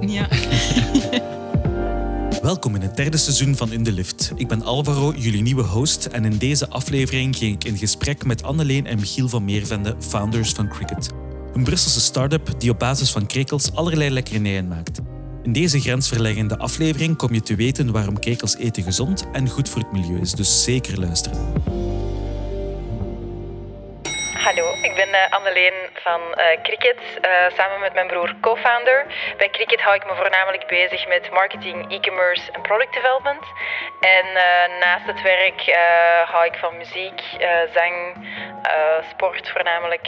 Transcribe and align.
Ja. 0.00 0.28
Welkom 2.42 2.74
in 2.74 2.80
het 2.80 2.96
derde 2.96 3.16
seizoen 3.16 3.56
van 3.56 3.72
In 3.72 3.82
de 3.82 3.92
Lift. 3.92 4.32
Ik 4.36 4.48
ben 4.48 4.62
Alvaro, 4.62 5.12
jullie 5.16 5.42
nieuwe 5.42 5.62
host. 5.62 6.06
En 6.06 6.24
in 6.24 6.38
deze 6.38 6.68
aflevering 6.68 7.36
ging 7.36 7.54
ik 7.54 7.64
in 7.64 7.76
gesprek 7.76 8.24
met 8.24 8.42
Anneleen 8.42 8.86
en 8.86 8.98
Michiel 8.98 9.28
van 9.28 9.44
Meervende, 9.44 9.94
founders 9.98 10.52
van 10.52 10.68
Cricket. 10.68 11.10
Een 11.54 11.64
Brusselse 11.64 12.00
start-up 12.00 12.48
die 12.58 12.70
op 12.70 12.78
basis 12.78 13.12
van 13.12 13.26
krekels 13.26 13.74
allerlei 13.74 14.10
lekkernijen 14.10 14.68
maakt. 14.68 15.00
In 15.42 15.52
deze 15.52 15.80
grensverleggende 15.80 16.58
aflevering 16.58 17.16
kom 17.16 17.34
je 17.34 17.42
te 17.42 17.54
weten 17.54 17.92
waarom 17.92 18.18
krekels 18.18 18.56
eten 18.56 18.82
gezond 18.82 19.26
en 19.32 19.48
goed 19.48 19.68
voor 19.68 19.82
het 19.82 19.92
milieu 19.92 20.20
is. 20.20 20.32
Dus 20.32 20.62
zeker 20.62 21.00
luisteren. 21.00 21.38
Hallo, 24.32 24.72
ik 24.82 24.92
ben 24.96 25.08
uh, 25.08 25.30
Anneleen 25.30 25.79
van 26.02 26.20
uh, 26.20 26.44
Cricket, 26.62 26.98
uh, 26.98 27.30
samen 27.56 27.80
met 27.80 27.94
mijn 27.94 28.06
broer 28.06 28.34
co-founder. 28.40 29.06
Bij 29.36 29.50
Cricket 29.50 29.80
hou 29.80 29.94
ik 29.94 30.06
me 30.06 30.14
voornamelijk 30.14 30.66
bezig 30.66 31.08
met 31.08 31.30
marketing, 31.30 31.92
e-commerce 31.92 32.52
en 32.52 32.62
product 32.62 32.94
development. 32.94 33.44
En 34.00 34.26
naast 34.80 35.06
het 35.06 35.22
werk 35.22 35.76
hou 36.24 36.44
ik 36.44 36.54
van 36.54 36.76
muziek, 36.76 37.22
zang, 37.74 38.16
sport, 39.10 39.50
voornamelijk 39.50 40.06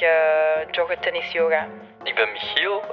joggen, 0.71 1.01
tennis, 1.01 1.33
yoga. 1.33 1.67
Ik 2.03 2.15
ben 2.15 2.33
Michiel, 2.33 2.85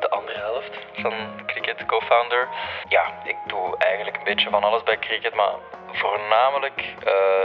de 0.00 0.10
andere 0.10 0.38
helft 0.38 0.78
van 0.92 1.42
Cricket, 1.46 1.86
co-founder. 1.86 2.48
Ja, 2.88 3.12
ik 3.24 3.36
doe 3.46 3.76
eigenlijk 3.78 4.16
een 4.16 4.24
beetje 4.24 4.50
van 4.50 4.64
alles 4.64 4.82
bij 4.82 4.98
Cricket, 4.98 5.34
maar 5.34 5.54
voornamelijk 5.92 6.84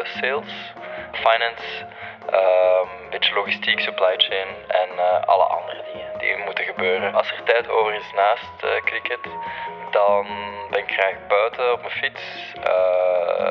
sales, 0.03 0.73
finance 1.11 1.85
een 2.25 2.33
ehm, 2.33 3.09
beetje 3.09 3.33
logistiek, 3.33 3.79
supply 3.79 4.13
chain 4.17 4.47
en 4.67 4.89
uh, 4.95 5.21
alle 5.25 5.43
andere 5.43 5.83
dingen 5.93 6.17
die 6.17 6.37
moeten 6.45 6.65
gebeuren. 6.65 7.13
Als 7.13 7.31
er 7.31 7.43
tijd 7.43 7.69
over 7.69 7.93
is 7.93 8.11
naast 8.15 8.63
uh, 8.63 8.69
cricket, 8.83 9.19
dan 9.91 10.25
ben 10.69 10.79
ik 10.79 10.91
graag 10.91 11.27
buiten 11.27 11.71
op 11.71 11.79
mijn 11.81 11.93
fiets. 11.93 12.53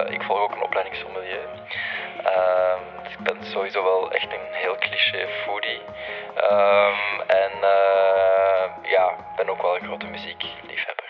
Ik 0.08 0.22
volg 0.22 0.38
ook 0.38 0.52
een 0.52 0.62
opleiding 0.62 0.96
sommelier. 0.96 1.48
Ehm, 2.32 2.82
dus 3.02 3.12
ik 3.12 3.22
ben 3.28 3.36
sowieso 3.52 3.82
wel 3.82 4.12
echt 4.12 4.30
een 4.36 4.46
heel 4.62 4.76
cliché 4.78 5.26
foodie. 5.44 5.80
Um, 6.50 7.20
en 7.42 7.52
ja, 8.94 9.06
ben 9.36 9.48
ook 9.48 9.62
wel 9.62 9.74
een 9.76 9.86
grote 9.86 10.06
muziekliefhebber. 10.06 11.04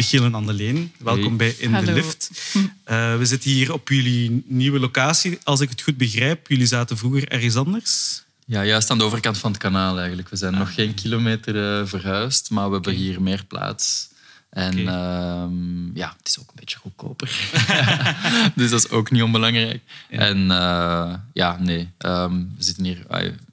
Michiel 0.00 0.24
en 0.24 0.34
Andeleen. 0.34 0.92
Welkom 0.98 1.36
bij 1.36 1.54
In 1.58 1.72
Hallo. 1.72 1.86
de 1.86 1.92
Lift. 1.92 2.30
Uh, 2.54 3.16
we 3.16 3.24
zitten 3.24 3.50
hier 3.50 3.72
op 3.72 3.88
jullie 3.88 4.42
nieuwe 4.46 4.78
locatie. 4.78 5.38
Als 5.44 5.60
ik 5.60 5.70
het 5.70 5.82
goed 5.82 5.96
begrijp, 5.96 6.48
jullie 6.48 6.66
zaten 6.66 6.96
vroeger 6.96 7.28
ergens 7.28 7.56
anders. 7.56 8.22
Ja, 8.46 8.64
juist 8.64 8.90
aan 8.90 8.98
de 8.98 9.04
overkant 9.04 9.38
van 9.38 9.50
het 9.50 9.60
kanaal 9.60 9.98
eigenlijk. 9.98 10.28
We 10.28 10.36
zijn 10.36 10.58
nog 10.58 10.74
geen 10.74 10.94
kilometer 10.94 11.54
uh, 11.54 11.86
verhuisd, 11.86 12.50
maar 12.50 12.66
we 12.66 12.74
hebben 12.74 12.92
hier 12.92 13.22
meer 13.22 13.44
plaats. 13.44 14.09
En 14.50 14.80
okay. 14.80 14.84
uh, 14.84 15.94
ja, 15.94 16.14
het 16.18 16.28
is 16.28 16.38
ook 16.38 16.48
een 16.48 16.54
beetje 16.54 16.78
goedkoper. 16.78 17.50
dus 18.54 18.70
dat 18.70 18.84
is 18.84 18.90
ook 18.90 19.10
niet 19.10 19.22
onbelangrijk. 19.22 19.82
Ja. 20.10 20.18
En 20.18 20.38
uh, 20.38 21.14
ja, 21.32 21.56
nee, 21.60 21.88
um, 21.98 22.52
we 22.56 22.62
zitten 22.62 22.84
hier 22.84 23.04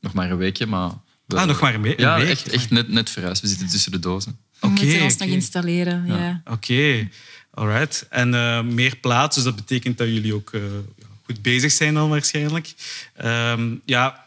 nog 0.01 0.13
maar 0.13 0.31
een 0.31 0.37
weekje, 0.37 0.65
maar... 0.65 0.91
We, 1.25 1.35
ah, 1.35 1.47
nog 1.47 1.61
maar 1.61 1.73
een, 1.73 1.85
een 1.85 1.93
ja, 1.97 2.17
week? 2.17 2.29
echt, 2.29 2.49
echt 2.49 2.69
net, 2.69 2.89
net 2.89 3.09
verhuisd. 3.09 3.41
We 3.41 3.47
zitten 3.47 3.67
tussen 3.67 3.91
de 3.91 3.99
dozen. 3.99 4.37
We 4.59 4.67
Oké, 4.67 4.83
moeten 4.83 5.03
ons 5.03 5.13
oké. 5.13 5.25
nog 5.25 5.33
installeren. 5.33 6.05
Ja. 6.05 6.17
Ja. 6.17 6.41
Oké, 6.45 7.09
alright. 7.51 8.05
En 8.09 8.33
uh, 8.33 8.61
meer 8.61 8.95
plaats, 8.95 9.35
dus 9.35 9.43
dat 9.43 9.55
betekent 9.55 9.97
dat 9.97 10.07
jullie 10.07 10.33
ook 10.33 10.51
uh, 10.51 10.61
goed 11.23 11.41
bezig 11.41 11.71
zijn 11.71 11.93
dan 11.93 12.09
waarschijnlijk. 12.09 12.73
Um, 13.25 13.81
ja, 13.85 14.25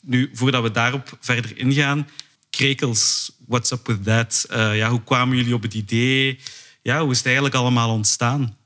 nu, 0.00 0.30
voordat 0.32 0.62
we 0.62 0.70
daarop 0.70 1.16
verder 1.20 1.58
ingaan, 1.58 2.08
krekels, 2.56 3.32
what's 3.46 3.70
up 3.70 3.86
with 3.86 4.04
that? 4.04 4.46
Uh, 4.50 4.76
ja, 4.76 4.90
hoe 4.90 5.02
kwamen 5.04 5.36
jullie 5.36 5.54
op 5.54 5.62
het 5.62 5.74
idee? 5.74 6.38
Ja, 6.82 7.00
hoe 7.00 7.10
is 7.10 7.16
het 7.16 7.26
eigenlijk 7.26 7.54
allemaal 7.54 7.90
ontstaan? 7.90 8.56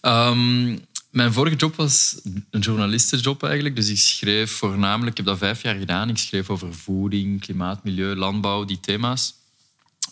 Um, 0.00 0.80
mijn 1.10 1.32
vorige 1.32 1.56
job 1.56 1.76
was 1.76 2.20
een 2.50 2.60
journalistenjob 2.60 3.42
eigenlijk. 3.42 3.76
Dus 3.76 3.88
ik 3.88 3.98
schreef 3.98 4.52
voornamelijk, 4.52 5.10
ik 5.10 5.16
heb 5.16 5.26
dat 5.26 5.38
vijf 5.38 5.62
jaar 5.62 5.74
gedaan, 5.74 6.08
ik 6.08 6.18
schreef 6.18 6.50
over 6.50 6.74
voeding, 6.74 7.40
klimaat, 7.40 7.84
milieu, 7.84 8.14
landbouw, 8.14 8.64
die 8.64 8.80
thema's. 8.80 9.34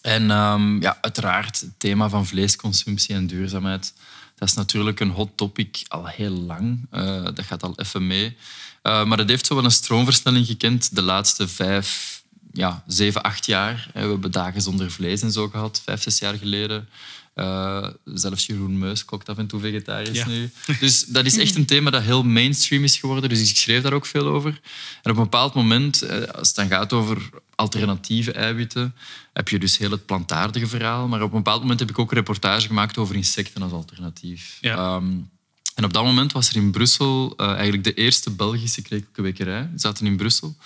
En 0.03 0.31
um, 0.31 0.83
ja, 0.83 0.99
uiteraard 1.01 1.61
het 1.61 1.79
thema 1.79 2.09
van 2.09 2.27
vleesconsumptie 2.27 3.15
en 3.15 3.27
duurzaamheid. 3.27 3.95
Dat 4.35 4.49
is 4.49 4.55
natuurlijk 4.55 5.01
een 5.01 5.11
hot 5.11 5.31
topic 5.37 5.85
al 5.89 6.07
heel 6.07 6.31
lang. 6.31 6.87
Uh, 6.93 7.25
dat 7.25 7.45
gaat 7.45 7.63
al 7.63 7.73
even 7.77 8.07
mee. 8.07 8.37
Uh, 8.83 9.05
maar 9.05 9.19
het 9.19 9.29
heeft 9.29 9.47
zo 9.47 9.55
wel 9.55 9.65
een 9.65 9.71
stroomversnelling 9.71 10.47
gekend 10.47 10.95
de 10.95 11.03
laatste 11.03 11.49
vijf, 11.49 12.14
ja, 12.55 12.85
zeven, 12.87 13.23
acht 13.23 13.47
jaar. 13.47 13.91
We 13.93 13.99
hebben 14.01 14.31
dagen 14.31 14.63
zonder 14.63 14.91
vlees 14.91 15.23
en 15.23 15.33
zo 15.33 15.49
gehad, 15.49 15.81
vijf, 15.85 16.03
zes 16.03 16.19
jaar 16.19 16.35
geleden. 16.35 16.89
Uh, 17.35 17.89
zelfs 18.05 18.47
Jeroen 18.47 18.79
Meus 18.79 19.05
kookt 19.05 19.29
af 19.29 19.39
en 19.39 19.47
toe 19.47 19.61
vegetarisch 19.61 20.19
Ja. 20.19 20.27
nu. 20.27 20.51
Dus 20.81 21.05
dat 21.05 21.25
is 21.25 21.39
echt 21.39 21.55
een 21.55 21.67
thema 21.67 21.91
dat 21.91 22.03
heel 22.03 22.23
mainstream 22.23 22.85
is 22.85 22.97
geworden. 22.99 23.29
Dus 23.29 23.51
ik 23.51 23.57
schreef 23.57 23.83
daar 23.83 23.93
ook 23.93 24.07
veel 24.07 24.27
over. 24.27 24.61
En 25.03 25.11
op 25.11 25.17
een 25.17 25.23
bepaald 25.23 25.55
moment, 25.55 26.03
eh, 26.03 26.23
als 26.23 26.47
het 26.49 26.57
dan 26.57 26.69
gaat 26.69 26.93
over 26.93 27.31
alternatieve 27.55 28.33
eiwitten, 28.33 28.95
heb 29.33 29.49
je 29.49 29.59
dus 29.59 29.79
heel 29.79 29.91
het 29.91 30.07
plantaardige 30.07 30.67
verhaal. 30.67 31.09
Maar 31.09 31.23
op 31.23 31.31
een 31.33 31.37
bepaald 31.43 31.61
moment 31.61 31.81
heb 31.81 31.91
ik 31.91 31.99
ook 31.99 32.11
een 32.11 32.17
reportage 32.17 32.67
gemaakt 32.67 32.99
over 32.99 33.15
insecten 33.15 33.63
als 33.63 33.73
alternatief. 33.73 34.59
Ja. 34.61 34.95
Um, 34.97 35.31
en 35.75 35.85
op 35.85 35.93
dat 35.93 36.05
moment 36.05 36.33
was 36.33 36.49
er 36.49 36.57
in 36.57 36.71
Brussel 36.71 37.35
uh, 37.37 37.53
eigenlijk 37.53 37.85
de 37.85 37.95
eerste 37.95 38.31
Belgische 38.31 38.83
krekelkwekerij. 38.83 39.69
We 39.73 39.79
zaten 39.79 40.07
in 40.07 40.17
Brussel. 40.17 40.57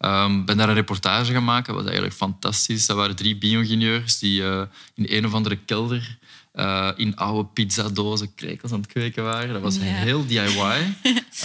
Ik 0.00 0.06
um, 0.06 0.44
ben 0.44 0.56
daar 0.56 0.68
een 0.68 0.74
reportage 0.74 1.32
gaan 1.32 1.44
maken. 1.44 1.66
Dat 1.66 1.74
was 1.74 1.84
eigenlijk 1.84 2.14
fantastisch. 2.14 2.86
Dat 2.86 2.96
waren 2.96 3.16
drie 3.16 3.36
bio-ingenieurs 3.38 4.18
die 4.18 4.40
uh, 4.40 4.62
in 4.94 5.06
een 5.08 5.26
of 5.26 5.32
andere 5.34 5.56
kelder 5.56 6.18
uh, 6.54 6.88
in 6.96 7.16
oude 7.16 7.48
pizzadozen 7.48 8.34
krekels 8.34 8.72
aan 8.72 8.80
het 8.80 8.92
kweken 8.92 9.24
waren. 9.24 9.52
Dat 9.52 9.62
was 9.62 9.76
Ja. 9.76 9.82
heel 9.82 10.26
DIY, 10.26 10.94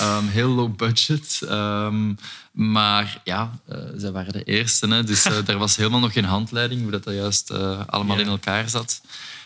um, 0.02 0.28
heel 0.40 0.50
low 0.50 0.75
budget. 0.75 1.41
Um, 1.50 2.18
maar 2.52 3.22
ja, 3.23 3.59
uh, 3.69 3.78
zij 3.96 4.12
waren 4.12 4.34
de 4.34 4.44
eerste. 4.44 4.88
Hè. 4.88 5.03
Dus 5.03 5.25
uh, 5.28 5.47
er 5.50 5.57
was 5.57 5.75
helemaal 5.75 6.00
nog 6.00 6.13
geen 6.13 6.25
handleiding 6.25 6.81
hoe 6.81 6.91
dat, 6.91 7.03
dat 7.03 7.13
juist 7.13 7.52
allemaal 7.88 8.16
Ja. 8.18 8.22
in 8.22 8.28
elkaar 8.29 8.69
zat. 8.69 9.02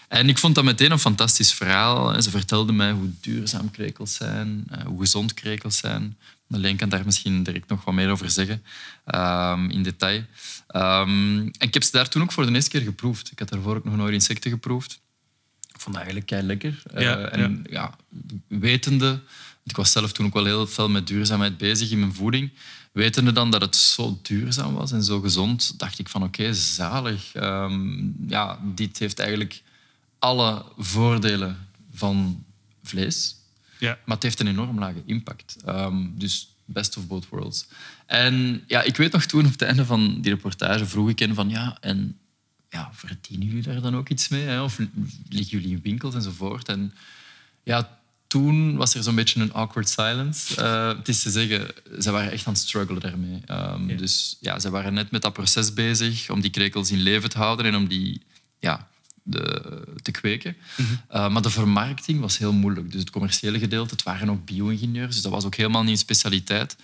En 0.07 0.29
ik 0.29 0.38
vond 0.38 0.56
dat 0.56 0.63
meteen 0.63 0.91
een 0.91 1.00
fantastisch 1.00 1.53
verhaal. 1.53 2.22
Ze 2.22 2.29
vertelden 2.29 2.75
mij 2.75 2.91
hoe 2.91 3.09
duurzaam 3.22 3.72
krekels 3.72 4.13
zijn, 4.13 4.63
eh, 4.69 4.85
hoe 4.85 5.00
gezond 5.00 5.34
krekels 5.34 5.78
zijn. 5.78 6.18
Alleen 6.51 6.78
kan 6.78 6.90
daar 6.90 7.06
misschien 7.06 7.44
direct 7.44 7.69
nog 7.69 7.84
wat 7.84 7.94
meer 7.94 8.09
over 8.09 8.29
zeggen, 8.29 8.63
ehm, 9.06 9.69
in 9.69 9.84
detail. 9.84 10.23
Ehm, 10.68 11.40
en 11.40 11.53
ik 11.68 11.73
heb 11.73 11.84
ze 11.84 11.91
daar 11.91 12.09
toen 12.09 12.22
ook 12.22 12.31
voor 12.31 12.45
de 12.45 12.53
eerste 12.53 12.69
keer 12.69 12.81
geproefd. 12.81 13.31
Ik 13.31 13.40
had 13.40 13.50
daarvoor 13.50 13.75
ook 13.75 13.84
nog 13.84 13.95
nooit 13.95 14.13
insecten 14.13 14.51
geproefd. 14.51 15.00
Ik 15.73 15.84
vond 15.84 15.95
dat 15.95 16.06
eigenlijk 16.06 16.25
kei 16.25 16.41
lekker. 16.41 16.84
Ja, 16.94 17.18
en 17.18 17.66
ja. 17.69 17.95
wetende, 18.47 19.07
want 19.07 19.69
ik 19.69 19.75
was 19.75 19.91
zelf 19.91 20.12
toen 20.12 20.25
ook 20.25 20.34
wel 20.34 20.45
heel 20.45 20.68
veel 20.68 20.89
met 20.89 21.07
duurzaamheid 21.07 21.57
bezig 21.57 21.91
in 21.91 22.00
mijn 22.00 22.13
voeding. 22.13 22.51
Wetende 22.91 23.31
dan 23.31 23.51
dat 23.51 23.62
het 23.62 23.75
zo 23.75 24.19
duurzaam 24.22 24.74
was 24.74 24.91
en 24.91 25.03
zo 25.03 25.19
gezond, 25.19 25.79
dacht 25.79 26.00
ik 26.00 26.09
van 26.09 26.24
oké, 26.24 26.53
zalig. 26.53 27.34
Ehm, 27.34 28.00
ja, 28.28 28.59
dit 28.75 28.97
heeft 28.97 29.19
eigenlijk 29.19 29.62
alle 30.19 30.66
voordelen 30.78 31.67
van 31.94 32.44
vlees. 32.83 33.35
Ja. 33.79 33.97
Maar 34.05 34.16
het 34.16 34.23
heeft 34.23 34.39
een 34.39 34.47
enorm 34.47 34.79
lage 34.79 35.03
impact. 35.05 35.55
Um, 35.67 36.13
dus 36.17 36.55
best 36.66 36.97
of 36.97 37.07
both 37.07 37.29
worlds. 37.29 37.67
En 38.05 38.63
ja, 38.67 38.81
ik 38.81 38.97
weet 38.97 39.11
nog 39.11 39.25
toen 39.25 39.45
op 39.45 39.51
het 39.51 39.61
einde 39.61 39.85
van 39.85 40.22
die 40.22 40.31
reportage 40.31 40.85
vroeg 40.85 41.09
ik 41.09 41.19
hen 41.19 41.35
van 41.35 41.50
ja, 41.50 41.77
en 41.79 42.17
ja, 42.69 42.89
verdienen 42.94 43.47
jullie 43.47 43.63
daar 43.63 43.81
dan 43.81 43.95
ook 43.95 44.09
iets 44.09 44.27
mee? 44.27 44.45
Hè? 44.45 44.61
Of 44.61 44.77
liggen 45.29 45.59
jullie 45.59 45.75
in 45.75 45.81
winkels 45.81 46.16
enzovoort? 46.16 46.67
En 46.67 46.94
ja, 47.63 48.00
toen 48.27 48.75
was 48.75 48.95
er 48.95 49.03
zo'n 49.03 49.16
beetje 49.16 49.41
een 49.41 49.53
awkward 49.53 49.89
silence. 49.89 50.61
Uh, 50.61 50.97
het 50.97 51.07
is 51.07 51.22
te 51.22 51.29
zeggen, 51.29 51.67
ze 52.00 52.12
waren 52.12 52.31
echt 52.31 52.47
aan 52.47 52.53
het 52.53 52.62
struggelen 52.62 53.01
daarmee. 53.01 53.41
Um, 53.51 53.89
Ja. 53.89 53.95
Dus 53.97 54.38
ja, 54.39 54.59
ze 54.59 54.69
waren 54.69 54.94
net 54.94 55.12
met 55.12 55.21
dat 55.21 55.33
proces 55.33 55.74
bezig 55.74 56.30
om 56.30 56.41
die 56.41 56.51
krekels 56.51 56.91
in 56.91 57.00
leven 57.00 57.30
te 57.30 57.38
houden 57.38 57.65
en 57.65 57.75
om 57.75 57.88
die 57.88 58.21
ja, 58.59 58.88
de, 59.24 59.83
kweken. 60.19 60.55
Uh, 60.77 61.29
maar 61.29 61.41
de 61.41 61.49
vermarkting 61.49 62.19
was 62.19 62.37
heel 62.37 62.53
moeilijk. 62.53 62.91
Dus 62.91 62.99
het 62.99 63.09
commerciële 63.09 63.59
gedeelte, 63.59 63.93
het 63.93 64.03
waren 64.03 64.29
ook 64.29 64.45
bio-ingenieurs, 64.45 65.13
dus 65.13 65.23
dat 65.23 65.31
was 65.31 65.45
ook 65.45 65.55
helemaal 65.55 65.83
niet 65.83 65.91
een 65.91 65.97
specialiteit. 65.97 66.75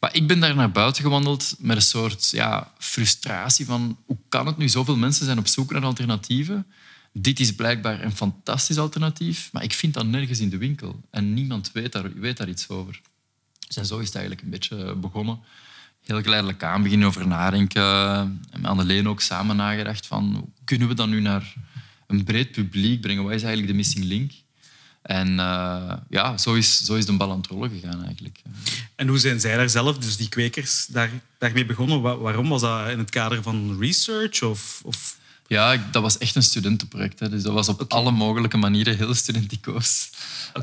Maar 0.00 0.14
ik 0.14 0.26
ben 0.26 0.40
daar 0.40 0.54
naar 0.54 0.72
buiten 0.72 1.02
gewandeld 1.02 1.54
met 1.58 1.76
een 1.76 1.82
soort 1.82 2.30
ja, 2.30 2.72
frustratie 2.78 3.66
van 3.66 3.98
hoe 4.06 4.18
kan 4.28 4.46
het 4.46 4.56
nu? 4.56 4.68
Zoveel 4.68 4.96
mensen 4.96 5.24
zijn 5.24 5.38
op 5.38 5.46
zoek 5.46 5.72
naar 5.72 5.84
alternatieven. 5.84 6.66
Dit 7.12 7.40
is 7.40 7.54
blijkbaar 7.54 8.02
een 8.02 8.16
fantastisch 8.16 8.78
alternatief, 8.78 9.48
maar 9.52 9.62
ik 9.62 9.72
vind 9.72 9.94
dat 9.94 10.06
nergens 10.06 10.38
in 10.38 10.48
de 10.48 10.58
winkel. 10.58 11.00
En 11.10 11.34
niemand 11.34 11.70
weet 11.72 11.92
daar, 11.92 12.12
weet 12.14 12.36
daar 12.36 12.48
iets 12.48 12.68
over. 12.68 13.00
Dus 13.66 13.76
en 13.76 13.86
zo 13.86 13.98
is 13.98 14.06
het 14.06 14.14
eigenlijk 14.14 14.44
een 14.44 14.50
beetje 14.50 14.94
begonnen. 14.94 15.38
Heel 16.02 16.22
geleidelijk 16.22 16.62
aan 16.62 16.82
beginnen 16.82 17.08
over 17.08 17.26
nadenken. 17.26 17.82
En 18.50 18.60
met 18.60 18.70
Anneleen 18.70 19.08
ook 19.08 19.20
samen 19.20 19.56
nagedacht 19.56 20.06
van 20.06 20.34
hoe 20.34 20.48
kunnen 20.64 20.88
we 20.88 20.94
dat 20.94 21.08
nu 21.08 21.20
naar 21.20 21.54
een 22.12 22.24
breed 22.24 22.52
publiek 22.52 23.00
brengen? 23.00 23.22
Wat 23.22 23.32
is 23.32 23.42
eigenlijk 23.42 23.72
de 23.72 23.78
missing 23.78 24.04
link? 24.04 24.32
En 25.02 25.28
uh, 25.28 25.92
ja, 26.10 26.38
zo 26.38 26.54
is, 26.54 26.84
zo 26.84 26.94
is 26.94 27.06
de 27.06 27.12
bal 27.12 27.30
aan 27.30 27.36
het 27.36 27.46
rollen 27.46 27.70
gegaan 27.70 28.04
eigenlijk. 28.04 28.38
En 28.96 29.08
hoe 29.08 29.18
zijn 29.18 29.40
zij 29.40 29.56
daar 29.56 29.70
zelf, 29.70 29.98
dus 29.98 30.16
die 30.16 30.28
kwekers, 30.28 30.86
daar, 30.86 31.10
daarmee 31.38 31.64
begonnen? 31.64 32.00
Wa- 32.00 32.16
waarom 32.16 32.48
was 32.48 32.60
dat 32.60 32.88
in 32.88 32.98
het 32.98 33.10
kader 33.10 33.42
van 33.42 33.76
research? 33.80 34.42
Of, 34.42 34.80
of... 34.84 35.20
Ja, 35.46 35.72
ik- 35.72 35.92
dat 35.92 36.02
was 36.02 36.18
echt 36.18 36.34
een 36.34 36.42
studentenproject. 36.42 37.20
Hè. 37.20 37.28
Dus 37.28 37.42
dat 37.42 37.52
was 37.52 37.68
op 37.68 37.84
alle 37.92 38.10
mogelijke 38.10 38.56
manieren 38.56 38.96
heel 38.96 39.14
studenticoos, 39.14 40.10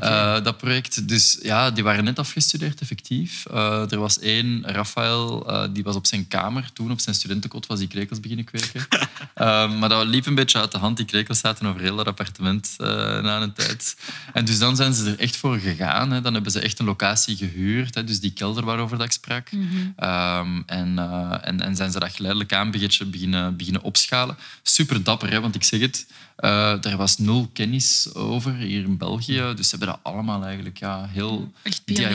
eh, 0.00 0.42
dat 0.44 0.56
project. 0.56 1.08
Dus 1.08 1.38
ja, 1.42 1.70
die 1.70 1.84
waren 1.84 2.04
net 2.04 2.18
afgestudeerd, 2.18 2.80
effectief. 2.80 3.46
Eh, 3.46 3.92
er 3.92 3.98
was 3.98 4.18
één, 4.18 4.62
Rafael, 4.66 5.48
eh, 5.50 5.68
die 5.72 5.82
was 5.82 5.94
op 5.96 6.06
zijn 6.06 6.28
kamer. 6.28 6.70
Toen, 6.72 6.90
op 6.90 7.00
zijn 7.00 7.14
studentenkot, 7.14 7.66
was 7.66 7.78
die 7.78 7.88
krekels 7.88 8.20
beginnen 8.20 8.44
kweken. 8.46 8.86
Maar 9.78 9.88
dat 9.88 10.06
liep 10.06 10.26
een 10.26 10.34
beetje 10.34 10.58
uit 10.58 10.72
de 10.72 10.78
hand. 10.78 10.96
Die 10.96 11.06
krekels 11.06 11.38
zaten 11.38 11.66
over 11.66 11.80
heel 11.80 11.96
dat 11.96 12.06
appartement 12.06 12.74
na 12.78 13.40
een 13.42 13.52
tijd. 13.52 13.96
En 14.32 14.44
dus 14.44 14.58
dan 14.58 14.76
zijn 14.76 14.94
ze 14.94 15.10
er 15.10 15.18
echt 15.18 15.36
voor 15.36 15.58
gegaan. 15.58 16.10
Hè. 16.10 16.20
Dan 16.20 16.34
hebben 16.34 16.52
ze 16.52 16.60
echt 16.60 16.78
een 16.78 16.84
locatie 16.84 17.36
gehuurd. 17.36 17.94
Hè. 17.94 18.04
Dus 18.04 18.20
die 18.20 18.30
kelder 18.32 18.64
waarover 18.64 18.96
dat 18.96 19.06
ik 19.06 19.12
sprak. 19.12 19.48
Ehm, 19.96 20.60
en, 20.66 20.98
en, 21.42 21.60
en 21.60 21.76
zijn 21.76 21.92
ze 21.92 21.98
dat 21.98 22.12
geleidelijk 22.14 22.52
aan 22.52 22.70
beginnen, 22.70 23.56
beginnen 23.56 23.82
opschalen. 23.82 24.36
Super 24.70 25.02
dapper, 25.02 25.30
hè, 25.30 25.40
want 25.40 25.54
ik 25.54 25.64
zeg 25.64 25.80
het, 25.80 26.06
eh 26.36 26.84
er 26.84 26.96
was 26.96 27.18
nul 27.18 27.50
kennis 27.52 28.14
over 28.14 28.54
hier 28.54 28.82
in 28.82 28.96
België. 28.96 29.52
Dus 29.56 29.68
ze 29.68 29.76
hebben 29.76 29.88
dat 29.88 29.98
allemaal 30.02 30.44
eigenlijk 30.44 30.78
ja, 30.78 31.06
heel 31.12 31.52
Echt 31.62 31.82
DIY. 31.84 32.06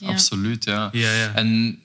ja. 0.00 0.08
Absoluut, 0.08 0.64
ja. 0.64 0.88
Ja, 0.92 1.12
ja. 1.12 1.32
En 1.34 1.80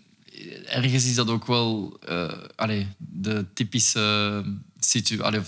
ergens 0.65 1.05
is 1.05 1.15
dat 1.15 1.29
ook 1.29 1.47
wel 1.47 1.99
eh, 2.07 2.31
allee, 2.55 2.87
de 2.97 3.45
typische 3.53 4.43
situatie. 4.79 5.41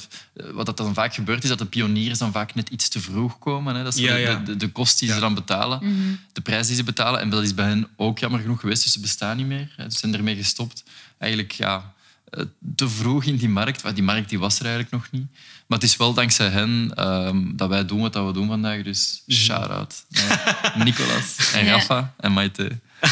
Wat 0.52 0.66
dat 0.66 0.78
dan 0.78 0.94
vaak 0.94 1.14
gebeurt, 1.14 1.44
is 1.44 1.50
dat 1.50 1.58
de 1.60 1.66
pioniers 1.66 2.20
dan 2.20 2.32
vaak 2.32 2.56
net 2.56 2.70
iets 2.70 2.90
te 2.90 3.00
vroeg 3.00 3.40
komen. 3.40 3.76
Hè. 3.76 3.84
Dat 3.84 3.94
is 3.96 4.00
Ja, 4.02 4.14
de- 4.14 4.20
ja. 4.20 4.36
De, 4.36 4.56
de 4.58 4.70
kost 4.72 5.00
die 5.00 5.12
ze 5.14 5.20
dan 5.20 5.34
betalen, 5.34 5.80
Mhm. 5.82 6.14
de 6.34 6.42
prijs 6.42 6.68
die 6.68 6.76
ze 6.76 6.84
betalen. 6.84 7.20
En 7.20 7.30
dat 7.30 7.44
is 7.44 7.54
bij 7.54 7.68
hen 7.68 7.88
ook 7.96 8.20
jammer 8.20 8.40
genoeg 8.40 8.60
geweest, 8.60 8.84
dus 8.84 8.92
ze 8.94 9.00
bestaan 9.00 9.38
niet 9.38 9.46
meer. 9.46 9.74
Hè. 9.78 9.90
Ze 9.90 9.98
zijn 9.98 10.14
ermee 10.14 10.36
gestopt. 10.36 10.84
Eigenlijk 11.18 11.52
ja, 11.52 11.76
eh, 11.76 11.84
te 12.76 12.90
vroeg 12.90 13.24
in 13.24 13.36
die 13.36 13.50
markt. 13.50 13.84
Maar 13.84 13.94
die 13.94 14.04
markt 14.04 14.30
die 14.30 14.40
was 14.40 14.60
er 14.60 14.66
eigenlijk 14.66 14.94
nog 14.94 15.08
niet. 15.12 15.28
Maar 15.68 15.78
het 15.80 15.88
is 15.88 15.98
wel 15.98 16.14
dankzij 16.14 16.50
hen 16.50 16.92
ehm, 16.96 17.56
dat 17.56 17.70
wij 17.70 17.86
doen 17.86 18.02
wat 18.02 18.14
dat 18.14 18.26
we 18.26 18.34
doen 18.34 18.48
vandaag. 18.48 18.84
Dus 18.84 19.24
shout-out 19.30 20.06
naar 20.10 20.74
Nicolas 20.84 21.52
en 21.54 21.66
Ja. 21.66 21.72
Rafa 21.72 22.14
en 22.18 22.34
Maite. 22.34 22.72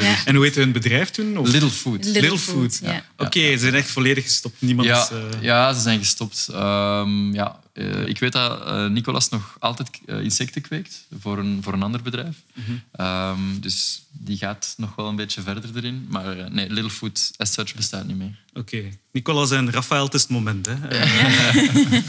Van. 0.00 0.16
En 0.24 0.34
hoe 0.34 0.44
heette 0.44 0.60
hun 0.60 0.72
bedrijf 0.72 1.10
toen? 1.10 1.38
Of? 1.38 1.48
Little 1.48 1.70
Food. 1.70 2.04
Little 2.04 2.20
Little 2.20 2.38
Food, 2.38 2.76
Food. 2.76 2.90
ja. 2.90 3.04
Oké, 3.16 3.40
ze 3.52 3.58
zijn 3.58 3.74
echt 3.74 3.90
volledig 3.90 4.24
gestopt. 4.24 4.56
Niemand 4.58 4.88
Ja, 4.88 5.02
is... 5.02 5.10
eh, 5.10 5.42
ja, 5.42 5.72
ze 5.72 5.80
zijn 5.80 5.98
gestopt. 5.98 6.48
Ehm, 6.52 7.34
ja, 7.34 7.60
eh, 7.72 8.06
ik 8.06 8.18
weet 8.18 8.32
dat 8.32 8.66
eh, 8.66 8.86
Nicolas 8.86 9.28
nog 9.28 9.56
altijd 9.58 9.88
insecten 10.06 10.62
kweekt 10.62 11.04
voor 11.20 11.38
een, 11.38 11.58
voor 11.62 11.72
een 11.72 11.82
ander 11.82 12.02
bedrijf. 12.02 12.36
Mhm. 12.54 12.70
Ehm, 12.92 13.38
dus 13.60 14.02
die 14.12 14.36
gaat 14.36 14.74
nog 14.76 14.94
wel 14.94 15.08
een 15.08 15.16
beetje 15.16 15.42
verder 15.42 15.70
erin. 15.76 16.06
Maar 16.08 16.52
nee, 16.52 16.70
Little 16.70 16.90
Food 16.90 17.30
as 17.36 17.52
such 17.52 17.74
bestaat 17.74 18.06
niet 18.06 18.16
meer. 18.18 18.38
Oké. 18.54 18.82
Nicolas 19.12 19.50
en 19.50 19.70
Rafael, 19.70 20.04
het 20.04 20.14
is 20.14 20.20
het 20.22 20.30
moment. 20.30 20.66
Hè. 20.66 20.74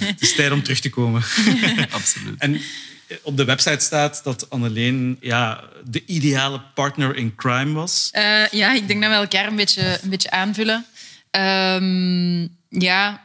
Het 0.05 0.21
is 0.21 0.35
tijd 0.35 0.51
om 0.51 0.63
terug 0.63 0.79
te 0.79 0.89
komen. 0.89 1.21
Absoluut. 1.89 2.35
En 2.37 2.61
op 3.21 3.37
de 3.37 3.45
website 3.45 3.83
staat 3.83 4.23
dat 4.23 4.49
Anneleen 4.49 5.17
ja, 5.21 5.63
de 5.85 6.05
ideale 6.05 6.61
partner 6.73 7.15
in 7.15 7.35
crime 7.35 7.73
was. 7.73 8.09
Eh, 8.11 8.47
ja, 8.47 8.73
ik 8.73 8.87
denk 8.87 9.01
dat 9.01 9.11
we 9.11 9.17
elkaar 9.17 9.47
een 9.47 9.55
beetje, 9.55 9.99
een 10.01 10.09
beetje 10.09 10.31
aanvullen. 10.31 10.85
Ehm, 11.31 12.41
ja, 12.69 13.21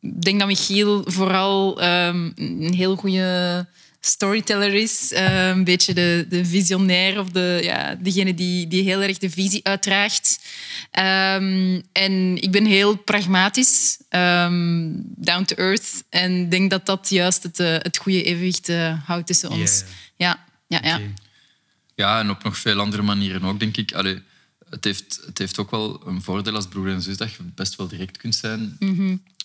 ik 0.00 0.22
denk 0.22 0.38
dat 0.38 0.48
Michiel 0.48 1.02
vooral 1.06 1.80
ehm, 1.80 2.30
een 2.34 2.74
heel 2.74 2.96
goede 2.96 3.66
storyteller 4.06 4.74
is. 4.74 5.12
Eh, 5.12 5.48
een 5.48 5.64
beetje 5.64 5.94
de, 5.94 6.26
de 6.28 6.44
visionair 6.44 7.18
of 7.18 7.28
de, 7.28 7.60
ja, 7.62 7.94
degene 7.94 8.34
die, 8.34 8.68
die 8.68 8.82
heel 8.82 9.02
erg 9.02 9.18
de 9.18 9.30
visie 9.30 9.64
uitdraagt. 9.64 10.40
Ehm, 10.90 11.80
en 11.92 12.42
ik 12.42 12.50
ben 12.50 12.64
heel 12.64 12.96
pragmatisch, 12.96 13.98
ehm, 14.08 14.90
down 15.16 15.44
to 15.44 15.56
earth. 15.56 16.04
En 16.08 16.48
denk 16.48 16.70
dat 16.70 16.86
dat 16.86 17.10
juist 17.10 17.42
het, 17.42 17.60
eh, 17.60 17.76
het 17.78 17.96
goede 17.96 18.22
evenwicht 18.22 18.68
eh, 18.68 18.98
houdt 19.04 19.26
tussen 19.26 19.50
ons. 19.50 19.84
Ja, 20.16 20.44
ja, 20.66 20.80
ja. 20.82 21.00
Ja, 21.94 22.20
en 22.20 22.30
op 22.30 22.42
nog 22.42 22.58
veel 22.58 22.80
andere 22.80 23.02
manieren 23.02 23.42
ook, 23.44 23.60
denk 23.60 23.76
ik. 23.76 23.92
Allee, 23.92 24.22
het, 24.70 24.84
heeft, 24.84 25.20
het 25.26 25.38
heeft 25.38 25.58
ook 25.58 25.70
wel 25.70 26.06
een 26.06 26.22
voordeel 26.22 26.54
als 26.54 26.66
broer 26.66 26.88
en 26.88 27.02
zus 27.02 27.16
dat 27.16 27.32
je 27.32 27.42
best 27.54 27.76
wel 27.76 27.88
direct 27.88 28.16
kunt 28.16 28.34
zijn. 28.34 28.76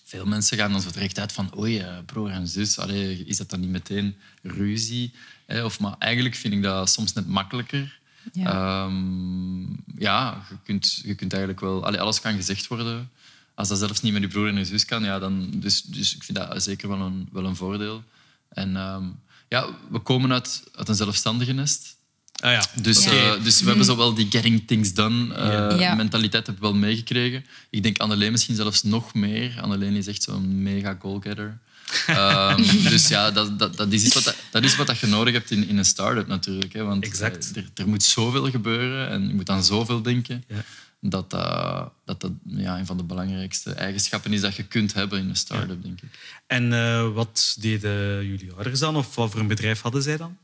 Veel 0.09 0.25
mensen 0.25 0.57
gaan 0.57 0.71
dan 0.71 0.81
zo 0.81 0.91
direct 0.91 1.19
uit 1.19 1.31
van 1.31 1.57
oei, 1.57 1.79
eh, 1.79 1.97
broer 2.05 2.29
en 2.29 2.47
zus, 2.47 2.79
allee, 2.79 3.25
is 3.25 3.37
dat 3.37 3.49
dan 3.49 3.59
niet 3.59 3.69
meteen 3.69 4.15
ruzie? 4.41 5.13
Hè? 5.45 5.63
Of, 5.63 5.79
maar 5.79 5.95
eigenlijk 5.99 6.35
vind 6.35 6.53
ik 6.53 6.61
dat 6.63 6.89
soms 6.89 7.13
net 7.13 7.27
makkelijker. 7.27 7.99
Ja. 8.33 8.51
Ehm, 8.51 9.61
ja, 9.97 10.45
je 10.49 10.55
kunt, 10.63 11.01
je 11.03 11.15
kunt 11.15 11.31
eigenlijk 11.31 11.61
wel... 11.61 11.85
Allee, 11.85 11.99
alles 11.99 12.21
kan 12.21 12.33
gezegd 12.33 12.67
worden. 12.67 13.09
Als 13.53 13.67
dat 13.67 13.77
zelfs 13.77 14.01
niet 14.01 14.13
met 14.13 14.21
je 14.21 14.27
broer 14.27 14.47
en 14.47 14.57
je 14.57 14.65
zus 14.65 14.85
kan, 14.85 15.03
ja, 15.03 15.19
dan... 15.19 15.49
Dus, 15.55 15.81
dus 15.81 16.15
ik 16.15 16.23
vind 16.23 16.37
dat 16.37 16.63
zeker 16.63 16.87
wel 16.87 16.99
een, 16.99 17.29
wel 17.31 17.45
een 17.45 17.55
voordeel. 17.55 18.03
En 18.49 18.75
ehm, 18.75 19.05
ja, 19.47 19.69
we 19.89 19.99
komen 19.99 20.31
uit, 20.31 20.63
uit 20.75 20.89
een 20.89 20.95
zelfstandige 20.95 21.53
nest. 21.53 21.95
Ah 22.39 22.51
ja. 22.51 22.65
Dus, 22.81 23.05
eh, 23.05 23.43
dus 23.43 23.61
we 23.61 23.67
hebben 23.67 23.85
zo 23.85 23.95
wel 23.97 24.13
die 24.13 24.27
getting 24.29 24.67
things 24.67 24.93
done 24.93 25.33
eh, 25.33 25.79
Ja. 25.79 25.95
Mentaliteit 25.95 26.45
heb 26.45 26.55
ik 26.55 26.61
wel 26.61 26.73
meegekregen. 26.73 27.45
Ik 27.69 27.83
denk 27.83 27.97
Anneleen 27.97 28.31
misschien 28.31 28.55
zelfs 28.55 28.83
nog 28.83 29.13
meer. 29.13 29.61
Anneleen 29.61 29.95
is 29.95 30.07
echt 30.07 30.23
zo'n 30.23 30.61
mega 30.63 30.97
goalgetter. 30.99 31.59
Ehm, 32.07 32.61
dus 32.93 33.07
ja, 33.07 33.31
dat, 33.31 33.59
dat, 33.59 33.77
dat 33.77 33.91
is 33.91 34.03
iets 34.03 34.13
wat, 34.13 34.23
dat, 34.23 34.35
dat 34.51 34.63
is 34.63 34.75
wat 34.75 34.87
dat 34.87 34.99
je 34.99 35.07
nodig 35.07 35.33
hebt 35.33 35.51
in, 35.51 35.67
in 35.67 35.77
een 35.77 35.85
start-up 35.85 36.27
natuurlijk. 36.27 36.73
Hè, 36.73 36.83
want 36.83 37.03
Exact. 37.03 37.51
eh, 37.51 37.63
er, 37.63 37.69
er 37.73 37.87
moet 37.87 38.03
zoveel 38.03 38.49
gebeuren 38.49 39.09
en 39.09 39.27
je 39.27 39.33
moet 39.33 39.49
aan 39.49 39.63
zoveel 39.63 40.01
denken. 40.01 40.43
Ja. 40.47 40.63
Dat 41.01 41.29
dat, 41.29 41.91
dat 42.21 42.31
ja, 42.45 42.77
een 42.79 42.85
van 42.85 42.97
de 42.97 43.03
belangrijkste 43.03 43.71
eigenschappen 43.73 44.33
is 44.33 44.41
dat 44.41 44.55
je 44.55 44.63
kunt 44.63 44.93
hebben 44.93 45.19
in 45.19 45.29
een 45.29 45.35
start-up, 45.35 45.83
denk 45.83 46.01
ik. 46.01 46.09
En 46.47 46.73
eh, 46.73 47.13
wat 47.13 47.55
deden 47.59 48.25
jullie 48.27 48.51
ouders 48.53 48.79
dan? 48.79 48.95
Of 48.95 49.15
wat 49.15 49.31
voor 49.31 49.39
een 49.39 49.47
bedrijf 49.47 49.81
hadden 49.81 50.01
zij 50.01 50.17
dan? 50.17 50.37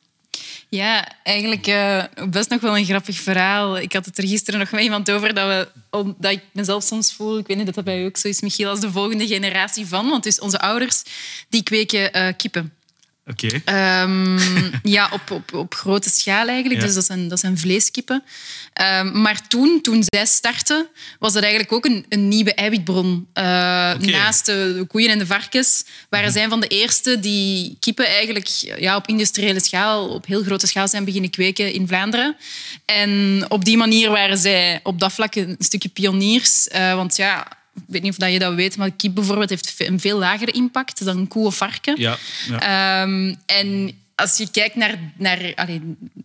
Ja, 0.69 1.07
eigenlijk 1.23 1.67
eh, 1.67 2.03
best 2.29 2.49
nog 2.49 2.61
wel 2.61 2.77
een 2.77 2.85
grappig 2.85 3.19
verhaal. 3.19 3.77
Ik 3.77 3.93
had 3.93 4.05
het 4.05 4.17
er 4.17 4.27
gisteren 4.27 4.59
nog 4.59 4.71
met 4.71 4.81
iemand 4.81 5.11
over 5.11 5.33
dat, 5.33 5.47
we, 5.47 5.67
dat 6.17 6.31
ik 6.31 6.41
mezelf 6.51 6.83
soms 6.83 7.13
voel, 7.13 7.37
ik 7.37 7.47
weet 7.47 7.57
niet 7.57 7.65
dat 7.65 7.75
dat 7.75 7.83
bij 7.83 8.01
u 8.01 8.05
ook 8.05 8.17
zo 8.17 8.27
is, 8.27 8.41
Michiel, 8.41 8.69
als 8.69 8.79
de 8.79 8.91
volgende 8.91 9.27
generatie 9.27 9.85
van. 9.85 10.09
Want 10.09 10.23
dus 10.23 10.39
onze 10.39 10.59
ouders 10.59 11.03
die 11.49 11.63
kweken 11.63 12.13
eh, 12.13 12.33
kippen. 12.37 12.73
Oké. 13.27 13.61
Ehm, 13.65 14.39
ja, 14.95 15.09
op, 15.11 15.31
op, 15.31 15.53
op 15.53 15.73
grote 15.73 16.09
schaal 16.09 16.47
eigenlijk. 16.47 16.79
Ja. 16.79 16.85
Dus 16.85 16.95
dat 16.95 17.05
zijn, 17.05 17.27
dat 17.27 17.39
zijn 17.39 17.57
vleeskippen. 17.57 18.23
Ehm, 18.73 19.21
maar 19.21 19.47
toen, 19.47 19.81
toen 19.81 20.03
zij 20.05 20.25
startten, 20.25 20.87
was 21.19 21.33
dat 21.33 21.41
eigenlijk 21.41 21.73
ook 21.73 21.85
een, 21.85 22.05
een 22.09 22.27
nieuwe 22.27 22.53
eiwitbron. 22.53 23.27
Eh. 23.33 23.43
Naast 23.93 24.45
de, 24.45 24.75
de 24.77 24.85
koeien 24.87 25.09
en 25.09 25.19
de 25.19 25.25
varkens 25.25 25.85
waren 26.09 26.31
zij 26.31 26.47
van 26.47 26.59
de 26.59 26.67
eerste 26.67 27.19
die 27.19 27.77
kippen 27.79 28.07
eigenlijk 28.07 28.47
ja, 28.77 28.95
op 28.95 29.07
industriële 29.07 29.59
schaal, 29.59 30.07
op 30.07 30.25
heel 30.25 30.43
grote 30.43 30.67
schaal 30.67 30.87
zijn 30.87 31.05
beginnen 31.05 31.29
kweken 31.29 31.73
in 31.73 31.87
Vlaanderen. 31.87 32.35
En 32.85 33.45
op 33.47 33.65
die 33.65 33.77
manier 33.77 34.09
waren 34.09 34.37
zij 34.37 34.79
op 34.83 34.99
dat 34.99 35.13
vlak 35.13 35.35
een 35.35 35.55
stukje 35.59 35.89
pioniers. 35.89 36.67
Eh, 36.67 36.95
want 36.95 37.15
ja, 37.15 37.47
ik 37.75 37.83
weet 37.87 38.01
niet 38.01 38.11
of 38.11 38.17
dat 38.17 38.31
je 38.31 38.39
dat 38.39 38.53
weet, 38.53 38.77
maar 38.77 38.91
kip 38.91 39.15
bijvoorbeeld 39.15 39.49
heeft 39.49 39.75
een 39.77 39.99
veel 39.99 40.17
lagere 40.17 40.51
impact 40.51 41.05
dan 41.05 41.27
koe 41.27 41.45
of 41.45 41.57
varken. 41.57 42.01
Ja. 42.01 42.17
ja. 42.49 42.59
Ehm, 43.01 43.35
en 43.45 43.91
als 44.15 44.37
je 44.37 44.51
kijkt 44.51 44.75
naar, 44.75 44.99
naar 45.17 45.51
allee, 45.55 45.81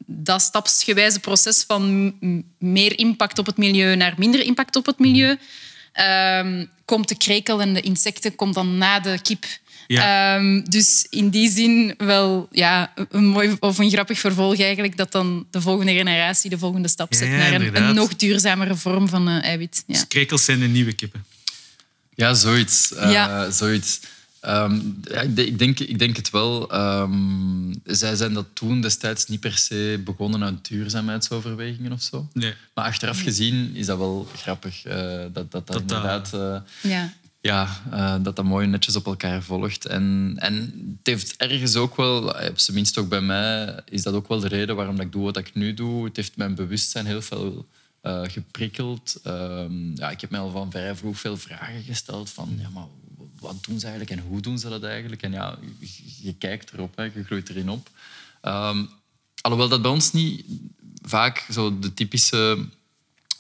dat 0.07 0.43
stapsgewijze 0.43 1.21
proces 1.21 1.65
van 1.67 2.15
meer 2.59 2.99
impact 2.99 3.39
op 3.39 3.47
het 3.47 3.57
milieu 3.57 3.97
naar 3.97 4.15
minder 4.19 4.45
impact 4.45 4.77
op 4.77 4.87
het 4.87 4.99
milieu, 4.99 5.37
ehm, 5.93 6.65
komt 6.85 7.09
de 7.09 7.17
krekel 7.17 7.61
en 7.61 7.75
de 7.75 7.81
insecten 7.81 8.35
komt 8.35 8.55
dan 8.55 8.79
na 8.79 9.01
de 9.01 9.19
kip. 9.23 9.45
Ja. 9.87 10.37
Ehm, 10.37 10.63
dus 10.65 11.07
in 11.09 11.29
die 11.29 11.51
zin 11.51 11.95
wel 11.99 12.49
ja, 12.51 12.93
een 13.11 13.27
mooi 13.27 13.57
of 13.61 13.79
een 13.79 13.91
grappig 13.91 14.19
vervolg 14.19 14.61
eigenlijk, 14.61 14.97
dat 14.97 15.13
dan 15.13 15.47
de 15.51 15.61
volgende 15.61 15.93
generatie 15.93 16.51
de 16.51 16.59
volgende 16.59 16.89
stap 16.89 17.15
zet 17.15 17.29
ja, 17.29 17.37
naar 17.37 17.53
een 17.53 17.95
nog 17.95 18.17
duurzamere 18.17 18.77
vorm 18.77 19.09
van 19.09 19.29
eh, 19.29 19.43
eiwit. 19.43 19.83
Ja. 19.87 19.95
Dus 19.95 20.07
krekels 20.07 20.45
zijn 20.45 20.61
de 20.61 20.67
nieuwe 20.67 20.93
kippen. 20.93 21.25
Ja, 22.21 22.35
zoiets. 22.35 22.95
Eh, 22.95 23.11
zoiets. 23.51 24.01
Ehm, 24.41 24.81
ja, 25.03 25.21
ik, 25.21 25.37
de- 25.37 25.47
ik, 25.47 25.59
denk, 25.59 25.81
ik 25.81 25.99
denk 25.99 26.17
het 26.17 26.31
wel. 26.31 26.71
Ehm, 26.71 27.73
zij 27.85 28.17
zijn 28.17 28.33
dat 28.35 28.47
toen 28.53 28.81
destijds 28.81 29.27
niet 29.27 29.41
per 29.41 29.57
se 29.59 30.01
begonnen 30.05 30.43
uit 30.45 30.69
duurzaamheidsoverwegingen 30.69 31.93
of 31.93 32.03
zo. 32.03 32.29
Nee. 32.33 32.55
Maar 32.75 32.85
achteraf 32.85 33.21
gezien 33.23 33.71
is 33.75 33.87
dat 33.87 33.99
wel 33.99 34.29
grappig. 34.37 34.85
eh, 34.85 35.21
dat, 35.33 35.51
dat 35.51 35.67
dat, 35.67 35.81
inderdaad... 35.81 36.35
eh, 36.35 36.57
Ja. 36.91 37.13
ja, 37.41 37.69
eh, 37.91 38.15
dat 38.23 38.37
dat 38.37 38.45
mooi 38.45 38.67
netjes 38.67 38.97
op 38.97 39.07
elkaar 39.07 39.43
volgt. 39.43 39.87
En, 39.87 40.35
en 40.39 40.55
het 40.99 41.07
heeft 41.07 41.37
ergens 41.37 41.77
ook 41.77 41.97
wel, 41.97 42.23
op 42.23 42.59
zijn 42.59 42.77
minst 42.77 42.99
ook 42.99 43.09
bij 43.09 43.21
mij, 43.21 43.81
is 43.89 44.03
dat 44.03 44.15
ook 44.15 44.29
wel 44.29 44.41
de 44.41 44.49
reden 44.49 44.77
waarom 44.77 44.97
dat 44.97 45.05
ik 45.07 45.13
doe 45.13 45.25
wat 45.25 45.37
ik 45.37 45.55
nu 45.55 45.75
doe. 45.75 46.05
Het 46.05 46.17
heeft 46.17 46.37
mijn 46.37 46.55
bewustzijn 46.55 47.07
heel 47.07 47.23
veel 47.23 47.67
eh, 48.01 48.23
geprikkeld. 48.23 49.17
Ehm, 49.23 49.97
ja, 49.97 50.11
ik 50.11 50.21
heb 50.21 50.31
mij 50.31 50.41
al 50.41 50.51
van 50.51 50.71
vrij 50.71 50.97
vroeg 50.97 51.19
veel 51.19 51.37
vragen 51.37 51.83
gesteld 51.83 52.31
van, 52.31 52.57
ja, 52.59 52.69
maar 52.69 52.87
wat 53.39 53.65
doen 53.65 53.81
ze 53.81 53.87
eigenlijk 53.87 54.21
en 54.21 54.27
hoe 54.29 54.41
doen 54.41 54.59
ze 54.59 54.69
dat 54.69 54.83
eigenlijk? 54.83 55.23
En 55.23 55.33
ja, 55.33 55.59
je, 55.79 55.89
je 56.23 56.35
kijkt 56.35 56.73
erop, 56.73 56.97
hè, 56.97 57.03
je 57.03 57.25
groeit 57.25 57.49
erin 57.49 57.71
op. 57.71 57.91
Ehm, 58.41 58.85
alhoewel 59.41 59.69
dat 59.69 59.83
bij 59.83 59.91
ons 59.91 60.13
niet 60.13 60.45
vaak 61.03 61.47
zo 61.51 61.79
de 61.79 61.95
typische 61.95 62.67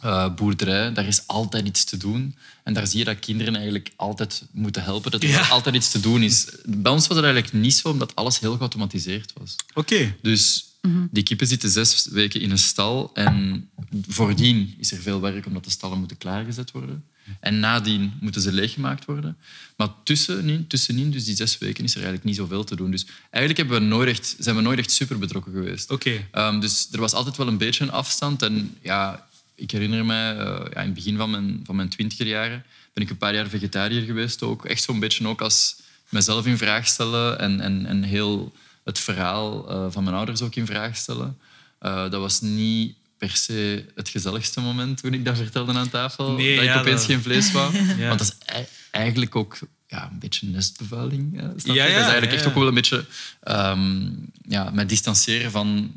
eh, 0.00 0.34
boerderij, 0.34 0.92
daar 0.92 1.06
is 1.06 1.26
altijd 1.26 1.66
iets 1.66 1.84
te 1.84 1.96
doen. 1.96 2.36
En 2.64 2.72
daar 2.72 2.86
zie 2.86 2.98
je 2.98 3.04
dat 3.04 3.18
kinderen 3.18 3.54
eigenlijk 3.54 3.92
altijd 3.96 4.42
moeten 4.50 4.82
helpen, 4.82 5.10
dat 5.10 5.22
er 5.22 5.28
Ja. 5.28 5.48
altijd 5.56 5.74
iets 5.74 5.90
te 5.90 6.00
doen 6.00 6.22
is. 6.22 6.46
Bij 6.64 6.92
ons 6.92 7.06
was 7.06 7.16
het 7.16 7.26
eigenlijk 7.26 7.54
niet 7.54 7.74
zo, 7.74 7.88
omdat 7.88 8.14
alles 8.14 8.38
heel 8.38 8.56
geautomatiseerd 8.56 9.32
was. 9.38 9.56
Oké. 9.74 10.16
Dus 10.22 10.69
die 11.10 11.22
kippen 11.22 11.46
zitten 11.46 11.70
zes 11.70 12.06
weken 12.10 12.40
in 12.40 12.50
een 12.50 12.58
stal 12.58 13.10
en 13.14 13.68
voordien 14.08 14.74
is 14.78 14.92
er 14.92 14.98
veel 14.98 15.20
werk 15.20 15.46
omdat 15.46 15.64
de 15.64 15.70
stallen 15.70 15.98
moeten 15.98 16.18
klaargezet 16.18 16.70
worden. 16.70 17.04
En 17.40 17.60
nadien 17.60 18.12
moeten 18.20 18.42
ze 18.42 18.52
leeggemaakt 18.52 19.04
worden. 19.04 19.36
Maar 19.76 19.88
tussenin, 20.04 20.66
tussenin 20.66 21.10
dus 21.10 21.24
die 21.24 21.36
zes 21.36 21.58
weken, 21.58 21.84
is 21.84 21.90
er 21.90 21.96
eigenlijk 21.96 22.26
niet 22.26 22.36
zoveel 22.36 22.64
te 22.64 22.76
doen. 22.76 22.90
Dus 22.90 23.06
eigenlijk 23.30 23.56
hebben 23.56 23.88
we 23.88 23.94
nooit 23.94 24.08
echt, 24.08 24.36
zijn 24.38 24.56
we 24.56 24.62
nooit 24.62 24.78
echt 24.78 24.90
super 24.90 25.18
betrokken 25.18 25.52
geweest. 25.52 25.90
Oké. 25.90 26.28
Ehm, 26.30 26.60
dus 26.60 26.88
er 26.92 27.00
was 27.00 27.12
altijd 27.12 27.36
wel 27.36 27.48
een 27.48 27.58
beetje 27.58 27.84
een 27.84 27.90
afstand. 27.90 28.42
En 28.42 28.76
ja, 28.82 29.28
ik 29.54 29.70
herinner 29.70 30.04
mij, 30.04 30.36
eh, 30.36 30.46
ja, 30.46 30.80
in 30.80 30.84
het 30.84 30.94
begin 30.94 31.16
van 31.16 31.30
mijn, 31.30 31.60
van 31.64 31.76
mijn 31.76 31.88
twintiger 31.88 32.26
jaren 32.26 32.64
ben 32.92 33.04
ik 33.04 33.10
een 33.10 33.16
paar 33.16 33.34
jaar 33.34 33.48
vegetariër 33.48 34.02
geweest 34.02 34.42
ook. 34.42 34.64
Echt 34.64 34.82
zo'n 34.82 35.00
beetje 35.00 35.28
ook 35.28 35.40
als 35.40 35.76
mezelf 36.08 36.46
in 36.46 36.58
vraag 36.58 36.86
stellen 36.86 37.38
en, 37.38 37.60
en, 37.60 37.86
en 37.86 38.02
heel 38.02 38.52
het 38.90 38.98
verhaal 38.98 39.70
eh, 39.70 39.86
van 39.90 40.04
mijn 40.04 40.16
ouders 40.16 40.42
ook 40.42 40.54
in 40.54 40.66
vraag 40.66 40.96
stellen. 40.96 41.38
Eh, 41.78 42.10
dat 42.10 42.20
was 42.20 42.40
niet 42.40 42.94
per 43.18 43.30
se 43.36 43.84
het 43.94 44.08
gezelligste 44.08 44.60
moment 44.60 45.02
toen 45.02 45.14
ik 45.14 45.24
dat 45.24 45.36
vertelde 45.36 45.72
aan 45.72 45.88
tafel. 45.90 46.32
Nee, 46.32 46.56
dat 46.56 46.64
ik 46.64 46.74
opeens 46.76 46.96
dat- 46.96 47.04
geen 47.10 47.22
vlees 47.22 47.52
wou. 47.52 47.76
Ja. 47.98 48.06
Want 48.08 48.18
dat 48.18 48.28
is 48.40 48.46
ei- 48.46 48.66
eigenlijk 48.90 49.36
ook 49.36 49.58
ja, 49.86 50.08
een 50.12 50.18
beetje 50.18 50.46
nestbevuiling. 50.46 51.40
Ja, 51.40 51.46
dat 51.46 51.56
is 51.66 51.76
eigenlijk 51.76 52.32
echt 52.32 52.46
ook 52.46 52.54
wel 52.54 52.66
een 52.66 52.74
beetje 52.74 53.04
ehm 53.42 54.08
ja, 54.48 54.70
mij 54.70 54.86
distancieren 54.86 55.50
van 55.50 55.94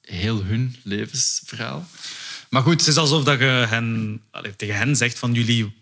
heel 0.00 0.44
hun 0.44 0.76
levensverhaal. 0.82 1.86
Maar 2.50 2.62
goed, 2.62 2.80
Het 2.80 2.88
is 2.88 2.96
alsof 2.96 3.24
dat 3.24 3.38
je 3.38 3.44
hen, 3.44 4.20
allee, 4.30 4.56
tegen 4.56 4.76
hen 4.76 4.96
zegt 4.96 5.18
van 5.18 5.32
jullie 5.32 5.72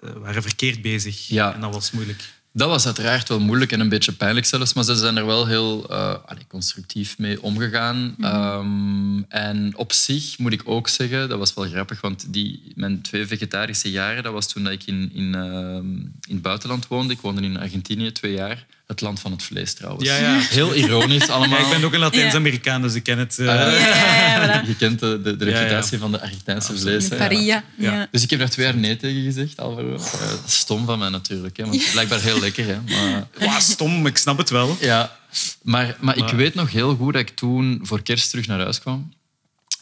eh, 0.00 0.10
waren 0.12 0.42
verkeerd 0.42 0.82
bezig. 0.82 1.28
Ja. 1.28 1.54
En 1.54 1.60
dat 1.60 1.72
was 1.74 1.90
moeilijk. 1.90 2.24
Dat 2.58 2.68
was 2.68 2.86
uiteraard 2.86 3.28
wel 3.28 3.40
moeilijk 3.40 3.72
en 3.72 3.80
een 3.80 3.88
beetje 3.88 4.12
pijnlijk 4.12 4.46
zelfs, 4.46 4.72
maar 4.72 4.84
ze 4.84 4.96
zijn 4.96 5.16
er 5.16 5.26
wel 5.26 5.46
heel 5.46 5.88
eh, 5.90 6.14
constructief 6.48 7.18
mee 7.18 7.42
omgegaan. 7.42 8.14
Ehm, 8.20 9.22
en 9.28 9.76
op 9.76 9.92
zich 9.92 10.38
moet 10.38 10.52
ik 10.52 10.62
ook 10.64 10.88
zeggen, 10.88 11.28
dat 11.28 11.38
was 11.38 11.54
wel 11.54 11.68
grappig, 11.68 12.00
want 12.00 12.32
die, 12.32 12.72
mijn 12.74 13.00
twee 13.00 13.26
vegetarische 13.26 13.90
jaren, 13.90 14.22
dat 14.22 14.32
was 14.32 14.52
toen 14.52 14.64
dat 14.64 14.72
ik 14.72 14.84
in, 14.84 15.10
in, 15.14 15.34
ehm, 15.34 15.90
in 15.96 16.34
het 16.34 16.42
buitenland 16.42 16.86
woonde. 16.86 17.12
Ik 17.12 17.20
woonde 17.20 17.42
in 17.42 17.58
Argentinië 17.58 18.12
twee 18.12 18.32
jaar. 18.32 18.66
Het 18.88 19.00
land 19.00 19.20
van 19.20 19.32
het 19.32 19.42
vlees 19.42 19.74
trouwens. 19.74 20.04
Ja, 20.08 20.16
ja. 20.16 20.38
Heel 20.38 20.74
ironisch 20.74 21.28
allemaal. 21.28 21.58
Ja, 21.58 21.64
ik 21.64 21.70
ben 21.70 21.84
ook 21.84 21.92
een 21.92 21.98
Latijns-Amerikaan, 22.00 22.82
dus 22.82 22.94
ik 22.94 23.02
ken 23.02 23.18
het. 23.18 23.34
Ja, 23.36 23.72
voilà. 23.72 24.66
Je 24.66 24.76
kent 24.76 25.00
de, 25.00 25.20
de, 25.22 25.36
de 25.36 25.44
Ja, 25.44 25.50
ja. 25.50 25.58
reputatie 25.58 25.98
van 25.98 26.12
de 26.12 26.20
Argentijnse 26.20 26.78
vlees. 26.78 27.08
Paria. 27.08 27.64
Ja. 27.76 27.92
Ja. 27.92 28.08
Dus 28.10 28.22
ik 28.22 28.30
heb 28.30 28.38
daar 28.38 28.50
twee 28.50 28.66
jaar 28.66 28.76
nee 28.76 28.96
tegen 28.96 29.22
gezegd, 29.22 29.60
Alvaro. 29.60 29.94
Eh, 29.94 30.00
stom 30.46 30.86
van 30.86 30.98
mij 30.98 31.08
natuurlijk, 31.08 31.56
hè, 31.56 31.62
want 31.62 31.74
het 31.74 31.84
is 31.84 31.90
blijkbaar 31.92 32.20
heel 32.20 32.40
lekker. 32.40 32.66
Hè, 32.66 32.76
maar, 33.10 33.26
Wauw, 33.38 33.60
stom, 33.60 34.06
ik 34.06 34.16
snap 34.16 34.38
het 34.38 34.50
wel. 34.50 34.76
ja, 34.80 35.16
maar, 35.62 35.96
maar 36.00 36.16
ik 36.16 36.28
weet 36.28 36.54
nog 36.54 36.70
heel 36.70 36.96
goed 36.96 37.12
dat 37.12 37.22
ik 37.22 37.30
toen 37.36 37.80
voor 37.82 38.02
kerst 38.02 38.30
terug 38.30 38.46
naar 38.46 38.60
huis 38.60 38.80
kwam. 38.80 39.12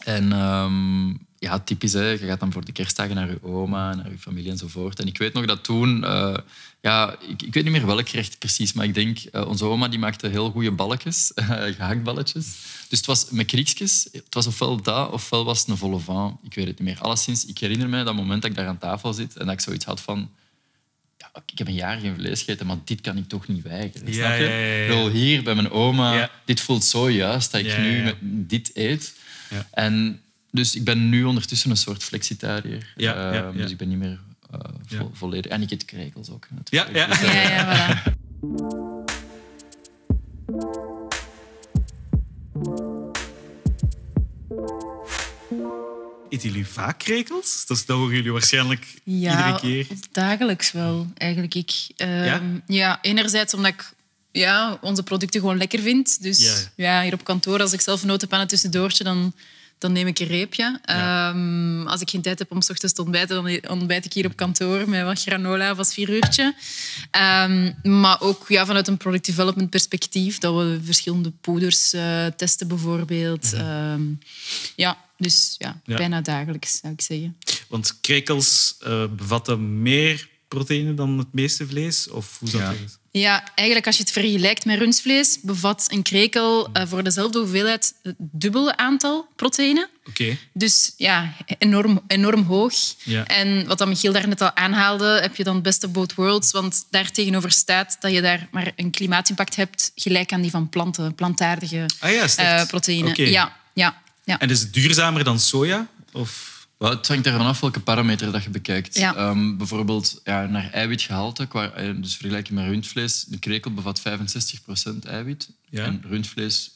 En 0.03 0.31
ehm, 0.31 1.07
ja, 1.39 1.59
typisch, 1.59 1.93
hè, 1.93 2.09
je 2.09 2.17
gaat 2.17 2.39
dan 2.39 2.51
voor 2.51 2.65
de 2.65 2.71
kerstdagen 2.71 3.15
naar 3.15 3.29
je 3.29 3.43
oma, 3.43 3.95
naar 3.95 4.11
je 4.11 4.17
familie 4.17 4.51
enzovoort. 4.51 4.99
En 4.99 5.07
ik 5.07 5.17
weet 5.17 5.33
nog 5.33 5.45
dat 5.45 5.63
toen, 5.63 6.03
eh, 6.03 6.37
ja, 6.81 7.15
ik, 7.19 7.41
ik 7.41 7.53
weet 7.53 7.63
niet 7.63 7.71
meer 7.71 7.85
welk 7.85 8.09
gerecht 8.09 8.39
precies, 8.39 8.73
maar 8.73 8.85
ik 8.85 8.93
denk, 8.93 9.19
eh, 9.19 9.47
onze 9.47 9.65
oma 9.65 9.87
die 9.87 9.99
maakte 9.99 10.27
heel 10.27 10.51
goede 10.51 10.71
balletjes, 10.71 11.31
gehaktballetjes. 11.77 12.45
Dus 12.89 12.97
het 12.97 13.05
was 13.05 13.29
met 13.29 13.45
kriekjes, 13.45 14.07
het 14.11 14.33
was 14.33 14.47
ofwel 14.47 14.81
dat, 14.81 15.11
ofwel 15.11 15.45
was 15.45 15.59
het 15.59 15.67
een 15.67 15.77
volle 15.77 15.99
van. 15.99 16.39
Ik 16.43 16.53
weet 16.53 16.67
het 16.67 16.79
niet 16.79 16.87
meer. 16.87 16.99
Alleszins, 17.01 17.45
ik 17.45 17.57
herinner 17.57 17.89
me 17.89 18.03
dat 18.03 18.15
moment 18.15 18.41
dat 18.41 18.51
ik 18.51 18.57
daar 18.57 18.67
aan 18.67 18.77
tafel 18.77 19.13
zit 19.13 19.37
en 19.37 19.45
dat 19.45 19.53
ik 19.53 19.61
zoiets 19.61 19.85
had 19.85 20.01
van, 20.01 20.29
ja, 21.17 21.29
ik 21.45 21.57
heb 21.57 21.67
een 21.67 21.73
jaar 21.73 21.99
geen 21.99 22.15
vlees 22.15 22.39
gegeten, 22.39 22.65
maar 22.65 22.77
dit 22.83 23.01
kan 23.01 23.17
ik 23.17 23.27
toch 23.27 23.47
niet 23.47 23.63
weigeren. 23.63 24.07
Ja, 24.07 24.13
snap 24.13 24.37
je? 24.37 24.43
ja. 24.43 24.81
Ik 24.81 24.87
bedoel, 24.87 25.09
hier 25.09 25.43
bij 25.43 25.55
mijn 25.55 25.71
oma, 25.71 26.31
dit 26.45 26.61
voelt 26.61 26.83
zo 26.83 27.09
juist 27.11 27.51
dat 27.51 27.61
ik 27.61 27.77
nu 27.77 28.13
dit 28.21 28.71
eet. 28.73 29.15
Ja. 29.49 29.67
En 29.71 30.21
dus 30.51 30.75
ik 30.75 30.83
ben 30.83 31.09
nu 31.09 31.23
ondertussen 31.23 31.69
een 31.69 31.77
soort 31.77 32.03
flexitariër. 32.03 32.93
Ja, 32.95 33.13
ja, 33.13 33.33
ja. 33.33 33.51
Dus 33.51 33.71
ik 33.71 33.77
ben 33.77 33.87
niet 33.89 33.97
meer 33.97 34.19
eh, 34.51 34.59
vo- 34.85 34.95
Ja. 34.95 35.07
volledig... 35.13 35.51
En 35.51 35.61
ik 35.61 35.71
eet 35.71 35.85
krekels 35.85 36.29
ook. 36.29 36.47
Ja, 36.49 36.55
natuurlijk. 36.55 36.95
ja. 36.95 37.07
Dus, 37.07 37.21
eh, 37.21 37.43
Ja, 37.43 37.49
ja, 37.49 38.03
voilà. 38.03 38.15
Eten 46.29 46.49
jullie 46.49 46.67
vaak 46.67 46.99
krekels? 46.99 47.65
Dat, 47.65 47.83
horen 47.87 48.15
jullie 48.15 48.31
waarschijnlijk 48.31 48.85
Ja, 49.03 49.37
iedere 49.37 49.59
keer. 49.59 49.87
dagelijks 50.11 50.71
wel, 50.71 51.07
eigenlijk. 51.17 51.55
Ik, 51.55 51.87
Ehm, 51.95 52.23
Ja? 52.23 52.41
ja? 52.67 52.99
enerzijds 53.01 53.53
omdat 53.53 53.71
ik 53.73 53.91
ja, 54.31 54.77
onze 54.81 55.03
producten 55.03 55.39
gewoon 55.39 55.57
lekker 55.57 55.79
vind. 55.79 56.21
Dus 56.21 56.39
Ja, 56.43 56.55
ja, 56.75 57.01
hier 57.03 57.13
op 57.13 57.23
kantoor, 57.23 57.61
als 57.61 57.73
ik 57.73 57.81
zelf 57.81 58.01
een 58.01 58.07
notenpannen 58.07 58.47
tussendoortje, 58.47 59.03
dan, 59.03 59.33
dan 59.77 59.91
neem 59.91 60.07
ik 60.07 60.19
een 60.19 60.27
reepje. 60.27 60.79
Ja. 60.85 61.29
Ehm, 61.29 61.87
als 61.87 62.01
ik 62.01 62.09
geen 62.09 62.21
tijd 62.21 62.39
heb 62.39 62.51
om 62.51 62.61
s 62.61 62.69
ochtends 62.69 62.93
te 62.93 63.01
ontbijten, 63.01 63.61
dan 63.61 63.69
ontbijt 63.79 64.05
ik 64.05 64.13
hier 64.13 64.25
op 64.25 64.35
kantoor 64.35 64.89
met 64.89 65.03
wat 65.03 65.21
granola 65.21 65.71
of 65.71 65.77
als 65.77 65.93
vier 65.93 66.09
uurtje. 66.09 66.55
Ehm, 67.11 67.71
maar 67.83 68.21
ook 68.21 68.45
ja, 68.47 68.65
vanuit 68.65 68.87
een 68.87 68.97
product 68.97 69.25
development 69.25 69.69
perspectief, 69.69 70.37
dat 70.37 70.55
we 70.55 70.79
verschillende 70.83 71.31
poeders 71.41 71.93
eh, 71.93 72.25
testen 72.25 72.67
bijvoorbeeld. 72.67 73.53
Ehm, 73.53 74.01
ja, 74.75 74.97
dus 75.17 75.55
ja, 75.57 75.69
Mhm. 75.69 75.91
Ja. 75.91 75.97
bijna 75.97 76.21
dagelijks, 76.21 76.77
zou 76.81 76.93
ik 76.93 77.01
zeggen. 77.01 77.37
Want 77.67 77.97
krekels 78.01 78.75
eh, 78.79 79.03
bevatten 79.17 79.81
meer 79.81 80.29
proteïne 80.47 80.93
dan 80.93 81.17
het 81.17 81.27
meeste 81.31 81.67
vlees? 81.67 82.09
Of 82.09 82.39
hoe 82.39 82.49
zou 82.49 82.63
Ja. 82.63 82.69
dat? 82.69 82.99
Ja, 83.11 83.43
eigenlijk 83.55 83.87
als 83.87 83.97
je 83.97 84.03
het 84.03 84.11
vergelijkt 84.11 84.65
met 84.65 84.77
rundvlees, 84.79 85.37
bevat 85.41 85.85
een 85.87 86.01
krekel 86.01 86.69
eh, 86.73 86.87
voor 86.87 87.03
dezelfde 87.03 87.39
hoeveelheid 87.39 87.93
het 88.03 88.15
dubbele 88.17 88.77
aantal 88.77 89.27
proteïne. 89.35 89.89
Oké. 90.05 90.37
Dus 90.53 90.93
ja, 90.97 91.33
enorm, 91.57 92.01
enorm 92.07 92.43
hoog. 92.43 92.73
Ja. 93.03 93.25
En 93.25 93.67
wat 93.67 93.77
dan 93.77 93.89
Michiel 93.89 94.13
daarnet 94.13 94.41
al 94.41 94.55
aanhaalde, 94.55 95.19
heb 95.21 95.35
je 95.35 95.43
dan 95.43 95.53
het 95.53 95.63
best 95.63 95.83
of 95.83 95.91
both 95.91 96.13
worlds. 96.13 96.51
Want 96.51 96.85
daar 96.89 97.11
tegenover 97.11 97.51
staat 97.51 97.97
dat 97.99 98.11
je 98.11 98.21
daar 98.21 98.47
maar 98.51 98.71
een 98.75 98.91
klimaatimpact 98.91 99.55
hebt 99.55 99.91
gelijk 99.95 100.33
aan 100.33 100.41
die 100.41 100.51
van 100.51 100.69
planten, 100.69 101.15
plantaardige 101.15 101.85
Ah 101.99 102.11
ja, 102.11 102.27
eh, 102.35 102.67
proteïne. 102.67 103.09
Oké. 103.09 103.23
Ja, 103.23 103.57
ja, 103.73 104.01
ja. 104.23 104.39
En 104.39 104.49
is 104.49 104.59
het 104.59 104.73
duurzamer 104.73 105.23
dan 105.23 105.39
soja? 105.39 105.87
Of... 106.11 106.55
Wel, 106.77 106.89
het 106.89 107.07
hangt 107.07 107.25
ervan 107.25 107.45
af 107.45 107.59
welke 107.59 107.79
parameter 107.79 108.31
dat 108.31 108.43
je 108.43 108.49
bekijkt. 108.49 108.97
Ja. 108.97 109.15
Ehm, 109.15 109.57
bijvoorbeeld 109.57 110.21
ja, 110.23 110.45
naar 110.45 110.71
eiwitgehalte, 110.71 111.45
qua, 111.45 111.69
eh, 111.71 111.93
dus 112.01 112.15
vergelijking 112.15 112.59
met 112.59 112.67
rundvlees. 112.67 113.25
Een 113.29 113.39
krekel 113.39 113.73
bevat 113.73 113.99
65% 114.01 115.05
eiwit 115.05 115.49
Ja. 115.69 115.83
en 115.85 116.03
rundvlees 116.07 116.71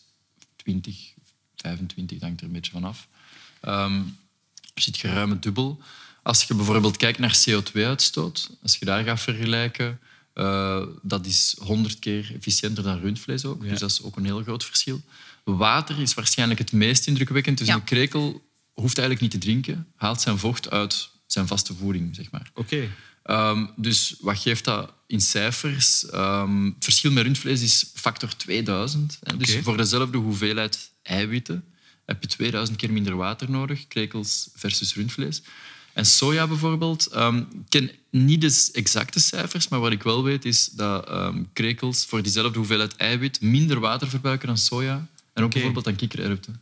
20, 0.55 1.13
25, 1.55 2.17
dat 2.17 2.27
hangt 2.27 2.41
er 2.41 2.47
een 2.47 2.53
beetje 2.53 2.71
van 2.71 2.83
af. 2.83 3.07
Ehm, 3.61 3.95
er 4.73 4.81
zit 4.81 4.97
geruim 4.97 5.29
het 5.29 5.43
dubbel. 5.43 5.79
Als 6.23 6.43
je 6.43 6.53
bijvoorbeeld 6.55 6.97
kijkt 6.97 7.19
naar 7.19 7.37
CO2-uitstoot, 7.49 8.49
als 8.61 8.77
je 8.77 8.85
daar 8.85 9.03
gaat 9.03 9.19
vergelijken, 9.21 9.99
eh, 10.33 10.81
dat 11.01 11.25
is 11.25 11.55
100 11.59 11.99
keer 11.99 12.31
efficiënter 12.35 12.83
dan 12.83 12.99
rundvlees 12.99 13.45
ook. 13.45 13.63
Ja. 13.63 13.69
Dus 13.69 13.79
dat 13.79 13.89
is 13.91 14.01
ook 14.01 14.15
een 14.17 14.25
heel 14.25 14.41
groot 14.43 14.65
verschil. 14.65 15.01
Water 15.43 15.99
is 15.99 16.13
waarschijnlijk 16.13 16.59
het 16.59 16.71
meest 16.71 17.07
indrukwekkend. 17.07 17.57
Dus 17.57 17.67
Ja. 17.67 17.73
een 17.73 17.83
krekel 17.83 18.49
hoeft 18.73 18.97
eigenlijk 18.97 19.21
niet 19.21 19.41
te 19.41 19.47
drinken, 19.47 19.87
haalt 19.95 20.21
zijn 20.21 20.37
vocht 20.37 20.69
uit 20.69 21.09
zijn 21.25 21.47
vaste 21.47 21.73
voeding, 21.73 22.15
zeg 22.15 22.31
maar. 22.31 22.51
Oké. 22.53 22.89
Ehm, 23.23 23.65
dus 23.75 24.15
wat 24.19 24.37
geeft 24.37 24.63
dat 24.63 24.93
in 25.07 25.21
cijfers? 25.21 26.09
Ehm, 26.09 26.65
het 26.65 26.83
verschil 26.83 27.11
met 27.11 27.23
rundvlees 27.23 27.61
is 27.61 27.91
factor 27.93 28.35
2000. 28.35 29.19
hè. 29.23 29.37
Dus 29.37 29.57
voor 29.61 29.77
dezelfde 29.77 30.17
hoeveelheid 30.17 30.91
eiwitten 31.03 31.63
heb 32.05 32.21
je 32.21 32.27
2000 32.27 32.77
keer 32.77 32.91
minder 32.91 33.15
water 33.15 33.49
nodig, 33.49 33.87
krekels 33.87 34.49
versus 34.55 34.95
rundvlees. 34.95 35.41
En 35.93 36.05
soja 36.05 36.47
bijvoorbeeld, 36.47 37.05
ehm, 37.05 37.37
ik 37.37 37.45
ken 37.69 37.91
niet 38.09 38.41
de 38.41 38.69
exacte 38.73 39.19
cijfers, 39.19 39.67
maar 39.67 39.79
wat 39.79 39.91
ik 39.91 40.03
wel 40.03 40.23
weet 40.23 40.45
is 40.45 40.65
dat 40.65 41.09
krekels 41.53 42.05
voor 42.05 42.21
diezelfde 42.21 42.57
hoeveelheid 42.57 42.95
eiwit 42.95 43.41
minder 43.41 43.79
water 43.79 44.07
verbruiken 44.09 44.47
dan 44.47 44.57
soja 44.57 45.07
en 45.33 45.43
ook 45.43 45.51
bijvoorbeeld 45.53 45.85
dan 45.85 45.95
kikkererwten. 45.95 46.61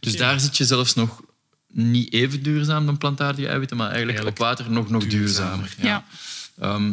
Dus 0.00 0.16
daar 0.16 0.40
zit 0.40 0.56
je 0.56 0.64
zelfs 0.64 0.94
nog 0.94 1.22
niet 1.76 2.12
even 2.12 2.42
duurzaam 2.42 2.86
dan 2.86 2.98
plantaardige 2.98 3.48
eiwitten, 3.48 3.76
maar 3.76 3.90
eigenlijk, 3.90 4.18
Eigenlijk 4.18 4.40
op 4.40 4.46
water 4.58 4.74
nog, 4.74 4.90
nog 4.90 5.06
duurzamer. 5.06 5.74
duurzamer. 5.76 5.86
Ja. 5.86 6.04
Ehm, 6.58 6.92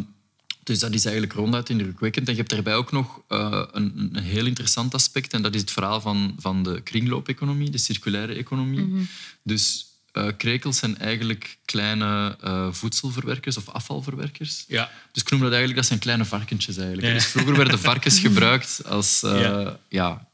dus 0.63 0.79
dat 0.79 0.93
is 0.93 1.05
eigenlijk 1.05 1.35
ronduit 1.35 1.69
indrukwekkend. 1.69 2.27
En 2.27 2.33
je 2.33 2.39
hebt 2.39 2.51
daarbij 2.51 2.75
ook 2.75 2.91
nog 2.91 3.21
eh, 3.27 3.63
een, 3.71 4.09
een 4.13 4.23
heel 4.23 4.45
interessant 4.45 4.93
aspect. 4.93 5.33
En 5.33 5.41
dat 5.41 5.55
is 5.55 5.61
het 5.61 5.71
verhaal 5.71 6.01
van, 6.01 6.35
van 6.39 6.63
de 6.63 6.81
kringloopeconomie, 6.81 7.69
de 7.69 7.77
circulaire 7.77 8.33
economie. 8.33 9.07
Dus 9.43 9.85
eh, 10.13 10.27
krekels 10.38 10.77
zijn 10.77 10.98
eigenlijk 10.98 11.58
kleine 11.65 12.38
eh, 12.41 12.67
voedselverwerkers 12.72 13.58
of 13.58 13.70
afvalverwerkers. 13.70 14.65
Ja. 14.67 14.91
Dus 15.12 15.24
ik 15.24 15.29
noem 15.29 15.39
dat 15.39 15.50
eigenlijk, 15.50 15.79
dat 15.79 15.88
zijn 15.88 16.00
kleine 16.00 16.25
varkentjes 16.25 16.77
eigenlijk. 16.77 17.08
Ja. 17.08 17.13
Dus 17.13 17.25
vroeger 17.25 17.55
werden 17.55 17.79
varkens 17.79 18.20
gebruikt 18.27 18.82
als 18.86 19.24
eh, 19.24 19.41
Ja. 19.41 19.79
ja. 19.89 20.27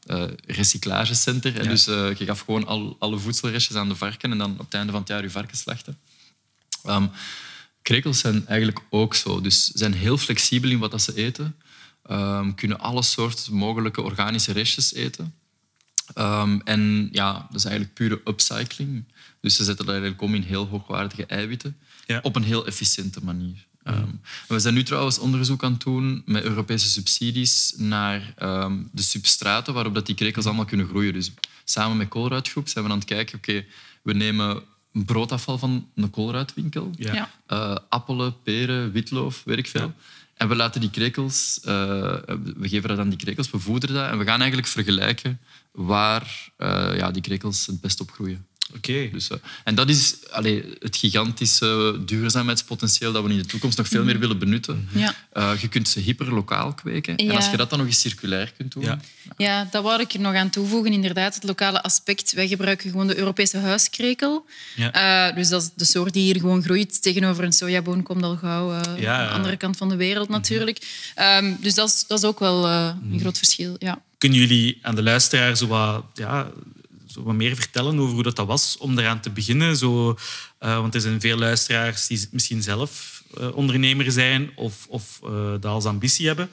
recyclagecenter. 0.46 1.58
En. 1.58 1.68
Dus 1.68 1.84
je 1.84 2.24
gaf 2.24 2.40
gewoon 2.40 2.66
al, 2.66 2.96
alle 2.98 3.18
voedselrestjes 3.18 3.76
aan 3.76 3.88
de 3.88 3.94
varken 3.94 4.30
en 4.30 4.38
dan 4.38 4.52
op 4.52 4.58
het 4.58 4.74
einde 4.74 4.92
van 4.92 5.00
het 5.00 5.10
jaar 5.10 5.22
je 5.22 5.30
varken 5.30 5.56
slachten. 5.56 5.98
Ehm, 6.84 7.06
krekels 7.82 8.18
zijn 8.18 8.46
eigenlijk 8.46 8.80
ook 8.90 9.14
zo. 9.14 9.40
Dus 9.40 9.64
ze 9.64 9.78
zijn 9.78 9.94
heel 9.94 10.18
flexibel 10.18 10.70
in 10.70 10.78
wat 10.78 10.90
dat 10.90 11.02
ze 11.02 11.14
eten. 11.14 11.56
Ehm, 12.06 12.54
kunnen 12.54 12.80
alle 12.80 13.02
soorten 13.02 13.54
mogelijke 13.54 14.02
organische 14.02 14.52
restjes 14.52 14.94
eten. 14.94 15.34
Ehm, 16.14 16.58
en 16.64 17.08
ja, 17.12 17.32
dat 17.32 17.56
is 17.56 17.64
eigenlijk 17.64 17.94
pure 17.94 18.20
upcycling. 18.24 19.04
Dus 19.40 19.56
ze 19.56 19.64
zetten 19.64 19.84
dat 19.84 19.94
eigenlijk 19.94 20.22
om 20.22 20.34
in 20.34 20.42
heel 20.42 20.66
hoogwaardige 20.66 21.26
eiwitten. 21.26 21.76
Ja. 22.06 22.20
Op 22.22 22.36
een 22.36 22.42
heel 22.42 22.66
efficiënte 22.66 23.20
manier. 23.24 23.66
Ehm, 23.82 23.98
en 23.98 24.20
we 24.48 24.58
zijn 24.58 24.74
nu 24.74 24.82
trouwens 24.82 25.18
onderzoek 25.18 25.64
aan 25.64 25.72
het 25.72 25.82
doen 25.82 26.22
met 26.26 26.42
Europese 26.44 26.88
subsidies 26.90 27.74
naar 27.76 28.32
ehm, 28.36 28.78
de 28.92 29.02
substraten 29.02 29.74
waarop 29.74 29.94
dat 29.94 30.06
die 30.06 30.14
krekels 30.14 30.44
allemaal 30.46 30.64
kunnen 30.64 30.86
groeien. 30.86 31.12
Dus 31.12 31.30
samen 31.64 31.96
met 31.96 32.08
Colruytgroep 32.08 32.68
zijn 32.68 32.84
we 32.84 32.90
aan 32.90 32.96
het 32.98 33.06
kijken, 33.06 33.36
oké, 33.38 33.64
we 34.02 34.12
nemen 34.12 34.62
broodafval 34.92 35.58
van 35.58 35.88
een 35.94 36.10
Colruytwinkel, 36.10 36.90
Ja. 36.96 37.14
Ja. 37.14 37.30
eh, 37.46 37.76
appelen, 37.88 38.42
peren, 38.42 38.92
witloof, 38.92 39.42
weet 39.44 39.58
ik 39.58 39.66
veel. 39.66 39.80
Ja. 39.80 39.94
En 40.34 40.48
we 40.48 40.56
laten 40.56 40.80
die 40.80 40.90
krekels, 40.90 41.60
eh, 41.64 41.72
we 42.56 42.68
geven 42.68 42.88
dat 42.88 42.98
aan 42.98 43.08
die 43.08 43.18
krekels, 43.18 43.50
we 43.50 43.58
voederen 43.58 43.96
dat 43.96 44.10
en 44.10 44.18
we 44.18 44.24
gaan 44.24 44.38
eigenlijk 44.40 44.68
vergelijken 44.68 45.40
waar 45.72 46.50
eh, 46.56 46.96
ja, 46.96 47.10
die 47.10 47.22
krekels 47.22 47.66
het 47.66 47.80
best 47.80 48.00
op 48.00 48.10
groeien. 48.10 48.46
Oké. 48.76 49.08
Dus, 49.12 49.28
eh, 49.28 49.36
en 49.64 49.74
dat 49.74 49.88
is 49.88 50.14
allee, 50.30 50.64
het 50.78 50.96
gigantische 50.96 52.00
duurzaamheidspotentieel 52.04 53.12
dat 53.12 53.24
we 53.24 53.30
in 53.30 53.36
de 53.36 53.46
toekomst 53.46 53.78
nog 53.78 53.88
veel 53.88 54.04
meer 54.04 54.18
willen 54.18 54.38
benutten. 54.38 54.88
Ja. 54.92 55.14
Eh, 55.32 55.52
je 55.60 55.68
kunt 55.68 55.88
ze 55.88 56.00
hyperlokaal 56.00 56.74
kweken. 56.74 57.16
En 57.16 57.30
als 57.30 57.50
je 57.50 57.56
dat 57.56 57.70
dan 57.70 57.78
nog 57.78 57.86
eens 57.86 58.00
circulair 58.00 58.52
kunt 58.56 58.72
doen... 58.72 58.82
Ja. 58.82 59.00
Ja, 59.36 59.68
dat 59.70 59.82
wou 59.82 60.00
ik 60.00 60.12
er 60.12 60.20
nog 60.20 60.34
aan 60.34 60.50
toevoegen. 60.50 60.92
Inderdaad, 60.92 61.34
het 61.34 61.44
lokale 61.44 61.82
aspect. 61.82 62.32
Wij 62.32 62.48
gebruiken 62.48 62.90
gewoon 62.90 63.06
de 63.06 63.16
Europese 63.16 63.58
huiskrekel. 63.58 64.46
Ja. 64.76 65.28
Eh, 65.28 65.36
dus 65.36 65.48
dat 65.48 65.62
is 65.62 65.70
de 65.74 65.84
soort 65.84 66.12
die 66.12 66.22
hier 66.22 66.40
gewoon 66.40 66.62
groeit. 66.62 67.02
Tegenover 67.02 67.44
een 67.44 67.52
sojaboon 67.52 68.02
komt 68.02 68.22
al 68.22 68.36
gauw 68.36 68.72
eh, 68.72 69.00
Ja, 69.00 69.18
aan 69.18 69.26
de 69.26 69.34
andere 69.34 69.56
kant 69.56 69.76
van 69.76 69.88
de 69.88 69.96
wereld 69.96 70.28
natuurlijk. 70.28 71.10
Ehm, 71.14 71.54
dus 71.60 71.74
dat 71.74 71.88
is, 71.88 72.04
dat 72.06 72.18
is 72.18 72.24
ook 72.24 72.38
wel 72.38 72.68
een 72.68 73.20
groot 73.20 73.38
verschil. 73.38 73.76
Ja. 73.78 74.02
Kunnen 74.18 74.38
jullie 74.38 74.78
aan 74.82 74.94
de 74.94 75.02
luisteraar 75.02 75.56
zo 75.56 75.66
wat, 75.66 76.04
ja, 76.14 76.50
wat 77.22 77.34
meer 77.34 77.56
vertellen 77.56 77.98
over 77.98 78.14
hoe 78.14 78.22
dat, 78.22 78.36
dat 78.36 78.46
was 78.46 78.76
om 78.78 78.98
eraan 78.98 79.20
te 79.20 79.30
beginnen? 79.30 79.76
Zo, 79.76 80.18
eh, 80.58 80.80
want 80.80 80.94
er 80.94 81.00
zijn 81.00 81.20
veel 81.20 81.38
luisteraars 81.38 82.06
die 82.06 82.28
misschien 82.30 82.62
zelf 82.62 83.22
eh, 83.36 83.56
ondernemer 83.56 84.12
zijn 84.12 84.50
of, 84.54 84.86
of 84.88 85.20
eh, 85.24 85.50
dat 85.50 85.64
als 85.64 85.84
ambitie 85.84 86.26
hebben. 86.26 86.50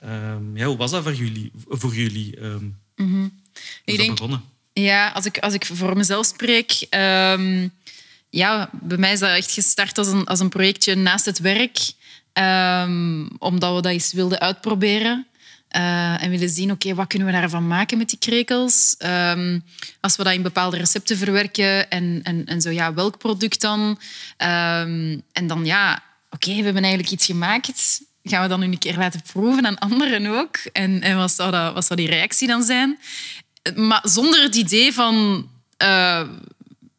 Ehm, 0.00 0.56
ja, 0.56 0.66
hoe 0.66 0.76
was 0.76 0.90
dat 0.90 1.02
voor 1.02 1.14
jullie? 1.14 1.50
Voor 1.68 1.94
jullie? 1.94 2.38
Hoe 2.40 2.60
is 3.04 3.30
Ik 3.84 3.96
dat 3.96 3.96
denk, 3.96 4.10
begonnen? 4.10 4.42
Ja, 4.72 5.10
als 5.10 5.24
ik, 5.24 5.38
als 5.38 5.54
ik 5.54 5.66
voor 5.66 5.96
mezelf 5.96 6.26
spreek... 6.26 6.86
ehm, 6.90 7.68
ja, 8.30 8.70
bij 8.72 8.98
mij 8.98 9.12
is 9.12 9.18
dat 9.18 9.36
echt 9.36 9.52
gestart 9.52 9.98
als 9.98 10.06
een, 10.06 10.24
als 10.24 10.40
een 10.40 10.48
projectje 10.48 10.94
naast 10.94 11.24
het 11.24 11.38
werk. 11.38 11.78
omdat 13.38 13.74
we 13.74 13.82
dat 13.82 13.92
eens 13.92 14.12
wilden 14.12 14.40
uitproberen. 14.40 15.26
Eh, 15.72 16.22
en 16.22 16.30
willen 16.30 16.48
zien, 16.48 16.70
oké, 16.70 16.94
wat 16.94 17.06
kunnen 17.06 17.28
we 17.28 17.34
daarvan 17.34 17.66
maken 17.66 17.98
met 17.98 18.08
die 18.08 18.18
krekels? 18.18 18.94
Ehm, 18.98 19.58
als 20.00 20.16
we 20.16 20.24
dat 20.24 20.32
in 20.32 20.42
bepaalde 20.42 20.76
recepten 20.76 21.16
verwerken 21.16 21.90
en, 21.90 22.20
en, 22.22 22.46
en 22.46 22.60
zo, 22.60 22.70
ja, 22.70 22.94
welk 22.94 23.18
product 23.18 23.60
dan? 23.60 23.98
Ehm, 24.36 25.18
en 25.32 25.46
dan, 25.46 25.64
ja, 25.64 26.02
oké, 26.30 26.54
we 26.54 26.62
hebben 26.62 26.82
eigenlijk 26.82 27.12
iets 27.12 27.26
gemaakt. 27.26 28.00
Gaan 28.22 28.42
we 28.42 28.48
dan 28.48 28.60
nu 28.60 28.66
een 28.66 28.78
keer 28.78 28.96
laten 28.96 29.22
proeven 29.32 29.66
aan 29.66 29.78
anderen 29.78 30.26
ook? 30.26 30.56
En, 30.72 31.02
en 31.02 31.16
wat, 31.16 31.32
zou 31.32 31.50
dat, 31.50 31.74
wat 31.74 31.86
zou 31.86 32.00
die 32.00 32.08
reactie 32.08 32.48
dan 32.48 32.62
zijn? 32.62 32.98
Maar 33.74 34.00
zonder 34.02 34.42
het 34.42 34.54
idee 34.54 34.92
van... 34.92 35.48
eh, 35.76 36.22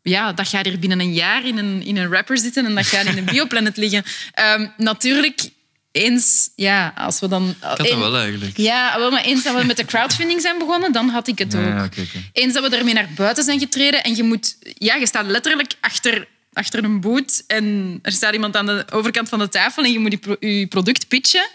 ja, 0.04 0.34
dat 0.34 0.48
gaat 0.48 0.66
hier 0.66 0.80
binnen 0.80 1.00
een 1.00 1.14
jaar 1.14 1.46
in 1.46 1.58
een, 1.58 1.84
in 1.84 1.98
een 1.98 2.10
wrapper 2.10 2.38
zitten 2.38 2.66
en 2.66 2.76
dat 2.76 2.86
gaat 2.86 3.06
in 3.06 3.18
een 3.18 3.26
bioplanet 3.34 3.78
liggen. 3.78 4.04
Ehm, 4.34 4.68
natuurlijk, 4.78 5.50
eens... 5.94 6.50
Ja, 6.56 6.94
als 6.98 7.20
we 7.20 7.28
dan... 7.28 7.50
Ik 7.50 7.56
had 7.60 7.78
dat 7.78 7.98
wel 7.98 8.18
eigenlijk. 8.18 8.58
Ja, 8.58 9.00
wel, 9.00 9.12
maar 9.12 9.24
eens 9.24 9.44
dat 9.44 9.56
we 9.56 9.64
met 9.66 9.78
de 9.78 9.86
crowdfunding 9.86 10.42
zijn 10.42 10.58
begonnen, 10.58 10.92
dan 10.92 11.10
had 11.10 11.28
ik 11.28 11.38
het 11.40 11.56
ook. 11.56 11.62
Ja. 11.62 11.90
Eens 12.32 12.54
dat 12.54 12.70
we 12.70 12.76
ermee 12.78 12.94
naar 12.94 13.10
buiten 13.16 13.44
zijn 13.44 13.60
getreden 13.60 14.04
en 14.04 14.16
je 14.16 14.24
moet... 14.24 14.58
Ja, 14.78 14.96
je 14.96 15.08
staat 15.08 15.26
letterlijk 15.26 15.74
achter, 15.80 16.28
achter 16.54 16.84
een 16.84 17.02
boot 17.02 17.44
en 17.48 18.00
er 18.02 18.12
staat 18.12 18.34
iemand 18.34 18.56
aan 18.56 18.66
de 18.66 18.86
overkant 18.92 19.30
van 19.30 19.40
de 19.40 19.50
tafel 19.50 19.84
en 19.84 19.92
je 19.92 20.00
moet 20.00 20.12
je, 20.12 20.18
pro- 20.18 20.36
je 20.40 20.68
product 20.68 21.08
pitchen. 21.08 21.48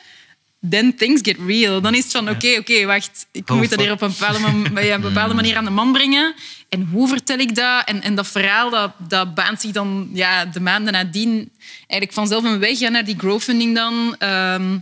Then 0.70 0.96
things 0.96 1.20
get 1.24 1.37
real. 1.46 1.81
Dan 1.81 1.94
is 1.94 2.03
het 2.03 2.12
van, 2.12 2.29
oké, 2.31 2.57
oké, 2.59 2.85
wacht. 2.85 3.27
Ik 3.33 3.51
Oh, 3.51 3.57
moet 3.57 3.70
dat 3.70 3.81
hier 3.81 3.92
op 3.92 4.01
een 4.03 4.14
bepaalde, 4.18 4.38
ja, 4.87 4.94
een 4.94 5.01
bepaalde 5.01 5.35
manier 5.35 5.57
aan 5.57 5.64
de 5.64 5.70
man 5.70 5.92
brengen. 5.92 6.35
En 6.68 6.88
hoe 6.92 7.09
vertel 7.09 7.38
ik 7.38 7.54
dat? 7.54 7.85
En, 7.85 8.02
en 8.02 8.14
dat 8.14 8.26
verhaal, 8.26 8.70
dat, 8.70 8.92
dat 9.09 9.35
baant 9.35 9.61
zich 9.61 9.70
dan 9.70 10.11
ja, 10.12 10.44
de 10.44 10.61
maanden 10.61 10.92
nadien 10.92 11.50
eigenlijk 11.76 12.12
vanzelf 12.12 12.44
een 12.44 12.59
weg 12.59 12.81
naar 12.81 13.04
die 13.04 13.16
crowdfunding 13.16 13.74
dan. 13.74 14.14
Ehm, 14.18 14.78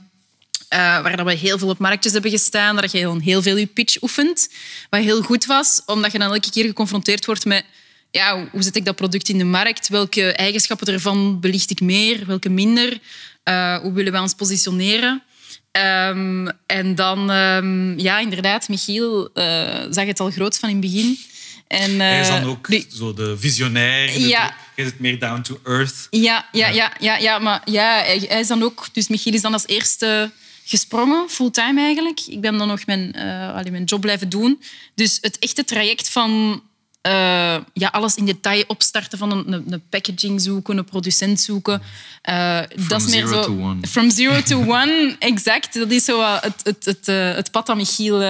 eh, 0.68 0.78
waar 0.78 1.24
we 1.24 1.34
heel 1.34 1.58
veel 1.58 1.68
op 1.68 1.78
marktjes 1.78 2.12
hebben 2.12 2.30
gestaan, 2.30 2.76
dat 2.76 2.92
je 2.92 2.98
heel, 2.98 3.18
heel 3.18 3.42
veel 3.42 3.56
je 3.56 3.66
pitch 3.66 4.02
oefent. 4.02 4.48
Wat 4.90 5.00
heel 5.00 5.22
goed 5.22 5.46
was, 5.46 5.82
omdat 5.86 6.12
je 6.12 6.18
dan 6.18 6.32
elke 6.32 6.50
keer 6.50 6.64
geconfronteerd 6.64 7.26
wordt 7.26 7.44
met 7.44 7.64
ja, 8.10 8.48
hoe 8.52 8.62
zet 8.62 8.76
ik 8.76 8.84
dat 8.84 8.96
product 8.96 9.28
in 9.28 9.38
de 9.38 9.44
markt? 9.44 9.88
Welke 9.88 10.32
eigenschappen 10.32 10.86
ervan 10.86 11.40
belicht 11.40 11.70
ik 11.70 11.80
meer, 11.80 12.26
welke 12.26 12.48
minder? 12.48 12.98
Eh, 13.42 13.78
hoe 13.78 13.92
willen 13.92 14.12
we 14.12 14.20
ons 14.20 14.34
positioneren? 14.34 15.22
Ehm, 15.70 16.48
en 16.66 16.94
dan, 16.94 17.30
ehm, 17.30 17.98
ja, 17.98 18.18
inderdaad, 18.18 18.68
Michiel 18.68 19.30
eh, 19.34 19.84
zag 19.90 20.06
het 20.06 20.20
al 20.20 20.30
groot 20.30 20.58
van 20.58 20.68
in 20.68 20.76
het 20.76 20.84
begin. 20.84 21.18
En, 21.68 22.00
Hij 22.00 22.20
is 22.20 22.28
eh, 22.28 22.40
dan 22.40 22.44
ook 22.50 22.68
die- 22.68 22.86
zo 22.94 23.14
de 23.14 23.38
visionair. 23.38 24.18
Ja. 24.18 24.54
Jij 24.76 24.84
zit 24.84 24.98
meer 24.98 25.18
down 25.18 25.40
to 25.40 25.60
earth. 25.64 26.06
Ja, 26.10 26.48
ja, 26.52 26.68
ja, 26.68 26.92
ja, 27.00 27.16
ja 27.16 27.38
maar 27.38 27.62
ja, 27.64 28.02
hij, 28.02 28.16
is 28.18 28.46
dan 28.46 28.62
ook... 28.62 28.86
Dus 28.92 29.08
Michiel 29.08 29.32
is 29.34 29.40
dan 29.40 29.52
als 29.52 29.66
eerste 29.66 30.30
gesprongen, 30.64 31.28
fulltime 31.28 31.80
eigenlijk. 31.80 32.20
Ik 32.26 32.40
ben 32.40 32.58
dan 32.58 32.68
nog 32.68 32.86
mijn, 32.86 33.12
eh, 33.12 33.54
allee, 33.54 33.70
mijn 33.70 33.84
job 33.84 34.00
blijven 34.00 34.28
doen. 34.28 34.62
Dus 34.94 35.18
het 35.20 35.38
echte 35.38 35.64
traject 35.64 36.08
van 36.08 36.62
eh, 37.06 37.56
ja, 37.72 37.88
alles 37.88 38.14
in 38.14 38.24
detail 38.24 38.64
opstarten 38.66 39.18
van 39.18 39.30
een, 39.30 39.52
een, 39.52 39.72
een 39.72 39.82
packaging 39.88 40.40
zoeken, 40.40 40.76
een 40.76 40.84
producent 40.84 41.40
zoeken. 41.40 41.82
eh, 42.22 42.60
dat 42.88 43.02
is 43.02 43.10
meer 43.10 43.26
zo... 43.26 43.42
to 43.42 43.60
one. 43.60 43.86
From 43.86 44.10
zero 44.10 44.42
to 44.42 44.60
one, 44.80 45.16
exact. 45.18 45.74
Dat 45.74 45.90
is 45.90 46.04
zo 46.04 46.38
het, 46.40 46.60
het, 46.62 46.84
het, 46.84 47.08
eh, 47.08 47.34
het 47.34 47.50
pad 47.50 47.66
dat 47.66 47.76
Michiel 47.76 48.22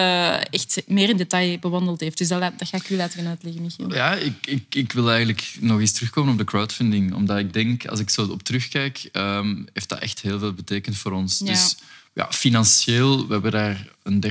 echt 0.51 0.83
meer 0.87 1.09
in 1.09 1.17
detail 1.17 1.59
bewandeld 1.59 2.01
heeft. 2.01 2.19
Dus 2.19 2.29
dat, 2.29 2.41
dat 2.41 2.69
ga 2.69 2.77
ik 2.77 2.91
u 2.91 2.97
laten 2.97 3.19
gaan 3.19 3.29
uitleggen, 3.29 3.63
Michiel. 3.63 3.95
Ja, 3.95 4.15
ik, 4.15 4.47
ik, 4.47 4.75
ik 4.75 4.93
wil 4.93 5.09
eigenlijk 5.09 5.57
nog 5.61 5.81
eens 5.81 5.93
terugkomen 5.93 6.33
op 6.33 6.39
de 6.39 6.45
crowdfunding. 6.45 7.15
Omdat 7.15 7.39
ik 7.39 7.53
denk, 7.53 7.87
als 7.87 8.01
ik 8.01 8.11
zo 8.11 8.27
op 8.27 8.43
terugkijk, 8.43 9.09
ehm, 9.13 9.63
heeft 9.73 9.89
dat 9.89 9.99
echt 9.99 10.21
heel 10.21 10.39
veel 10.39 10.53
betekend 10.53 10.97
voor 10.97 11.13
ons. 11.13 11.39
Ja. 11.39 11.47
Dus 11.47 11.77
ja, 12.15 12.33
financieel, 12.33 13.27
we 13.27 13.33
hebben 13.33 13.53
daar 13.53 13.89
een 14.03 14.25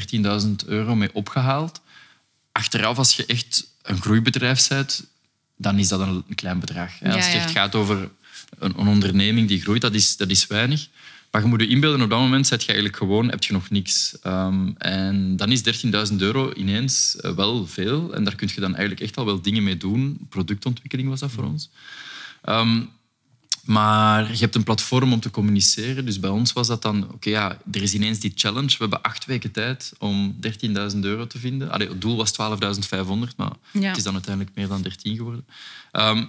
13.000 0.64 0.68
euro 0.68 0.96
mee 0.96 1.10
opgehaald. 1.14 1.82
Achteraf, 2.52 2.98
als 2.98 3.16
je 3.16 3.26
echt 3.26 3.74
een 3.86 4.02
groeibedrijf 4.02 4.68
bent, 4.68 5.06
dan 5.58 5.80
is 5.80 5.88
dat 5.88 6.00
een, 6.00 6.24
klein 6.36 6.60
bedrag. 6.60 6.92
Als 7.04 7.16
het 7.16 7.34
ja. 7.34 7.40
echt 7.40 7.52
gaat 7.52 7.76
over 7.76 8.10
een, 8.60 8.80
een 8.80 8.88
onderneming 8.88 9.48
die 9.48 9.62
groeit, 9.62 9.82
dat 9.82 9.94
is, 9.94 10.18
dat 10.18 10.30
is 10.30 10.48
weinig. 10.48 10.88
Maar 11.32 11.44
je 11.44 11.50
moet 11.50 11.62
je 11.62 11.68
inbeelden, 11.68 12.02
op 12.02 12.10
dat 12.10 12.20
moment 12.20 12.48
zet 12.48 12.62
je 12.62 12.68
eigenlijk 12.68 12.98
gewoon, 12.98 13.30
heb 13.30 13.44
je 13.44 13.54
nog 13.54 13.70
niks. 13.70 14.18
Ehm, 14.22 14.72
en 14.78 15.36
dan 15.36 15.52
is 15.52 15.84
13.000 16.12 16.16
euro 16.18 16.54
ineens 16.54 17.16
eh, 17.16 17.36
wel 17.36 17.68
veel. 17.68 18.14
En 18.14 18.24
daar 18.24 18.36
kun 18.36 18.50
je 18.54 18.62
dan 18.62 18.76
eigenlijk 18.76 19.02
echt 19.02 19.18
al 19.18 19.26
wel 19.26 19.42
dingen 19.42 19.64
mee 19.64 19.78
doen. 19.78 20.18
Productontwikkeling 20.30 21.10
was 21.10 21.20
dat 21.20 21.32
voor 21.32 21.44
ons. 21.44 21.70
Ehm, 22.42 22.82
maar 23.66 24.32
je 24.32 24.38
hebt 24.38 24.56
een 24.56 24.64
platform 24.64 25.14
om 25.14 25.20
te 25.20 25.32
communiceren. 25.32 26.06
Dus 26.06 26.20
bij 26.20 26.30
ons 26.30 26.54
was 26.54 26.68
dat 26.68 26.82
dan... 26.82 27.12
Oké, 27.14 27.30
ja, 27.30 27.58
er 27.72 27.82
is 27.82 27.94
ineens 27.94 28.20
die 28.20 28.32
challenge. 28.36 28.68
We 28.70 28.76
hebben 28.78 29.02
acht 29.02 29.26
weken 29.26 29.52
tijd 29.52 29.94
om 30.00 30.36
13.000 30.94 31.00
euro 31.02 31.28
te 31.28 31.40
vinden. 31.40 31.72
Allee, 31.72 31.88
het 31.90 32.02
doel 32.02 32.16
was 32.18 32.32
12.500, 32.32 33.36
maar 33.38 33.52
Ja. 33.72 33.88
het 33.88 33.98
is 33.98 34.04
dan 34.04 34.14
uiteindelijk 34.14 34.56
meer 34.56 34.68
dan 34.68 34.82
13 34.82 35.16
geworden. 35.16 35.46
Ehm, 35.92 36.26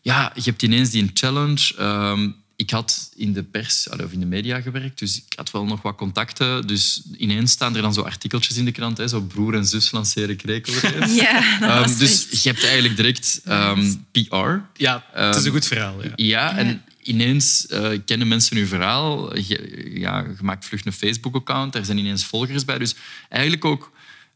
ja, 0.00 0.32
je 0.34 0.42
hebt 0.42 0.62
ineens 0.62 0.90
die 0.90 1.10
challenge. 1.14 1.74
Ehm, 1.78 2.30
ik 2.62 2.70
had 2.70 3.10
in 3.16 3.32
de 3.32 3.42
pers 3.42 3.88
of 3.88 4.12
in 4.12 4.20
de 4.20 4.26
media 4.26 4.60
gewerkt, 4.60 4.98
dus 4.98 5.16
ik 5.16 5.32
had 5.36 5.50
wel 5.50 5.64
nog 5.64 5.82
wat 5.82 5.96
contacten. 5.96 6.66
Dus 6.66 7.02
ineens 7.18 7.50
staan 7.50 7.76
er 7.76 7.82
dan 7.82 7.94
zo 7.94 8.00
artikeltjes 8.02 8.56
in 8.56 8.64
de 8.64 8.72
krant. 8.72 8.96
Hè, 8.98 9.08
zo 9.08 9.20
broer 9.20 9.54
en 9.54 9.66
zus 9.66 9.90
lanceren 9.90 10.36
krekelreis. 10.36 11.14
Ja, 11.22 11.58
dat 11.60 11.68
Ehm, 11.70 11.80
was 11.80 11.96
dus 11.98 12.28
echt- 12.30 12.42
je 12.42 12.48
hebt 12.48 12.64
eigenlijk 12.64 12.96
direct 12.96 13.40
ehm, 13.44 13.92
PR. 14.12 14.36
Ja, 14.82 15.04
het 15.12 15.34
is 15.34 15.36
Ehm, 15.36 15.46
een 15.46 15.52
goed 15.52 15.66
verhaal. 15.66 16.02
Ja. 16.02 16.12
Ja, 16.16 16.56
en 16.56 16.82
ineens 17.02 17.66
eh, 17.66 17.90
kennen 18.04 18.28
mensen 18.28 18.56
uw 18.56 18.66
verhaal. 18.66 19.36
Je, 19.38 19.90
ja, 19.94 20.18
je 20.18 20.34
maakt 20.42 20.64
vlug 20.64 20.84
een 20.84 20.92
Facebook-account, 20.92 21.72
daar 21.72 21.84
zijn 21.84 21.98
ineens 21.98 22.24
volgers 22.24 22.64
bij. 22.64 22.78
Dus 22.78 22.94
eigenlijk 23.28 23.64
ook 23.64 23.90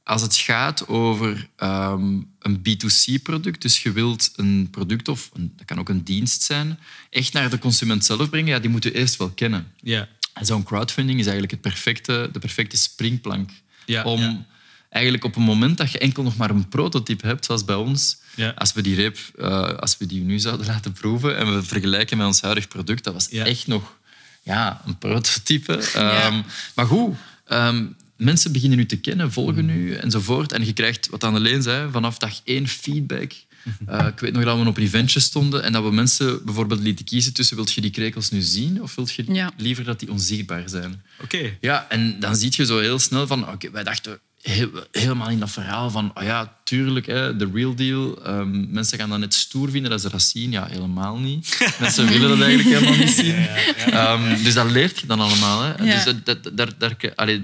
als 0.06 0.22
het 0.22 0.36
gaat 0.36 0.88
over 0.88 1.48
ehm, 1.56 2.20
een 2.38 2.58
B2C-product, 2.58 3.62
dus 3.62 3.82
je 3.82 3.92
wilt 3.92 4.32
een 4.36 4.68
product 4.70 5.08
of 5.08 5.30
een, 5.34 5.52
dat 5.56 5.66
kan 5.66 5.78
ook 5.78 5.88
een 5.88 6.04
dienst 6.04 6.42
zijn, 6.42 6.78
echt 7.10 7.32
naar 7.32 7.50
de 7.50 7.58
consument 7.58 8.04
zelf 8.04 8.30
brengen, 8.30 8.48
ja, 8.52 8.58
die 8.58 8.70
moet 8.70 8.84
je 8.84 8.94
eerst 8.94 9.16
wel 9.16 9.30
kennen. 9.30 9.72
Ja. 9.80 10.08
En 10.32 10.46
zo'n 10.46 10.62
crowdfunding 10.62 11.18
is 11.18 11.24
eigenlijk 11.26 11.52
het 11.52 11.60
perfecte, 11.72 12.28
de 12.32 12.38
perfecte 12.38 12.76
springplank 12.76 13.50
Ja, 13.86 14.04
om 14.04 14.20
ja. 14.20 14.44
eigenlijk 14.88 15.24
op 15.24 15.36
een 15.36 15.42
moment 15.42 15.78
dat 15.78 15.90
je 15.92 15.98
enkel 15.98 16.22
nog 16.22 16.36
maar 16.36 16.50
een 16.50 16.68
prototype 16.68 17.26
hebt, 17.26 17.44
zoals 17.44 17.64
bij 17.64 17.74
ons, 17.76 18.16
Ja. 18.34 18.50
als 18.56 18.72
we 18.72 18.82
die 18.82 18.94
reep, 18.94 19.18
eh, 19.38 19.62
als 19.62 19.96
we 19.98 20.06
die 20.06 20.22
nu 20.22 20.38
zouden 20.38 20.66
laten 20.66 20.92
proeven 20.92 21.36
en 21.36 21.54
we 21.54 21.62
vergelijken 21.62 22.16
met 22.16 22.26
ons 22.26 22.40
huidig 22.40 22.68
product, 22.68 23.04
dat 23.04 23.12
was 23.12 23.28
echt 23.28 23.66
nog 23.66 23.96
ja, 24.42 24.82
een 24.86 24.98
prototype. 24.98 25.76
Ehm, 25.94 26.42
maar 26.74 26.86
goed, 26.86 27.16
ehm, 27.46 27.84
mensen 28.16 28.52
beginnen 28.52 28.78
nu 28.78 28.86
te 28.86 28.96
kennen, 29.00 29.32
volgen 29.32 29.64
Mm. 29.64 29.66
nu 29.76 29.94
enzovoort. 29.94 30.52
En 30.52 30.66
je 30.66 30.72
krijgt, 30.72 31.08
wat 31.08 31.24
Anneleen 31.24 31.62
zei, 31.62 31.90
vanaf 31.90 32.18
dag 32.18 32.40
één 32.44 32.68
feedback. 32.68 33.32
Mhm. 33.80 33.90
Eh, 34.00 34.06
ik 34.06 34.20
weet 34.20 34.32
nog 34.32 34.44
dat 34.44 34.58
we 34.60 34.66
op 34.66 34.76
een 34.76 34.82
eventje 34.82 35.20
stonden 35.20 35.62
en 35.62 35.72
dat 35.72 35.82
we 35.84 35.90
mensen 35.90 36.44
bijvoorbeeld 36.44 36.80
lieten 36.80 37.04
kiezen 37.04 37.32
tussen 37.34 37.56
wil 37.56 37.66
je 37.74 37.80
die 37.80 37.90
krekels 37.90 38.30
nu 38.30 38.40
zien 38.40 38.82
of 38.82 38.94
wil 38.94 39.08
je 39.16 39.24
Ja. 39.32 39.52
liever 39.56 39.84
dat 39.84 40.00
die 40.00 40.10
onzichtbaar 40.10 40.68
zijn. 40.68 41.02
Oké. 41.22 41.56
Ja, 41.60 41.86
en 41.88 42.20
dan 42.20 42.36
zie 42.36 42.52
je 42.56 42.64
zo 42.64 42.78
heel 42.78 42.98
snel 42.98 43.26
van... 43.26 43.48
Oké, 43.48 43.70
wij 43.70 43.84
dachten 43.84 44.18
heel- 44.50 44.86
helemaal 44.92 45.28
in 45.30 45.38
dat 45.38 45.50
verhaal 45.50 45.90
van... 45.90 46.10
Oh 46.14 46.22
ja, 46.22 46.56
tuurlijk, 46.64 47.06
hè, 47.06 47.36
de 47.36 47.48
real 47.52 47.74
deal. 47.74 48.24
Ehm, 48.24 48.72
mensen 48.72 48.98
gaan 48.98 49.08
dat 49.10 49.18
net 49.18 49.34
stoer 49.34 49.70
vinden 49.70 49.90
dat 49.90 50.00
ze 50.00 50.10
dat 50.10 50.22
zien. 50.22 50.50
Ja, 50.50 50.66
helemaal 50.66 51.18
niet. 51.18 51.58
mensen 51.80 52.06
willen 52.08 52.28
dat 52.28 52.40
eigenlijk 52.40 52.78
helemaal 52.78 52.98
niet 52.98 53.10
zien. 53.10 53.34
Ehm, 53.76 54.44
dus 54.44 54.54
dat 54.54 54.70
leert 54.70 54.98
je 54.98 55.06
dan 55.06 55.20
allemaal. 55.20 55.62
Hè. 55.62 55.84
Ja. 55.84 55.94
Dus 55.94 56.04
dat, 56.04 56.24
dat, 56.24 56.56
daar, 56.56 56.68
daar, 56.78 56.96
allee, 57.14 57.42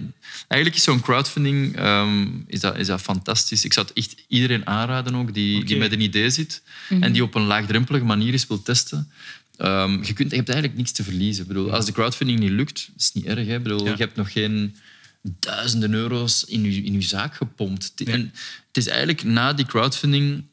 eigenlijk 0.48 0.74
is 0.80 0.82
zo'n 0.86 1.00
crowdfunding 1.00 1.76
ehm, 1.76 2.26
is 2.46 2.60
dat, 2.60 2.78
is 2.78 2.86
dat 2.86 3.00
fantastisch. 3.00 3.64
Ik 3.64 3.72
zou 3.72 3.86
het 3.86 3.96
echt 3.96 4.14
iedereen 4.28 4.66
aanraden 4.66 5.14
ook 5.14 5.34
die, 5.34 5.64
die 5.64 5.76
met 5.76 5.92
een 5.92 6.00
idee 6.00 6.30
zit 6.30 6.62
en 7.00 7.12
die 7.12 7.22
op 7.22 7.34
een 7.34 7.42
laagdrempelige 7.46 8.04
manier 8.04 8.32
eens 8.32 8.46
wil 8.46 8.62
testen. 8.62 9.10
Ehm, 9.56 10.02
je, 10.02 10.12
kunt, 10.12 10.30
je 10.30 10.36
hebt 10.36 10.48
eigenlijk 10.48 10.78
niks 10.78 10.92
te 10.92 11.02
verliezen. 11.02 11.42
Ik 11.42 11.48
bedoel, 11.48 11.72
als 11.72 11.86
de 11.86 11.92
crowdfunding 11.92 12.38
niet 12.38 12.50
lukt, 12.50 12.88
is 12.96 13.04
het 13.04 13.14
niet 13.14 13.24
erg. 13.24 13.46
Hè? 13.46 13.54
Ik 13.54 13.62
bedoel, 13.62 13.84
Ja. 13.84 13.90
Je 13.90 13.96
hebt 13.96 14.16
nog 14.16 14.32
geen 14.32 14.76
duizenden 15.22 15.92
euro's 15.94 16.44
in 16.44 16.62
je, 16.62 16.82
in 16.82 16.92
je 16.92 17.02
zaak 17.02 17.35
gepompt. 17.35 17.92
En 18.04 18.20
het 18.66 18.76
is 18.76 18.87
eigenlijk 18.87 19.22
na 19.24 19.52
die 19.52 19.66
crowdfunding 19.66 20.44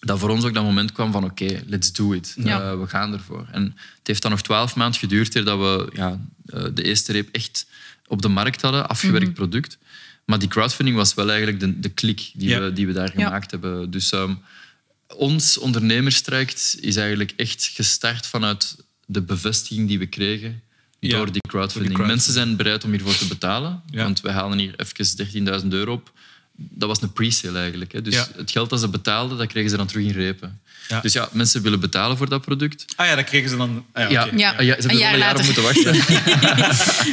dat 0.00 0.18
voor 0.18 0.28
ons 0.30 0.44
ook 0.44 0.54
dat 0.54 0.64
moment 0.64 0.92
kwam 0.92 1.12
van 1.12 1.24
oké, 1.24 1.62
let's 1.66 1.92
do 1.92 2.12
it. 2.12 2.34
Ja. 2.38 2.60
Eh, 2.72 2.80
we 2.80 2.86
gaan 2.86 3.12
ervoor. 3.12 3.46
En 3.52 3.62
het 3.98 4.06
heeft 4.06 4.22
dan 4.22 4.30
nog 4.30 4.42
twaalf 4.42 4.76
maanden 4.76 5.00
geduurd 5.00 5.34
eer 5.34 5.44
dat 5.44 5.58
we 5.58 5.90
ja, 5.94 6.20
eh, 6.46 6.64
de 6.74 6.82
eerste 6.82 7.12
reep 7.12 7.28
echt 7.34 7.66
op 8.06 8.22
de 8.22 8.28
markt 8.28 8.62
hadden, 8.62 8.88
afgewerkt 8.88 9.26
Mhm. 9.26 9.34
product. 9.34 9.78
Maar 10.24 10.38
die 10.38 10.48
crowdfunding 10.48 10.96
was 10.96 11.14
wel 11.14 11.28
eigenlijk 11.28 11.60
de, 11.60 11.80
de 11.80 11.88
klik 11.88 12.30
die, 12.34 12.48
Ja. 12.48 12.60
we, 12.60 12.72
die 12.72 12.86
we 12.86 12.92
daar 12.92 13.10
gemaakt 13.10 13.50
hebben. 13.50 13.90
Dus 13.90 14.12
ehm, 14.12 14.34
ons 15.16 15.58
ondernemerstraject 15.58 16.76
is 16.80 16.96
eigenlijk 16.96 17.32
echt 17.36 17.70
gestart 17.74 18.26
vanuit 18.26 18.76
de 19.06 19.22
bevestiging 19.22 19.88
die 19.88 19.98
we 19.98 20.06
kregen 20.06 20.62
Ja, 21.10 21.16
door 21.16 21.32
die 21.32 21.40
crowdfunding. 21.48 22.06
Mensen 22.06 22.32
zijn 22.32 22.56
bereid 22.56 22.84
om 22.84 22.90
hiervoor 22.90 23.16
te 23.16 23.26
betalen, 23.26 23.82
Ja. 23.90 24.02
want 24.02 24.20
wij 24.20 24.32
halen 24.32 24.58
hier 24.58 24.74
even 24.76 25.16
13.000 25.62 25.72
euro 25.72 25.92
op. 25.92 26.12
Dat 26.56 26.88
was 26.88 27.02
een 27.02 27.12
pre-sale 27.12 27.58
eigenlijk. 27.58 27.92
Hè. 27.92 28.02
Dus 28.02 28.14
Ja. 28.14 28.28
het 28.36 28.50
geld 28.50 28.70
dat 28.70 28.80
ze 28.80 28.88
betaalden, 28.88 29.38
dat 29.38 29.46
kregen 29.46 29.70
ze 29.70 29.76
dan 29.76 29.86
terug 29.86 30.04
in 30.06 30.12
repen. 30.12 30.60
Ja. 30.88 31.00
Dus 31.00 31.12
ja, 31.12 31.28
mensen 31.32 31.62
willen 31.62 31.80
betalen 31.80 32.16
voor 32.16 32.28
dat 32.28 32.40
product. 32.40 32.84
Ah 32.96 33.06
ja, 33.06 33.14
dat 33.14 33.24
kregen 33.24 33.50
ze 33.50 33.56
dan... 33.56 33.84
Ah, 33.92 34.10
Ja, 34.10 34.24
oké. 34.26 34.36
Ja. 34.36 34.50
Ah, 34.52 34.64
ja, 34.64 34.80
ze 34.80 34.86
hebben 34.88 34.90
Een 34.90 35.02
er 35.06 35.12
een 35.12 35.18
jaar 35.18 35.30
op 35.30 35.36
later. 35.36 35.44
moeten 35.44 35.62
wachten. 35.62 35.94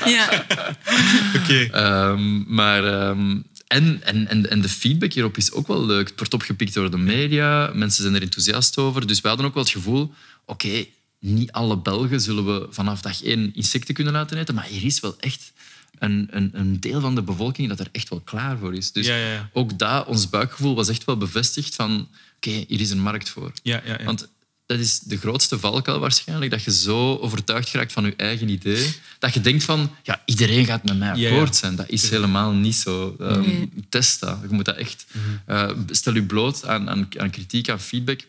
Ja. 0.13 0.45
Oké. 1.41 1.67
Ehm, 1.71 2.53
maar, 2.53 2.83
ehm, 2.85 3.37
en, 3.67 3.99
en, 4.03 4.27
en, 4.27 4.49
en 4.49 4.61
de 4.61 4.69
feedback 4.69 5.13
hierop 5.13 5.37
is 5.37 5.51
ook 5.51 5.67
wel 5.67 5.85
leuk. 5.85 6.07
Het 6.07 6.17
wordt 6.17 6.33
opgepikt 6.33 6.73
door 6.73 6.91
de 6.91 6.97
media, 6.97 7.71
mensen 7.73 8.01
zijn 8.03 8.15
er 8.15 8.21
enthousiast 8.21 8.77
over. 8.77 9.07
Dus 9.07 9.21
we 9.21 9.27
hadden 9.27 9.45
ook 9.45 9.53
wel 9.53 9.63
het 9.63 9.71
gevoel, 9.71 10.13
oké, 10.45 10.85
niet 11.19 11.51
alle 11.51 11.77
Belgen 11.77 12.21
zullen 12.21 12.45
we 12.45 12.67
vanaf 12.69 13.01
dag 13.01 13.23
één 13.23 13.55
insecten 13.55 13.93
kunnen 13.93 14.13
laten 14.13 14.37
eten, 14.37 14.55
maar 14.55 14.65
hier 14.65 14.83
is 14.83 14.99
wel 14.99 15.15
echt 15.19 15.51
een, 15.99 16.27
een, 16.31 16.49
een 16.53 16.79
deel 16.79 17.01
van 17.01 17.15
de 17.15 17.21
bevolking 17.21 17.69
dat 17.69 17.79
er 17.79 17.87
echt 17.91 18.09
wel 18.09 18.19
klaar 18.19 18.57
voor 18.57 18.75
is. 18.75 18.91
Dus 18.91 19.05
Ja, 19.07 19.15
ja, 19.15 19.31
ja. 19.31 19.49
ook 19.53 19.79
daar, 19.79 20.05
ons 20.05 20.29
buikgevoel 20.29 20.75
was 20.75 20.89
echt 20.89 21.05
wel 21.05 21.17
bevestigd 21.17 21.75
van, 21.75 22.07
oké, 22.35 22.63
hier 22.67 22.79
is 22.79 22.89
een 22.91 23.01
markt 23.01 23.29
voor. 23.29 23.51
Ja, 23.63 23.81
ja, 23.85 23.95
ja. 23.99 24.05
Want 24.05 24.27
dat 24.65 24.79
is 24.79 24.99
de 24.99 25.17
grootste 25.17 25.59
valkuil 25.59 25.99
waarschijnlijk, 25.99 26.51
dat 26.51 26.63
je 26.63 26.71
zo 26.71 27.15
overtuigd 27.17 27.71
raakt 27.71 27.91
van 27.91 28.05
je 28.05 28.15
eigen 28.15 28.49
idee, 28.49 28.93
dat 29.19 29.33
je 29.33 29.41
denkt 29.41 29.63
van, 29.63 29.91
ja, 30.03 30.21
iedereen 30.25 30.65
gaat 30.65 30.83
met 30.83 30.97
mij 30.97 31.07
Ja, 31.07 31.13
ja. 31.15 31.29
akkoord 31.29 31.55
zijn. 31.55 31.75
Dat 31.75 31.89
is 31.89 32.09
helemaal 32.09 32.51
niet 32.51 32.75
zo. 32.75 33.15
Ehm, 33.19 33.39
Nee. 33.41 33.69
Test 33.89 34.19
dat. 34.19 34.37
Je 34.41 34.47
moet 34.55 34.65
dat 34.65 34.75
echt... 34.77 35.05
Mhm. 35.11 35.25
eh, 35.45 35.69
stel 35.89 36.13
je 36.13 36.23
bloot 36.23 36.65
aan, 36.65 36.89
aan, 36.89 37.07
aan 37.17 37.29
kritiek, 37.29 37.69
aan 37.69 37.79
feedback. 37.79 38.21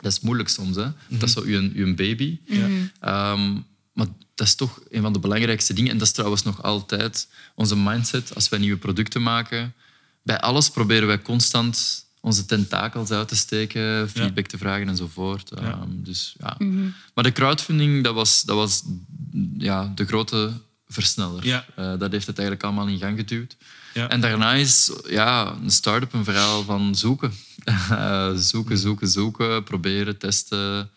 Dat 0.00 0.12
is 0.12 0.20
moeilijk 0.20 0.48
soms. 0.48 0.76
Hè? 0.76 0.88
Dat 1.08 1.22
is 1.22 1.32
zo 1.32 1.48
je, 1.48 1.70
je 1.74 1.94
baby. 1.94 2.38
Ja. 2.44 2.68
Ehm, 3.00 3.52
maar 3.92 4.06
dat 4.34 4.46
is 4.46 4.54
toch 4.54 4.80
een 4.90 5.02
van 5.02 5.12
de 5.12 5.18
belangrijkste 5.18 5.72
dingen. 5.72 5.90
En 5.90 5.98
dat 5.98 6.06
is 6.06 6.12
trouwens 6.12 6.42
nog 6.42 6.62
altijd 6.62 7.28
onze 7.54 7.76
mindset 7.76 8.34
als 8.34 8.48
wij 8.48 8.58
nieuwe 8.58 8.78
producten 8.78 9.22
maken. 9.22 9.74
Bij 10.22 10.40
alles 10.40 10.70
proberen 10.70 11.06
wij 11.06 11.22
constant 11.22 12.04
onze 12.20 12.46
tentakels 12.46 13.10
uit 13.10 13.28
te 13.28 13.36
steken, 13.36 14.10
feedback 14.10 14.46
te 14.46 14.58
vragen 14.58 14.88
enzovoort. 14.88 15.50
Ja. 15.54 15.62
Ehm, 15.62 15.88
dus, 15.90 16.34
ja. 16.38 16.56
Maar 17.14 17.24
de 17.24 17.32
crowdfunding, 17.32 18.04
dat 18.04 18.14
was, 18.14 18.42
dat 18.42 18.56
was 18.56 18.82
ja, 19.58 19.92
de 19.94 20.04
grote 20.04 20.52
versneller. 20.86 21.46
Ja. 21.46 21.66
Eh, 21.76 21.98
dat 21.98 22.12
heeft 22.12 22.26
het 22.26 22.38
eigenlijk 22.38 22.66
allemaal 22.66 22.88
in 22.88 22.98
gang 22.98 23.18
geduwd. 23.18 23.56
Ja. 23.94 24.08
En 24.08 24.20
daarna 24.20 24.52
is 24.52 24.90
ja, 25.08 25.56
een 25.62 25.70
start-up 25.70 26.12
een 26.12 26.24
verhaal 26.24 26.62
van 26.62 26.94
zoeken. 26.94 27.32
Eh, 27.90 28.30
zoeken, 28.34 28.78
zoeken, 28.78 29.08
zoeken, 29.08 29.64
proberen, 29.64 30.18
testen. 30.18 30.90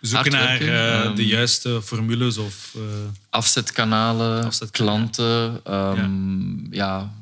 Zoeken 0.00 0.32
naar 0.32 0.60
eh, 0.60 1.00
ehm, 1.00 1.14
de 1.14 1.26
juiste 1.26 1.82
formules 1.82 2.36
of... 2.38 2.72
eh, 2.76 2.82
afzetkanalen, 3.30 4.44
Afzetkanalen. 4.44 5.10
klanten, 5.10 5.60
ehm, 5.64 6.74
ja. 6.74 7.12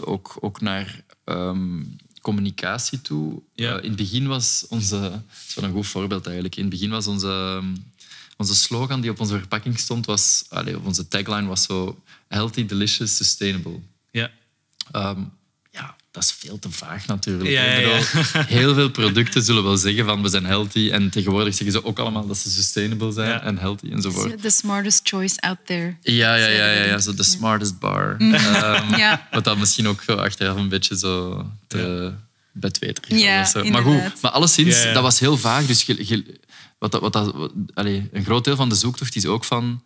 ook, 0.00 0.36
ook 0.40 0.60
naar 0.60 1.00
ehm, 1.24 1.82
communicatie 2.20 3.00
toe. 3.00 3.42
Ja. 3.54 3.80
In 3.80 3.88
het 3.88 3.96
begin 3.96 4.26
was 4.26 4.66
onze... 4.68 5.00
Dat 5.00 5.20
is 5.48 5.54
wel 5.54 5.64
een 5.64 5.72
goed 5.72 5.86
voorbeeld 5.86 6.24
eigenlijk. 6.24 6.56
In 6.56 6.62
het 6.62 6.72
begin 6.72 6.90
was 6.90 7.06
onze, 7.06 7.28
ehm, 7.28 7.74
onze 8.36 8.54
slogan 8.54 9.00
die 9.00 9.10
op 9.10 9.20
onze 9.20 9.38
verpakking 9.38 9.78
stond, 9.78 10.06
was, 10.06 10.44
allee, 10.48 10.76
of 10.78 10.84
onze 10.84 11.08
tagline 11.08 11.46
was 11.46 11.62
zo 11.62 12.02
healthy, 12.28 12.66
delicious, 12.66 13.16
sustainable. 13.16 13.80
Ja. 14.92 15.00
Ehm, 15.10 15.20
ja, 15.70 15.96
dat 16.10 16.22
is 16.22 16.32
veel 16.38 16.58
te 16.58 16.70
vaag 16.70 17.06
natuurlijk. 17.06 17.50
Ja, 17.50 17.62
Ik 17.62 17.80
ja, 17.84 17.88
ja. 17.90 17.98
bedoel, 18.12 18.42
Heel 18.58 18.74
veel 18.74 18.90
producten 18.90 19.42
zullen 19.42 19.62
wel 19.62 19.76
zeggen 19.76 20.04
van 20.04 20.22
we 20.22 20.28
zijn 20.28 20.44
healthy. 20.46 20.90
En 20.90 21.10
tegenwoordig 21.10 21.54
zeggen 21.54 21.72
ze 21.72 21.84
ook 21.84 21.98
allemaal 21.98 22.26
dat 22.26 22.36
ze 22.38 22.50
sustainable 22.50 23.12
zijn 23.12 23.28
Ja. 23.28 23.42
en 23.42 23.58
healthy 23.58 23.90
enzovoort. 23.90 24.42
The 24.42 24.50
smartest 24.50 25.08
choice 25.08 25.40
out 25.40 25.58
there. 25.64 25.96
Ja, 26.00 26.34
ja, 26.34 26.46
ja, 26.46 26.70
ja, 26.70 26.82
ja. 26.84 26.98
Zo 26.98 27.14
de 27.14 27.22
smartest 27.22 27.78
bar. 27.78 28.14
Mm. 28.18 28.34
Ehm, 28.34 28.94
Ja. 29.04 29.28
Wat 29.30 29.44
dat 29.44 29.58
misschien 29.58 29.88
ook 29.88 30.04
achteraf 30.04 30.56
een 30.56 30.68
beetje 30.68 30.98
zo 30.98 31.44
te 31.66 32.12
bedweterig 32.52 33.18
Ja, 33.20 33.44
zo. 33.44 33.64
Maar 33.64 33.82
goed, 33.82 34.20
maar 34.22 34.30
alleszins, 34.30 34.82
Ja, 34.82 34.86
ja. 34.88 34.92
dat 34.92 35.02
was 35.02 35.18
heel 35.20 35.36
vaag. 35.36 35.66
Dus 35.66 35.86
wat 36.78 37.00
wat 37.00 37.12
dat, 37.12 37.32
wat- 37.32 37.52
allee, 37.74 38.08
een 38.12 38.24
groot 38.24 38.44
deel 38.44 38.56
van 38.56 38.68
de 38.68 38.74
zoektocht 38.74 39.16
is 39.16 39.26
ook 39.26 39.44
van 39.44 39.82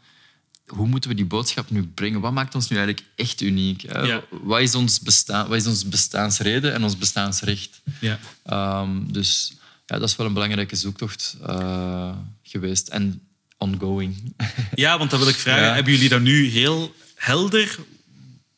hoe 0.68 0.86
moeten 0.86 1.10
we 1.10 1.16
die 1.16 1.24
boodschap 1.24 1.70
nu 1.70 1.86
brengen? 1.86 2.20
Wat 2.20 2.32
maakt 2.32 2.54
ons 2.54 2.68
nu 2.68 2.76
eigenlijk 2.76 3.06
echt 3.14 3.40
uniek? 3.40 3.82
Ja. 3.82 4.24
Wat, 4.30 4.60
is 4.60 4.74
ons 4.74 5.00
bestaan, 5.00 5.48
wat 5.48 5.56
is 5.56 5.66
ons 5.66 5.88
bestaansreden 5.88 6.74
en 6.74 6.82
ons 6.82 6.98
bestaansrecht? 6.98 7.80
ja. 8.00 8.18
Ehm, 8.44 9.12
dus 9.12 9.52
ja, 9.86 9.98
dat 9.98 10.08
is 10.08 10.16
wel 10.16 10.26
een 10.26 10.32
belangrijke 10.32 10.76
zoektocht 10.76 11.36
eh, 11.46 12.16
geweest. 12.42 12.88
En 12.88 13.20
ongoing. 13.58 14.16
Ja, 14.74 14.98
want 14.98 15.10
dat 15.10 15.18
wil 15.18 15.28
ik 15.28 15.34
vragen. 15.34 15.62
Ja. 15.62 15.74
Hebben 15.74 15.92
jullie 15.92 16.08
dat 16.08 16.20
nu 16.20 16.46
heel 16.46 16.94
helder, 17.14 17.78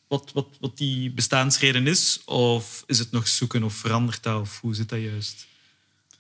wat, 0.09 0.31
wat, 0.35 0.47
wat 0.61 0.79
die 0.79 1.11
bestaansreden 1.11 1.87
is? 1.87 2.21
Of 2.25 2.85
is 2.87 2.99
het 2.99 3.11
nog 3.11 3.29
zoeken 3.29 3.63
of 3.63 3.75
verandert 3.75 4.23
dat? 4.23 4.41
Of 4.41 4.61
hoe 4.61 4.75
zit 4.75 4.89
dat 4.89 5.01
juist? 5.01 5.47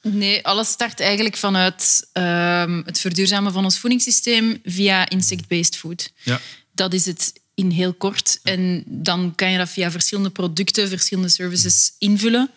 Nee, 0.02 0.44
alles 0.46 0.68
start 0.68 1.00
eigenlijk 1.00 1.36
vanuit 1.36 2.08
ehm, 2.12 2.82
het 2.84 3.00
verduurzamen 3.00 3.52
van 3.52 3.64
ons 3.64 3.78
voedingssysteem 3.78 4.60
via 4.64 5.08
insect-based 5.08 5.76
food. 5.76 6.12
Ja. 6.22 6.40
Dat 6.72 6.92
is 6.92 7.06
het 7.06 7.32
in 7.54 7.70
heel 7.70 7.94
kort. 7.94 8.40
En 8.42 8.82
dan 8.86 9.32
kan 9.34 9.50
je 9.50 9.58
dat 9.58 9.68
via 9.68 9.90
verschillende 9.90 10.30
producten, 10.30 10.88
verschillende 10.88 11.28
services 11.28 11.92
invullen. 11.98 12.50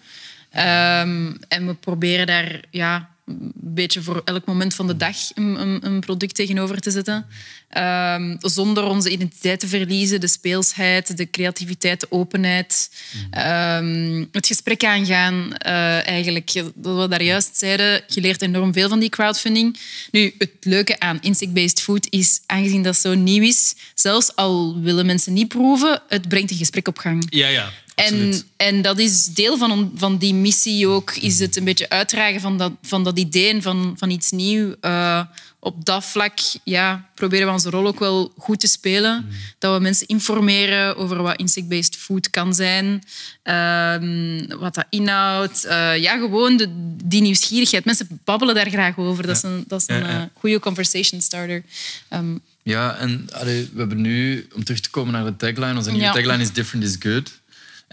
Ehm, 0.50 1.34
en 1.48 1.68
we 1.68 1.74
proberen 1.74 2.28
daar 2.28 2.64
ja, 2.72 3.13
een 3.26 3.52
beetje 3.56 4.02
voor 4.02 4.22
elk 4.26 4.46
moment 4.46 4.76
van 4.76 4.88
de 4.88 4.98
dag 4.98 5.16
een, 5.34 5.86
een, 5.86 6.00
product 6.00 6.36
tegenover 6.36 6.80
te 6.80 6.92
zetten. 6.92 7.26
Ehm, 7.70 8.36
zonder 8.40 8.84
onze 8.84 9.10
identiteit 9.10 9.60
te 9.60 9.68
verliezen, 9.68 10.20
de 10.20 10.28
speelsheid, 10.28 11.18
de 11.18 11.30
creativiteit, 11.30 12.00
de 12.00 12.08
openheid. 12.10 12.90
Ehm, 13.32 14.26
het 14.32 14.48
gesprek 14.48 14.84
aangaan, 14.84 15.58
eh, 15.58 16.08
eigenlijk. 16.08 16.64
Wat 16.76 17.02
we 17.02 17.08
daar 17.08 17.24
juist 17.24 17.58
zeiden, 17.58 18.04
je 18.08 18.22
leert 18.22 18.42
enorm 18.42 18.74
veel 18.74 18.90
van 18.90 19.00
die 19.00 19.10
crowdfunding. 19.10 19.80
Nu, 20.12 20.34
het 20.38 20.52
leuke 20.62 21.00
aan 21.00 21.22
insect-based 21.22 21.82
food 21.82 22.08
is, 22.10 22.42
aangezien 22.46 22.84
dat 22.84 22.98
zo 22.98 23.14
nieuw 23.14 23.44
is, 23.44 23.76
zelfs 23.96 24.36
al 24.36 24.82
willen 24.82 25.06
mensen 25.06 25.34
niet 25.34 25.48
proeven, 25.48 26.02
het 26.08 26.28
brengt 26.28 26.52
een 26.52 26.58
gesprek 26.58 26.88
op 26.88 26.98
gang. 26.98 27.26
Ja, 27.30 27.48
ja. 27.48 27.72
En, 27.96 28.42
en 28.58 28.82
dat 28.82 29.00
is 29.00 29.26
deel 29.26 29.58
van, 29.58 29.92
van 29.96 30.18
die 30.18 30.34
missie 30.34 30.88
ook, 30.88 31.12
is 31.16 31.40
het 31.40 31.56
een 31.56 31.64
beetje 31.64 31.90
uitdragen 31.90 32.42
van 32.42 32.58
dat, 32.58 32.72
van 32.82 33.04
dat 33.04 33.20
idee 33.20 33.50
en 33.54 33.62
van, 33.62 33.94
van 33.98 34.10
iets 34.10 34.32
nieuws. 34.32 34.76
Eh, 34.82 35.22
op 35.60 35.86
dat 35.86 36.06
vlak 36.06 36.34
ja, 36.64 37.10
proberen 37.16 37.48
we 37.48 37.54
onze 37.54 37.70
rol 37.70 37.88
ook 37.88 38.00
wel 38.00 38.34
goed 38.38 38.60
te 38.60 38.68
spelen. 38.68 39.26
Dat 39.60 39.76
we 39.76 39.82
mensen 39.82 40.08
informeren 40.08 40.98
over 40.98 41.22
wat 41.22 41.38
insect-based 41.40 41.96
food 41.96 42.30
kan 42.30 42.54
zijn, 42.54 43.04
ehm, 43.44 44.46
wat 44.60 44.74
dat 44.76 44.86
inhoudt. 44.90 45.66
Eh, 45.66 45.98
ja, 45.98 46.18
gewoon 46.18 46.58
de, 46.58 46.68
die 47.04 47.22
nieuwsgierigheid. 47.22 47.86
Mensen 47.86 48.20
babbelen 48.24 48.56
daar 48.56 48.70
graag 48.70 48.98
over. 48.98 49.28
Dat 49.28 49.36
is 49.36 49.44
een, 49.44 49.64
dat 49.68 49.82
is 49.82 49.88
een 49.88 50.02
Ja, 50.02 50.10
ja. 50.10 50.20
eh, 50.22 50.26
goede 50.40 50.60
conversation 50.60 51.22
starter. 51.22 51.64
Ehm, 52.10 52.36
Ja, 52.64 52.96
en 52.96 53.28
allee, 53.34 53.70
we 53.74 53.80
hebben 53.80 54.02
nu, 54.02 54.48
om 54.56 54.64
terug 54.64 54.80
te 54.80 54.90
komen 54.90 55.14
naar 55.14 55.26
de 55.26 55.36
tagline, 55.36 55.76
onze 55.76 55.92
nieuwe 55.92 56.06
tagline 56.14 56.42
is 56.42 56.52
Different 56.54 56.86
is 56.86 56.96
Good. 57.00 57.32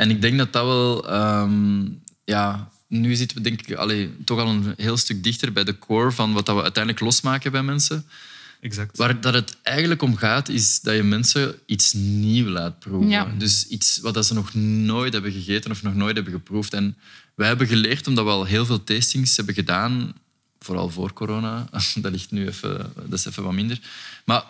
En 0.00 0.10
ik 0.10 0.20
denk 0.20 0.38
dat 0.38 0.52
dat 0.52 0.64
wel... 0.64 1.08
ehm, 1.08 1.84
ja, 2.24 2.70
nu 2.88 3.14
zitten 3.14 3.36
we 3.36 3.42
denk 3.42 3.60
ik 3.60 3.76
allee, 3.76 4.10
toch 4.24 4.38
al 4.38 4.48
een 4.48 4.74
heel 4.76 4.96
stuk 4.96 5.22
dichter 5.22 5.52
bij 5.52 5.64
de 5.64 5.78
core 5.78 6.12
van 6.12 6.32
wat 6.32 6.46
dat 6.46 6.56
we 6.56 6.62
uiteindelijk 6.62 7.04
losmaken 7.04 7.52
bij 7.52 7.62
mensen. 7.62 8.06
Exact. 8.60 8.96
Waar 8.96 9.20
dat 9.20 9.34
het 9.34 9.56
eigenlijk 9.62 10.02
om 10.02 10.16
gaat, 10.16 10.48
is 10.48 10.80
dat 10.80 10.94
je 10.94 11.02
mensen 11.02 11.54
iets 11.66 11.92
nieuw 11.92 12.48
laat 12.48 12.78
proeven. 12.78 13.08
Ja. 13.08 13.32
Dus 13.38 13.66
iets 13.66 13.98
wat 13.98 14.14
dat 14.14 14.26
ze 14.26 14.34
nog 14.34 14.54
nooit 14.54 15.12
hebben 15.12 15.32
gegeten 15.32 15.70
of 15.70 15.82
nog 15.82 15.94
nooit 15.94 16.14
hebben 16.14 16.32
geproefd. 16.32 16.74
En 16.74 16.96
wij 17.34 17.46
hebben 17.46 17.66
geleerd, 17.66 18.06
omdat 18.06 18.24
we 18.24 18.30
al 18.30 18.44
heel 18.44 18.66
veel 18.66 18.84
tastings 18.84 19.36
hebben 19.36 19.54
gedaan, 19.54 20.12
vooral 20.58 20.90
voor 20.90 21.12
corona, 21.12 21.68
dat 22.02 22.12
ligt 22.12 22.30
nu 22.30 22.46
even, 22.46 22.92
dat 22.94 23.18
is 23.18 23.26
even 23.26 23.42
wat 23.42 23.52
minder. 23.52 23.80
Maar 24.24 24.44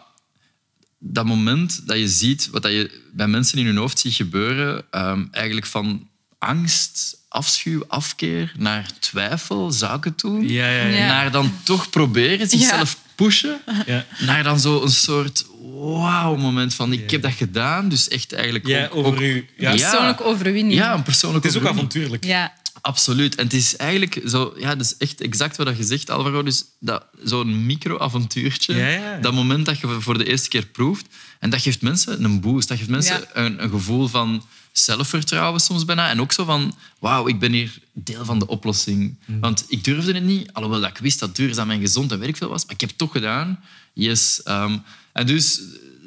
dat 1.03 1.25
moment 1.25 1.87
dat 1.87 1.99
je 1.99 2.09
ziet 2.09 2.49
wat 2.51 2.63
dat 2.63 2.73
je 2.73 3.01
bij 3.13 3.27
mensen 3.27 3.59
in 3.59 3.67
hun 3.67 3.77
hoofd 3.77 3.99
ziet 3.99 4.15
gebeuren, 4.15 4.85
ehm, 4.91 5.25
eigenlijk 5.31 5.67
van 5.67 6.09
angst, 6.39 7.17
afschuw, 7.29 7.85
afkeer 7.89 8.53
naar 8.59 8.91
twijfel, 8.99 9.71
zou 9.71 9.97
ik 9.97 10.05
het 10.05 10.19
doen? 10.19 10.49
Ja, 10.49 10.69
ja, 10.71 10.83
ja. 10.87 10.97
Ja. 10.97 11.07
Naar 11.07 11.31
dan 11.31 11.53
toch 11.63 11.91
proberen, 11.91 12.49
zichzelf 12.49 12.97
pushen, 13.15 13.61
Ja. 13.87 14.07
naar 14.19 14.43
dan 14.43 14.61
zo 14.61 14.83
een 14.83 14.91
soort 14.91 15.47
wauw-moment 15.75 16.75
van 16.75 16.93
ik 16.93 17.11
heb 17.11 17.23
dat 17.23 17.33
gedaan. 17.33 17.89
Dus 17.89 18.09
echt 18.09 18.33
eigenlijk 18.33 18.67
Ja, 18.67 18.85
ook, 18.87 18.95
over 18.95 19.13
ook- 19.13 19.21
u. 19.21 19.47
Ja. 19.57 19.71
Persoonlijke 19.71 20.25
overwinning. 20.25 20.75
Ja, 20.75 20.95
een 20.95 21.03
persoonlijke 21.03 21.47
Het 21.47 21.57
is 21.57 21.63
ook 21.63 21.69
avontuurlijk. 21.69 22.25
Ja. 22.25 22.53
Absoluut. 22.81 23.35
En 23.35 23.45
het 23.45 23.53
is 23.53 23.77
eigenlijk 23.77 24.21
zo, 24.27 24.55
ja, 24.57 24.75
dat 24.75 24.87
is 24.87 24.97
echt 24.97 25.21
exact 25.21 25.57
wat 25.57 25.77
je 25.77 25.85
zegt, 25.85 26.11
Alvaro. 26.11 26.43
Dus 26.43 26.65
dat, 26.79 27.05
zo'n 27.25 27.67
micro-avontuurtje, 27.67 28.75
Ja, 28.75 28.87
ja. 28.89 29.19
dat 29.19 29.33
moment 29.33 29.67
dat 29.67 29.79
je 29.79 30.01
voor 30.01 30.19
de 30.19 30.25
eerste 30.25 30.49
keer 30.49 30.67
proeft, 30.67 31.07
en 31.39 31.51
dat 31.51 31.61
geeft 31.61 31.83
mensen 31.83 32.25
een 32.25 32.41
boost. 32.41 32.69
Dat 32.69 32.79
geeft 32.79 32.91
mensen 32.91 33.27
een, 33.33 33.63
een 33.63 33.71
gevoel 33.71 34.09
van 34.09 34.45
zelfvertrouwen 34.73 35.61
soms 35.61 35.85
bijna. 35.85 36.09
En 36.09 36.21
ook 36.21 36.33
zo 36.33 36.45
van, 36.45 36.75
wauw, 36.99 37.29
ik 37.29 37.39
ben 37.39 37.53
hier 37.53 37.79
deel 37.93 38.25
van 38.25 38.39
de 38.39 38.47
oplossing. 38.47 39.17
Mm. 39.27 39.41
Want 39.41 39.65
ik 39.69 39.85
durfde 39.85 40.13
het 40.13 40.25
niet, 40.25 40.53
alhoewel 40.53 40.81
dat 40.81 40.91
ik 40.91 40.99
wist 40.99 41.19
dat 41.19 41.37
duurzaam 41.37 41.71
en 41.71 41.81
gezond 41.81 42.13
en 42.13 42.19
weet 42.19 42.29
ik 42.29 42.37
veel 42.37 42.49
was, 42.49 42.65
maar 42.65 42.75
ik 42.75 42.81
heb 42.81 42.89
het 42.89 42.99
toch 42.99 43.13
gedaan. 43.13 43.61
Yes. 43.93 44.43
Ehm, 44.43 44.79
en 45.13 45.27
dus 45.27 45.61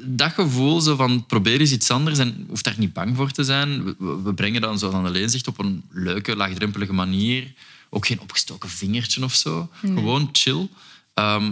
dat 0.06 0.32
gevoel 0.32 0.82
zo 0.82 0.96
van 0.96 1.26
probeer 1.26 1.60
eens 1.60 1.72
iets 1.72 1.92
anders 1.92 2.18
en 2.18 2.46
hoeft 2.50 2.64
daar 2.64 2.76
niet 2.78 2.94
bang 2.94 3.16
voor 3.16 3.32
te 3.32 3.44
zijn. 3.44 3.96
We, 4.24 4.34
brengen 4.34 4.62
dat 4.62 4.80
zoals 4.80 4.96
Annelien 4.96 5.30
zegt 5.30 5.48
op 5.48 5.60
een 5.60 5.84
leuke, 5.92 6.36
laagdrempelige 6.36 6.94
manier. 6.94 7.54
Ook 7.90 8.06
geen 8.06 8.20
opgestoken 8.20 8.70
vingertje 8.70 9.24
of 9.24 9.34
zo. 9.34 9.70
Gewoon 9.82 10.30
chill. 10.32 10.70
Ehm, 11.14 11.52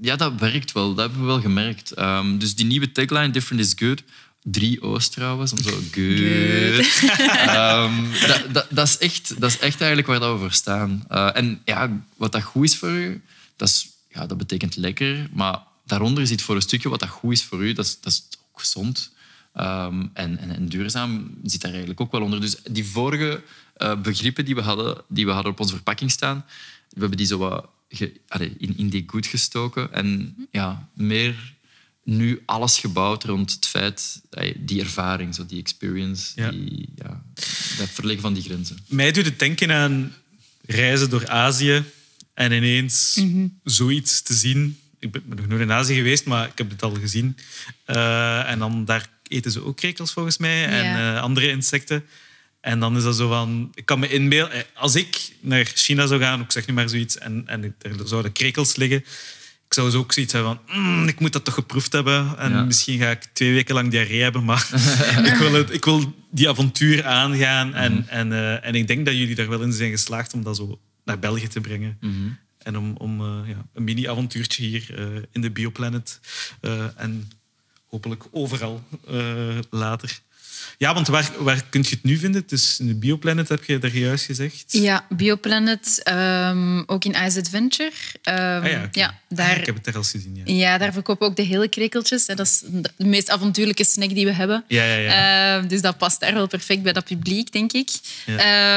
ja, 0.00 0.16
dat 0.16 0.32
werkt 0.38 0.72
wel. 0.72 0.94
Dat 0.94 0.98
hebben 1.04 1.20
we 1.20 1.26
wel 1.26 1.40
gemerkt. 1.40 1.92
Ehm, 1.92 2.38
dus 2.38 2.54
die 2.54 2.66
nieuwe 2.66 2.92
tagline, 2.92 3.30
Different 3.30 3.64
is 3.64 3.72
Good. 3.76 4.02
Drie 4.42 4.82
O's 4.82 5.08
trouwens, 5.08 5.52
om 5.52 5.58
zo 5.58 5.70
good. 5.92 7.02
Ehm, 7.46 7.92
dat, 8.26 8.44
dat, 8.52 8.66
dat, 8.70 8.88
is 8.88 8.98
echt, 8.98 9.40
dat 9.40 9.50
is 9.50 9.58
echt 9.58 9.78
eigenlijk 9.80 10.06
waar 10.06 10.20
dat 10.20 10.32
we 10.32 10.38
voor 10.38 10.52
staan. 10.52 11.04
Eh, 11.08 11.36
en 11.36 11.60
ja, 11.64 12.02
wat 12.16 12.32
dat 12.32 12.42
goed 12.42 12.64
is 12.64 12.76
voor 12.76 12.90
u, 12.90 13.22
dat, 13.56 13.68
is, 13.68 13.88
ja, 14.12 14.26
dat 14.26 14.38
betekent 14.38 14.76
lekker. 14.76 15.28
Maar 15.32 15.58
daaronder 15.90 16.26
zit 16.26 16.42
voor 16.42 16.54
een 16.54 16.62
stukje 16.62 16.88
wat 16.88 17.00
dat 17.00 17.08
goed 17.08 17.32
is 17.32 17.42
voor 17.44 17.64
u, 17.66 17.72
dat 17.72 17.84
is, 17.84 17.98
dat 18.00 18.12
is 18.12 18.22
ook 18.52 18.60
gezond. 18.60 19.12
Ehm, 19.54 20.06
en, 20.14 20.38
en, 20.38 20.50
en 20.50 20.68
duurzaam 20.68 21.34
zit 21.44 21.60
daar 21.60 21.70
eigenlijk 21.70 22.00
ook 22.00 22.12
wel 22.12 22.22
onder. 22.22 22.40
Dus 22.40 22.56
die 22.70 22.84
vorige 22.84 23.42
eh, 23.76 24.00
begrippen 24.00 24.44
die 24.44 24.54
we, 24.54 24.60
hadden, 24.60 25.02
die 25.08 25.26
we 25.26 25.32
hadden 25.32 25.52
op 25.52 25.60
onze 25.60 25.74
verpakking 25.74 26.10
staan, 26.10 26.44
we 26.88 27.00
hebben 27.00 27.16
die 27.18 27.26
zo 27.26 27.38
wat 27.38 27.66
ge- 27.88 28.20
allee, 28.28 28.54
in, 28.58 28.76
in 28.78 28.88
die 28.88 29.04
goed 29.06 29.26
gestoken. 29.26 29.92
En 29.92 30.36
ja, 30.50 30.88
meer 30.94 31.54
nu 32.04 32.42
alles 32.46 32.78
gebouwd 32.78 33.24
rond 33.24 33.52
het 33.52 33.66
feit, 33.66 34.20
die 34.58 34.80
ervaring, 34.80 35.34
zo 35.34 35.46
die 35.46 35.60
experience, 35.60 36.32
Ja. 36.34 36.50
die, 36.50 36.88
ja, 36.96 37.22
dat 37.78 37.88
verleggen 37.88 38.22
van 38.22 38.34
die 38.34 38.42
grenzen. 38.42 38.76
Mij 38.88 39.12
doet 39.12 39.24
het 39.24 39.38
denken 39.38 39.72
aan 39.72 40.12
reizen 40.66 41.10
door 41.10 41.28
Azië 41.28 41.84
en 42.34 42.52
ineens 42.52 43.20
zoiets 43.64 44.22
te 44.22 44.34
zien. 44.34 44.78
Ik 45.00 45.10
ben 45.10 45.22
nog 45.36 45.46
nooit 45.46 45.60
in 45.60 45.72
Azië 45.72 45.94
geweest, 45.94 46.24
maar 46.24 46.46
ik 46.46 46.58
heb 46.58 46.70
het 46.70 46.82
al 46.82 46.94
gezien. 46.94 47.36
Eh, 47.84 48.50
en 48.50 48.58
dan 48.58 48.84
daar 48.84 49.08
eten 49.28 49.50
ze 49.52 49.64
ook 49.64 49.76
krekels 49.76 50.12
volgens 50.12 50.38
mij 50.38 50.66
en 50.66 50.84
Ja. 50.84 51.14
eh, 51.16 51.22
andere 51.22 51.48
insecten. 51.48 52.04
En 52.60 52.80
dan 52.80 52.96
is 52.96 53.02
dat 53.02 53.16
zo 53.16 53.28
van... 53.28 53.70
Ik 53.74 53.86
kan 53.86 53.98
me 53.98 54.08
inbeelden... 54.08 54.52
eh, 54.54 54.60
Als 54.74 54.94
ik 54.94 55.32
naar 55.40 55.64
China 55.74 56.06
zou 56.06 56.20
gaan, 56.20 56.40
ik 56.40 56.52
zeg 56.52 56.66
nu 56.66 56.74
maar 56.74 56.88
zoiets, 56.88 57.18
en, 57.18 57.42
en 57.46 57.74
er 57.82 57.92
zouden 58.04 58.32
krekels 58.32 58.76
liggen, 58.76 58.98
ik 59.66 59.74
zou 59.76 59.90
zo 59.90 59.98
ook 59.98 60.12
zoiets 60.12 60.32
hebben 60.32 60.58
van... 60.66 60.80
"Mm, 60.80 61.08
ik 61.08 61.20
moet 61.20 61.32
dat 61.32 61.44
toch 61.44 61.54
geproefd 61.54 61.92
hebben. 61.92 62.38
En 62.38 62.50
Ja. 62.52 62.62
misschien 62.64 62.98
ga 62.98 63.10
ik 63.10 63.22
twee 63.32 63.52
weken 63.52 63.74
lang 63.74 63.90
diarree 63.90 64.22
hebben, 64.22 64.44
maar 64.44 64.68
ik, 65.32 65.34
wil 65.38 65.52
het, 65.52 65.72
ik 65.72 65.84
wil 65.84 66.14
die 66.30 66.48
avontuur 66.48 67.04
aangaan. 67.06 67.74
En, 67.74 68.08
en, 68.08 68.32
eh, 68.32 68.66
en 68.66 68.74
ik 68.74 68.86
denk 68.86 69.06
dat 69.06 69.14
jullie 69.14 69.34
daar 69.34 69.48
wel 69.48 69.62
in 69.62 69.72
zijn 69.72 69.90
geslaagd 69.90 70.32
om 70.34 70.42
dat 70.42 70.56
zo 70.56 70.80
naar 71.04 71.18
België 71.18 71.48
te 71.48 71.60
brengen. 71.60 71.98
En 72.62 72.76
om, 72.76 72.96
om 72.96 73.20
eh, 73.20 73.48
ja, 73.48 73.66
een 73.72 73.84
mini-avontuurtje 73.84 74.64
hier 74.64 74.98
eh, 74.98 75.22
in 75.30 75.40
de 75.40 75.50
Bioplanet. 75.50 76.20
eh, 76.60 77.00
en 77.00 77.30
hopelijk 77.86 78.24
overal 78.30 78.82
later. 79.70 80.20
Ja, 80.80 80.94
want 80.94 81.08
waar, 81.08 81.30
waar 81.38 81.62
kun 81.70 81.82
je 81.82 81.88
het 81.90 82.02
nu 82.02 82.16
vinden? 82.16 82.42
Dus 82.46 82.80
in 82.80 82.86
de 82.86 82.94
Bioplanet 82.94 83.48
heb 83.48 83.64
je 83.64 83.78
daar 83.78 83.96
juist 83.96 84.24
gezegd. 84.24 84.64
Ja, 84.72 85.06
Bioplanet, 85.08 86.00
ehm, 86.02 86.82
ook 86.86 87.04
in 87.04 87.14
Ice 87.26 87.38
Adventure. 87.38 87.90
Ehm, 88.22 88.36
Ah 88.64 88.70
ja, 88.70 88.88
ja, 88.92 89.06
Ah, 89.06 89.14
daar, 89.28 89.58
ik 89.58 89.66
heb 89.66 89.74
het 89.74 89.84
daar 89.84 89.96
al 89.96 90.02
gezien, 90.02 90.42
ja. 90.44 90.54
ja, 90.54 90.78
daar 90.78 90.92
verkopen 90.92 91.22
we 91.24 91.30
ook 91.30 91.36
de 91.36 91.42
hele 91.42 91.68
krekeltjes. 91.68 92.26
hè. 92.26 92.34
Dat 92.34 92.46
is 92.46 92.62
de 92.96 93.04
meest 93.06 93.30
avontuurlijke 93.30 93.84
snack 93.84 94.08
die 94.14 94.24
we 94.24 94.32
hebben. 94.32 94.64
Ja, 94.68 94.84
ja, 94.84 94.94
ja. 94.96 95.56
Ehm, 95.58 95.68
dus 95.68 95.80
dat 95.80 95.98
past 95.98 96.20
daar 96.20 96.34
wel 96.34 96.46
perfect 96.46 96.82
bij 96.82 96.92
dat 96.92 97.04
publiek, 97.04 97.52
denk 97.52 97.72
ik. 97.72 97.90
Ja. 98.26 98.76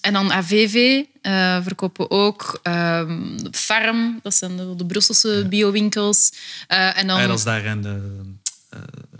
En 0.00 0.12
dan 0.12 0.32
AVV 0.32 1.02
eh, 1.22 1.62
verkopen 1.62 2.04
we 2.08 2.10
ook. 2.10 2.60
Ehm, 2.62 3.38
Farm, 3.52 4.18
dat 4.22 4.34
zijn 4.34 4.56
de, 4.56 4.74
de 4.76 4.86
Brusselse 4.86 5.46
biowinkels. 5.48 6.32
Eh, 6.66 6.98
en 6.98 7.06
dan, 7.06 7.20
Ah, 7.20 7.26
dat 7.28 7.38
is 7.38 7.44
daar 7.44 7.64
in 7.64 7.82
de, 7.82 8.22
eh, 8.70 8.78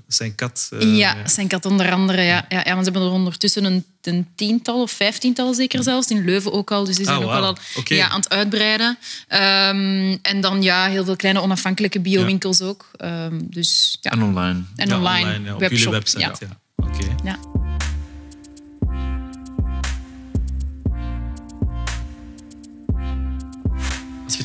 zijn 0.08 0.34
kat. 0.34 0.68
eh, 0.78 0.96
ja, 0.96 1.16
zijn 1.28 1.48
kat 1.48 1.64
onder 1.64 1.92
andere. 1.92 2.22
Ja. 2.22 2.44
Ja, 2.48 2.62
ja, 2.64 2.72
want 2.74 2.86
ze 2.86 2.90
hebben 2.92 3.02
er 3.02 3.14
ondertussen 3.14 3.64
een, 3.64 3.84
een 4.02 4.26
tiental 4.34 4.82
of 4.82 4.90
vijftiental 4.90 5.54
zeker 5.54 5.82
zelfs. 5.82 6.08
In 6.08 6.24
Leuven 6.24 6.52
ook 6.52 6.70
al. 6.70 6.84
Dus 6.84 6.96
die 6.96 7.04
zijn 7.04 7.16
Ah, 7.16 7.22
ook 7.22 7.28
wauw. 7.30 7.40
wel 7.40 7.48
al 7.50 7.82
ja, 7.84 8.08
aan 8.08 8.20
het 8.20 8.28
uitbreiden. 8.30 8.98
Ehm, 9.28 10.16
en 10.22 10.40
dan 10.40 10.62
ja, 10.62 10.86
heel 10.88 11.04
veel 11.04 11.16
kleine 11.16 11.40
onafhankelijke 11.40 12.00
biowinkels 12.00 12.60
ook. 12.60 12.90
Ehm, 12.96 13.40
dus 13.42 13.98
ja. 14.00 14.10
En 14.10 14.22
online. 14.22 14.62
En 14.76 14.88
ja, 14.88 14.96
online, 14.96 15.40
ja, 15.44 15.54
op 15.54 15.60
webshop. 15.60 15.70
jullie 15.78 15.88
website. 15.90 16.20
Ja. 16.20 16.34
Ja. 16.40 16.86
Oké. 16.86 17.14
Ja. 17.24 17.38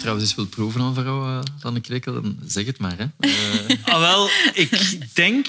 Trouwens 0.03 0.27
eens 0.27 0.35
wilt 0.35 0.49
proeven, 0.49 0.81
Alvaro, 0.81 1.27
uh, 1.27 1.39
dan 1.59 1.75
een 1.75 1.81
krekel, 1.81 2.13
dan 2.13 2.39
zeg 2.45 2.65
het 2.65 2.77
maar. 2.77 2.97
Hè. 2.97 3.05
Eh, 3.19 3.77
Ah, 3.93 3.99
wel, 3.99 4.29
ik 4.53 4.97
denk... 5.13 5.47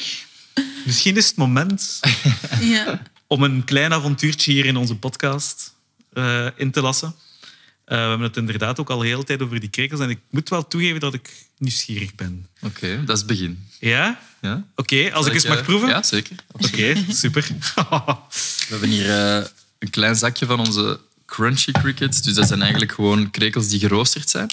Misschien 0.85 1.17
is 1.17 1.27
het 1.27 1.37
moment 1.37 2.01
Ja. 2.61 3.03
om 3.27 3.43
een 3.43 3.64
klein 3.64 3.93
avontuurtje 3.93 4.53
hier 4.53 4.64
in 4.64 4.77
onze 4.77 4.97
podcast 4.97 5.75
eh, 6.12 6.47
in 6.57 6.71
te 6.71 6.81
lassen. 6.81 7.14
Eh, 7.85 7.97
we 7.99 8.09
hebben 8.09 8.21
het 8.27 8.37
inderdaad 8.37 8.81
ook 8.81 8.90
al 8.90 8.99
de 8.99 9.07
hele 9.07 9.25
tijd 9.25 9.43
over 9.43 9.61
die 9.61 9.69
krekels. 9.69 10.01
En 10.01 10.11
ik 10.11 10.19
moet 10.31 10.49
wel 10.49 10.67
toegeven 10.69 11.01
dat 11.01 11.14
ik 11.14 11.31
nieuwsgierig 11.59 12.14
ben. 12.14 12.47
Oké, 12.61 13.05
dat 13.05 13.14
is 13.17 13.23
het 13.23 13.27
begin. 13.31 13.69
Ja? 13.79 14.21
Ja? 14.40 14.67
Oké, 14.77 15.11
als 15.12 15.27
ik 15.27 15.33
eens 15.33 15.45
eh, 15.45 15.51
mag 15.51 15.62
proeven? 15.62 15.88
Ja, 15.88 16.03
zeker. 16.03 16.37
Oké, 16.53 17.05
super. 17.23 17.47
We 17.75 18.67
hebben 18.69 18.88
hier 18.88 19.11
eh, 19.11 19.45
een 19.79 19.90
klein 19.90 20.17
zakje 20.17 20.47
van 20.47 20.59
onze 20.59 21.01
crunchy 21.35 21.73
crickets. 21.73 22.23
Dus 22.23 22.35
dat 22.35 22.49
zijn 22.49 22.62
eigenlijk 22.62 22.92
gewoon 22.92 23.31
krekels 23.31 23.68
die 23.68 23.79
geroosterd 23.79 24.31
zijn. 24.31 24.51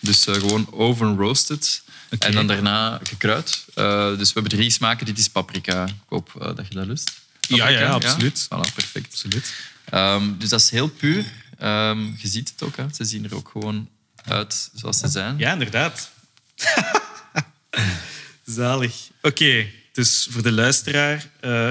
Dus 0.00 0.26
eh, 0.26 0.34
gewoon 0.34 0.72
oven 0.72 1.16
roasted. 1.16 1.82
En 2.18 2.32
dan 2.32 2.46
daarna 2.46 3.00
gekruid. 3.02 3.64
Eh, 3.74 4.08
dus 4.08 4.32
we 4.32 4.40
hebben 4.40 4.58
drie 4.58 4.70
smaken. 4.70 5.06
Dit 5.06 5.18
is 5.18 5.28
paprika. 5.28 5.84
Ik 5.84 5.92
hoop 6.08 6.30
eh, 6.40 6.56
dat 6.56 6.66
je 6.68 6.74
dat 6.74 6.86
lust. 6.86 7.12
Ja, 7.40 7.56
Paprika, 7.56 7.80
ja, 7.80 7.90
absoluut. 7.90 8.44
Voilà, 8.44 8.74
perfect. 8.74 9.06
Absoluut. 9.06 9.52
Ehm, 9.84 10.32
dus 10.38 10.48
dat 10.48 10.60
is 10.60 10.70
heel 10.70 10.88
puur. 10.88 11.24
Ehm, 11.58 11.98
je 12.16 12.28
ziet 12.28 12.48
het 12.48 12.62
ook. 12.62 12.76
Hè. 12.76 12.86
Ze 12.94 13.04
zien 13.04 13.24
er 13.24 13.34
ook 13.34 13.48
gewoon 13.52 13.88
uit 14.24 14.70
zoals 14.74 14.98
ze 14.98 15.08
zijn. 15.08 15.38
Ja, 15.38 15.52
inderdaad. 15.52 16.10
Zalig. 18.44 18.94
Oké, 19.22 19.66
dus 19.92 20.26
voor 20.30 20.42
de 20.42 20.52
luisteraar, 20.52 21.28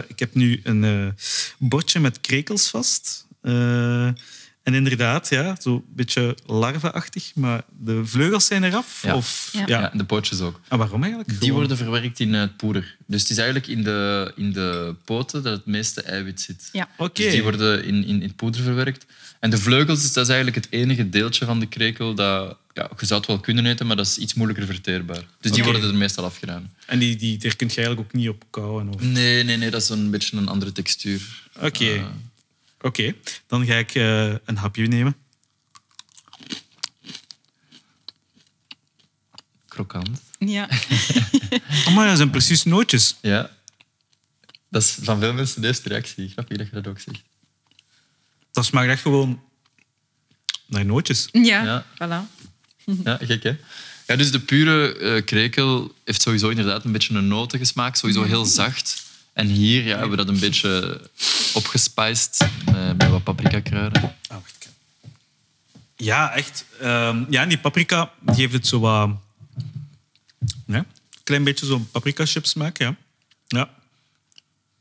ik 0.08 0.20
heb 0.20 0.36
nu 0.36 0.62
een 0.64 1.16
bordje 1.58 2.00
met 2.00 2.22
krekels 2.22 2.68
vast. 2.68 3.26
Eh, 4.66 4.74
en 4.74 4.74
inderdaad, 4.74 5.30
ja, 5.30 5.56
zo'n 5.60 5.84
beetje 5.96 6.38
larve-achtig, 6.46 7.32
maar 7.36 7.64
de 7.80 8.02
vleugels 8.06 8.46
zijn 8.46 8.64
eraf. 8.64 9.02
Ja. 9.04 9.16
Of, 9.16 9.50
Ja. 9.54 9.64
ja. 9.66 9.80
Ja, 9.82 9.92
de 9.94 10.04
pootjes 10.06 10.40
ook. 10.42 10.60
En 10.70 10.78
waarom 10.78 11.02
eigenlijk? 11.02 11.30
Die 11.32 11.40
Gewoon- 11.40 11.56
worden 11.60 11.78
verwerkt 11.78 12.20
in 12.20 12.34
het 12.34 12.58
poeder. 12.58 12.96
Dus 13.08 13.22
het 13.22 13.30
is 13.30 13.38
eigenlijk 13.38 13.68
in 13.68 13.84
de, 13.84 14.32
in 14.36 14.52
de 14.54 14.96
poten 15.06 15.44
dat 15.44 15.54
het 15.58 15.66
meeste 15.66 16.02
eiwit 16.02 16.42
zit. 16.42 16.70
Ja. 16.72 16.90
Oké. 16.98 17.22
Dus 17.24 17.32
die 17.32 17.44
worden 17.44 17.84
in, 17.84 17.96
in, 17.96 18.22
in 18.22 18.22
het 18.22 18.36
poeder 18.36 18.62
verwerkt. 18.62 19.06
En 19.40 19.50
de 19.50 19.58
vleugels, 19.58 20.14
dat 20.14 20.24
is 20.24 20.34
eigenlijk 20.34 20.56
het 20.66 20.68
enige 20.74 21.10
deeltje 21.10 21.46
van 21.46 21.60
de 21.60 21.66
krekel 21.68 22.14
dat... 22.16 22.58
Ja, 22.74 22.90
je 23.00 23.06
zou 23.06 23.20
het 23.20 23.30
wel 23.30 23.40
kunnen 23.40 23.66
eten, 23.66 23.88
maar 23.88 23.96
dat 23.96 24.06
is 24.08 24.18
iets 24.18 24.34
moeilijker 24.34 24.66
verteerbaar. 24.66 25.24
Dus 25.42 25.52
die 25.52 25.64
worden 25.64 25.82
er 25.84 25.96
meestal 25.96 26.24
afgedaan. 26.26 26.74
En 26.86 27.00
die, 27.00 27.16
die, 27.16 27.38
daar 27.38 27.56
kun 27.56 27.68
je 27.68 27.76
eigenlijk 27.76 28.08
ook 28.08 28.14
niet 28.14 28.30
op 28.30 28.44
kouwen. 28.50 28.94
Of... 28.94 29.02
Nee, 29.02 29.44
nee, 29.44 29.58
nee, 29.58 29.70
dat 29.70 29.82
is 29.82 29.90
een 29.90 30.10
beetje 30.10 30.38
een 30.38 30.48
andere 30.48 30.72
textuur. 30.72 31.22
Oké, 31.62 31.86
Eh, 31.86 32.04
Oké, 32.86 33.16
dan 33.48 33.66
ga 33.66 33.74
ik 33.76 33.96
eh, 33.96 34.28
een 34.46 34.58
hapje 34.58 34.88
nemen. 34.88 35.16
krokant. 39.68 40.22
Ja. 40.40 40.68
Oh, 41.88 41.96
maar 41.96 42.08
dat 42.08 42.18
zijn 42.18 42.30
precies 42.30 42.64
nootjes. 42.64 43.16
Ja. 43.22 43.52
Dat 44.70 44.82
is 44.82 44.98
van 45.02 45.20
veel 45.20 45.34
mensen 45.34 45.62
de 45.62 45.68
eerste 45.68 45.90
reactie. 45.90 46.30
Grappig 46.30 46.58
dat 46.58 46.68
je 46.68 46.74
dat 46.74 46.88
ook 46.88 47.00
zegt. 47.00 47.22
Dat 48.52 48.66
smaakt 48.66 48.90
echt 48.90 49.02
gewoon 49.02 49.42
naar 50.68 50.86
nootjes. 50.86 51.28
Ja, 51.32 51.64
Ja. 51.64 51.86
voilà. 51.94 52.30
Ja, 53.04 53.18
gek 53.22 53.44
hè? 53.44 53.56
Ja, 54.08 54.16
dus 54.16 54.32
de 54.32 54.40
pure 54.40 54.98
eh, 54.98 55.26
krekel 55.26 55.96
heeft 56.04 56.22
sowieso 56.22 56.50
inderdaad 56.50 56.84
een 56.86 56.92
beetje 56.92 57.14
een 57.16 57.28
notengesmaak. 57.28 57.96
Sowieso 57.96 58.24
heel 58.24 58.46
zacht. 58.46 59.05
En 59.36 59.48
hier 59.48 59.84
ja, 59.84 59.90
hebben 59.98 60.10
we 60.10 60.16
dat 60.26 60.28
een 60.28 60.40
beetje 60.40 61.02
opgespiced 61.54 62.38
met, 62.66 62.98
met 62.98 63.10
wat 63.10 63.24
paprikakruiden. 63.24 64.02
Ah, 64.04 64.10
wacht. 64.28 64.56
kijk. 64.60 64.74
Ja, 65.96 66.34
echt. 66.34 66.66
ehm, 66.80 67.24
ja, 67.30 67.42
en 67.42 67.50
die 67.50 67.58
paprika 67.58 68.12
die 68.22 68.36
heeft 68.36 68.54
het 68.54 68.68
zo 68.68 68.80
wat... 68.80 69.10
Ja, 70.68 70.76
een 70.78 70.86
klein 71.24 71.44
beetje 71.44 71.66
zo'n 71.66 71.90
paprika 71.92 72.26
chip 72.26 72.46
smaak, 72.46 72.78
ja. 72.78 72.96
Ja. 73.48 73.70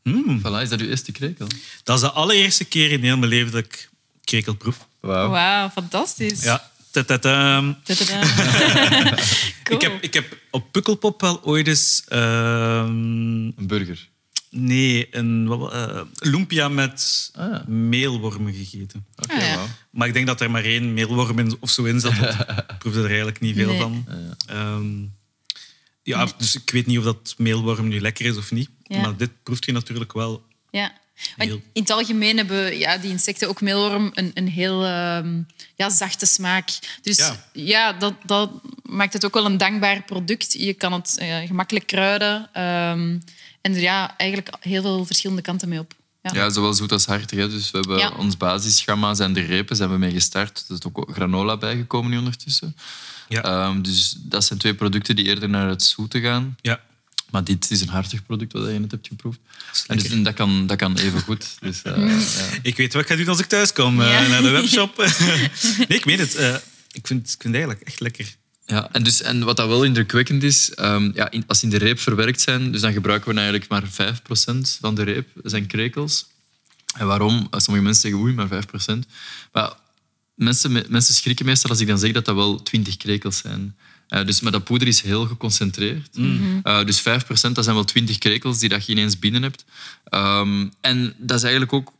Mm, 0.03 0.38
Voilà, 0.40 0.61
is 0.62 0.69
dat 0.69 0.81
uw 0.81 0.88
eerste 0.88 1.12
krekel? 1.12 1.47
dat 1.85 1.95
is 1.97 2.01
de 2.03 2.11
allereerste 2.11 2.64
keer 2.64 2.90
in 2.90 3.03
heel 3.03 3.17
mijn 3.17 3.31
leven 3.31 3.53
dat 3.53 3.64
ik 3.64 3.88
krekel 4.25 4.55
proef. 4.55 4.87
Wauw. 5.01 5.31
Wauw, 5.31 5.71
fantastisch. 5.71 6.43
Ja. 6.43 6.71
Tadadam. 6.90 7.77
Tadada. 7.83 8.21
cool. 9.62 9.77
Ik, 9.79 9.81
heb, 9.81 10.03
ik 10.03 10.14
heb 10.14 10.38
op 10.51 10.73
Pukkelpop 10.73 11.21
wel 11.21 11.43
ooit 11.45 11.67
eens... 11.67 12.03
ehm, 12.09 12.87
Een 12.88 13.55
burger. 13.67 14.09
Nee, 14.55 15.09
een 15.11 15.49
eh, 15.73 16.01
lumpia 16.19 16.69
met 16.69 17.31
Ah. 17.35 17.67
meelwormen 17.67 18.55
gegeten. 18.55 19.07
Oké, 19.23 19.35
Ah, 19.35 19.40
ja. 19.40 19.64
Maar 19.90 20.09
ik 20.09 20.14
denk 20.14 20.27
dat 20.27 20.40
er 20.40 20.51
maar 20.51 20.64
één 20.64 20.95
meelworm 20.95 21.38
in, 21.38 21.57
of 21.61 21.71
zo 21.71 21.85
in 21.85 22.01
zat. 22.01 22.12
Ik 22.75 22.79
proefde 22.79 22.99
er 23.01 23.07
eigenlijk 23.07 23.40
niet 23.40 23.57
veel 23.57 23.69
Nee. 23.69 23.79
van. 23.81 24.07
Ehm, 24.47 24.93
ja, 26.03 26.29
dus 26.38 26.55
ik 26.55 26.71
weet 26.71 26.87
niet 26.87 26.99
of 26.99 27.05
dat 27.05 27.35
meelworm 27.38 27.88
nu 27.88 28.01
lekker 28.01 28.27
is 28.27 28.37
of 28.37 28.51
niet. 28.53 28.69
Ja. 28.83 29.01
Maar 29.01 29.17
dit 29.17 29.31
proeft 29.43 29.64
je 29.64 29.73
natuurlijk 29.73 30.12
wel. 30.12 30.43
Ja. 30.71 30.93
Want 31.37 31.49
Heel- 31.51 31.62
in 31.73 31.83
het 31.83 31.90
algemeen 31.90 32.37
hebben 32.37 32.79
ja, 32.79 32.99
die 32.99 33.11
insecten, 33.11 33.49
ook 33.49 33.61
meelworm, 33.61 34.11
een, 34.14 34.31
een 34.35 34.49
heel 34.49 34.85
ehm, 34.85 35.43
ja, 35.77 35.90
zachte 35.90 36.27
smaak. 36.27 36.69
Dus 37.03 37.17
Ja. 37.17 37.45
ja, 37.53 37.93
dat, 37.93 38.14
dat 38.25 38.51
maakt 38.83 39.12
het 39.12 39.25
ook 39.25 39.35
wel 39.35 39.45
een 39.47 39.59
dankbaar 39.59 40.03
product. 40.05 40.53
Je 40.53 40.75
kan 40.75 40.93
het 40.93 41.19
eh, 41.19 41.37
gemakkelijk 41.47 41.87
kruiden. 41.87 42.49
ehm, 42.53 43.19
en 43.64 43.74
er 43.74 43.81
ja, 43.81 44.16
eigenlijk 44.16 44.57
heel 44.61 44.83
veel 44.83 45.07
verschillende 45.07 45.42
kanten 45.42 45.68
mee 45.68 45.79
op. 45.79 45.94
Ja. 46.22 46.31
Ja, 46.35 46.50
zowel 46.50 46.74
zoet 46.74 46.92
als 46.92 47.07
hartig. 47.07 47.38
Hè. 47.38 47.48
Dus 47.48 47.70
we 47.70 47.79
hebben 47.79 47.98
Ja. 47.98 48.11
ons 48.11 48.37
basisgamma 48.37 49.14
zijn 49.14 49.33
de 49.33 49.40
repen, 49.40 49.77
zijn 49.77 49.90
we 49.90 49.98
mee 49.98 50.11
gestart. 50.12 50.64
Er 50.68 50.74
is 50.74 50.85
ook 50.85 51.09
granola 51.12 51.57
bijgekomen 51.57 52.11
nu 52.11 52.18
ondertussen. 52.18 52.77
Ja. 53.29 53.42
Ehm, 53.42 53.83
dus 53.83 54.16
dat 54.18 54.44
zijn 54.44 54.59
twee 54.59 54.74
producten 54.74 55.16
die 55.16 55.24
eerder 55.24 55.48
naar 55.48 55.68
het 55.68 55.83
zoete 55.83 56.20
gaan. 56.20 56.57
Ja. 56.61 56.81
Maar 57.31 57.44
dit 57.44 57.70
is 57.70 57.81
een 57.81 57.88
hartig 57.88 58.27
product 58.27 58.53
wat 58.53 58.66
je 58.72 58.79
net 58.79 58.90
hebt 58.90 59.07
geproefd. 59.09 59.38
En 59.87 59.98
dus, 59.98 60.22
dat, 60.22 60.35
kan, 60.35 60.66
dat 60.66 60.77
kan 60.77 60.96
even 60.98 61.20
goed. 61.20 61.57
Dus, 61.61 61.83
eh, 61.83 61.96
Mm. 61.96 62.09
ja. 62.09 62.18
Ik 62.62 62.77
weet 62.77 62.92
wat 62.92 63.03
ik 63.03 63.09
ga 63.09 63.16
doen 63.16 63.29
als 63.29 63.38
ik 63.38 63.46
thuis 63.46 63.72
kom 63.72 64.00
eh, 64.00 64.29
naar 64.29 64.42
de 64.42 64.48
webshop. 64.50 64.96
nee, 65.88 65.98
ik 65.98 66.05
meen 66.05 66.18
het. 66.18 66.35
eh, 66.35 66.55
ik, 66.92 67.07
vind, 67.07 67.20
ik 67.20 67.42
vind 67.42 67.42
het 67.42 67.55
eigenlijk 67.55 67.81
echt 67.81 68.00
lekker. 68.00 68.35
Ja, 68.66 68.88
en, 68.92 69.03
dus, 69.03 69.22
en 69.22 69.44
wat 69.44 69.57
dat 69.57 69.68
wel 69.68 69.83
indrukwekkend 69.85 70.42
is, 70.42 70.70
ehm, 70.74 71.11
ja, 71.14 71.31
in, 71.31 71.44
als 71.46 71.61
die 71.61 71.70
in 71.72 71.79
de 71.79 71.85
reep 71.85 71.98
verwerkt 71.98 72.40
zijn, 72.40 72.72
dus 72.72 72.81
dan 72.81 72.92
gebruiken 72.92 73.29
we 73.35 73.40
eigenlijk 73.40 73.68
maar 73.70 73.83
5% 73.87 74.79
van 74.81 74.94
de 74.94 75.03
reep, 75.03 75.29
zijn 75.42 75.66
krekels. 75.66 76.27
En 76.96 77.07
waarom? 77.07 77.46
Eh, 77.50 77.61
Sommige 77.61 77.85
mensen 77.85 78.03
zeggen, 78.03 78.20
oei, 78.20 78.33
maar 78.35 78.48
5%. 78.48 79.07
Maar 79.53 79.72
mensen, 80.35 80.72
me- 80.72 80.85
mensen 80.88 81.14
schrikken 81.14 81.46
meestal 81.46 81.70
als 81.70 81.81
ik 81.81 81.87
dan 81.87 81.98
zeg 81.98 82.12
dat 82.12 82.24
dat 82.24 82.35
wel 82.35 82.62
20 82.62 82.96
krekels 82.96 83.37
zijn. 83.38 83.77
Eh, 84.09 84.24
dus, 84.27 84.40
maar 84.40 84.53
dat 84.53 84.64
poeder 84.64 84.88
is 84.88 85.00
heel 85.00 85.27
geconcentreerd. 85.27 86.16
Eh, 86.62 86.85
dus 86.85 87.00
5% 87.00 87.55
dat 87.55 87.64
zijn 87.64 87.77
wel 87.77 87.85
20 87.85 88.18
krekels 88.18 88.59
die 88.59 88.68
dat 88.68 88.87
je 88.87 88.92
ineens 88.92 89.18
binnen 89.18 89.42
hebt. 89.42 89.64
Ehm, 90.05 90.66
en 90.81 91.14
dat 91.18 91.37
is 91.37 91.42
eigenlijk 91.42 91.72
ook 91.72 91.92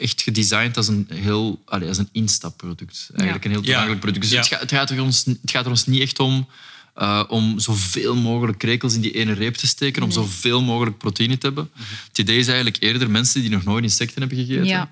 echt 0.00 0.22
gedesigned 0.22 0.76
als 0.76 0.88
een 0.88 1.06
heel 1.14 1.62
allee, 1.64 1.88
als 1.88 1.98
een 1.98 2.08
instapproduct. 2.12 3.08
Eigenlijk 3.14 3.44
een 3.44 3.50
heel 3.50 3.60
Ja. 3.60 3.66
toegankelijk 3.66 4.00
product. 4.00 4.22
Dus 4.22 4.32
Ja. 4.32 4.38
het, 4.38 4.48
gaat, 4.48 4.60
het, 4.60 4.70
gaat 4.72 4.90
er 4.90 5.02
ons, 5.02 5.24
het 5.24 5.38
gaat 5.50 5.64
er 5.64 5.70
ons 5.70 5.86
niet 5.86 6.00
echt 6.02 6.18
om 6.18 6.48
eh, 6.94 7.24
om 7.28 7.58
zoveel 7.58 8.16
mogelijk 8.16 8.58
krekels 8.58 8.94
in 8.94 9.00
die 9.00 9.12
ene 9.12 9.32
reep 9.32 9.54
te 9.54 9.66
steken, 9.66 10.02
om 10.02 10.10
zoveel 10.10 10.62
mogelijk 10.62 10.98
proteïne 10.98 11.38
te 11.38 11.46
hebben. 11.46 11.70
Het 12.08 12.18
idee 12.18 12.38
is 12.38 12.46
eigenlijk 12.46 12.76
eerder 12.80 13.10
mensen 13.10 13.40
die 13.40 13.50
nog 13.50 13.64
nooit 13.64 13.82
insecten 13.84 14.20
hebben 14.20 14.38
gegeten. 14.38 14.64
Ja. 14.64 14.90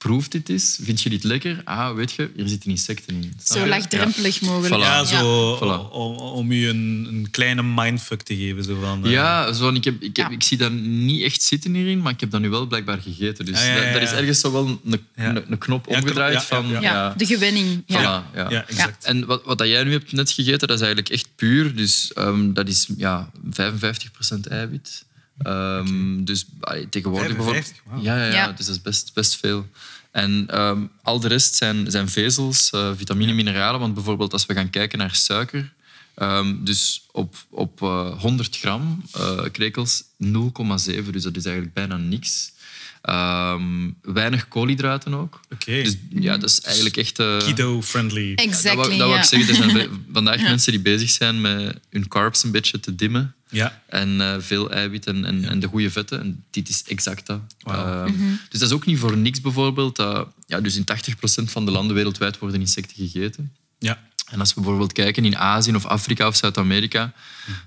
Proef 0.00 0.28
dit 0.28 0.48
eens. 0.48 0.78
Vind 0.82 1.02
je 1.02 1.08
dit 1.08 1.24
lekker? 1.24 1.60
Ah, 1.64 1.94
weet 1.94 2.12
je, 2.12 2.30
hier 2.36 2.48
zitten 2.48 2.70
insecten 2.70 3.14
in. 3.14 3.32
Zo 3.44 3.58
je? 3.60 3.66
laagdrempelig 3.66 4.40
mogelijk. 4.40 4.74
Voilà. 4.74 4.78
Ja, 4.86 5.04
zo 5.04 5.56
Voilà. 5.56 5.90
om, 5.92 6.16
om 6.16 6.50
u 6.52 6.68
een, 6.68 7.06
een 7.10 7.28
kleine 7.30 7.62
mindfuck 7.62 8.22
te 8.22 8.36
geven. 8.36 8.64
Zo 8.64 8.78
van, 8.80 9.04
eh, 9.04 9.10
Ja, 9.10 9.52
zo, 9.52 9.68
ik, 9.72 9.84
heb, 9.84 10.02
ik, 10.02 10.16
heb, 10.16 10.26
Ja. 10.28 10.34
ik 10.34 10.42
zie 10.42 10.58
dat 10.58 10.72
niet 10.72 11.22
echt 11.22 11.42
zitten 11.42 11.74
hierin, 11.74 12.00
maar 12.00 12.12
ik 12.12 12.20
heb 12.20 12.30
dat 12.30 12.40
nu 12.40 12.48
wel 12.50 12.66
blijkbaar 12.66 12.98
gegeten. 13.00 13.44
Dus 13.44 13.60
Ja, 13.60 13.66
ja, 13.66 13.74
ja, 13.76 13.82
dat- 13.82 13.92
dat 13.92 14.02
is 14.02 14.10
ergens 14.18 14.40
zo 14.40 14.52
wel 14.52 14.80
een, 14.84 15.00
Ja. 15.16 15.24
een, 15.36 15.44
een 15.52 15.58
knop 15.58 15.86
Ja, 15.88 15.96
omgedraaid 15.96 16.32
knop, 16.46 16.48
ja, 16.50 16.56
van... 16.56 16.68
ja, 16.68 16.80
Ja, 16.80 16.92
ja, 16.92 17.14
de 17.16 17.26
gewenning. 17.26 17.82
Ja. 17.86 17.98
voilà, 18.00 18.36
ja. 18.36 18.50
ja, 18.50 18.66
exact. 18.68 19.04
En 19.04 19.26
wat, 19.26 19.44
wat 19.44 19.58
dat 19.58 19.68
jij 19.68 19.84
nu 19.84 19.92
hebt 19.92 20.12
net 20.12 20.30
gegeten, 20.30 20.68
dat 20.68 20.76
is 20.76 20.82
eigenlijk 20.84 21.08
echt 21.14 21.28
puur. 21.36 21.76
Dus 21.76 22.12
ehm, 22.12 22.52
dat 22.52 22.68
is 22.68 22.88
ja, 22.96 23.30
55% 23.50 24.46
eiwit. 24.48 25.04
Ehm, 25.42 26.24
Dus 26.24 26.46
allee, 26.60 26.88
tegenwoordig 26.88 27.32
55, 27.36 27.82
bijvoorbeeld... 27.82 28.04
Ja, 28.06 28.16
ja, 28.16 28.24
ja, 28.24 28.32
Ja. 28.34 28.52
dus 28.52 28.66
dat 28.66 28.74
is 28.74 28.82
best, 28.82 29.14
best 29.14 29.36
veel. 29.36 29.66
En 30.10 30.44
ehm, 30.48 30.82
al 31.02 31.20
de 31.20 31.28
rest 31.28 31.54
zijn, 31.54 31.90
zijn 31.90 32.08
vezels, 32.08 32.70
eh, 32.70 32.90
vitamine, 32.96 33.32
mineralen. 33.32 33.80
Want 33.80 33.94
bijvoorbeeld 33.94 34.32
als 34.32 34.46
we 34.46 34.54
gaan 34.54 34.70
kijken 34.70 34.98
naar 34.98 35.14
suiker... 35.14 35.72
ehm, 36.14 36.54
dus 36.64 37.02
op, 37.12 37.34
op 37.50 37.82
eh, 37.82 38.20
100 38.20 38.58
gram 38.58 39.02
eh, 39.12 39.40
krekels 39.52 40.02
0,7. 40.02 41.10
Dus 41.10 41.22
dat 41.22 41.36
is 41.36 41.44
eigenlijk 41.44 41.74
bijna 41.74 41.96
niks. 41.96 42.52
Ehm, 43.02 43.90
weinig 44.02 44.48
koolhydraten 44.48 45.14
ook. 45.14 45.40
Oké. 45.52 45.82
Dus 45.82 45.96
ja, 46.10 46.36
dat 46.36 46.50
is 46.50 46.60
eigenlijk 46.60 46.96
echt... 46.96 47.18
eh, 47.18 47.38
Keto-friendly. 47.38 48.34
dat 48.34 48.44
Exactly, 48.44 48.74
wou, 48.76 48.88
dat 48.88 48.98
wou 48.98 49.10
ja. 49.12 49.18
ik 49.18 49.24
zeggen. 49.24 49.48
Er 49.48 49.70
zijn 49.70 49.88
vandaag 50.12 50.40
mensen 50.42 50.72
die 50.72 50.80
bezig 50.80 51.10
zijn 51.10 51.40
met 51.40 51.78
hun 51.90 52.08
carbs 52.08 52.42
een 52.42 52.50
beetje 52.50 52.80
te 52.80 52.94
dimmen. 52.94 53.34
Ja. 53.50 53.82
En 53.86 54.20
eh, 54.20 54.34
veel 54.38 54.70
eiwit 54.70 55.06
en, 55.06 55.24
en, 55.24 55.44
en 55.44 55.60
de 55.60 55.66
goede 55.66 55.90
vetten. 55.90 56.20
En 56.20 56.44
dit 56.50 56.68
is 56.68 56.82
exact 56.86 57.26
dat. 57.26 57.40
Ehm, 57.64 58.12
Dus 58.50 58.60
dat 58.60 58.68
is 58.68 58.74
ook 58.74 58.86
niet 58.86 58.98
voor 58.98 59.16
niks 59.16 59.40
bijvoorbeeld. 59.40 59.96
Dat, 59.96 60.28
ja, 60.46 60.60
dus 60.60 60.76
in 60.76 60.84
80% 60.84 61.44
van 61.44 61.64
de 61.64 61.70
landen 61.70 61.96
wereldwijd 61.96 62.38
worden 62.38 62.60
insecten 62.60 62.96
gegeten. 62.96 63.52
Ja. 63.78 64.08
En 64.30 64.40
als 64.40 64.48
we 64.54 64.60
bijvoorbeeld 64.60 64.92
kijken 64.92 65.24
in 65.24 65.36
Azië 65.36 65.74
of 65.74 65.86
Afrika 65.86 66.26
of 66.26 66.36
Zuid-Amerika, 66.36 67.12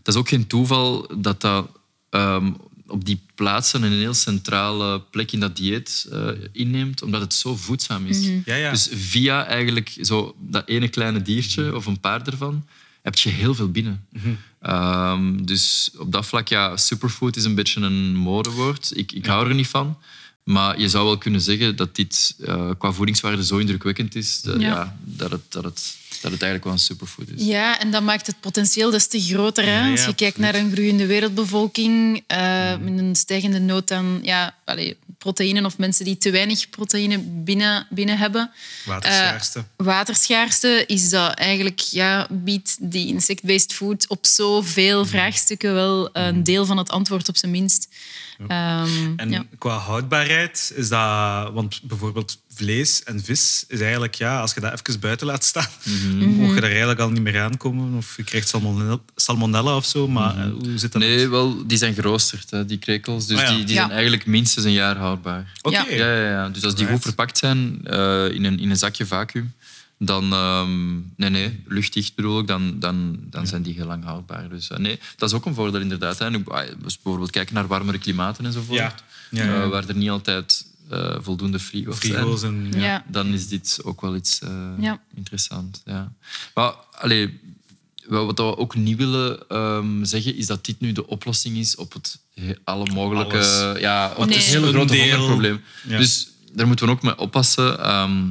dat 0.04 0.14
is 0.14 0.20
ook 0.20 0.30
geen 0.30 0.48
toeval 0.48 1.12
dat 1.18 1.42
dat 1.42 1.70
ehm, 2.10 2.52
op 2.94 3.06
die 3.06 3.22
plaatsen 3.36 3.84
een 3.84 3.92
heel 3.92 4.14
centrale 4.14 5.00
plek 5.00 5.32
in 5.32 5.40
dat 5.40 5.56
dieet 5.56 6.08
eh, 6.12 6.28
inneemt, 6.52 7.02
omdat 7.02 7.22
het 7.22 7.34
zo 7.34 7.56
voedzaam 7.56 8.06
is. 8.06 8.30
Ja, 8.46 8.56
ja. 8.56 8.72
Dus 8.72 8.90
via 8.92 9.46
eigenlijk 9.46 9.98
zo 10.02 10.36
dat 10.40 10.68
ene 10.68 10.88
kleine 10.88 11.22
diertje 11.22 11.76
of 11.76 11.86
een 11.86 12.00
paar 12.00 12.28
ervan, 12.28 12.66
heb 13.02 13.16
je 13.16 13.30
heel 13.30 13.56
veel 13.56 13.72
binnen. 13.72 14.06
Ehm, 14.62 15.46
dus 15.46 15.92
op 15.98 16.12
dat 16.12 16.26
vlak, 16.26 16.48
ja, 16.48 16.78
superfood 16.78 17.36
is 17.36 17.44
een 17.44 17.56
beetje 17.56 17.82
een 17.82 18.16
modewoord. 18.16 18.92
Ik, 18.96 19.12
ik 19.12 19.26
hou 19.26 19.48
er 19.48 19.56
niet 19.56 19.68
van. 19.68 19.98
Maar 20.44 20.80
je 20.80 20.90
zou 20.90 21.06
wel 21.06 21.18
kunnen 21.18 21.42
zeggen 21.42 21.76
dat 21.76 21.96
dit 21.96 22.36
uh, 22.40 22.70
qua 22.78 22.92
voedingswaarde 22.92 23.46
zo 23.46 23.58
indrukwekkend 23.58 24.16
is 24.16 24.42
dat, 24.42 24.62
Ja. 24.62 24.68
ja. 24.68 24.98
dat, 25.04 25.32
het, 25.32 25.42
dat, 25.50 25.64
het, 25.64 25.96
dat 26.10 26.32
het 26.32 26.42
eigenlijk 26.42 26.64
wel 26.64 26.74
een 26.74 26.80
superfood 26.80 27.30
is. 27.36 27.46
Ja, 27.46 27.80
en 27.80 27.92
dat 27.92 28.04
maakt 28.04 28.28
het 28.28 28.40
potentieel 28.40 28.92
des 28.92 29.08
te 29.08 29.22
groter. 29.22 29.64
Hè? 29.64 29.80
Ja, 29.80 29.86
ja, 29.86 29.92
Als 29.92 30.06
je 30.06 30.16
kijkt 30.16 30.38
naar 30.38 30.56
een 30.56 30.72
groeiende 30.72 31.06
wereldbevolking, 31.06 32.24
eh, 32.28 32.78
met 32.78 32.98
een 32.98 33.16
stijgende 33.16 33.60
nood 33.60 33.92
aan 33.92 34.20
ja, 34.22 34.56
allee, 34.66 34.98
proteïnen 35.18 35.66
of 35.66 35.78
mensen 35.78 36.06
die 36.06 36.18
te 36.18 36.32
weinig 36.32 36.70
proteïne 36.70 37.20
binnen, 37.20 37.88
binnen 37.90 38.18
hebben. 38.18 38.52
Waterschaarste. 38.86 39.60
Eh, 39.60 39.86
waterschaarste 39.86 40.84
is 40.88 41.10
dat 41.10 41.34
eigenlijk, 41.34 41.80
ja, 41.80 42.28
biedt 42.30 42.78
die 42.80 43.08
insect-based 43.08 43.74
food 43.74 44.08
op 44.08 44.26
zoveel 44.26 45.06
vraagstukken 45.06 45.74
wel 45.74 46.10
een 46.14 46.44
deel 46.44 46.66
van 46.66 46.78
het 46.78 46.90
antwoord 46.90 47.30
op 47.30 47.38
zijn 47.38 47.52
minst. 47.52 47.88
Ehm, 48.48 49.14
En 49.16 49.30
ja. 49.30 49.46
qua 49.58 49.78
houdbaarheid 49.78 50.72
is 50.76 50.90
dat... 50.90 51.52
Want 51.54 51.82
bijvoorbeeld 51.84 52.42
vlees 52.56 53.04
en 53.04 53.24
vis 53.24 53.66
is 53.68 53.80
eigenlijk... 53.82 54.16
Ja, 54.16 54.40
als 54.40 54.54
je 54.54 54.60
dat 54.60 54.80
even 54.88 55.00
buiten 55.00 55.28
laat 55.28 55.44
staan, 55.44 55.68
Mhm. 55.86 56.18
mocht 56.26 56.54
je 56.54 56.62
er 56.62 56.70
eigenlijk 56.70 57.00
al 57.00 57.10
niet 57.10 57.22
meer 57.22 57.42
aankomen. 57.42 57.98
Of 57.98 58.18
je 58.18 58.24
krijgt 58.24 58.48
salmonella, 58.48 58.98
salmonella 59.16 59.76
of 59.76 59.86
zo. 59.86 60.08
Maar 60.08 60.38
eh, 60.38 60.52
hoe 60.52 60.78
zit 60.78 60.92
dat? 60.92 61.02
Nee, 61.02 61.28
wel, 61.30 61.68
die 61.68 61.78
zijn 61.78 61.94
geroosterd, 61.94 62.52
hè, 62.52 62.66
die 62.66 62.78
krekels. 62.78 63.28
Dus 63.28 63.38
Ah, 63.40 63.44
ja. 63.44 63.56
die, 63.56 63.64
die 63.66 63.74
Ja. 63.76 63.80
zijn 63.82 63.92
eigenlijk 63.92 64.26
minstens 64.26 64.66
een 64.66 64.72
jaar 64.72 64.98
houdbaar. 64.98 65.52
Oké. 65.62 65.76
Ja. 65.78 65.86
Ja, 65.90 66.16
ja, 66.16 66.30
ja. 66.30 66.50
Dus 66.50 66.64
als 66.64 66.76
die 66.76 66.88
goed 66.88 67.02
verpakt 67.02 67.38
zijn 67.38 67.80
eh, 67.84 68.30
in, 68.30 68.44
een, 68.44 68.60
in 68.60 68.70
een 68.70 68.78
zakje 68.78 69.06
vacuüm, 69.06 69.54
dan... 70.06 70.34
ehm, 70.34 70.94
nee, 71.16 71.30
nee, 71.30 71.64
luchtdicht 71.68 72.16
bedoel 72.16 72.40
ik, 72.40 72.48
dan, 72.48 72.80
dan, 72.80 73.18
dan 73.20 73.48
zijn 73.48 73.62
die 73.62 73.74
heel 73.74 73.86
lang 73.86 74.04
houdbaar. 74.04 74.50
Dus 74.50 74.70
eh, 74.70 74.78
nee, 74.78 75.00
dat 75.18 75.30
is 75.30 75.36
ook 75.36 75.46
een 75.46 75.54
voordeel 75.54 75.82
inderdaad. 75.82 76.20
Hè. 76.20 76.30
Nu, 76.30 76.44
ah, 76.48 76.68
dus 76.82 76.96
bijvoorbeeld 77.02 77.32
kijken 77.32 77.54
naar 77.54 77.68
warmere 77.68 77.98
klimaten 77.98 78.46
enzovoort, 78.46 78.78
Ja. 78.80 78.96
Ja, 79.32 79.44
ja. 79.46 79.64
eh, 79.64 79.70
waar 79.70 79.88
er 79.88 79.96
niet 79.96 80.10
altijd 80.10 80.66
eh, 80.90 81.16
voldoende 81.22 81.60
frigo's 81.60 82.00
zijn. 82.00 82.14
Frigo's 82.14 82.44
en... 82.44 82.68
Ja. 82.72 82.84
Ja. 82.86 83.04
dan 83.08 83.28
is 83.28 83.48
dit 83.48 83.80
ook 83.84 84.02
wel 84.02 84.16
iets 84.16 84.40
eh, 84.40 84.50
Ja. 84.80 85.02
interessant. 85.16 85.82
Ja. 85.86 86.12
Maar 86.54 86.74
allee, 86.92 87.40
wat 88.08 88.38
we 88.38 88.58
ook 88.58 88.76
niet 88.76 88.98
willen 88.98 89.50
ehm, 89.50 90.04
zeggen, 90.04 90.36
is 90.36 90.46
dat 90.48 90.66
dit 90.66 90.80
nu 90.80 90.92
de 90.92 91.08
oplossing 91.08 91.58
is 91.58 91.76
op 91.76 91.94
het 91.94 92.20
he- 92.34 92.56
alle 92.64 92.92
mogelijke... 92.94 93.38
Alles. 93.38 93.80
Ja, 93.80 94.14
op 94.18 94.26
Nee. 94.26 94.38
het 94.38 94.46
hele 94.46 94.68
Een 94.68 95.20
grote. 95.20 95.60
Ja. 95.88 95.98
Dus 95.98 96.28
daar 96.54 96.68
moeten 96.68 96.86
we 96.86 96.92
ook 96.92 97.02
mee 97.04 97.18
oppassen 97.18 97.80
ehm, 97.80 98.22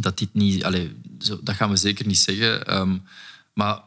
dat 0.00 0.18
dit 0.18 0.28
niet... 0.32 0.64
Allee, 0.64 0.92
zo, 1.20 1.40
dat 1.42 1.54
gaan 1.54 1.70
we 1.70 1.76
zeker 1.76 2.06
niet 2.06 2.18
zeggen. 2.18 2.66
ehm, 2.66 2.96
maar 3.54 3.80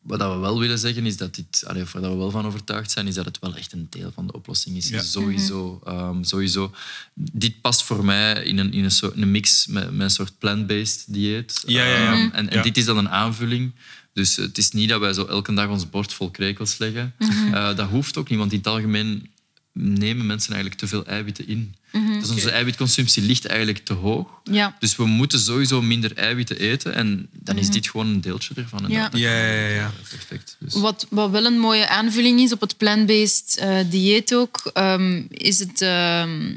wat 0.00 0.18
we 0.18 0.36
wel 0.38 0.58
willen 0.58 0.78
zeggen 0.78 1.06
is 1.06 1.16
dat 1.16 1.34
dit, 1.34 1.62
waar 1.66 1.74
dat 1.74 2.10
we 2.10 2.16
wel 2.16 2.30
van 2.30 2.46
overtuigd 2.46 2.90
zijn, 2.90 3.06
is 3.06 3.14
dat 3.14 3.24
het 3.24 3.38
wel 3.38 3.56
echt 3.56 3.72
een 3.72 3.86
deel 3.90 4.10
van 4.14 4.26
de 4.26 4.32
oplossing 4.32 4.76
is. 4.76 4.88
Ja. 4.88 5.02
Sowieso, 5.02 5.80
ehm, 5.84 6.22
sowieso. 6.22 6.74
Dit 7.14 7.60
past 7.60 7.82
voor 7.82 8.04
mij 8.04 8.42
in 8.44 8.58
een, 8.58 8.72
in 8.72 8.84
een, 8.84 8.90
soort, 8.90 9.16
een 9.16 9.30
mix 9.30 9.66
met, 9.66 9.90
met 9.90 10.00
een 10.00 10.10
soort 10.10 10.38
plant-based 10.38 11.04
dieet. 11.08 11.62
Ja, 11.66 11.84
ja, 11.84 11.96
ja. 11.96 12.12
Ehm, 12.12 12.22
Mhm. 12.26 12.34
en 12.34 12.48
en 12.50 12.56
Ja. 12.56 12.62
dit 12.62 12.76
is 12.76 12.84
dan 12.84 12.96
een 12.98 13.08
aanvulling. 13.08 13.72
Dus 14.12 14.36
het 14.36 14.58
is 14.58 14.70
niet 14.70 14.88
dat 14.88 15.00
wij 15.00 15.12
zo 15.12 15.24
elke 15.26 15.54
dag 15.54 15.68
ons 15.68 15.90
bord 15.90 16.12
vol 16.12 16.30
krekels 16.30 16.78
leggen. 16.78 17.14
Eh, 17.52 17.76
dat 17.76 17.88
hoeft 17.88 18.16
ook 18.16 18.28
niet, 18.28 18.38
want 18.38 18.52
in 18.52 18.58
het 18.58 18.66
algemeen 18.66 19.30
nemen 19.78 20.26
mensen 20.26 20.52
eigenlijk 20.52 20.80
te 20.80 20.86
veel 20.88 21.06
eiwitten 21.06 21.48
in. 21.48 21.74
Dus 22.20 22.30
onze 22.30 22.50
eiwitconsumptie 22.50 23.22
ligt 23.22 23.46
eigenlijk 23.46 23.84
te 23.84 23.92
hoog. 23.92 24.28
Ja. 24.44 24.76
Dus 24.78 24.96
we 24.96 25.04
moeten 25.06 25.38
sowieso 25.40 25.82
minder 25.82 26.16
eiwitten 26.16 26.58
eten. 26.58 26.94
En 26.94 27.28
dan 27.32 27.58
is 27.58 27.70
dit 27.70 27.88
gewoon 27.88 28.06
een 28.06 28.20
deeltje 28.20 28.54
ervan. 28.56 28.84
En 28.84 28.90
Ja. 28.90 29.02
dat- 29.02 29.12
dat 29.12 29.20
Ja, 29.20 29.30
ja, 29.46 29.52
ja, 29.52 29.68
ja. 29.74 29.92
Perfect. 30.10 30.56
Dus. 30.58 30.74
Wat, 30.74 31.06
wat 31.10 31.30
wel 31.30 31.44
een 31.44 31.58
mooie 31.58 31.88
aanvulling 31.88 32.40
is 32.40 32.52
op 32.52 32.60
het 32.60 32.76
plant-based 32.76 33.56
eh, 33.58 33.78
dieet 33.90 34.34
ook, 34.34 34.70
ehm, 34.72 35.22
is 35.30 35.58
het, 35.58 35.80
ehm, 35.82 36.54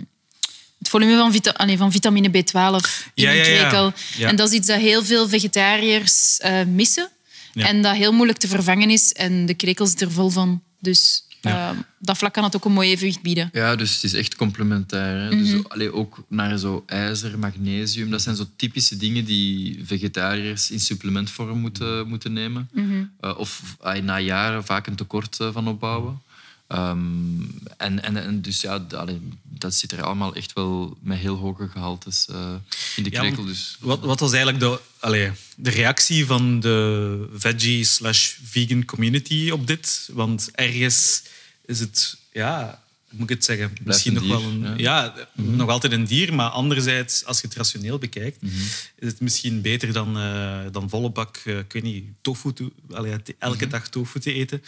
het 0.79 0.89
volume 0.89 1.17
van, 1.17 1.31
vita 1.31 1.49
allee, 1.51 1.77
van 1.77 1.91
vitamine 1.91 2.29
B12 2.29 2.33
in 3.13 3.23
Ja, 3.23 3.31
de 3.31 3.37
ja, 3.37 3.45
ja. 3.45 3.59
krekel. 3.59 3.93
Ja. 4.17 4.27
En 4.27 4.35
dat 4.35 4.49
is 4.49 4.57
iets 4.57 4.67
dat 4.67 4.79
heel 4.79 5.03
veel 5.05 5.29
vegetariërs 5.29 6.37
eh, 6.37 6.63
missen. 6.65 7.09
Ja. 7.53 7.67
En 7.67 7.81
dat 7.81 7.95
heel 7.95 8.11
moeilijk 8.13 8.39
te 8.39 8.47
vervangen 8.47 8.89
is. 8.89 9.13
En 9.13 9.45
de 9.45 9.53
krekel 9.53 9.85
zit 9.85 10.01
er 10.01 10.11
vol 10.11 10.29
van. 10.29 10.61
Dus 10.79 11.23
Ja. 11.41 11.69
ehm, 11.69 11.77
dat 11.99 12.17
vlak 12.17 12.33
kan 12.33 12.43
het 12.43 12.55
ook 12.55 12.65
een 12.65 12.71
mooi 12.71 12.89
evenwicht 12.89 13.21
bieden. 13.21 13.49
Ja, 13.53 13.75
dus 13.75 13.93
het 13.93 14.03
is 14.03 14.13
echt 14.13 14.35
complementair. 14.35 15.19
Hè? 15.21 15.35
Mhm. 15.35 15.37
Dus 15.37 15.69
allee, 15.69 15.93
ook 15.93 16.23
naar 16.27 16.57
zo 16.57 16.83
ijzer, 16.85 17.39
magnesium. 17.39 18.09
Dat 18.09 18.21
zijn 18.21 18.35
zo 18.35 18.45
typische 18.55 18.97
dingen 18.97 19.25
die 19.25 19.79
vegetariërs 19.85 20.71
in 20.71 20.79
supplementvorm 20.79 21.59
moeten, 21.59 22.07
moeten 22.07 22.33
nemen. 22.33 22.69
Mhm. 22.73 23.03
Eh, 23.19 23.37
of 23.37 23.77
na 24.01 24.19
jaren 24.19 24.65
vaak 24.65 24.87
een 24.87 24.95
tekort 24.95 25.39
eh, 25.39 25.49
van 25.51 25.67
opbouwen. 25.67 26.21
Ehm, 26.69 27.41
en, 27.77 28.03
en, 28.03 28.17
en 28.23 28.41
dus 28.41 28.61
ja, 28.61 28.85
d- 28.87 28.93
allee, 28.93 29.19
dat 29.43 29.73
zit 29.73 29.91
er 29.91 30.03
allemaal 30.03 30.35
echt 30.35 30.53
wel 30.53 30.97
met 31.01 31.17
heel 31.17 31.35
hoge 31.35 31.67
gehaltes 31.69 32.25
eh, 32.29 32.53
in 32.95 33.03
de 33.03 33.09
krekel. 33.09 33.45
Dus. 33.45 33.77
Wat, 33.79 33.99
wat 33.99 34.19
was 34.19 34.31
eigenlijk 34.31 34.59
de, 34.63 34.79
allee, 34.99 35.31
de 35.55 35.69
reactie 35.69 36.25
van 36.25 36.59
de 36.59 37.27
veggie 37.33 37.83
slash 37.83 38.33
vegan 38.43 38.85
community 38.85 39.49
op 39.49 39.67
dit? 39.67 40.09
Want 40.13 40.49
ergens 40.53 41.23
is 41.65 41.79
het, 41.79 42.17
ja, 42.33 42.83
hoe 43.09 43.19
moet 43.19 43.29
ik 43.29 43.35
het 43.35 43.45
zeggen? 43.45 43.73
Misschien 43.83 44.13
nog 44.13 44.27
wel 44.27 44.41
een, 44.43 44.61
ja. 44.61 44.73
ja, 44.77 45.27
nog 45.33 45.69
altijd 45.69 45.93
een 45.93 46.05
dier, 46.05 46.33
maar 46.33 46.49
anderzijds, 46.49 47.25
als 47.25 47.41
je 47.41 47.47
het 47.47 47.55
rationeel 47.55 47.97
bekijkt, 47.97 48.37
is 48.95 49.07
het 49.07 49.19
misschien 49.19 49.61
beter 49.61 49.93
dan, 49.93 50.17
eh, 50.17 50.59
dan 50.71 50.89
volle 50.89 51.09
bak, 51.09 51.37
eh, 51.45 51.57
ik 51.57 51.73
weet 51.73 51.83
niet, 51.83 52.05
tofu, 52.21 52.53
elke 53.39 53.67
dag 53.67 53.87
tofu 53.89 54.19
te 54.19 54.33
eten. 54.33 54.63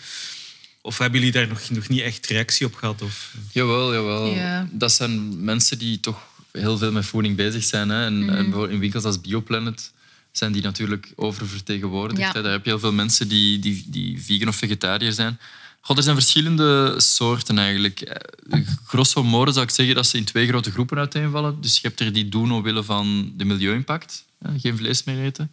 Of 0.82 0.98
hebben 0.98 1.20
jullie 1.20 1.34
daar 1.34 1.48
nog, 1.48 1.70
nog 1.70 1.90
niet 1.90 2.02
echt 2.02 2.28
reactie 2.28 2.66
op 2.66 2.74
gehad? 2.76 3.02
Of? 3.02 3.34
Jawel, 3.52 3.94
jawel. 3.94 4.26
Ja. 4.26 4.68
Dat 4.72 4.92
zijn 4.92 5.44
mensen 5.44 5.78
die 5.78 6.00
toch 6.00 6.20
heel 6.52 6.78
veel 6.78 6.92
met 6.92 7.06
voeding 7.06 7.36
bezig 7.36 7.64
zijn. 7.64 7.90
Hè. 7.90 8.06
En, 8.06 8.20
Mhm. 8.20 8.30
en 8.30 8.44
bijvoorbeeld 8.44 8.72
in 8.74 8.80
winkels 8.80 9.04
als 9.04 9.22
Bioplanet 9.22 9.92
zijn 10.32 10.52
die 10.52 10.62
natuurlijk 10.62 11.12
oververtegenwoordigd. 11.16 12.20
Ja. 12.22 12.32
Hè. 12.32 12.42
Daar 12.42 12.52
heb 12.52 12.64
je 12.64 12.70
heel 12.70 12.80
veel 12.80 12.92
mensen 12.94 13.28
die, 13.28 13.60
die, 13.60 13.84
die 13.88 14.22
vegan 14.22 14.48
of 14.48 14.56
vegetariër 14.56 15.12
zijn. 15.14 15.40
God, 15.82 15.98
er 15.98 16.04
zijn 16.04 16.16
verschillende 16.16 16.94
soorten 16.98 17.58
eigenlijk. 17.58 18.02
Eh, 18.02 18.60
Grosso 18.86 19.24
modo 19.24 19.52
zou 19.52 19.66
ik 19.66 19.72
zeggen 19.72 19.96
dat 19.96 20.08
ze 20.08 20.18
in 20.18 20.24
twee 20.24 20.48
grote 20.48 20.72
groepen 20.72 20.98
uiteenvallen. 20.98 21.62
Dus 21.62 21.76
je 21.76 21.88
hebt 21.88 22.00
er 22.00 22.14
die 22.14 22.30
doen 22.30 22.52
omwille 22.52 22.84
van 22.84 23.34
de 23.38 23.46
milieu-impact, 23.46 24.24
hè, 24.44 24.60
geen 24.60 24.78
vlees 24.78 25.04
meer 25.04 25.24
eten. 25.24 25.52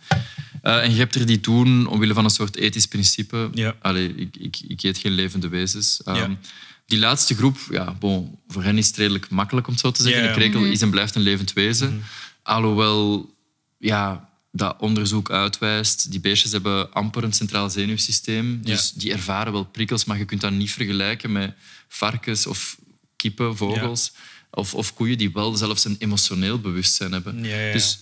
Eh, 0.63 0.83
en 0.83 0.91
je 0.91 0.97
hebt 0.97 1.15
er 1.15 1.27
die 1.27 1.41
doen 1.41 1.87
omwille 1.87 2.15
van 2.15 2.25
een 2.25 2.31
soort 2.31 2.57
ethisch 2.57 2.87
principe. 2.87 3.51
Ja. 3.55 3.77
Allee, 3.81 4.15
ik, 4.15 4.37
ik, 4.37 4.59
ik 4.69 4.83
eet 4.83 4.99
geen 4.99 5.13
levende 5.13 5.49
wezens. 5.49 6.01
Ja. 6.05 6.15
Ehm, 6.15 6.35
Die 6.87 6.99
laatste 6.99 7.35
groep, 7.35 7.59
ja, 7.71 7.93
bon, 7.93 8.39
voor 8.49 8.63
hen 8.63 8.79
is 8.79 8.87
het 8.87 8.97
redelijk 8.97 9.31
makkelijk 9.31 9.67
om 9.67 9.73
het 9.73 9.83
zo 9.83 9.91
te 9.91 10.03
zeggen. 10.03 10.23
Ja, 10.23 10.29
ja. 10.29 10.35
De 10.35 10.41
krekel 10.41 10.65
is 10.65 10.81
en 10.81 10.91
blijft 10.91 11.15
een 11.15 11.23
levend 11.23 11.53
wezen. 11.53 12.03
Alhoewel 12.43 13.31
ja, 13.79 14.29
dat 14.53 14.77
onderzoek 14.79 15.31
uitwijst, 15.31 16.11
die 16.11 16.21
beestjes 16.21 16.53
hebben 16.53 16.93
amper 16.93 17.25
een 17.25 17.33
centraal 17.33 17.71
zenuwsysteem. 17.71 18.65
Dus 18.65 18.93
die 18.93 19.13
ervaren 19.13 19.53
wel 19.53 19.65
prikkels, 19.65 20.05
maar 20.05 20.19
je 20.19 20.25
kunt 20.25 20.41
dat 20.41 20.53
niet 20.53 20.71
vergelijken 20.73 21.33
met 21.33 21.55
varkens 21.89 22.47
of 22.47 22.79
kippen, 23.17 23.57
vogels. 23.57 24.13
Of, 24.51 24.75
of 24.75 24.95
koeien 24.95 25.19
die 25.19 25.33
wel 25.33 25.57
zelfs 25.57 25.85
een 25.85 25.97
emotioneel 25.99 26.61
bewustzijn 26.61 27.13
hebben. 27.13 27.45
Ja, 27.45 27.55
ja, 27.57 27.67
ja. 27.67 27.73
Dus 27.73 27.99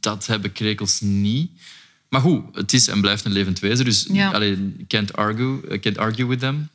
dat 0.00 0.26
hebben 0.26 0.52
krekels 0.52 1.00
niet. 1.00 1.50
Maar 2.08 2.20
goed, 2.20 2.42
het 2.52 2.72
is 2.72 2.88
en 2.88 3.00
blijft 3.00 3.24
een 3.24 3.32
levend 3.32 3.58
wezen. 3.58 3.84
Dus 3.84 4.06
Ja. 4.12 4.30
allee, 4.30 4.76
can't 4.88 5.12
argue, 5.16 5.60
I 5.74 5.78
can't 5.80 5.98
argue 5.98 6.26
with 6.26 6.38
them. 6.38 6.68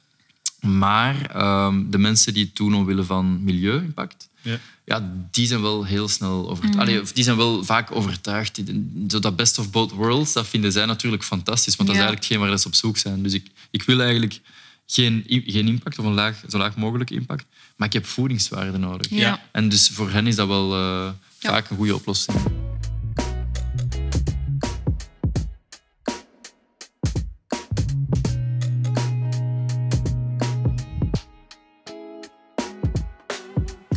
Maar 0.61 1.25
ehm, 1.31 1.89
de 1.89 1.97
mensen 1.97 2.33
die 2.33 2.43
het 2.45 2.55
doen 2.55 2.75
omwille 2.75 3.03
van 3.03 3.43
milieu-impact, 3.43 4.29
Ja. 4.41 4.57
ja, 4.85 5.11
die 5.31 5.47
zijn 5.47 5.61
wel 5.61 5.83
heel 5.85 6.07
snel 6.07 6.49
overtuigd. 6.49 6.77
Allee, 6.79 7.01
of 7.01 7.11
die 7.11 7.23
zijn 7.23 7.37
wel 7.37 7.63
vaak 7.63 7.91
overtuigd. 7.91 8.61
Zo 9.07 9.19
dat 9.19 9.35
best 9.35 9.57
of 9.59 9.71
both 9.71 9.91
worlds, 9.91 10.33
dat 10.33 10.47
vinden 10.47 10.71
zij 10.71 10.85
natuurlijk 10.85 11.23
fantastisch. 11.23 11.75
Want 11.75 11.89
dat 11.89 11.97
is 11.97 12.03
eigenlijk 12.03 12.29
hetgeen 12.29 12.49
waar 12.49 12.59
ze 12.59 12.67
op 12.67 12.75
zoek 12.75 12.97
zijn. 12.97 13.23
Dus 13.23 13.33
ik, 13.33 13.47
ik 13.71 13.83
wil 13.83 13.99
eigenlijk 14.01 14.39
geen, 14.85 15.23
geen 15.27 15.67
impact, 15.67 15.99
of 15.99 16.05
een 16.05 16.13
laag, 16.13 16.41
zo 16.49 16.57
laag 16.57 16.75
mogelijk 16.75 17.09
impact. 17.09 17.45
Maar 17.75 17.87
ik 17.87 17.93
heb 17.93 18.05
voedingswaarde 18.05 18.77
nodig. 18.77 19.09
Ja. 19.09 19.43
En 19.51 19.69
dus 19.69 19.89
voor 19.89 20.09
hen 20.11 20.27
is 20.27 20.35
dat 20.35 20.47
wel 20.47 20.73
eh, 20.73 21.11
Ja. 21.39 21.49
vaak 21.49 21.69
een 21.69 21.77
goede 21.77 21.95
oplossing. 21.95 22.37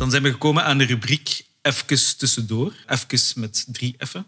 Dan 0.07 0.15
zijn 0.15 0.27
we 0.27 0.37
gekomen 0.37 0.63
aan 0.63 0.77
de 0.77 0.83
rubriek 0.83 1.45
Even 1.61 2.17
tussendoor. 2.17 2.73
Even 2.87 3.41
met 3.41 3.65
drie 3.67 3.95
F'en. 4.07 4.25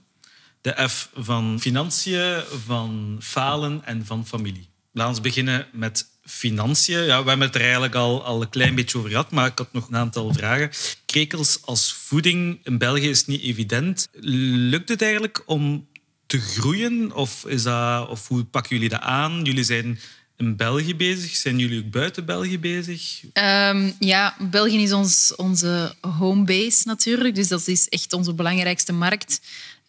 De 0.61 0.88
F 0.89 1.09
van 1.15 1.59
financiën, 1.59 2.43
van 2.65 3.17
falen 3.21 3.82
en 3.86 4.05
van 4.05 4.27
familie. 4.27 4.69
Laten 4.91 5.15
we 5.15 5.21
beginnen 5.21 5.67
met 5.71 6.05
financiën. 6.23 7.03
Ja, 7.03 7.23
we 7.23 7.30
hebben 7.30 7.47
het 7.47 7.55
er 7.55 7.61
eigenlijk 7.61 7.95
al, 7.95 8.23
al 8.23 8.41
een 8.41 8.49
klein 8.49 8.75
beetje 8.75 8.97
over 8.97 9.09
gehad, 9.09 9.32
maar 9.32 9.47
ik 9.47 9.57
had 9.57 9.73
nog 9.73 9.88
een 9.88 9.95
aantal 9.95 10.34
vragen. 10.34 10.71
Krekels 11.05 11.59
als 11.65 11.93
voeding 11.93 12.59
in 12.63 12.77
België 12.77 13.09
is 13.09 13.25
niet 13.25 13.41
evident. 13.41 14.07
Lukt 14.21 14.89
het 14.89 15.01
eigenlijk 15.01 15.43
om 15.45 15.88
te 16.25 16.39
groeien? 16.39 17.13
Of, 17.13 17.45
is 17.45 17.63
dat, 17.63 18.07
of 18.09 18.27
hoe 18.27 18.43
pakken 18.43 18.75
jullie 18.75 18.89
dat 18.89 19.01
aan? 19.01 19.43
Jullie 19.43 19.63
zijn 19.63 19.99
in 20.39 20.55
België 20.55 20.95
bezig? 20.95 21.35
Zijn 21.35 21.57
jullie 21.57 21.79
ook 21.79 21.91
buiten 21.91 22.25
België 22.25 22.59
bezig? 22.59 23.21
Ehm, 23.33 23.91
ja, 23.99 24.35
België 24.39 24.81
is 24.81 24.91
ons, 24.91 25.35
onze 25.35 25.95
homebase 26.01 26.81
natuurlijk. 26.83 27.35
Dus 27.35 27.47
dat 27.47 27.67
is 27.67 27.89
echt 27.89 28.13
onze 28.13 28.33
belangrijkste 28.33 28.93
markt. 28.93 29.41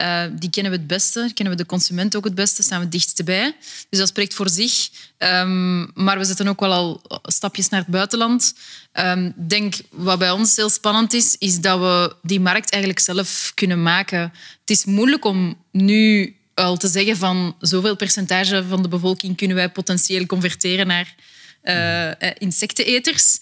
Uh, 0.03 0.23
die 0.33 0.51
kennen 0.51 0.73
we 0.73 0.79
het 0.79 0.87
beste, 0.87 1.31
kennen 1.35 1.57
we 1.57 1.63
de 1.63 1.69
consument 1.69 2.17
ook 2.17 2.25
het 2.25 2.35
beste, 2.35 2.63
staan 2.63 2.79
we 2.79 2.85
het 2.85 2.93
dichtst 2.93 3.25
bij. 3.25 3.57
Dus 3.89 3.99
dat 3.99 4.09
spreekt 4.09 4.35
voor 4.35 4.49
zich. 4.49 4.89
Um, 5.19 5.91
maar 5.95 6.19
we 6.19 6.25
zetten 6.25 6.49
ook 6.49 6.61
wel 6.61 6.73
al 6.73 7.03
stapjes 7.23 7.69
naar 7.69 7.81
het 7.81 7.89
buitenland. 7.89 8.55
Ik 8.93 9.05
um, 9.05 9.35
denk, 9.49 9.75
wat 9.91 10.19
bij 10.19 10.31
ons 10.31 10.57
heel 10.57 10.69
spannend 10.69 11.13
is, 11.13 11.37
is 11.39 11.61
dat 11.61 11.79
we 11.79 12.15
die 12.23 12.41
markt 12.41 12.71
eigenlijk 12.71 13.03
zelf 13.03 13.53
kunnen 13.55 13.83
maken. 13.83 14.21
Het 14.61 14.71
is 14.71 14.85
moeilijk 14.85 15.25
om 15.25 15.57
nu 15.71 16.35
al 16.61 16.77
te 16.77 16.89
zeggen 16.89 17.17
van 17.17 17.57
zoveel 17.59 17.97
percentage 17.97 18.65
van 18.69 18.83
de 18.83 18.89
bevolking 18.89 19.37
kunnen 19.37 19.57
wij 19.57 19.71
potentieel 19.71 20.27
converteren 20.27 20.87
naar 20.87 21.15
uh, 21.63 22.31
insecteneters. 22.39 23.39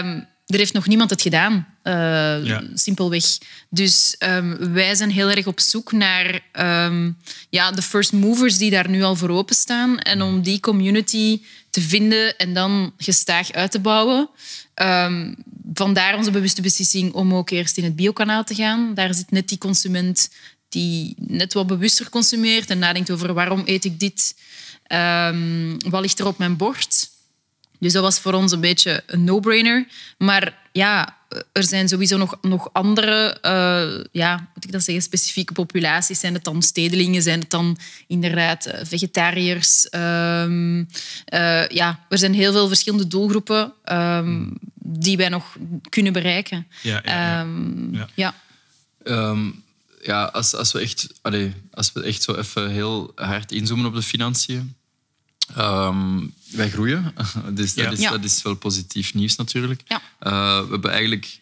Um, 0.00 0.26
er 0.46 0.58
heeft 0.58 0.72
nog 0.72 0.86
niemand 0.86 1.10
het 1.10 1.22
gedaan, 1.22 1.66
uh, 1.84 1.92
ja. 2.44 2.62
simpelweg. 2.74 3.24
Dus 3.70 4.16
um, 4.18 4.72
wij 4.72 4.94
zijn 4.94 5.10
heel 5.10 5.30
erg 5.30 5.46
op 5.46 5.60
zoek 5.60 5.92
naar 5.92 6.40
um, 6.86 7.16
ja, 7.50 7.70
de 7.70 7.82
first 7.82 8.12
movers 8.12 8.58
die 8.58 8.70
daar 8.70 8.88
nu 8.88 9.02
al 9.02 9.16
voor 9.16 9.28
openstaan. 9.28 9.98
En 9.98 10.22
om 10.22 10.42
die 10.42 10.60
community 10.60 11.40
te 11.70 11.80
vinden 11.80 12.36
en 12.36 12.54
dan 12.54 12.92
gestaag 12.96 13.52
uit 13.52 13.70
te 13.70 13.80
bouwen. 13.80 14.30
Um, 14.74 15.36
vandaar 15.74 16.16
onze 16.16 16.30
bewuste 16.30 16.62
beslissing 16.62 17.12
om 17.12 17.34
ook 17.34 17.50
eerst 17.50 17.76
in 17.76 17.84
het 17.84 17.96
biokanaal 17.96 18.44
te 18.44 18.54
gaan. 18.54 18.94
Daar 18.94 19.14
zit 19.14 19.30
net 19.30 19.48
die 19.48 19.58
consument 19.58 20.30
die 20.68 21.14
net 21.16 21.52
wat 21.52 21.66
bewuster 21.66 22.08
consumeert 22.08 22.70
en 22.70 22.78
nadenkt 22.78 23.10
over 23.10 23.34
waarom 23.34 23.62
eet 23.64 23.84
ik 23.84 24.00
dit, 24.00 24.36
um, 24.92 25.78
wat 25.90 26.00
ligt 26.00 26.18
er 26.18 26.26
op 26.26 26.38
mijn 26.38 26.56
bord. 26.56 27.08
Dus 27.78 27.92
dat 27.92 28.02
was 28.02 28.18
voor 28.18 28.32
ons 28.32 28.52
een 28.52 28.60
beetje 28.60 29.02
een 29.06 29.24
no-brainer. 29.24 29.86
Maar 30.18 30.58
ja, 30.72 31.16
er 31.52 31.64
zijn 31.64 31.88
sowieso 31.88 32.16
nog, 32.16 32.38
nog 32.42 32.72
andere, 32.72 33.38
uh, 33.42 34.04
ja, 34.12 34.48
moet 34.54 34.64
ik 34.64 34.72
dat 34.72 34.82
zeggen, 34.82 35.04
specifieke 35.04 35.52
populaties. 35.52 36.20
Zijn 36.20 36.34
het 36.34 36.44
dan 36.44 36.62
stedelingen? 36.62 37.22
Zijn 37.22 37.40
het 37.40 37.50
dan 37.50 37.78
inderdaad 38.06 38.66
uh, 38.66 38.74
vegetariërs? 38.82 39.88
Um, 39.90 40.78
uh, 41.34 41.68
ja, 41.68 42.06
er 42.08 42.18
zijn 42.18 42.34
heel 42.34 42.52
veel 42.52 42.68
verschillende 42.68 43.06
doelgroepen 43.06 43.72
um, 43.92 44.58
die 44.74 45.16
wij 45.16 45.28
nog 45.28 45.56
kunnen 45.88 46.12
bereiken. 46.12 46.66
Ja, 46.82 47.00
ja, 47.04 47.12
ja. 47.12 47.40
Um, 47.40 48.06
ja. 48.14 48.34
Ja. 50.02 50.24
als, 50.24 50.54
als, 50.54 50.72
we 50.72 50.80
echt, 50.80 51.08
allee, 51.22 51.54
als 51.70 51.92
we 51.92 52.02
echt 52.02 52.22
zo 52.22 52.34
even 52.34 52.70
heel 52.70 53.12
hard 53.14 53.52
inzoomen 53.52 53.86
op 53.86 53.94
de 53.94 54.02
financiën. 54.02 54.76
Um, 55.58 56.32
wij 56.50 56.70
groeien, 56.70 57.14
dus 57.50 57.74
dat, 57.74 57.92
is, 57.92 58.00
ja. 58.00 58.10
dat 58.10 58.24
is 58.24 58.42
wel 58.42 58.54
positief 58.54 59.14
nieuws 59.14 59.36
natuurlijk. 59.36 59.82
Ja. 59.86 60.00
Uh, 60.22 60.64
we 60.64 60.70
hebben 60.70 60.90
eigenlijk 60.90 61.38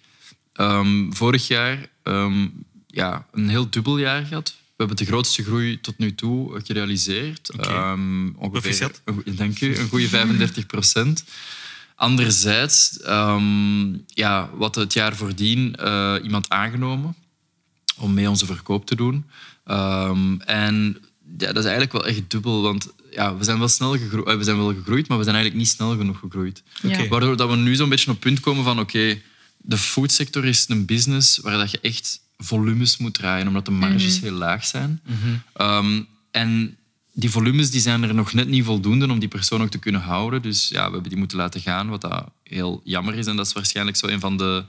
um, 0.55 1.15
vorig 1.15 1.47
jaar 1.49 1.89
um, 2.03 2.65
ja, 2.87 3.27
een 3.33 3.49
heel 3.49 3.71
dubbel 3.71 3.99
jaar 3.99 4.25
gehad. 4.25 4.49
We 4.49 4.85
hebben 4.85 4.97
de 4.97 5.05
grootste 5.05 5.43
groei 5.43 5.81
tot 5.81 5.99
nu 5.99 6.15
toe 6.15 6.61
gerealiseerd. 6.65 7.53
Okay. 7.53 7.99
ongeveer, 8.37 8.91
dank 9.25 9.61
u, 9.61 9.77
een 9.77 9.89
goede 9.89 10.09
35 10.09 10.67
procent. 10.67 11.25
Anderzijds, 11.95 12.99
ja, 14.07 14.51
wat 14.55 14.75
het 14.75 14.93
jaar 14.93 15.17
voordien 15.17 15.77
uh, 15.81 16.15
iemand 16.23 16.49
aangenomen 16.49 17.15
om 17.97 18.15
mee 18.15 18.29
onze 18.29 18.47
verkoop 18.47 18.87
te 18.87 18.97
doen. 18.97 19.25
en 20.45 20.97
ja, 21.39 21.47
dat 21.47 21.57
is 21.57 21.65
eigenlijk 21.65 21.93
wel 21.93 22.07
echt 22.07 22.31
dubbel, 22.31 22.63
want 22.63 22.93
ja, 23.11 23.37
we 23.37 23.45
zijn 23.45 23.59
wel 23.59 23.69
snel 23.69 23.99
gegroeid, 23.99 24.37
we 24.39 24.45
zijn 24.45 24.57
wel 24.57 24.75
gegroeid, 24.75 25.09
maar 25.09 25.19
we 25.19 25.25
zijn 25.25 25.37
eigenlijk 25.37 25.65
niet 25.65 25.75
snel 25.75 25.97
genoeg 25.97 26.19
gegroeid. 26.19 26.63
Okay. 26.85 27.09
Waardoor 27.09 27.37
dat 27.37 27.51
we 27.51 27.57
nu 27.57 27.75
zo'n 27.75 27.89
beetje 27.89 28.11
op 28.11 28.13
het 28.13 28.25
punt 28.25 28.41
komen 28.41 28.65
van 28.65 28.81
oké, 28.81 28.99
okay, 28.99 29.23
de 29.57 29.79
foodsector 29.79 30.45
is 30.45 30.69
een 30.69 30.85
business 30.85 31.39
waar 31.39 31.59
dat 31.59 31.71
je 31.71 31.81
echt 31.81 32.21
volumes 32.39 32.97
moet 32.97 33.15
draaien, 33.15 33.47
omdat 33.47 33.65
de 33.65 33.71
marges 33.71 34.15
mm 34.15 34.21
-hmm. 34.21 34.29
heel 34.29 34.39
laag 34.39 34.65
zijn. 34.65 35.01
Mm 35.05 35.17
-hmm. 35.23 35.67
um, 35.67 36.07
en 36.31 36.77
die 37.13 37.31
volumes 37.31 37.71
die 37.71 37.81
zijn 37.81 38.03
er 38.03 38.15
nog 38.15 38.33
net 38.33 38.49
niet 38.49 38.65
voldoende 38.65 39.11
om 39.11 39.19
die 39.19 39.29
persoon 39.29 39.63
ook 39.63 39.71
te 39.71 39.79
kunnen 39.79 40.01
houden. 40.01 40.43
Dus 40.43 40.69
ja, 40.69 40.87
we 40.87 40.93
hebben 40.93 41.09
die 41.09 41.19
moeten 41.19 41.37
laten 41.37 41.61
gaan, 41.61 41.89
wat 41.89 42.01
dat 42.01 42.31
heel 42.43 42.81
jammer 42.85 43.15
is. 43.15 43.27
En 43.27 43.37
dat 43.37 43.47
is 43.47 43.53
waarschijnlijk 43.53 43.97
zo 43.97 44.07
een 44.07 44.21
van 44.21 44.37
de 44.37 44.65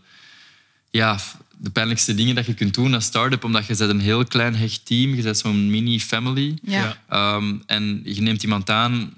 ja, 0.89 1.19
de 1.57 1.69
pijnlijkste 1.69 2.15
dingen 2.15 2.35
dat 2.35 2.45
je 2.45 2.53
kunt 2.53 2.73
doen 2.73 2.93
als 2.93 3.05
start-up, 3.05 3.43
omdat 3.43 3.65
je 3.65 3.75
bent 3.75 3.89
een 3.89 3.99
heel 3.99 4.25
klein 4.25 4.55
hecht 4.55 4.85
team, 4.85 5.15
je 5.15 5.21
bent 5.21 5.37
zo'n 5.37 5.69
mini-family. 5.69 6.57
Ja. 6.61 6.97
Um, 7.35 7.63
en 7.65 8.01
je 8.03 8.21
neemt 8.21 8.43
iemand 8.43 8.69
aan 8.69 9.13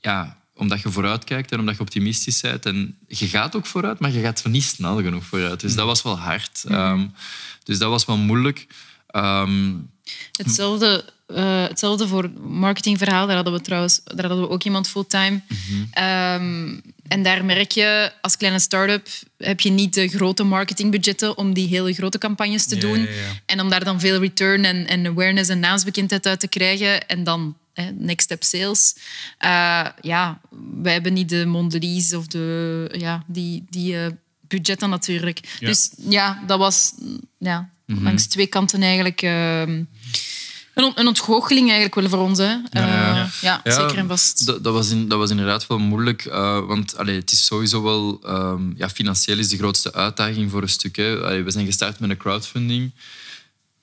ja, 0.00 0.38
omdat 0.54 0.80
je 0.80 0.90
vooruit 0.90 1.24
kijkt 1.24 1.52
en 1.52 1.58
omdat 1.58 1.74
je 1.74 1.80
optimistisch 1.80 2.40
bent. 2.40 2.66
En 2.66 2.96
je 3.08 3.28
gaat 3.28 3.56
ook 3.56 3.66
vooruit, 3.66 3.98
maar 3.98 4.12
je 4.12 4.20
gaat 4.20 4.44
niet 4.44 4.62
snel 4.62 5.02
genoeg 5.02 5.24
vooruit. 5.24 5.60
Dus 5.60 5.74
dat 5.74 5.86
was 5.86 6.02
wel 6.02 6.18
hard. 6.18 6.64
Mhm. 6.68 6.74
Um, 6.74 7.12
dus 7.62 7.78
dat 7.78 7.90
was 7.90 8.04
wel 8.04 8.16
moeilijk. 8.16 8.66
Um, 9.16 9.90
hetzelfde, 10.32 11.04
uh, 11.28 11.62
hetzelfde 11.62 12.08
voor 12.08 12.30
marketingverhaal. 12.46 13.26
Daar 13.26 13.36
hadden 13.36 13.52
we 13.52 13.60
trouwens 13.60 14.00
daar 14.04 14.26
hadden 14.26 14.40
we 14.40 14.48
ook 14.48 14.64
iemand 14.64 14.88
fulltime. 14.88 15.40
Mhm. 15.48 16.04
Um, 16.04 16.82
en 17.08 17.22
daar 17.22 17.44
merk 17.44 17.70
je, 17.72 18.12
als 18.20 18.36
kleine 18.36 18.58
start-up 18.58 19.08
heb 19.38 19.60
je 19.60 19.70
niet 19.70 19.94
de 19.94 20.08
grote 20.08 20.42
marketingbudgetten 20.42 21.38
om 21.38 21.54
die 21.54 21.68
hele 21.68 21.92
grote 21.92 22.18
campagnes 22.18 22.66
te 22.66 22.74
Ja, 22.74 22.80
doen. 22.80 22.98
ja, 22.98 23.08
ja. 23.10 23.40
En 23.46 23.60
om 23.60 23.68
daar 23.68 23.84
dan 23.84 24.00
veel 24.00 24.20
return 24.20 24.64
en, 24.64 24.86
en 24.86 25.06
awareness 25.06 25.50
en 25.50 25.60
naamsbekendheid 25.60 26.26
uit 26.26 26.40
te 26.40 26.48
krijgen. 26.48 27.06
En 27.08 27.24
dan 27.24 27.56
hè, 27.72 27.90
next 27.90 28.24
step 28.24 28.42
sales. 28.42 28.94
Uh, 29.44 29.86
ja, 30.00 30.40
wij 30.82 30.92
hebben 30.92 31.12
niet 31.12 31.28
de 31.28 31.46
Mondelez 31.46 32.12
of 32.12 32.26
de, 32.26 32.88
ja, 32.98 33.24
die, 33.26 33.64
die 33.70 33.94
uh, 33.94 34.06
budgetten 34.40 34.90
natuurlijk. 34.90 35.40
Dus 35.60 35.90
ja, 36.08 36.42
dat 36.46 36.58
was 36.58 36.92
ja, 37.38 37.72
Mhm. 37.86 38.02
langs 38.02 38.26
twee 38.26 38.46
kanten 38.46 38.82
eigenlijk... 38.82 39.22
Uh, 39.22 39.62
een, 40.74 40.92
een 40.94 41.06
ontgoocheling 41.06 41.70
eigenlijk 41.70 41.94
wel 41.94 42.08
voor 42.08 42.28
ons. 42.28 42.38
Hè. 42.38 42.44
Ja, 42.44 42.60
Uh, 42.72 42.80
ja, 42.80 43.30
ja, 43.40 43.60
Ja, 43.64 43.72
zeker 43.74 43.96
en 43.96 44.08
vast. 44.08 44.46
Dat, 44.46 44.64
dat, 44.64 44.72
was 44.72 44.90
in, 44.90 45.08
dat 45.08 45.18
was 45.18 45.30
inderdaad 45.30 45.66
wel 45.66 45.78
moeilijk, 45.78 46.24
uh, 46.24 46.66
want 46.66 46.96
allee, 46.96 47.16
het 47.16 47.32
is 47.32 47.46
sowieso 47.46 47.82
wel... 47.82 48.20
Um, 48.26 48.74
ja, 48.76 48.88
financieel 48.88 49.38
is 49.38 49.48
de 49.48 49.56
grootste 49.56 49.92
uitdaging 49.92 50.50
voor 50.50 50.62
een 50.62 50.68
stuk. 50.68 50.96
Hè. 50.96 51.16
Allee, 51.16 51.42
we 51.42 51.50
zijn 51.50 51.66
gestart 51.66 51.98
met 51.98 52.10
een 52.10 52.16
crowdfunding. 52.16 52.90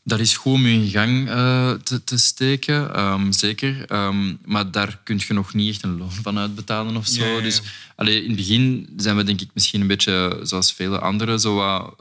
Dat 0.04 0.20
is 0.20 0.38
goed 0.38 0.54
om 0.54 0.68
je 0.68 0.74
in 0.74 0.89
gang 0.89 1.28
uh, 1.28 1.72
te, 1.72 2.04
te, 2.04 2.18
steken, 2.18 3.00
um, 3.00 3.32
zeker. 3.32 3.86
Um, 3.92 4.39
maar 4.46 4.72
daar 4.72 5.00
kun 5.04 5.22
je 5.28 5.34
nog 5.34 5.54
niet 5.54 5.74
echt 5.74 5.84
een 5.84 5.98
loon 5.98 6.12
van 6.12 6.38
uitbetalen 6.38 6.96
of 6.96 7.08
zo. 7.08 7.22
Ja, 7.22 7.30
ja, 7.30 7.36
ja. 7.36 7.42
Dus 7.42 7.62
allee, 7.96 8.22
in 8.22 8.28
het 8.28 8.38
begin 8.38 8.94
zijn 8.98 9.16
we 9.16 9.24
denk 9.24 9.42
ik 9.42 9.50
misschien 9.54 9.82
een 9.82 9.88
beetje 9.88 10.39
zoals 10.44 10.74
vele 10.74 11.00
anderen... 11.00 11.39
Zo 11.39 11.56
wat, 11.56 11.94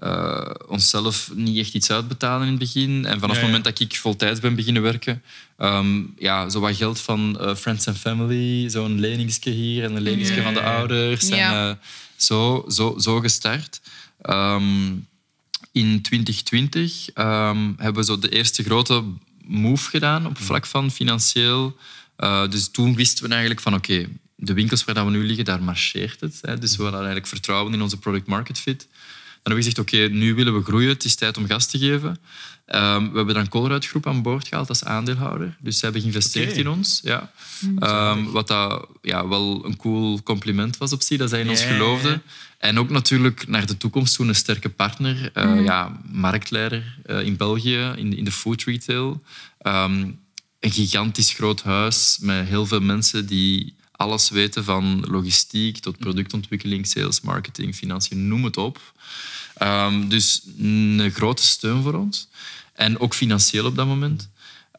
uh, 0.00 0.50
onszelf 0.66 1.30
niet 1.34 1.58
echt 1.58 1.74
iets 1.74 1.90
uitbetalen 1.90 2.42
in 2.42 2.48
het 2.48 2.58
begin. 2.58 3.04
En 3.04 3.20
vanaf 3.20 3.20
Ja, 3.20 3.26
ja. 3.26 3.32
het 3.32 3.42
moment 3.42 3.64
dat 3.64 3.80
ik 3.80 3.96
voltijds 3.96 4.40
ben 4.40 4.54
beginnen 4.54 4.82
werken, 4.82 5.22
um, 5.58 6.14
ja, 6.18 6.48
zo 6.48 6.60
wat 6.60 6.76
geld 6.76 7.00
van 7.00 7.38
uh, 7.40 7.54
friends 7.54 7.88
and 7.88 7.98
family, 7.98 8.68
zo'n 8.68 9.00
leningske 9.00 9.50
hier 9.50 9.84
en 9.84 9.96
een 9.96 10.02
leningske 10.02 10.36
Ja, 10.36 10.42
van 10.42 10.54
de 10.54 10.62
ouders. 10.62 11.28
Ja. 11.28 11.36
En 11.36 11.68
uh, 11.68 11.74
zo, 12.16 12.64
zo, 12.68 12.98
zo 12.98 13.20
gestart. 13.20 13.80
Um, 14.22 15.06
in 15.72 16.02
2020 16.02 17.08
um, 17.14 17.74
hebben 17.76 17.94
we 17.94 18.04
zo 18.04 18.18
de 18.18 18.28
eerste 18.28 18.62
grote 18.62 19.04
move 19.44 19.90
gedaan 19.90 20.26
op 20.26 20.38
vlak 20.38 20.66
van 20.66 20.90
financieel. 20.90 21.76
Uh, 22.18 22.48
dus 22.48 22.68
toen 22.68 22.94
wisten 22.94 23.24
we 23.24 23.30
eigenlijk 23.30 23.60
van 23.60 23.74
oké, 23.74 23.92
okay, 23.92 24.08
de 24.34 24.52
winkels 24.52 24.84
waar 24.84 24.94
dat 24.94 25.04
we 25.04 25.10
nu 25.10 25.24
liggen, 25.24 25.44
daar 25.44 25.62
marcheert 25.62 26.20
het. 26.20 26.38
Hè. 26.42 26.58
Dus 26.58 26.70
we 26.70 26.82
hadden 26.82 27.00
eigenlijk 27.00 27.30
vertrouwen 27.30 27.72
in 27.72 27.82
onze 27.82 27.96
product 27.96 28.26
market 28.26 28.58
fit. 28.58 28.86
Dan 29.42 29.52
hebben 29.52 29.64
we 29.64 29.70
gezegd, 29.70 29.78
oké, 29.78 30.04
okay, 30.04 30.18
nu 30.18 30.34
willen 30.34 30.54
we 30.54 30.64
groeien, 30.64 30.88
het 30.88 31.04
is 31.04 31.14
tijd 31.14 31.36
om 31.36 31.46
gas 31.46 31.66
te 31.66 31.78
geven. 31.78 32.18
Um, 32.74 33.10
we 33.10 33.16
hebben 33.16 33.34
dan 33.34 33.48
Colruyt 33.48 33.86
Groep 33.86 34.06
aan 34.06 34.22
boord 34.22 34.48
gehaald 34.48 34.68
als 34.68 34.84
aandeelhouder. 34.84 35.56
Dus 35.60 35.78
ze 35.78 35.84
hebben 35.84 36.02
geïnvesteerd 36.02 36.56
in 36.56 36.68
ons. 36.68 37.00
Ja. 37.02 37.32
Um, 38.12 38.30
wat 38.30 38.48
dat, 38.48 38.88
ja, 39.02 39.28
wel 39.28 39.64
een 39.64 39.76
cool 39.76 40.22
compliment 40.22 40.76
was 40.76 40.92
op 40.92 41.02
zich, 41.02 41.18
dat 41.18 41.30
zij 41.30 41.40
in 41.40 41.48
ons 41.48 41.64
geloofden. 41.64 42.22
En 42.58 42.78
ook 42.78 42.90
natuurlijk 42.90 43.48
naar 43.48 43.66
de 43.66 43.76
toekomst 43.76 44.14
toe 44.14 44.26
een 44.26 44.34
sterke 44.34 44.68
partner. 44.68 45.30
Uh, 45.34 45.64
ja, 45.64 46.00
marktleider 46.12 46.98
uh, 47.06 47.20
in 47.20 47.36
België, 47.36 47.92
in, 47.96 48.16
in 48.16 48.24
de 48.24 48.32
food 48.32 48.62
retail. 48.62 49.22
Um, 49.62 50.18
een 50.60 50.70
gigantisch 50.70 51.32
groot 51.32 51.62
huis 51.62 52.18
met 52.20 52.46
heel 52.46 52.66
veel 52.66 52.80
mensen 52.80 53.26
die 53.26 53.74
alles 53.98 54.30
weten 54.30 54.64
van 54.64 55.04
logistiek 55.08 55.78
tot 55.78 55.98
productontwikkeling, 55.98 56.86
sales, 56.86 57.20
marketing, 57.20 57.74
financiën, 57.74 58.28
noem 58.28 58.44
het 58.44 58.56
op. 58.56 58.80
Um, 59.62 60.08
dus 60.08 60.42
een 60.58 61.10
grote 61.14 61.42
steun 61.42 61.82
voor 61.82 61.94
ons. 61.94 62.28
En 62.72 63.00
ook 63.00 63.14
financieel 63.14 63.66
op 63.66 63.76
dat 63.76 63.86
moment. 63.86 64.28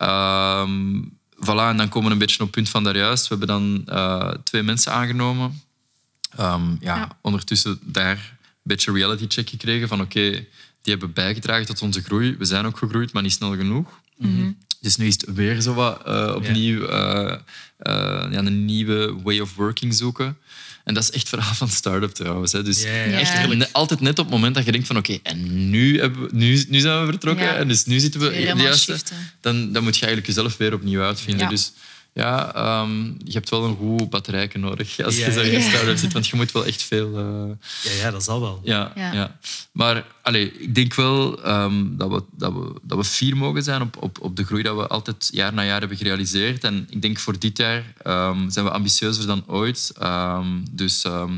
Um, 0.01 1.17
voilà, 1.36 1.67
en 1.70 1.78
dan 1.78 1.89
komen 1.89 2.07
we 2.07 2.13
een 2.13 2.17
beetje 2.17 2.39
op 2.39 2.45
het 2.45 2.51
punt 2.51 2.70
van 2.70 2.84
daarjuist. 2.84 3.28
We 3.28 3.36
hebben 3.36 3.47
dan 3.47 3.86
uh, 3.97 4.34
twee 4.43 4.63
mensen 4.63 4.91
aangenomen. 4.91 5.61
Um, 6.39 6.78
ja, 6.80 6.95
Ja. 6.95 7.17
Ondertussen 7.22 7.80
daar 7.82 8.17
een 8.17 8.38
beetje 8.63 8.91
reality 8.91 9.26
check 9.28 9.49
gekregen 9.49 9.88
van 9.88 10.01
oké, 10.01 10.17
okay, 10.17 10.47
die 10.82 10.93
hebben 10.93 11.13
bijgedragen 11.13 11.65
tot 11.65 11.82
onze 11.82 12.01
groei. 12.01 12.36
We 12.38 12.45
zijn 12.45 12.65
ook 12.65 12.78
gegroeid, 12.78 13.13
maar 13.13 13.24
niet 13.24 13.32
snel 13.32 13.55
genoeg. 13.55 14.01
Dus 14.82 14.97
nu 14.97 15.07
is 15.07 15.13
het 15.13 15.34
weer 15.34 15.61
zo 15.61 15.73
wat 15.73 16.01
eh, 16.05 16.34
opnieuw 16.36 16.86
eh, 16.86 17.34
eh, 17.77 18.32
ja, 18.32 18.38
een 18.38 18.65
nieuwe 18.65 19.15
way 19.23 19.39
of 19.39 19.55
working 19.55 19.93
zoeken. 19.93 20.38
En 20.84 20.93
dat 20.93 21.03
is 21.03 21.11
echt 21.11 21.30
verhaal 21.30 21.53
van 21.53 21.69
start-up 21.69 22.11
trouwens. 22.11 22.51
Hè. 22.51 22.63
Dus 22.63 22.84
echt 22.84 23.47
ne- 23.47 23.67
altijd 23.71 23.99
net 23.99 24.19
op 24.19 24.25
het 24.25 24.34
moment 24.34 24.55
dat 24.55 24.65
je 24.65 24.71
denkt 24.71 24.88
van 24.88 24.97
oké, 24.97 25.17
en 25.23 25.69
nu, 25.69 25.99
hebben 25.99 26.21
we, 26.21 26.30
nu, 26.32 26.65
nu 26.67 26.80
zijn 26.80 26.99
we 26.99 27.05
vertrokken 27.05 27.45
Ja. 27.45 27.55
en 27.55 27.67
dus 27.67 27.86
nu 27.86 27.99
zitten 27.99 28.21
we 28.21 28.30
Weer 28.30 28.55
de 28.55 28.61
juiste. 28.61 28.97
Dan, 29.41 29.71
dan 29.71 29.84
moet 29.84 29.97
je 29.97 30.05
eigenlijk 30.05 30.36
jezelf 30.36 30.57
weer 30.57 30.73
opnieuw 30.73 31.01
uitvinden. 31.01 31.43
Ja. 31.43 31.49
Dus 31.49 31.71
ja, 32.14 32.53
ehm, 32.55 33.03
je 33.05 33.32
hebt 33.32 33.49
wel 33.49 33.64
een 33.64 33.76
goed 33.76 34.10
batterijke 34.10 34.57
nodig 34.57 34.99
als 34.99 35.18
Ja, 35.18 35.26
je 35.26 35.32
zo 35.32 35.41
in 35.41 35.53
een 35.55 35.62
start-up 35.72 35.97
zit, 35.97 36.14
want 36.14 36.28
je 36.28 36.36
moet 36.36 36.51
wel 36.51 36.66
echt 36.66 36.82
veel... 36.84 37.18
eh, 37.18 37.91
Ja, 37.91 38.01
ja, 38.01 38.12
dat 38.12 38.24
zal 38.24 38.41
wel. 38.41 38.62
ja, 38.64 38.91
Ja. 38.95 39.14
ja. 39.14 39.38
Maar 39.72 40.05
allee, 40.22 40.51
ik 40.60 40.76
denk 40.76 40.93
wel 40.93 41.43
ehm, 41.43 41.86
dat, 41.97 42.10
we, 42.10 42.24
dat, 42.32 42.53
we, 42.53 42.74
dat 42.82 42.97
we 42.97 43.03
fier 43.03 43.38
mogen 43.38 43.64
zijn 43.64 43.82
op, 43.82 43.97
op, 44.03 44.18
op 44.22 44.36
de 44.36 44.43
groei 44.45 44.64
dat 44.64 44.76
we 44.76 44.88
altijd 44.88 45.30
jaar 45.34 45.53
na 45.53 45.64
jaar 45.66 45.80
hebben 45.80 45.97
gerealiseerd. 45.97 46.64
En 46.64 46.88
ik 46.89 47.01
denk 47.01 47.20
voor 47.20 47.39
dit 47.39 47.57
jaar 47.57 47.93
ehm, 48.03 48.49
zijn 48.49 48.66
we 48.66 48.72
ambitieuzer 48.72 49.28
dan 49.28 49.43
ooit. 49.47 49.91
Ehm, 49.99 50.47
dus 50.72 51.03
ehm, 51.03 51.32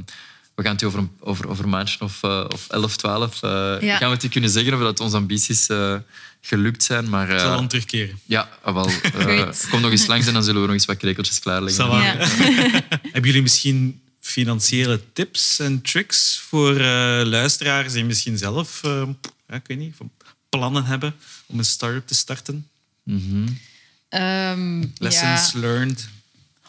we 0.61 0.67
gaan 0.67 0.75
het 0.75 0.83
over, 0.83 0.99
een- 0.99 1.11
over, 1.19 1.47
over 1.47 1.63
een 1.63 1.69
maandje 1.69 1.99
of, 1.99 2.23
eh, 2.23 2.45
of 2.53 2.67
11, 2.69 2.95
12 2.97 3.43
eh, 3.43 3.49
Ja. 3.81 3.97
gaan 3.97 4.09
we 4.11 4.15
het 4.21 4.29
kunnen 4.29 4.49
zeggen 4.49 4.73
of 4.73 4.79
dat 4.79 4.99
onze 4.99 5.15
ambities 5.17 5.67
eh, 5.67 5.95
gelukt 6.41 6.83
zijn. 6.83 7.09
Maar 7.09 7.29
Ik 7.29 7.35
eh, 7.35 7.41
zal 7.41 7.55
dan 7.55 7.67
terugkeren. 7.67 8.19
ja, 8.25 8.49
ah, 8.61 8.73
wel. 8.73 8.89
eh, 9.13 9.49
kom 9.69 9.81
nog 9.81 9.91
eens 9.91 10.05
langs 10.05 10.27
en 10.27 10.33
dan 10.33 10.43
zullen 10.43 10.61
we 10.61 10.67
nog 10.67 10.75
eens 10.75 10.85
wat 10.85 10.97
krekeltjes 10.97 11.39
klaarleggen. 11.39 11.85
Ja. 11.85 12.15
Hebben 13.13 13.23
jullie 13.23 13.41
misschien 13.41 14.01
financiële 14.19 15.01
tips 15.13 15.59
en 15.59 15.81
tricks 15.81 16.37
voor 16.47 16.75
eh, 16.75 17.21
luisteraars 17.25 17.93
die 17.93 18.03
misschien 18.05 18.37
zelf, 18.37 18.83
eh, 18.83 19.03
ja, 19.47 19.55
ik 19.55 19.67
weet 19.67 19.77
niet, 19.77 19.95
plannen 20.49 20.85
hebben 20.85 21.15
om 21.45 21.57
een 21.59 21.65
start-up 21.65 22.07
te 22.07 22.15
starten? 22.15 22.67
Ehm, 24.09 24.83
Lessons 24.97 25.51
ja. 25.51 25.59
learned. 25.59 26.09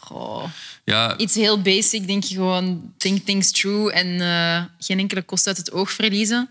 Goh. 0.04 0.44
Ja, 0.84 1.16
Iets 1.16 1.34
heel 1.34 1.62
basic, 1.62 2.06
denk 2.06 2.24
je 2.24 2.34
gewoon 2.34 2.92
think 2.96 3.24
things 3.24 3.50
through 3.50 3.96
en 3.96 4.20
eh, 4.20 4.64
geen 4.78 4.98
enkele 4.98 5.22
kost 5.22 5.46
uit 5.46 5.56
het 5.56 5.72
oog 5.72 5.92
verliezen. 5.92 6.48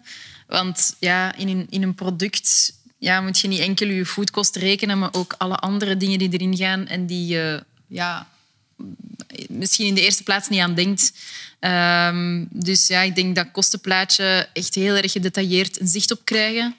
Want 0.47 0.95
ja, 0.99 1.35
in 1.35 1.47
een, 1.47 1.67
in 1.69 1.83
een 1.83 1.95
product 1.95 2.73
ja, 2.97 3.21
moet 3.21 3.39
je 3.39 3.47
niet 3.47 3.59
enkel 3.59 3.87
je 3.87 4.05
foodkosten 4.05 4.61
rekenen, 4.61 4.99
maar 4.99 5.13
ook 5.13 5.35
alle 5.37 5.55
andere 5.55 5.97
dingen 5.97 6.19
die 6.19 6.33
erin 6.33 6.57
gaan 6.57 6.87
en 6.87 7.05
die 7.05 7.27
je 7.27 7.63
ja, 7.87 8.27
misschien 9.49 9.87
in 9.87 9.95
de 9.95 10.01
eerste 10.01 10.23
plaats 10.23 10.49
niet 10.49 10.59
aan 10.59 10.75
denkt. 10.75 11.13
Ehm, 11.59 12.45
dus 12.49 12.87
ja, 12.87 13.01
ik 13.01 13.15
denk 13.15 13.35
dat 13.35 13.51
kostenplaatje 13.51 14.47
echt 14.53 14.75
heel 14.75 14.95
erg 14.95 15.11
gedetailleerd 15.11 15.79
een 15.79 15.87
zicht 15.87 16.11
op 16.11 16.19
krijgen. 16.23 16.75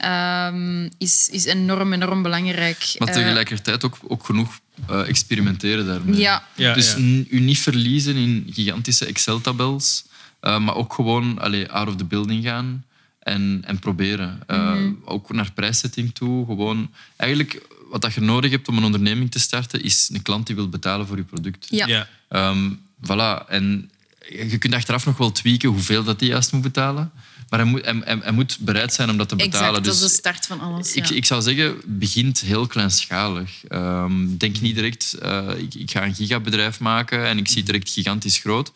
Ehm, 0.00 0.88
is, 0.98 1.28
is 1.32 1.44
enorm, 1.44 1.92
enorm 1.92 2.22
belangrijk. 2.22 2.94
Maar 2.98 3.08
Eh, 3.08 3.14
tegelijkertijd 3.14 3.84
ook, 3.84 3.98
ook 4.08 4.24
genoeg 4.24 4.58
eh, 4.88 5.08
experimenteren 5.08 5.86
daarmee. 5.86 6.20
ja, 6.20 6.46
Ja, 6.56 6.74
dus 6.74 6.92
ja. 6.92 6.98
u 7.28 7.40
niet 7.40 7.58
verliezen 7.58 8.16
in 8.16 8.46
gigantische 8.52 9.06
Excel-tabels, 9.06 10.04
eh, 10.40 10.58
maar 10.58 10.74
ook 10.74 10.92
gewoon 10.94 11.38
allee, 11.38 11.68
out 11.70 11.88
of 11.88 11.96
the 11.96 12.04
building 12.04 12.44
gaan 12.44 12.84
en, 13.18 13.62
en 13.66 13.78
proberen. 13.78 14.40
Mhm. 14.46 14.92
Ook 15.04 15.32
naar 15.32 15.52
prijszetting 15.52 16.14
toe. 16.14 16.46
Gewoon, 16.46 16.90
eigenlijk, 17.16 17.62
wat 17.90 18.00
dat 18.00 18.14
je 18.14 18.20
nodig 18.20 18.50
hebt 18.50 18.68
om 18.68 18.76
een 18.76 18.84
onderneming 18.84 19.30
te 19.30 19.38
starten, 19.38 19.82
is 19.82 20.08
een 20.12 20.22
klant 20.22 20.46
die 20.46 20.56
wil 20.56 20.68
betalen 20.68 21.06
voor 21.06 21.16
je 21.16 21.22
product. 21.22 21.66
ja. 21.70 21.86
Ja. 21.86 22.08
Ehm, 22.28 22.70
voilà. 23.02 23.46
En 23.48 23.90
je 24.28 24.58
kunt 24.58 24.74
achteraf 24.74 25.04
nog 25.06 25.16
wel 25.16 25.32
tweaken 25.32 25.68
hoeveel 25.68 26.04
dat 26.04 26.20
hij 26.20 26.28
juist 26.28 26.52
moet 26.52 26.62
betalen. 26.62 27.10
Maar 27.50 27.60
hij 27.60 27.68
moet, 27.68 27.84
hij, 28.04 28.32
moet 28.32 28.58
bereid 28.58 28.92
zijn 28.92 29.10
om 29.10 29.16
dat 29.16 29.28
te 29.28 29.36
betalen. 29.36 29.66
exact. 29.68 29.84
Dat 29.84 29.94
is 29.94 30.00
Dus 30.00 30.10
de 30.10 30.16
start 30.16 30.46
van 30.46 30.60
alles. 30.60 30.94
ik, 30.94 31.06
ja. 31.06 31.14
ik 31.14 31.24
zou 31.24 31.42
zeggen, 31.42 31.80
begint 31.86 32.40
heel 32.40 32.66
kleinschalig. 32.66 33.64
Ehm, 33.68 34.36
denk 34.36 34.60
niet 34.60 34.74
direct, 34.74 35.14
eh, 35.14 35.48
ik, 35.56 35.74
ik 35.74 35.90
ga 35.90 36.04
een 36.04 36.14
gigabedrijf 36.14 36.80
maken 36.80 37.26
en 37.26 37.38
ik 37.38 37.48
zie 37.48 37.62
direct 37.62 37.90
gigantisch 37.90 38.38
groot. 38.38 38.72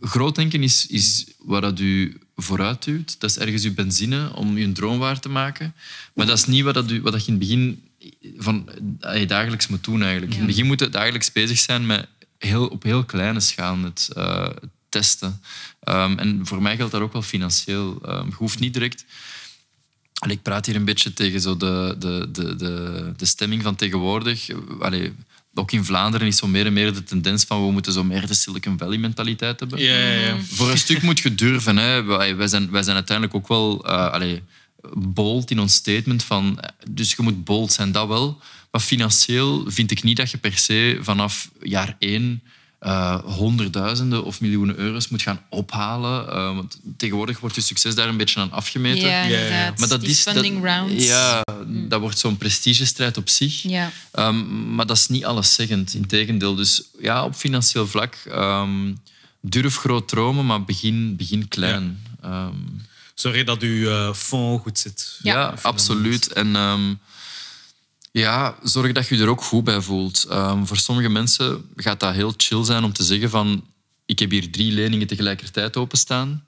Groot 0.00 0.34
denken 0.34 0.62
is, 0.62 0.86
is 0.86 1.24
waar 1.38 1.60
dat 1.60 1.80
u 1.80 2.20
vooruit 2.36 2.84
duwt. 2.84 3.20
Dat 3.20 3.30
is 3.30 3.38
ergens 3.38 3.64
uw 3.64 3.74
benzine 3.74 4.34
om 4.34 4.58
je 4.58 4.72
droom 4.72 4.98
waar 4.98 5.20
te 5.20 5.28
maken. 5.28 5.74
Maar 6.14 6.26
dat 6.26 6.38
is 6.38 6.46
niet 6.46 6.64
wat, 6.64 6.74
dat 6.74 6.90
u, 6.90 7.02
wat 7.02 7.12
dat 7.12 7.24
je 7.24 7.32
in 7.32 7.38
het 7.38 7.48
begin 7.48 7.82
van, 8.36 8.68
dat 8.82 9.18
je 9.18 9.26
dagelijks 9.26 9.66
moet 9.66 9.84
doen. 9.84 10.02
Eigenlijk. 10.02 10.32
In 10.32 10.38
het 10.38 10.46
begin 10.46 10.66
moet 10.66 10.80
je 10.80 10.88
dagelijks 10.88 11.32
bezig 11.32 11.58
zijn 11.58 11.86
met 11.86 12.08
heel, 12.38 12.66
op 12.66 12.82
heel 12.82 13.04
kleine 13.04 13.40
schaal 13.40 13.78
het 13.78 14.08
eh, 14.14 14.48
testen. 14.96 15.40
Ehm, 15.80 16.18
en 16.18 16.40
voor 16.46 16.62
mij 16.62 16.76
geldt 16.76 16.92
dat 16.92 17.00
ook 17.00 17.12
wel 17.12 17.22
financieel. 17.22 17.98
Ehm, 18.02 18.26
je 18.26 18.34
hoeft 18.34 18.58
niet 18.58 18.72
direct 18.72 19.04
ik 20.30 20.42
praat 20.42 20.66
hier 20.66 20.76
een 20.76 20.84
beetje 20.84 21.12
tegen 21.12 21.40
zo 21.40 21.56
de, 21.56 21.94
de, 21.98 22.28
de, 22.32 22.56
de, 22.56 23.12
de 23.16 23.26
stemming 23.26 23.62
van 23.62 23.74
tegenwoordig. 23.74 24.48
Allee, 24.80 25.12
ook 25.54 25.72
in 25.72 25.84
Vlaanderen 25.84 26.26
is 26.26 26.36
zo 26.36 26.46
meer 26.46 26.66
en 26.66 26.72
meer 26.72 26.94
de 26.94 27.04
tendens 27.04 27.44
van 27.44 27.66
we 27.66 27.72
moeten 27.72 27.92
zo 27.92 28.04
meer 28.04 28.26
de 28.26 28.34
Silicon 28.34 28.78
Valley 28.78 28.98
mentaliteit 28.98 29.60
hebben. 29.60 29.78
Ja, 29.78 29.98
ja, 29.98 30.20
ja. 30.20 30.36
Voor 30.42 30.70
een 30.70 30.78
stuk 30.78 31.02
moet 31.02 31.18
je 31.18 31.34
durven. 31.34 31.76
Hè. 31.76 32.02
Wij, 32.02 32.48
zijn, 32.48 32.70
wij 32.70 32.82
zijn 32.82 32.96
uiteindelijk 32.96 33.36
ook 33.36 33.48
wel 33.48 33.84
eh 33.86 34.12
allee, 34.12 34.42
bold 34.94 35.50
in 35.50 35.60
ons 35.60 35.74
statement 35.74 36.24
van... 36.24 36.60
Dus 36.90 37.10
je 37.12 37.22
moet 37.22 37.44
bold 37.44 37.72
zijn, 37.72 37.92
dat 37.92 38.08
wel. 38.08 38.40
Maar 38.70 38.80
financieel 38.80 39.64
vind 39.66 39.90
ik 39.90 40.02
niet 40.02 40.16
dat 40.16 40.30
je 40.30 40.38
per 40.38 40.58
se 40.58 40.98
vanaf 41.00 41.50
jaar 41.62 41.96
één 41.98 42.42
eh, 42.86 43.14
honderdduizenden 43.24 44.24
of 44.24 44.40
miljoenen 44.40 44.76
euro's 44.76 45.08
moet 45.08 45.22
gaan 45.22 45.40
ophalen. 45.48 46.28
Eh, 46.28 46.54
want 46.54 46.80
tegenwoordig 46.96 47.40
wordt 47.40 47.54
je 47.54 47.60
succes 47.60 47.94
daar 47.94 48.08
een 48.08 48.16
beetje 48.16 48.40
aan 48.40 48.52
afgemeten. 48.52 49.08
Ja, 49.08 49.22
inderdaad. 49.22 49.78
Maar 49.78 49.88
dat 49.88 50.00
Die 50.00 50.10
is 50.10 50.22
funding 50.22 50.54
dat, 50.54 50.64
rounds. 50.64 51.04
Ja, 51.06 51.44
dat 51.66 52.00
wordt 52.00 52.18
zo'n 52.18 52.36
prestigestrijd 52.36 53.16
op 53.16 53.28
zich. 53.28 53.62
Ja. 53.62 53.90
Ehm, 54.12 54.74
maar 54.74 54.86
dat 54.86 54.96
is 54.96 55.06
niet 55.06 55.24
alleszeggend. 55.24 55.94
Integendeel. 55.94 56.54
Dus 56.54 56.82
ja, 57.00 57.24
op 57.24 57.34
financieel 57.34 57.86
vlak 57.86 58.14
ehm, 58.30 58.92
durf 59.40 59.76
groot 59.76 60.08
dromen, 60.08 60.46
maar 60.46 60.64
begin, 60.64 61.16
begin 61.16 61.48
klein. 61.48 62.02
Ja, 62.22 62.50
Sorry 63.14 63.44
dat 63.44 63.62
uw 63.62 63.88
eh 63.88 64.12
fond 64.14 64.60
goed 64.62 64.78
zit. 64.78 65.18
ja. 65.22 65.32
Ja. 65.32 65.54
absoluut. 65.62 66.32
En 66.32 66.56
ehm, 66.56 66.94
ja, 68.18 68.56
zorg 68.62 68.92
dat 68.92 69.08
je 69.08 69.16
je 69.16 69.22
er 69.22 69.28
ook 69.28 69.42
goed 69.42 69.64
bij 69.64 69.80
voelt. 69.80 70.24
Ehm, 70.24 70.64
voor 70.64 70.76
sommige 70.76 71.08
mensen 71.08 71.64
gaat 71.76 72.00
dat 72.00 72.14
heel 72.14 72.34
chill 72.36 72.64
zijn 72.64 72.84
om 72.84 72.92
te 72.92 73.02
zeggen 73.02 73.30
van 73.30 73.64
ik 74.06 74.18
heb 74.18 74.30
hier 74.30 74.50
drie 74.50 74.72
leningen 74.72 75.06
tegelijkertijd 75.06 75.76
openstaan. 75.76 76.44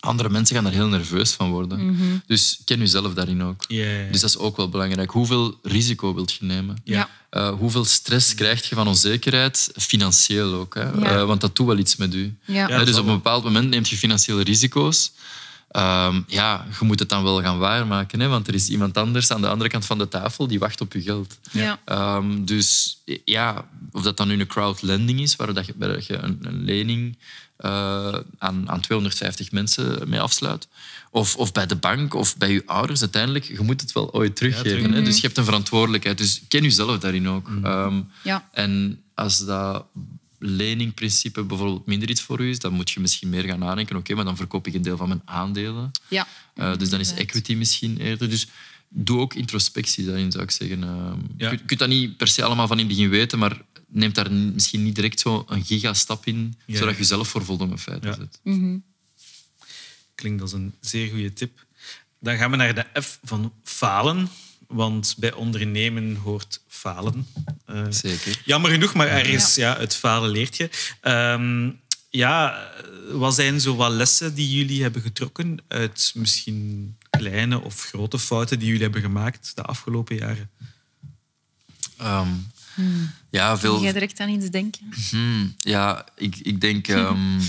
Andere 0.00 0.28
mensen 0.28 0.54
gaan 0.54 0.64
daar 0.64 0.72
heel 0.72 0.88
nerveus 0.88 1.32
van 1.32 1.50
worden. 1.50 2.22
Dus 2.26 2.60
ken 2.64 2.78
jezelf 2.78 3.14
daarin 3.14 3.42
ook. 3.42 3.64
Ja. 3.68 4.10
Dus 4.10 4.20
dat 4.20 4.30
is 4.30 4.38
ook 4.38 4.56
wel 4.56 4.68
belangrijk. 4.68 5.10
Hoeveel 5.10 5.58
risico 5.62 6.14
wilt 6.14 6.32
je 6.32 6.44
nemen? 6.44 6.76
Ja. 6.84 7.08
Eh, 7.30 7.48
hoeveel 7.48 7.84
stress 7.84 8.34
krijg 8.34 8.68
je 8.68 8.74
van 8.74 8.88
onzekerheid? 8.88 9.70
Financieel 9.76 10.54
ook. 10.54 10.74
Hè? 10.74 10.82
Ja. 10.82 11.18
Eh, 11.18 11.24
want 11.24 11.40
dat 11.40 11.56
doet 11.56 11.66
wel 11.66 11.78
iets 11.78 11.96
met 11.96 12.14
u. 12.14 12.36
Ja. 12.44 12.66
Dat 12.66 12.86
dus 12.86 12.98
op 12.98 13.06
een 13.06 13.12
bepaald 13.12 13.44
moment 13.44 13.68
neemt 13.68 13.88
je 13.88 13.96
financiële 13.96 14.42
risico's. 14.42 15.12
Ehm, 15.68 16.20
ja, 16.26 16.66
je 16.78 16.84
moet 16.84 16.98
het 16.98 17.08
dan 17.08 17.22
wel 17.22 17.42
gaan 17.42 17.58
waarmaken. 17.58 18.20
Hè? 18.20 18.28
Want 18.28 18.48
er 18.48 18.54
is 18.54 18.68
iemand 18.68 18.96
anders 18.96 19.30
aan 19.30 19.40
de 19.40 19.48
andere 19.48 19.70
kant 19.70 19.84
van 19.86 19.98
de 19.98 20.08
tafel 20.08 20.46
die 20.46 20.58
wacht 20.58 20.80
op 20.80 20.92
je 20.92 21.02
geld. 21.02 21.38
Ja. 21.50 21.78
Ehm, 21.84 22.44
dus 22.44 22.98
ja, 23.24 23.64
of 23.92 24.02
dat 24.02 24.16
dan 24.16 24.28
nu 24.28 24.40
een 24.40 24.46
crowdlending 24.46 25.20
is, 25.20 25.36
waar 25.36 25.54
dat 25.54 25.66
je, 25.66 25.74
waar 25.76 25.88
dat 25.92 26.06
je 26.06 26.16
een, 26.16 26.38
een 26.42 26.64
lening 26.64 27.18
eh, 27.56 28.18
aan, 28.38 28.70
aan 28.70 28.80
250 28.80 29.52
mensen 29.52 30.08
mee 30.08 30.20
afsluit. 30.20 30.68
Of, 31.10 31.36
of 31.36 31.52
bij 31.52 31.66
de 31.66 31.76
bank 31.76 32.14
of 32.14 32.36
bij 32.36 32.52
je 32.52 32.62
ouders. 32.66 33.00
Uiteindelijk, 33.00 33.44
je 33.44 33.60
moet 33.60 33.80
het 33.80 33.92
wel 33.92 34.12
ooit 34.14 34.36
teruggeven. 34.36 34.78
terug- 34.82 34.94
hè? 34.94 35.02
Dus 35.02 35.16
je 35.16 35.26
hebt 35.26 35.38
een 35.38 35.44
verantwoordelijkheid. 35.44 36.18
Dus 36.18 36.42
ken 36.48 36.62
jezelf 36.62 36.98
daarin 36.98 37.28
ook. 37.28 37.48
Ehm, 37.62 38.00
Ja. 38.22 38.48
en 38.52 39.02
als 39.14 39.38
dat 39.44 39.84
leningprincipe 40.38 41.42
bijvoorbeeld 41.42 41.86
minder 41.86 42.10
iets 42.10 42.20
voor 42.22 42.40
u 42.40 42.48
is, 42.50 42.58
dan 42.58 42.72
moet 42.72 42.90
je 42.90 43.00
misschien 43.00 43.28
meer 43.28 43.44
gaan 43.44 43.58
nadenken. 43.58 43.96
Oké, 43.96 44.14
maar 44.14 44.24
dan 44.24 44.36
verkoop 44.36 44.66
ik 44.66 44.74
een 44.74 44.82
deel 44.82 44.96
van 44.96 45.08
mijn 45.08 45.22
aandelen. 45.24 45.90
Ja. 46.08 46.26
Uh, 46.54 46.76
dus 46.76 46.88
dan 46.90 47.00
is 47.00 47.12
equity 47.14 47.54
misschien 47.54 47.98
eerder. 47.98 48.30
Dus 48.30 48.46
doe 48.88 49.18
ook 49.20 49.34
introspectie 49.34 50.04
daarin, 50.04 50.32
zou 50.32 50.44
ik 50.44 50.50
zeggen. 50.50 50.82
Uh, 50.82 51.12
Ja. 51.36 51.50
je, 51.50 51.58
kunt 51.64 51.78
dat 51.78 51.88
niet 51.88 52.16
per 52.16 52.28
se 52.28 52.42
allemaal 52.44 52.66
van 52.66 52.78
in 52.78 52.86
het 52.86 52.94
begin 52.96 53.10
weten, 53.10 53.38
maar 53.38 53.62
neem 53.88 54.12
daar 54.12 54.32
misschien 54.32 54.82
niet 54.82 54.94
direct 54.94 55.20
zo 55.20 55.44
een 55.48 55.64
gigastap 55.64 56.26
in, 56.26 56.54
Ja. 56.66 56.76
zodat 56.78 56.96
je 56.96 57.04
zelf 57.04 57.28
voor 57.28 57.44
voldongen 57.44 57.78
feiten 57.78 58.10
Ja. 58.10 58.16
zet. 58.16 58.40
Klinkt 60.14 60.42
als 60.42 60.52
een 60.52 60.74
zeer 60.80 61.10
goede 61.10 61.32
tip. 61.32 61.64
Dan 62.20 62.36
gaan 62.36 62.50
we 62.50 62.56
naar 62.56 62.74
de 62.74 63.00
F 63.02 63.18
van 63.22 63.52
falen. 63.62 64.28
Want 64.68 65.14
bij 65.18 65.32
ondernemen 65.32 66.16
hoort 66.16 66.60
falen. 66.68 67.26
Eh, 67.66 67.84
Zeker. 67.88 68.40
Jammer 68.44 68.70
genoeg, 68.70 68.94
maar 68.94 69.06
ergens, 69.08 69.54
ja. 69.54 69.78
het 69.78 69.94
falen 69.94 70.30
leert 70.30 70.56
je. 70.56 70.70
Ehm, 71.00 71.70
ja, 72.10 72.66
wat 73.12 73.34
zijn 73.34 73.60
zo 73.60 73.76
wat 73.76 73.92
lessen 73.92 74.34
die 74.34 74.56
jullie 74.56 74.82
hebben 74.82 75.02
getrokken 75.02 75.58
uit 75.68 76.12
misschien 76.14 76.96
kleine 77.10 77.60
of 77.60 77.82
grote 77.82 78.18
fouten 78.18 78.58
die 78.58 78.68
jullie 78.68 78.82
hebben 78.82 79.00
gemaakt 79.02 79.52
de 79.54 79.62
afgelopen 79.62 80.16
jaren? 80.16 80.50
Ehm, 81.96 82.28
Ja, 83.30 83.48
Wil 83.48 83.58
veel, 83.58 83.82
jij 83.82 83.92
direct 83.92 84.20
aan 84.20 84.28
iets 84.28 84.50
denken? 84.50 84.92
Hmm, 85.10 85.54
ja, 85.58 86.04
ik, 86.16 86.36
ik 86.36 86.60
denk... 86.60 86.88
ehm, 86.98 87.40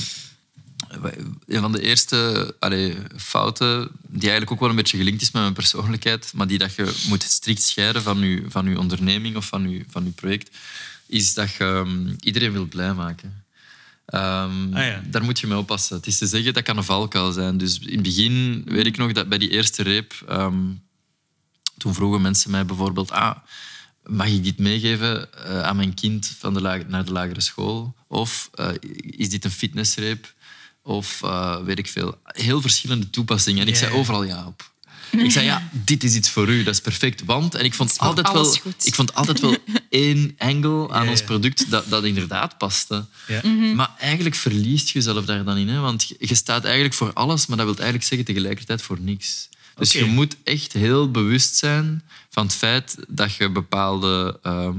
een 1.47 1.61
van 1.61 1.71
de 1.71 1.81
eerste 1.81 2.55
allee, 2.59 2.95
fouten, 3.17 3.89
die 4.01 4.21
eigenlijk 4.21 4.51
ook 4.51 4.59
wel 4.59 4.69
een 4.69 4.75
beetje 4.75 4.97
gelinkt 4.97 5.21
is 5.21 5.31
met 5.31 5.41
mijn 5.41 5.53
persoonlijkheid, 5.53 6.31
maar 6.35 6.47
die 6.47 6.57
dat 6.57 6.75
je 6.75 7.05
moet 7.07 7.23
strikt 7.23 7.61
scheiden 7.61 8.01
van 8.01 8.19
je, 8.19 8.43
van 8.47 8.65
uw 8.65 8.77
onderneming 8.77 9.35
of 9.35 9.45
van 9.45 9.69
je, 9.69 9.85
van 9.89 10.05
uw 10.05 10.13
project, 10.13 10.57
is 11.05 11.33
dat 11.33 11.53
je 11.53 11.63
ehm, 11.63 12.13
iedereen 12.19 12.51
wil 12.51 12.65
blij 12.65 12.93
maken. 12.93 13.45
Ehm, 14.05 14.73
Ah, 14.73 14.85
ja. 14.85 15.03
Daar 15.05 15.23
moet 15.23 15.39
je 15.39 15.47
mee 15.47 15.57
oppassen. 15.57 15.95
Het 15.95 16.07
is 16.07 16.17
te 16.17 16.27
zeggen, 16.27 16.53
dat 16.53 16.63
kan 16.63 16.77
een 16.77 16.83
valkuil 16.83 17.31
zijn. 17.31 17.57
Dus 17.57 17.79
in 17.79 17.93
het 17.93 18.01
begin 18.01 18.63
weet 18.65 18.85
ik 18.85 18.97
nog 18.97 19.11
dat 19.11 19.29
bij 19.29 19.38
die 19.38 19.49
eerste 19.49 19.83
reep, 19.83 20.13
ehm, 20.27 20.63
toen 21.77 21.93
vroegen 21.93 22.21
mensen 22.21 22.51
mij 22.51 22.65
bijvoorbeeld, 22.65 23.11
ah, 23.11 23.38
mag 24.07 24.27
ik 24.27 24.43
dit 24.43 24.57
meegeven 24.57 25.33
eh, 25.33 25.61
aan 25.61 25.75
mijn 25.75 25.93
kind 25.93 26.35
van 26.39 26.53
de 26.53 26.85
naar 26.88 27.05
de 27.05 27.11
lagere 27.11 27.41
school? 27.41 27.95
Of 28.07 28.49
eh, 28.53 28.69
is 29.01 29.29
dit 29.29 29.45
een 29.45 29.51
fitnessreep? 29.51 30.33
Of 30.88 31.21
eh, 31.23 31.57
weet 31.63 31.79
ik 31.79 31.88
veel. 31.88 32.17
Heel 32.23 32.61
verschillende 32.61 33.09
toepassingen. 33.09 33.61
En 33.61 33.67
ik 33.67 33.75
zei 33.75 33.93
overal 33.93 34.23
ja 34.23 34.45
op. 34.47 34.71
Ik 35.11 35.31
zei, 35.31 35.45
ja, 35.45 35.69
dit 35.71 36.03
is 36.03 36.15
iets 36.15 36.29
voor 36.29 36.47
u, 36.49 36.63
dat 36.63 36.73
is 36.73 36.81
perfect. 36.81 37.23
Want, 37.25 37.55
en 37.55 37.65
ik 37.65 37.73
vond 37.73 37.97
altijd 37.97 38.31
wel, 38.31 38.45
goed. 38.45 38.85
ik 38.85 38.93
vond 38.95 39.13
altijd 39.13 39.39
wel 39.39 39.55
één 39.89 40.35
angle 40.38 40.89
aan 40.91 41.03
Ja, 41.03 41.09
ons 41.09 41.23
product 41.23 41.69
dat, 41.69 41.89
dat 41.89 42.03
inderdaad 42.03 42.57
paste. 42.57 43.05
Ja. 43.27 43.41
Maar 43.49 43.91
eigenlijk 43.99 44.35
verliest 44.35 44.88
je 44.88 44.93
jezelf 44.93 45.25
daar 45.25 45.43
dan 45.43 45.57
in. 45.57 45.67
Hè? 45.69 45.79
Want 45.79 46.07
je- 46.19 46.35
staat 46.35 46.63
eigenlijk 46.63 46.93
voor 46.93 47.13
alles, 47.13 47.45
maar 47.45 47.57
dat 47.57 47.65
wil 47.65 47.75
eigenlijk 47.75 48.05
zeggen 48.07 48.27
tegelijkertijd 48.27 48.81
voor 48.81 48.97
niks. 48.99 49.49
Dus 49.75 49.91
je 49.91 50.05
moet 50.05 50.35
echt 50.43 50.73
heel 50.73 51.11
bewust 51.11 51.55
zijn 51.55 52.03
van 52.29 52.45
het 52.45 52.55
feit 52.55 52.95
dat 53.07 53.33
je 53.35 53.49
bepaalde... 53.49 54.39
ehm, 54.43 54.75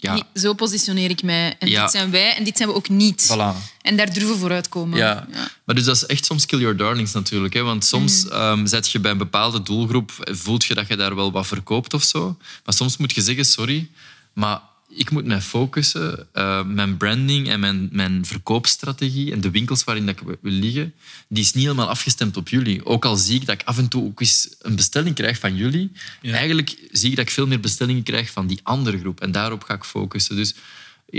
ja, 0.00 0.22
Zo 0.34 0.52
positioneer 0.52 1.10
ik 1.10 1.22
mij. 1.22 1.56
En 1.58 1.68
Ja. 1.68 1.82
dit 1.82 1.90
zijn 1.90 2.10
wij 2.10 2.34
en 2.36 2.44
dit 2.44 2.56
zijn 2.56 2.68
we 2.68 2.74
ook 2.74 2.88
niet. 2.88 3.30
voilà. 3.34 3.56
En 3.82 3.96
daar 3.96 4.12
durven 4.12 4.32
we 4.32 4.38
vooruitkomen. 4.38 4.98
Ja. 4.98 5.26
maar 5.64 5.74
dus 5.74 5.84
dat 5.84 5.96
is 5.96 6.06
echt 6.06 6.24
soms 6.24 6.46
kill 6.46 6.58
your 6.58 6.76
darlings 6.76 7.12
natuurlijk. 7.12 7.54
Hè? 7.54 7.62
Want 7.62 7.84
soms 7.84 8.28
ehm, 8.28 8.66
zet 8.66 8.90
je 8.90 8.98
bij 9.00 9.10
een 9.10 9.18
bepaalde 9.18 9.62
doelgroep, 9.62 10.12
voelt 10.18 10.64
je 10.64 10.74
dat 10.74 10.88
je 10.88 10.96
daar 10.96 11.14
wel 11.14 11.32
wat 11.32 11.46
verkoopt 11.46 11.94
of 11.94 12.02
zo. 12.02 12.36
Maar 12.64 12.74
soms 12.74 12.96
moet 12.96 13.12
je 13.12 13.20
zeggen, 13.22 13.44
sorry, 13.44 13.88
maar 14.32 14.60
ik 14.94 15.10
moet 15.10 15.24
mij 15.24 15.40
focussen. 15.40 16.28
eh, 16.32 16.64
mijn 16.64 16.96
branding 16.96 17.48
en 17.48 17.60
mijn, 17.60 17.88
mijn 17.92 18.24
verkoopstrategie 18.26 19.32
en 19.32 19.40
de 19.40 19.50
winkels 19.50 19.84
waarin 19.84 20.06
dat 20.06 20.20
ik 20.20 20.36
wil 20.40 20.52
liggen, 20.52 20.94
die 21.28 21.42
is 21.42 21.52
niet 21.52 21.64
helemaal 21.64 21.88
afgestemd 21.88 22.36
op 22.36 22.48
jullie. 22.48 22.86
Ook 22.86 23.04
al 23.04 23.16
zie 23.16 23.40
ik 23.40 23.46
dat 23.46 23.60
ik 23.60 23.66
af 23.66 23.78
en 23.78 23.88
toe 23.88 24.04
ook 24.04 24.20
eens 24.20 24.48
een 24.58 24.76
bestelling 24.76 25.14
krijg 25.14 25.38
van 25.38 25.56
jullie, 25.56 25.92
Ja. 26.22 26.34
eigenlijk 26.34 26.88
zie 26.92 27.10
ik 27.10 27.16
dat 27.16 27.24
ik 27.26 27.30
veel 27.32 27.46
meer 27.46 27.60
bestellingen 27.60 28.02
krijg 28.02 28.30
van 28.30 28.46
die 28.46 28.60
andere 28.62 28.98
groep. 28.98 29.20
En 29.20 29.32
daarop 29.32 29.64
ga 29.64 29.74
ik 29.74 29.84
focussen. 29.84 30.36
Dus 30.36 30.54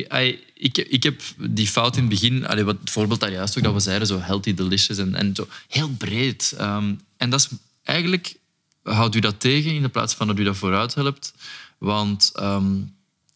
Ai, 0.07 0.39
ik, 0.53 0.77
ik 0.77 1.03
heb 1.03 1.21
die 1.49 1.67
fout 1.67 1.95
in 1.95 2.01
het 2.01 2.09
begin, 2.09 2.47
allee, 2.47 2.63
wat, 2.63 2.77
het 2.79 2.89
voorbeeld 2.89 3.19
daar 3.19 3.31
juist 3.31 3.57
ook 3.57 3.63
dat 3.63 3.73
we 3.73 3.79
zeiden, 3.79 4.07
zo 4.07 4.19
healthy, 4.19 4.53
delicious 4.53 4.97
en, 4.99 5.15
en 5.15 5.35
zo 5.35 5.47
heel 5.67 5.89
breed. 5.89 6.53
Ehm, 6.57 6.93
en 7.17 7.29
dat 7.29 7.39
is 7.39 7.47
eigenlijk, 7.83 8.35
houdt 8.83 9.15
u 9.15 9.19
dat 9.19 9.39
tegen 9.39 9.71
in 9.73 9.81
de 9.81 9.89
plaats 9.89 10.13
van 10.13 10.27
dat 10.27 10.39
u 10.39 10.43
dat 10.43 10.57
vooruit 10.57 10.93
helpt. 10.93 11.33
Want 11.77 12.31
ehm, 12.35 12.71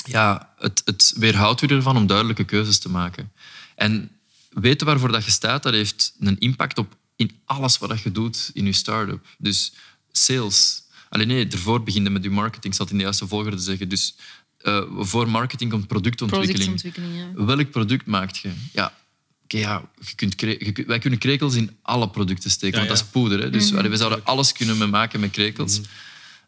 ja, 0.05 0.53
het, 0.57 0.81
het 0.85 1.13
weerhoudt 1.17 1.61
u 1.61 1.67
ervan 1.67 1.97
om 1.97 2.07
duidelijke 2.07 2.43
keuzes 2.43 2.79
te 2.79 2.89
maken. 2.89 3.31
En 3.75 4.09
weten 4.49 4.85
waarvoor 4.87 5.11
dat 5.11 5.25
je 5.25 5.31
staat, 5.31 5.63
dat 5.63 5.73
heeft 5.73 6.13
een 6.19 6.39
impact 6.39 6.77
op 6.77 6.95
in 7.15 7.31
alles 7.45 7.77
wat 7.77 7.89
dat 7.89 8.01
je 8.01 8.11
doet 8.11 8.49
in 8.53 8.65
je 8.65 8.71
start-up. 8.73 9.25
Dus 9.37 9.73
sales. 10.11 10.83
Alleen 11.09 11.27
nee, 11.27 11.47
ervoor 11.47 11.83
begint 11.83 12.09
met 12.09 12.23
je 12.23 12.29
marketing, 12.29 12.65
ik 12.65 12.73
zal 12.73 12.85
het 12.85 12.89
in 12.93 12.97
de 12.97 13.03
juiste 13.03 13.27
volgorde 13.27 13.57
zeggen. 13.57 13.89
Dus 13.89 14.15
eh, 14.57 14.81
voor 14.97 15.29
marketing 15.29 15.71
komt 15.71 15.87
productontwikkeling. 15.87 16.63
Productontwikkeling, 16.63 17.35
ja. 17.37 17.45
Welk 17.45 17.71
product 17.71 18.05
maakt 18.05 18.37
je? 18.37 18.51
Ja, 18.73 18.93
oké, 19.43 19.57
ja 19.57 19.89
je 20.07 20.15
kunt 20.15 20.35
kre- 20.35 20.49
je 20.59 20.71
kunt- 20.71 20.87
wij 20.87 20.99
kunnen 20.99 21.19
krekels 21.19 21.55
in 21.55 21.77
alle 21.81 22.09
producten 22.09 22.49
steken, 22.49 22.79
Ja, 22.81 22.85
want 22.85 22.97
dat 22.97 23.05
is 23.07 23.11
poeder. 23.11 23.39
Hè? 23.39 23.49
Dus 23.49 23.73
allee, 23.73 23.89
we 23.89 23.97
zouden 23.97 24.25
alles 24.25 24.51
kunnen 24.51 24.77
mee 24.77 24.87
maken 24.87 25.19
met 25.19 25.31
krekels. 25.31 25.81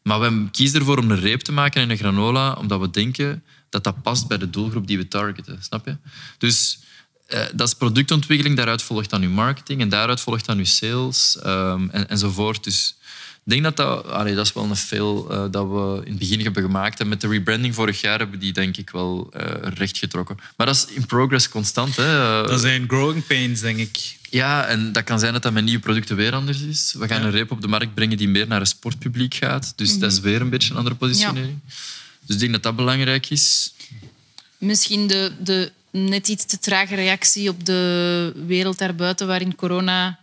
Maar 0.07 0.19
we 0.19 0.49
kiezen 0.51 0.79
ervoor 0.79 0.97
om 0.97 1.11
een 1.11 1.19
reep 1.19 1.39
te 1.39 1.51
maken 1.51 1.81
en 1.81 1.89
een 1.89 1.97
granola, 1.97 2.53
omdat 2.53 2.79
we 2.79 2.89
denken 2.89 3.43
dat 3.69 3.83
dat 3.83 4.01
past 4.01 4.27
bij 4.27 4.37
de 4.37 4.49
doelgroep 4.49 4.87
die 4.87 4.97
we 4.97 5.07
targeten. 5.07 5.63
Snap 5.63 5.85
je? 5.85 5.97
Dus 6.37 6.79
eh, 7.25 7.45
dat 7.53 7.67
is 7.67 7.73
productontwikkeling, 7.73 8.55
daaruit 8.55 8.81
volgt 8.81 9.09
dan 9.09 9.21
uw 9.21 9.29
marketing 9.29 9.81
en 9.81 9.89
daaruit 9.89 10.21
volgt 10.21 10.45
dan 10.45 10.57
uw 10.57 10.65
sales 10.65 11.37
ehm, 11.37 11.89
en, 11.89 12.09
enzovoort. 12.09 12.63
Dus 12.63 12.96
denk 13.49 13.63
dat 13.63 13.77
dat, 13.77 14.05
allee, 14.07 14.35
dat 14.35 14.45
is 14.45 14.53
wel 14.53 14.63
een 14.63 14.75
fail 14.75 15.27
eh, 15.31 15.45
dat 15.51 15.67
we 15.67 16.01
in 16.03 16.09
het 16.11 16.19
begin 16.19 16.41
hebben 16.41 16.63
gemaakt. 16.63 16.99
En 16.99 17.07
met 17.07 17.21
de 17.21 17.27
rebranding 17.27 17.75
vorig 17.75 18.01
jaar 18.01 18.17
hebben 18.19 18.35
we 18.39 18.43
die 18.43 18.53
denk 18.53 18.77
ik 18.77 18.89
wel 18.89 19.29
eh 19.33 19.71
recht 19.73 19.97
getrokken. 19.97 20.37
Maar 20.57 20.67
dat 20.67 20.75
is 20.75 20.85
in 20.95 21.05
progress 21.05 21.49
constant. 21.49 21.95
Hè. 21.95 22.41
Eh, 22.41 22.47
Dat 22.47 22.59
zijn 22.61 22.83
growing 22.87 23.27
pains, 23.27 23.59
denk 23.59 23.77
ik. 23.77 24.15
ja, 24.29 24.65
en 24.65 24.91
dat 24.91 25.03
kan 25.03 25.19
zijn 25.19 25.33
dat 25.33 25.41
dat 25.43 25.53
met 25.53 25.63
nieuwe 25.63 25.79
producten 25.79 26.15
weer 26.15 26.33
anders 26.33 26.61
is. 26.61 26.95
We 26.97 27.07
gaan 27.07 27.19
Ja. 27.19 27.25
een 27.25 27.31
reep 27.31 27.51
op 27.51 27.61
de 27.61 27.67
markt 27.67 27.93
brengen 27.93 28.17
die 28.17 28.27
meer 28.29 28.47
naar 28.47 28.59
een 28.59 28.67
sportpubliek 28.67 29.33
gaat. 29.33 29.73
Dus 29.75 29.99
dat 29.99 30.11
is 30.11 30.19
weer 30.19 30.41
een 30.41 30.49
beetje 30.49 30.71
een 30.71 30.77
andere 30.77 30.95
positionering. 30.95 31.59
Dus 32.25 32.35
ik 32.35 32.39
denk 32.41 32.51
dat 32.51 32.63
dat 32.63 32.75
belangrijk 32.75 33.29
is. 33.29 33.73
Misschien 34.57 35.07
de, 35.07 35.31
de 35.39 35.71
net 35.91 36.27
iets 36.27 36.45
te 36.45 36.59
trage 36.59 36.95
reactie 36.95 37.49
op 37.49 37.65
de 37.65 38.33
wereld 38.47 38.77
daarbuiten, 38.77 39.27
waarin 39.27 39.55
corona 39.55 40.19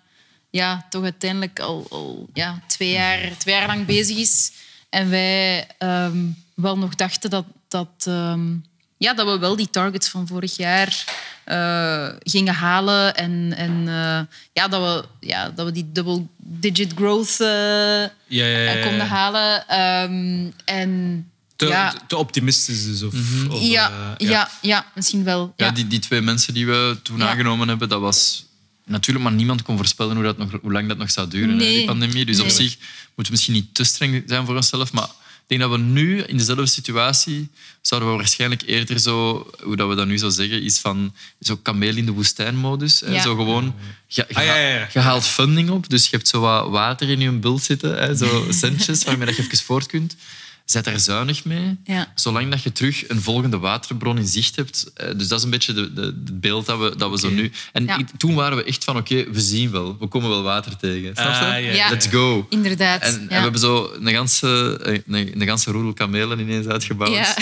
ja, 0.55 0.86
toch 0.90 1.02
uiteindelijk 1.02 1.61
al, 1.61 1.86
al 1.90 2.28
ja, 2.32 2.61
twee, 2.66 2.90
jaar, 2.90 3.30
twee 3.38 3.55
jaar 3.55 3.66
lang 3.66 3.86
bezig 3.86 4.16
is. 4.16 4.52
En 4.90 5.11
wij 5.11 5.66
ehm, 5.78 6.16
wel 6.55 6.78
nog 6.78 6.94
dachten 6.94 7.30
dat, 7.30 7.44
dat, 7.68 7.88
ehm, 8.05 8.52
ja, 8.96 9.14
dat 9.14 9.26
we 9.26 9.38
wel 9.38 9.57
die 9.57 9.70
targets 9.70 10.09
van 10.09 10.26
vorig 10.26 10.57
jaar 10.57 11.05
eh, 11.44 12.09
gingen 12.22 12.55
halen. 12.55 13.14
En, 13.14 13.52
en 13.57 13.88
eh, 13.88 14.20
ja, 14.52 14.68
dat, 14.68 14.80
we, 14.80 15.26
ja, 15.26 15.50
dat 15.50 15.66
we 15.66 15.72
die 15.72 15.92
double-digit 15.92 16.92
growth 16.96 17.40
eh, 17.40 17.46
Ja, 17.46 18.11
ja, 18.46 18.46
ja, 18.59 18.72
ja. 18.72 18.86
konden 18.86 19.07
halen. 19.07 19.68
Ehm, 19.68 20.50
en 20.64 21.28
Te, 21.57 21.66
ja, 21.66 21.94
te 22.07 22.16
optimistisch 22.16 22.84
dus. 22.84 23.02
Of, 23.02 23.14
of, 23.50 23.61
ja, 23.62 23.90
eh, 24.18 24.28
ja. 24.28 24.48
Ja, 24.61 24.86
misschien 24.94 25.24
wel. 25.24 25.52
Ja, 25.57 25.66
Ja. 25.66 25.72
die, 25.72 25.86
die 25.86 25.98
twee 25.98 26.20
mensen 26.20 26.55
die 26.55 26.66
we 26.66 26.96
toen 27.02 27.18
Ja. 27.18 27.28
aangenomen 27.28 27.68
hebben, 27.68 27.88
dat 27.88 28.00
was 28.00 28.43
natuurlijk, 28.85 29.24
maar 29.24 29.35
niemand 29.35 29.62
kon 29.62 29.76
voorspellen 29.76 30.14
hoe, 30.14 30.24
dat 30.24 30.39
nog, 30.39 30.51
hoe 30.62 30.72
lang 30.72 30.89
dat 30.89 30.97
nog 30.99 31.11
zou 31.11 31.28
duren, 31.28 31.51
hè, 31.59 31.64
die 31.66 31.85
pandemie. 31.85 32.24
Dus 32.24 32.41
op 32.41 32.49
zich 32.49 32.76
moeten 33.05 33.24
we 33.24 33.30
misschien 33.30 33.55
niet 33.55 33.74
te 33.74 33.85
streng 33.85 34.22
zijn 34.26 34.47
voor 34.47 34.57
onszelf, 34.57 34.93
maar 34.93 35.05
ik 35.05 35.51
denk 35.51 35.61
dat 35.61 35.70
we 35.70 35.78
nu 35.78 36.20
in 36.22 36.37
dezelfde 36.37 36.66
situatie 36.66 37.49
zouden 37.80 38.11
we 38.11 38.16
waarschijnlijk 38.16 38.62
eerder 38.66 38.99
zo, 39.01 39.47
hoe 39.62 39.76
dat 39.76 39.89
we 39.89 39.95
dat 39.95 40.07
nu 40.07 40.18
zo 40.18 40.28
zeggen, 40.28 40.62
is 40.62 40.78
van 40.78 41.14
zo 41.41 41.57
kameel 41.57 41.97
in 41.97 42.07
de 42.07 42.12
woestijn-modus. 42.12 43.01
hè. 43.01 43.12
Ja. 43.12 43.22
Zo 43.22 43.35
gewoon, 43.37 43.74
je, 44.07 44.24
je, 44.28 44.35
Ah, 44.35 44.45
ja, 44.45 44.57
ja, 44.57 44.68
ja. 44.68 44.89
je 44.93 44.99
haalt 44.99 45.26
funding 45.26 45.70
op, 45.70 45.89
dus 45.89 46.05
je 46.05 46.16
hebt 46.16 46.28
zo 46.28 46.41
wat 46.41 46.68
water 46.70 47.09
in 47.11 47.20
je 47.20 47.30
bult 47.30 47.62
zitten, 47.62 47.97
hè, 47.99 48.16
zo 48.16 48.47
centjes 48.51 49.05
waarmee 49.05 49.26
dat 49.26 49.37
je 49.37 49.43
even 49.43 49.59
voort 49.59 49.87
kunt. 49.87 50.16
Zet 50.64 50.84
daar 50.84 51.00
zuinig 51.00 51.44
mee, 51.44 51.76
Ja. 51.84 52.12
zolang 52.14 52.50
dat 52.50 52.62
je 52.62 52.72
terug 52.72 53.08
een 53.08 53.20
volgende 53.22 53.58
waterbron 53.58 54.18
in 54.18 54.26
zicht 54.26 54.56
hebt. 54.56 54.90
Eh, 54.94 55.08
Dus 55.16 55.28
dat 55.28 55.38
is 55.38 55.44
een 55.44 55.50
beetje 55.50 55.72
de, 55.72 55.92
de, 55.92 56.00
het 56.02 56.40
beeld 56.40 56.66
dat 56.66 56.78
we, 56.78 56.96
dat 56.96 57.10
we 57.10 57.18
zo 57.18 57.30
nu... 57.30 57.52
En 57.72 57.84
Ja. 57.86 57.98
ik- 57.98 58.06
toen 58.16 58.34
waren 58.34 58.56
we 58.56 58.64
echt 58.64 58.84
van, 58.84 58.96
oké, 58.96 59.30
we 59.30 59.40
zien 59.40 59.70
wel. 59.70 59.96
We 60.00 60.06
komen 60.06 60.28
wel 60.28 60.42
water 60.42 60.76
tegen. 60.76 61.10
Snap 61.14 61.26
je? 61.26 61.32
Ah, 61.32 61.40
ja, 61.40 61.56
Ja. 61.58 61.88
Let's 61.90 62.06
go. 62.06 62.46
Inderdaad. 62.50 63.02
En, 63.02 63.12
ja. 63.12 63.18
en 63.18 63.26
we 63.28 63.34
hebben 63.34 63.60
zo 63.60 63.92
een 64.00 64.12
ganse, 64.14 64.78
een, 65.06 65.40
een 65.40 65.46
ganse 65.46 65.70
roedel 65.70 65.92
kamelen 65.92 66.38
ineens 66.38 66.66
uitgebouwd. 66.66 67.10
Ja. 67.14 67.36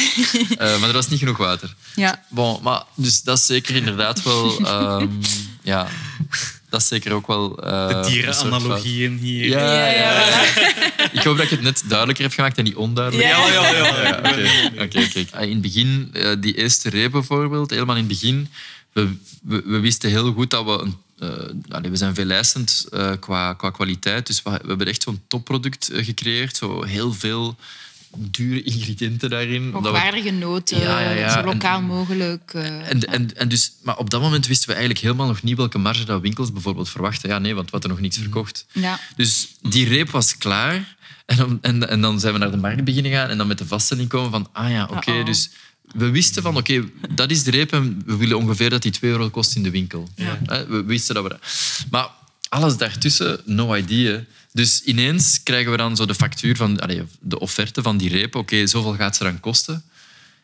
Eh, 0.58 0.78
maar 0.80 0.88
er 0.88 0.94
was 0.94 1.08
niet 1.08 1.18
genoeg 1.18 1.36
water. 1.36 1.74
ja. 1.94 2.24
Bon, 2.28 2.62
maar, 2.62 2.82
dus 2.94 3.22
dat 3.22 3.38
is 3.38 3.46
zeker 3.46 3.76
inderdaad 3.76 4.22
wel... 4.22 4.58
ehm, 4.66 5.08
ja, 5.62 5.86
dat 6.70 6.80
is 6.80 6.88
zeker 6.88 7.12
ook 7.12 7.26
wel... 7.26 7.58
eh, 7.62 7.88
De 8.02 8.08
dierenanalogieën 8.10 9.18
hier. 9.18 9.44
Ja, 9.48 9.74
ja, 9.90 9.90
ja, 9.90 10.44
Ik 11.12 11.22
hoop 11.22 11.36
dat 11.36 11.44
ik 11.44 11.50
het 11.50 11.60
net 11.62 11.82
duidelijker 11.88 12.24
heb 12.24 12.32
gemaakt 12.34 12.58
en 12.58 12.64
niet 12.64 12.74
onduidelijk. 12.74 13.28
Ja, 13.28 13.46
ja, 13.46 13.70
ja. 13.70 14.02
ja. 14.02 14.36
Ja, 14.74 14.82
Oké. 14.84 15.26
Ah, 15.30 15.42
In 15.42 15.50
het 15.52 15.60
begin, 15.60 16.10
eh, 16.12 16.30
die 16.40 16.54
eerste 16.54 16.88
reep 16.90 17.10
bijvoorbeeld, 17.10 17.70
helemaal 17.70 17.96
in 17.96 18.04
het 18.08 18.20
begin, 18.20 18.48
we, 18.92 19.14
we, 19.42 19.62
we 19.64 19.78
wisten 19.80 20.10
heel 20.10 20.32
goed 20.32 20.50
dat 20.50 20.64
we... 20.64 20.70
Een, 20.82 20.96
eh, 21.68 21.90
we 21.90 21.96
zijn 21.96 22.14
veeleisend 22.14 22.86
eh 22.90 23.10
qua, 23.20 23.52
qua 23.52 23.70
kwaliteit, 23.70 24.26
dus 24.26 24.42
we, 24.42 24.50
we 24.50 24.68
hebben 24.68 24.86
echt 24.86 25.02
zo'n 25.02 25.20
topproduct 25.28 25.90
gecreëerd. 25.92 26.56
Zo 26.56 26.82
heel 26.84 27.12
veel 27.12 27.56
dure 28.16 28.62
ingrediënten 28.72 29.30
daarin. 29.30 29.62
omdat 29.64 29.82
we- 29.82 29.88
Hoogwaardige 29.88 30.30
noten, 30.30 30.80
Ja, 30.80 31.00
ja, 31.00 31.10
ja. 31.10 31.32
zo 31.32 31.44
lokaal 31.44 31.78
En- 31.78 31.84
mogelijk. 31.84 32.50
en, 32.54 33.00
en, 33.08 33.36
en 33.36 33.48
dus, 33.48 33.72
maar 33.82 33.96
op 33.96 34.10
dat 34.10 34.20
moment 34.20 34.46
wisten 34.46 34.66
we 34.68 34.74
eigenlijk 34.74 35.04
helemaal 35.04 35.26
nog 35.26 35.42
niet 35.42 35.56
welke 35.56 35.78
marge 35.78 36.04
dat 36.04 36.20
winkels 36.20 36.52
bijvoorbeeld 36.52 36.88
verwachten. 36.88 37.28
Ja, 37.28 37.38
nee, 37.38 37.54
want 37.54 37.64
we 37.66 37.72
hadden 37.72 37.90
nog 37.90 38.00
niks 38.00 38.16
verkocht. 38.18 38.66
ja. 38.72 39.00
Dus 39.16 39.48
die 39.68 39.88
reep 39.88 40.10
was 40.10 40.36
klaar. 40.38 40.96
En, 41.26 41.36
dan- 41.36 41.58
en, 41.62 41.88
en 41.88 42.00
dan 42.00 42.20
zijn 42.20 42.32
we 42.32 42.38
naar 42.38 42.50
de 42.50 42.56
markt 42.56 42.84
beginnen 42.84 43.12
gaan 43.12 43.28
en 43.28 43.38
dan 43.38 43.46
met 43.46 43.58
de 43.58 43.66
vaststelling 43.66 44.08
komen 44.08 44.30
van, 44.30 44.48
ah 44.52 44.70
ja, 44.70 44.88
oké, 44.90 45.24
dus 45.24 45.50
we 45.94 46.10
wisten 46.10 46.42
van, 46.42 46.56
oké, 46.56 46.84
dat 47.14 47.30
is 47.30 47.42
de 47.42 47.50
reep 47.50 47.72
en 47.72 48.02
we 48.06 48.16
willen 48.16 48.36
ongeveer 48.36 48.70
dat 48.70 48.82
die 48.82 48.90
2 48.92 49.10
euro 49.10 49.30
kost 49.30 49.56
in 49.56 49.62
de 49.62 49.70
winkel. 49.70 50.08
Hè, 50.46 50.66
We 50.66 50.84
wisten 50.84 51.14
dat 51.14 51.22
we 51.24 51.28
dat... 51.30 51.40
Maar 51.90 52.08
alles 52.48 52.76
daartussen, 52.76 53.40
no 53.44 53.74
idea. 53.76 54.24
Dus 54.52 54.82
ineens 54.82 55.42
krijgen 55.42 55.70
we 55.70 55.76
dan 55.76 55.96
zo 55.96 56.06
de 56.06 56.14
factuur 56.14 56.56
van, 56.56 56.80
allee, 56.80 57.02
de 57.20 57.38
offerte 57.38 57.82
van 57.82 57.96
die 57.96 58.08
reep. 58.08 58.34
Oké, 58.34 58.66
zoveel 58.66 58.94
gaat 58.94 59.16
ze 59.16 59.22
dan 59.22 59.40
kosten. 59.40 59.82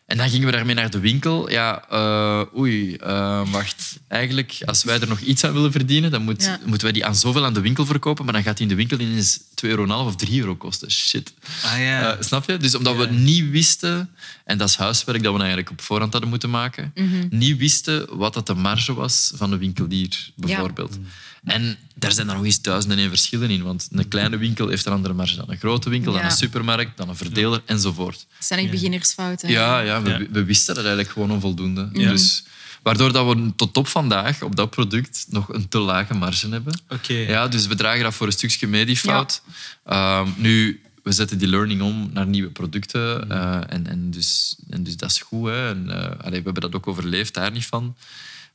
En 0.09 0.17
dan 0.17 0.29
gingen 0.31 0.47
we 0.47 0.53
daarmee 0.53 0.75
naar 0.75 0.91
de 0.91 0.99
winkel. 0.99 1.51
Ja, 1.51 1.85
eh, 1.91 2.59
oei, 2.59 2.95
eh, 2.97 3.51
wacht. 3.51 3.99
Eigenlijk, 4.09 4.59
als 4.65 4.85
wij 4.85 5.01
er 5.01 5.09
nog 5.09 5.21
iets 5.21 5.45
aan 5.45 5.53
willen 5.53 5.73
verdienen, 5.73 6.11
dan 6.11 6.23
moet, 6.23 6.43
Ja. 6.45 6.59
moeten 6.65 6.83
wij 6.83 6.93
die 6.93 7.05
aan 7.07 7.15
zoveel 7.15 7.45
aan 7.45 7.55
de 7.55 7.61
winkel 7.61 7.87
verkopen, 7.87 8.25
maar 8.25 8.35
dan 8.35 8.43
gaat 8.43 8.57
die 8.57 8.63
in 8.63 8.69
de 8.69 8.75
winkel 8.79 8.99
ineens 8.99 9.41
2,5 9.55 9.79
euro 9.79 10.07
of 10.07 10.17
3 10.17 10.41
euro 10.41 10.57
kosten. 10.57 10.91
Shit. 10.91 11.33
Ah 11.65 11.79
ja. 11.79 12.13
Eh, 12.17 12.23
snap 12.23 12.47
je? 12.49 12.57
Dus 12.57 12.75
omdat 12.75 12.97
we 12.97 13.07
niet 13.07 13.51
wisten, 13.51 14.11
en 14.45 14.59
dat 14.59 14.69
is 14.69 14.77
huiswerk 14.77 15.23
dat 15.23 15.33
we 15.33 15.39
eigenlijk 15.39 15.71
op 15.71 15.81
voorhand 15.81 16.13
hadden 16.13 16.31
moeten 16.31 16.51
maken, 16.51 16.93
Mhm. 16.95 17.27
niet 17.31 17.57
wisten 17.59 18.17
wat 18.17 18.35
dat 18.35 18.47
de 18.47 18.55
marge 18.55 18.95
was 18.95 19.33
van 19.35 19.53
een 19.53 19.59
winkelier, 19.59 20.31
bijvoorbeeld. 20.37 20.99
En 21.45 21.77
daar 21.95 22.13
zijn 22.13 22.29
er 22.29 22.35
nog 22.35 22.45
eens 22.45 22.61
duizend 22.63 22.93
en 22.93 22.99
één 22.99 23.09
verschillen 23.09 23.51
in, 23.51 23.63
want 23.63 23.89
een 23.93 24.09
kleine 24.09 24.37
winkel 24.37 24.69
heeft 24.69 24.87
een 24.87 24.93
andere 24.93 25.15
marge 25.15 25.37
dan 25.37 25.45
een 25.51 25.57
grote 25.59 25.91
winkel, 25.91 26.13
dan 26.13 26.21
Ja. 26.21 26.27
een 26.27 26.37
supermarkt, 26.37 26.97
dan 26.97 27.09
een 27.09 27.17
verdeler, 27.17 27.63
enzovoort. 27.65 28.27
Dat 28.39 28.47
zijn 28.47 28.61
echt 28.61 28.71
beginnersfouten. 28.71 29.49
Ja, 29.51 29.81
ja, 29.81 30.03
we, 30.03 30.11
Ja. 30.11 30.19
we 30.31 30.45
wisten 30.45 30.75
dat 30.75 30.85
eigenlijk 30.85 31.13
gewoon 31.13 31.31
onvoldoende. 31.31 31.89
Ja. 31.93 32.11
Dus, 32.11 32.45
waardoor 32.83 33.13
dat 33.13 33.35
we 33.37 33.53
tot 33.57 33.77
op 33.77 33.89
vandaag 33.89 34.43
op 34.43 34.57
dat 34.57 34.71
product 34.71 35.27
nog 35.29 35.53
een 35.53 35.69
te 35.69 35.79
lage 35.79 36.15
marge 36.15 36.49
hebben. 36.49 36.81
Oké. 36.89 37.13
Ja, 37.15 37.49
dus 37.49 37.67
we 37.67 37.75
dragen 37.75 38.03
dat 38.03 38.15
voor 38.15 38.27
een 38.27 38.33
stukje 38.33 38.67
mediefout. 38.67 39.43
Ehm, 39.85 40.29
nu, 40.37 40.81
we 41.03 41.13
zetten 41.13 41.39
die 41.39 41.49
learning 41.49 41.83
om 41.83 42.11
naar 42.13 42.27
nieuwe 42.27 42.51
producten. 42.51 43.31
eh, 43.31 43.61
en, 43.69 43.87
en, 43.87 44.11
dus, 44.11 44.57
en 44.71 44.83
dus 44.83 44.97
dat 44.97 45.11
is 45.11 45.19
goed. 45.21 45.49
Hè. 45.49 45.69
En, 45.69 45.91
eh, 45.91 46.19
allee, 46.25 46.39
we 46.39 46.45
hebben 46.45 46.61
dat 46.63 46.75
ook 46.75 46.87
overleefd, 46.87 47.35
daar 47.35 47.51
niet 47.51 47.67
van. 47.67 47.97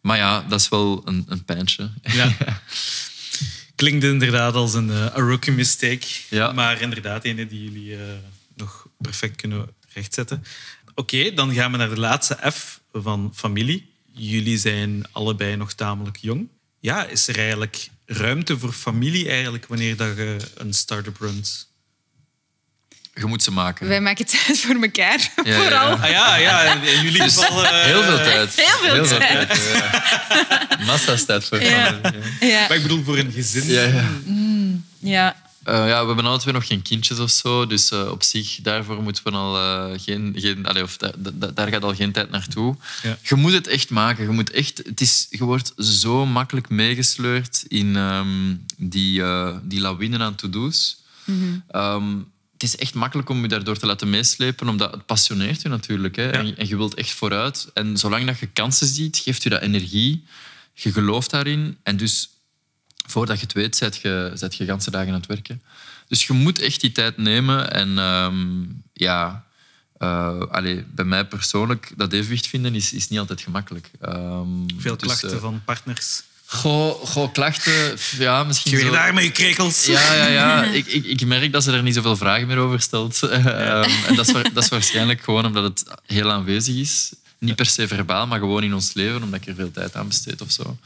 Maar 0.03 0.17
ja, 0.17 0.41
dat 0.41 0.59
is 0.59 0.69
wel 0.69 1.01
een, 1.05 1.25
een 1.27 1.43
pijntje. 1.43 1.89
Ja. 2.01 2.35
Klinkt 3.75 4.03
inderdaad 4.03 4.53
als 4.53 4.73
een, 4.73 4.89
eh, 4.89 5.07
rookie 5.13 5.53
mistake. 5.53 6.07
Ja. 6.29 6.51
Maar 6.51 6.81
inderdaad, 6.81 7.25
een 7.25 7.47
die 7.47 7.63
jullie 7.63 7.95
eh, 7.95 8.01
nog 8.55 8.87
perfect 8.97 9.35
kunnen 9.35 9.67
rechtzetten. 9.93 10.43
Oké, 10.95 11.33
dan 11.33 11.53
gaan 11.53 11.71
we 11.71 11.77
naar 11.77 11.89
de 11.89 11.99
laatste 11.99 12.51
F 12.51 12.81
van 12.91 13.31
familie. 13.35 13.91
Jullie 14.11 14.57
zijn 14.57 15.05
allebei 15.11 15.55
nog 15.55 15.73
tamelijk 15.73 16.17
jong. 16.17 16.47
Ja, 16.79 17.05
is 17.05 17.27
er 17.27 17.37
eigenlijk 17.37 17.89
ruimte 18.05 18.59
voor 18.59 18.71
familie 18.71 19.29
eigenlijk 19.29 19.65
wanneer 19.65 19.97
dat 19.97 20.17
je 20.17 20.37
een 20.55 20.73
start-up 20.73 21.17
runt? 21.19 21.72
Je 23.15 23.25
moet 23.25 23.43
ze 23.43 23.51
maken. 23.51 23.87
Wij 23.87 24.01
maken 24.01 24.25
tijd 24.25 24.59
voor 24.59 24.75
elkaar, 24.81 25.31
Ja, 25.43 25.61
vooral. 25.61 25.87
ja. 25.89 25.93
Ah 26.03 26.09
ja, 26.09 26.35
ja 26.35 26.73
in 26.81 27.01
jullie 27.01 27.21
geval... 27.21 27.65
eh, 27.65 27.71
Heel 27.83 28.03
veel 28.03 28.17
tijd. 28.17 28.55
Heel 28.55 28.95
veel 29.05 29.17
tijd. 29.17 29.69
ja. 29.73 30.77
Massa's 30.85 31.25
tijd 31.25 31.45
voor 31.45 31.61
Ja. 31.61 31.85
familie, 31.85 32.21
ja. 32.39 32.47
Ja. 32.47 32.67
Maar 32.67 32.77
ik 32.77 32.81
bedoel, 32.81 33.03
voor 33.03 33.17
een 33.17 33.31
gezin... 33.31 33.67
Ja, 33.67 33.81
ja. 33.81 34.03
ja. 34.99 35.35
Eh, 35.63 35.73
ja, 35.87 35.99
we 36.01 36.07
hebben 36.07 36.25
alle 36.25 36.39
twee 36.39 36.53
nog 36.53 36.67
geen 36.67 36.81
kindjes 36.81 37.19
of 37.19 37.29
zo. 37.31 37.67
Dus 37.67 37.91
eh, 37.91 38.11
op 38.11 38.23
zich, 38.23 38.59
daarvoor 38.61 39.01
moeten 39.03 39.23
we 39.23 39.31
al 39.31 39.53
geen... 39.99 40.33
geen 40.37 40.65
allee, 40.65 40.83
of 40.83 40.97
da- 40.97 41.11
da- 41.17 41.47
daar 41.47 41.67
gaat 41.67 41.83
al 41.83 41.95
geen 41.95 42.11
tijd 42.11 42.29
naartoe. 42.31 42.75
Ja. 43.03 43.17
Je 43.21 43.35
moet 43.35 43.53
het 43.53 43.67
echt 43.67 43.89
maken. 43.89 44.23
Je, 44.23 44.29
moet 44.29 44.51
echt, 44.51 44.81
het 44.85 45.01
is, 45.01 45.27
je 45.29 45.43
wordt 45.43 45.73
zo 45.77 46.25
makkelijk 46.25 46.69
meegesleurd 46.69 47.63
in 47.67 47.95
ehm, 47.95 48.27
die, 48.77 49.21
eh, 49.23 49.55
die 49.63 49.79
lawine 49.79 50.19
aan 50.19 50.35
to-do's. 50.35 51.01
Ehm, 51.71 52.03
het 52.63 52.73
is 52.73 52.79
echt 52.79 52.93
makkelijk 52.93 53.29
om 53.29 53.41
je 53.41 53.47
daardoor 53.47 53.77
te 53.77 53.85
laten 53.85 54.09
meeslepen, 54.09 54.67
omdat 54.67 54.91
het 54.91 55.05
passioneert 55.05 55.61
je 55.61 55.69
natuurlijk. 55.69 56.15
Hè? 56.15 56.29
En, 56.29 56.57
en 56.57 56.67
je 56.67 56.77
wilt 56.77 56.93
echt 56.93 57.11
vooruit. 57.11 57.69
En 57.73 57.97
zolang 57.97 58.25
dat 58.25 58.39
je 58.39 58.47
kansen 58.47 58.87
ziet, 58.87 59.17
geeft 59.17 59.43
je 59.43 59.49
dat 59.49 59.61
energie. 59.61 60.25
Je 60.73 60.91
gelooft 60.91 61.29
daarin. 61.29 61.77
En 61.83 61.97
dus 61.97 62.29
voordat 63.07 63.39
je 63.39 63.43
het 63.43 63.53
weet, 63.53 63.75
zet 63.75 63.95
je, 63.95 64.31
zet 64.33 64.55
je 64.55 64.65
ganse 64.65 64.91
dagen 64.91 65.07
aan 65.07 65.13
het 65.19 65.25
werken. 65.25 65.61
Dus 66.07 66.27
je 66.27 66.33
moet 66.33 66.59
echt 66.59 66.81
die 66.81 66.91
tijd 66.91 67.17
nemen. 67.17 67.71
En 67.71 67.97
ehm, 67.97 68.63
ja, 68.93 69.45
allee, 70.49 70.83
bij 70.83 71.05
mij 71.05 71.27
persoonlijk, 71.27 71.93
dat 71.95 72.13
evenwicht 72.13 72.47
vinden 72.47 72.75
is, 72.75 72.93
is 72.93 73.07
niet 73.07 73.19
altijd 73.19 73.41
gemakkelijk. 73.41 73.91
Ehm, 73.99 74.47
Veel 74.77 74.97
dus, 74.97 75.07
klachten 75.07 75.31
eh, 75.31 75.39
van 75.39 75.61
partners. 75.65 76.23
Goh, 76.53 77.05
goh, 77.05 77.31
klachten, 77.31 77.97
ja, 78.17 78.43
misschien 78.43 78.71
Je 78.71 78.77
weer 78.77 78.85
zo- 78.85 78.91
daar 78.91 79.13
met 79.13 79.23
je 79.23 79.31
krekels. 79.31 79.85
ja, 79.85 80.13
ja, 80.13 80.27
ja. 80.27 80.63
Ik, 80.79 80.85
ik, 80.85 81.05
ik 81.05 81.25
merk 81.25 81.51
dat 81.51 81.63
ze 81.63 81.71
er 81.71 81.83
niet 81.83 81.93
zoveel 81.93 82.15
vragen 82.17 82.47
meer 82.47 82.57
over 82.57 82.81
stelt. 82.81 83.21
Ehm, 83.23 83.89
en 84.07 84.15
dat 84.15 84.27
is, 84.27 84.33
dat 84.53 84.63
is 84.63 84.69
waarschijnlijk 84.69 85.21
gewoon 85.23 85.45
omdat 85.45 85.63
het 85.63 85.83
heel 86.05 86.31
aanwezig 86.31 86.75
is. 86.75 87.13
Niet 87.39 87.55
per 87.55 87.65
se 87.65 87.87
verbaal, 87.87 88.27
maar 88.27 88.39
gewoon 88.39 88.63
in 88.63 88.73
ons 88.73 88.93
leven, 88.93 89.23
omdat 89.23 89.41
ik 89.41 89.47
er 89.47 89.55
veel 89.55 89.71
tijd 89.71 89.95
aan 89.95 90.07
besteed 90.07 90.41
of 90.41 90.51
zo. 90.51 90.77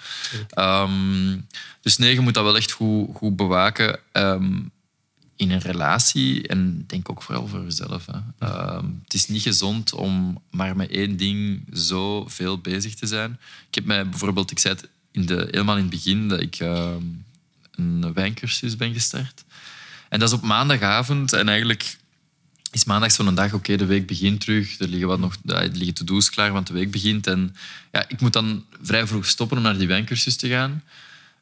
Ehm, 0.50 1.38
dus 1.82 1.98
nee, 1.98 2.14
je 2.14 2.20
moet 2.20 2.34
dat 2.34 2.44
wel 2.44 2.56
echt 2.58 2.72
goed, 2.72 3.10
goed 3.16 3.36
bewaken. 3.36 4.00
Ehm, 4.12 4.60
in 5.36 5.52
een 5.52 5.60
relatie 5.62 6.48
en 6.48 6.84
denk 6.88 7.10
ook 7.10 7.24
vooral 7.24 7.48
voor 7.48 7.64
jezelf. 7.64 8.06
Hè. 8.06 8.46
Het 9.04 9.14
is 9.14 9.28
niet 9.28 9.42
gezond 9.42 9.94
om 9.94 10.42
maar 10.52 10.76
met 10.76 10.90
één 10.90 11.18
ding 11.18 11.64
zo 11.74 12.26
veel 12.28 12.58
bezig 12.58 12.96
te 12.96 13.08
zijn. 13.08 13.40
Ik 13.70 13.76
heb 13.76 13.86
mij 13.86 14.10
bijvoorbeeld, 14.10 14.52
ik 14.52 14.60
zei 14.60 14.74
het 14.74 14.90
in 15.18 15.26
de, 15.26 15.48
helemaal 15.52 15.76
in 15.76 15.82
het 15.82 15.90
begin, 15.90 16.28
dat 16.28 16.42
ik 16.42 16.56
ehm, 16.56 17.04
een 17.72 18.14
wijncursus 18.14 18.76
ben 18.76 18.94
gestart. 18.94 19.44
En 20.10 20.20
dat 20.20 20.30
is 20.30 20.36
op 20.36 20.42
maandagavond 20.42 21.34
en 21.34 21.50
eigenlijk 21.50 21.98
is 22.72 22.84
maandag 22.84 23.12
zo'n 23.12 23.36
dag, 23.36 23.54
oké, 23.54 23.76
de 23.76 23.86
week 23.86 24.08
begint 24.08 24.40
terug, 24.40 24.80
er 24.80 24.88
liggen, 24.88 25.08
wat 25.08 25.20
nog, 25.20 25.36
er 25.46 25.70
liggen 25.70 25.94
to-do's 25.94 26.30
klaar, 26.30 26.52
want 26.52 26.68
de 26.68 26.74
week 26.74 26.92
begint. 26.92 27.28
En 27.28 27.56
ja, 27.92 28.06
ik 28.08 28.22
moet 28.22 28.34
dan 28.34 28.66
vrij 28.82 29.08
vroeg 29.08 29.26
stoppen 29.26 29.58
om 29.58 29.64
naar 29.64 29.78
die 29.78 29.88
wijncursus 29.88 30.36
te 30.36 30.50
gaan. 30.50 30.84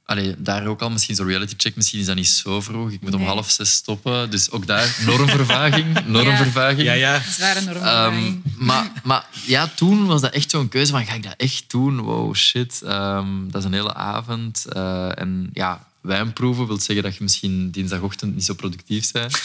Allee, 0.05 0.35
daar 0.37 0.65
ook 0.67 0.81
al 0.81 0.89
misschien 0.89 1.15
zo'n 1.15 1.27
reality 1.27 1.53
check, 1.57 1.75
misschien 1.75 1.99
is 1.99 2.05
dat 2.05 2.15
niet 2.15 2.27
zo 2.27 2.61
vroeg. 2.61 2.91
Ik 2.91 3.01
moet 3.01 3.13
om 3.13 3.23
half 3.25 3.49
zes 3.51 3.71
stoppen, 3.71 4.29
dus 4.29 4.51
ook 4.51 4.67
daar 4.67 4.95
normvervaging. 5.05 6.05
normvervaging. 6.07 6.81
Ja, 6.81 6.93
ja. 6.93 7.21
Zware 7.21 7.59
Ehm, 7.59 7.65
normvervaging. 7.65 8.41
maar, 8.57 8.91
maar 9.03 9.25
ja, 9.45 9.67
toen 9.75 10.05
was 10.05 10.21
dat 10.21 10.33
echt 10.33 10.49
zo'n 10.49 10.69
keuze 10.69 10.91
van, 10.91 11.05
ga 11.05 11.13
ik 11.13 11.23
dat 11.23 11.33
echt 11.37 11.63
doen? 11.67 12.01
Wow, 12.01 12.35
shit. 12.35 12.81
Ehm, 12.81 13.27
dat 13.49 13.61
is 13.61 13.67
een 13.67 13.73
hele 13.73 13.93
avond. 13.93 14.65
Eh, 14.65 15.19
en 15.19 15.49
ja, 15.53 15.87
wijnproeven 16.05 16.67
wil 16.67 16.79
zeggen 16.79 17.03
dat 17.03 17.15
je 17.15 17.23
misschien 17.23 17.71
dinsdagochtend 17.71 18.33
niet 18.33 18.45
zo 18.45 18.53
productief 18.53 19.11
bent. 19.11 19.33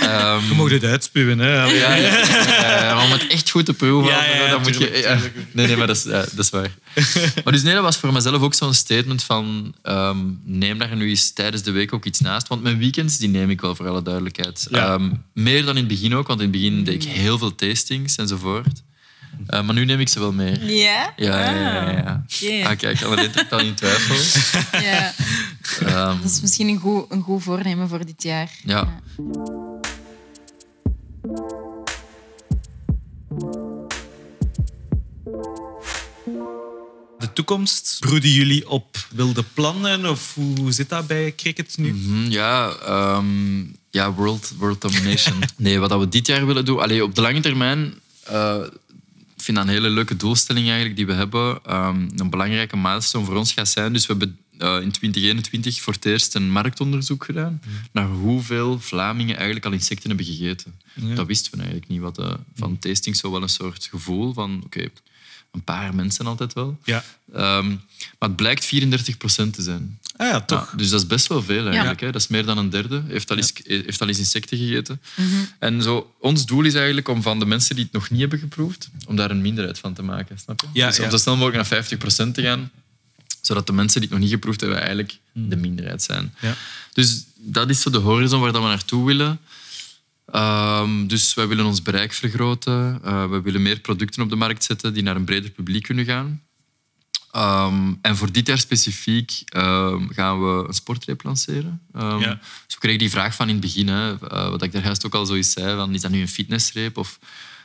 Ehm, 0.00 0.44
Je 0.48 0.54
mag 0.56 0.70
het 0.70 0.84
uitspuwen, 0.84 1.38
hè. 1.38 1.52
ja, 1.54 1.64
ja, 1.64 1.94
ja, 1.94 2.84
ja, 2.84 2.94
maar 2.94 3.04
om 3.04 3.10
het 3.10 3.26
echt 3.26 3.50
goed 3.50 3.64
te 3.64 3.74
proeven, 3.74 4.10
Ja, 4.10 4.24
ja, 4.24 4.34
ja, 4.36 4.50
dan 4.50 4.60
moet 4.62 4.68
je... 4.68 4.78
tuurlijk, 4.78 5.04
ja. 5.04 5.12
tuurlijk. 5.14 5.34
Nee, 5.52 5.66
nee, 5.66 5.76
maar 5.76 5.86
dat 5.86 5.96
is, 5.96 6.02
ja, 6.02 6.20
dat 6.20 6.38
is 6.38 6.50
waar. 6.50 6.70
Maar 7.44 7.52
dus 7.52 7.62
nee, 7.62 7.74
dat 7.74 7.82
was 7.82 7.96
voor 7.96 8.12
mezelf 8.12 8.42
ook 8.42 8.54
zo'n 8.54 8.74
statement 8.74 9.22
van 9.22 9.74
ehm, 9.82 10.18
neem 10.44 10.78
daar 10.78 10.96
nu 10.96 11.08
eens 11.08 11.32
tijdens 11.32 11.62
de 11.62 11.70
week 11.70 11.92
ook 11.92 12.04
iets 12.04 12.20
naast. 12.20 12.48
Want 12.48 12.62
mijn 12.62 12.78
weekends, 12.78 13.18
die 13.18 13.28
neem 13.28 13.50
ik 13.50 13.60
wel, 13.60 13.74
voor 13.74 13.88
alle 13.88 14.02
duidelijkheid. 14.02 14.66
Ja. 14.70 14.94
Ehm, 14.94 15.10
meer 15.34 15.64
dan 15.64 15.76
in 15.76 15.84
het 15.84 15.88
begin 15.88 16.14
ook, 16.14 16.26
want 16.26 16.40
in 16.40 16.46
het 16.46 16.56
begin 16.60 16.84
deed 16.84 17.04
ik 17.04 17.08
heel 17.10 17.38
veel 17.38 17.54
tastings 17.54 18.16
enzovoort. 18.16 18.82
Eh, 19.46 19.62
maar 19.62 19.74
nu 19.74 19.84
neem 19.84 20.00
ik 20.00 20.08
ze 20.08 20.18
wel 20.18 20.32
mee. 20.32 20.64
Ja? 20.64 21.12
Ja, 21.16 21.40
ja, 21.40 21.50
ja. 21.54 21.90
ja. 21.90 22.24
Oké. 22.34 22.68
Ah, 22.68 22.76
kijk, 22.76 23.02
alleen 23.02 23.30
dat 23.48 23.60
in 23.62 23.74
twijfel. 23.74 24.16
Ja. 24.90 25.12
Ehm, 25.78 26.16
Dat 26.22 26.30
is 26.30 26.40
misschien 26.40 26.68
een 26.68 26.78
goed, 26.78 27.04
een 27.08 27.22
goed 27.22 27.42
voornemen 27.42 27.88
voor 27.88 28.04
dit 28.06 28.22
jaar. 28.22 28.50
ja. 28.64 29.00
De 37.18 37.32
toekomst, 37.32 37.96
broeden 38.00 38.30
jullie 38.30 38.68
op 38.68 38.96
wilde 39.10 39.42
plannen? 39.54 40.10
Of 40.10 40.34
hoe 40.56 40.72
zit 40.72 40.88
dat 40.88 41.06
bij 41.06 41.34
cricket 41.34 41.78
nu? 41.78 41.92
Mhm, 41.92 42.30
Ja, 42.30 42.70
ehm, 42.84 43.64
ja 43.90 44.12
world, 44.12 44.52
world 44.58 44.80
domination. 44.80 45.34
nee, 45.56 45.78
wat 45.78 45.88
dat 45.88 46.00
we 46.00 46.08
dit 46.08 46.26
jaar 46.26 46.46
willen 46.46 46.64
doen... 46.64 46.80
Allee, 46.80 47.04
op 47.04 47.14
de 47.14 47.20
lange 47.20 47.40
termijn... 47.40 47.94
eh, 48.24 48.56
ik 49.36 49.46
vind 49.46 49.56
dat 49.56 49.66
een 49.66 49.72
hele 49.72 49.88
leuke 49.90 50.16
doelstelling 50.16 50.66
eigenlijk 50.66 50.96
die 50.96 51.06
we 51.06 51.12
hebben. 51.12 51.58
Ehm, 51.64 52.08
een 52.16 52.30
belangrijke 52.30 52.76
milestone 52.76 53.24
voor 53.24 53.36
ons 53.36 53.52
gaat 53.52 53.68
zijn. 53.68 53.92
Dus 53.92 54.06
we 54.06 54.12
hebben 54.12 54.38
eh, 54.60 54.80
in 54.80 54.90
2021 54.90 55.80
voor 55.80 55.92
het 55.92 56.04
eerst 56.04 56.34
een 56.34 56.50
marktonderzoek 56.50 57.24
gedaan 57.24 57.60
naar 57.92 58.06
hoeveel 58.06 58.80
Vlamingen 58.80 59.36
eigenlijk 59.36 59.66
al 59.66 59.72
insecten 59.72 60.08
hebben 60.08 60.26
gegeten. 60.26 60.80
Dat 61.14 61.26
wisten 61.26 61.52
we 61.52 61.58
eigenlijk 61.58 61.88
niet. 61.88 62.00
Wat, 62.00 62.18
eh, 62.18 62.34
van 62.54 62.78
tasting 62.78 63.16
zo 63.16 63.30
wel 63.30 63.42
een 63.42 63.48
soort 63.48 63.86
gevoel 63.90 64.32
van... 64.32 64.62
Oké, 64.64 64.88
een 65.52 65.64
paar 65.64 65.94
mensen 65.94 66.26
altijd 66.26 66.52
wel. 66.52 66.78
Ja. 66.84 67.04
Ehm, 67.32 67.68
maar 68.18 68.28
het 68.28 68.36
blijkt 68.36 68.64
34% 68.64 69.54
te 69.54 69.62
zijn. 69.62 69.98
Ah 70.16 70.26
ja, 70.26 70.40
toch. 70.40 70.70
Ja, 70.70 70.76
dus 70.76 70.90
dat 70.90 71.00
is 71.00 71.06
best 71.06 71.26
wel 71.26 71.42
veel 71.42 71.66
eigenlijk. 71.66 72.00
Hè? 72.00 72.10
Dat 72.10 72.20
is 72.20 72.28
meer 72.28 72.44
dan 72.44 72.58
een 72.58 72.70
derde. 72.70 73.02
Heeft 73.06 73.30
al 73.30 73.36
eens, 73.36 73.52
heeft 73.64 74.00
al 74.00 74.08
eens 74.08 74.18
insecten 74.18 74.58
gegeten. 74.58 75.00
En 75.58 75.82
zo, 75.82 76.14
ons 76.18 76.46
doel 76.46 76.64
is 76.64 76.74
eigenlijk 76.74 77.08
om 77.08 77.22
van 77.22 77.38
de 77.38 77.46
mensen 77.46 77.74
die 77.74 77.84
het 77.84 77.92
nog 77.92 78.10
niet 78.10 78.20
hebben 78.20 78.38
geproefd, 78.38 78.90
om 79.06 79.16
daar 79.16 79.30
een 79.30 79.40
minderheid 79.40 79.78
van 79.78 79.94
te 79.94 80.02
maken. 80.02 80.38
Snap 80.38 80.60
je? 80.60 80.66
Ja, 80.72 80.86
dus 80.86 80.98
om 80.98 81.04
ja. 81.04 81.10
zo 81.10 81.16
snel 81.16 81.36
mogelijk 81.36 81.70
naar 81.70 81.84
50% 81.84 82.32
te 82.32 82.42
gaan, 82.42 82.70
zodat 83.40 83.66
de 83.66 83.72
mensen 83.72 84.00
die 84.00 84.08
het 84.08 84.18
nog 84.18 84.26
niet 84.28 84.34
geproefd 84.34 84.60
hebben 84.60 84.78
eigenlijk 84.78 85.18
de 85.32 85.56
minderheid 85.56 86.02
zijn. 86.02 86.34
Ja. 86.40 86.54
Dus 86.92 87.24
dat 87.36 87.70
is 87.70 87.80
zo 87.80 87.90
de 87.90 87.98
horizon 87.98 88.40
waar 88.40 88.52
dat 88.52 88.62
we 88.62 88.68
naartoe 88.68 89.06
willen. 89.06 89.40
Ehm, 90.32 91.06
dus 91.06 91.34
wij 91.34 91.48
willen 91.48 91.64
ons 91.64 91.82
bereik 91.82 92.12
vergroten. 92.12 93.00
Eh, 93.04 93.30
we 93.30 93.40
willen 93.40 93.62
meer 93.62 93.80
producten 93.80 94.22
op 94.22 94.28
de 94.28 94.36
markt 94.36 94.64
zetten 94.64 94.94
die 94.94 95.02
naar 95.02 95.16
een 95.16 95.24
breder 95.24 95.50
publiek 95.50 95.82
kunnen 95.82 96.04
gaan. 96.04 96.42
Ehm, 97.30 97.92
en 98.02 98.16
voor 98.16 98.32
dit 98.32 98.46
jaar 98.46 98.58
specifiek 98.58 99.42
ehm, 99.46 100.08
gaan 100.08 100.40
we 100.40 100.68
een 100.68 100.74
sportreep 100.74 101.22
lanceren. 101.22 101.80
Ehm, 101.94 102.18
Ja. 102.18 102.34
Dus 102.66 102.74
we 102.74 102.78
kregen 102.78 102.98
die 102.98 103.10
vraag 103.10 103.34
van 103.34 103.46
in 103.48 103.52
het 103.52 103.62
begin, 103.62 103.88
hè, 103.88 104.28
eh, 104.28 104.48
wat 104.48 104.62
ik 104.62 104.72
daar 104.72 104.84
juist 104.84 105.06
ook 105.06 105.14
al 105.14 105.26
zoiets 105.26 105.52
zei, 105.52 105.76
van, 105.76 105.94
is 105.94 106.00
dat 106.00 106.10
nu 106.10 106.20
een 106.20 106.28
fitnessreep? 106.28 106.96
Of... 106.96 107.18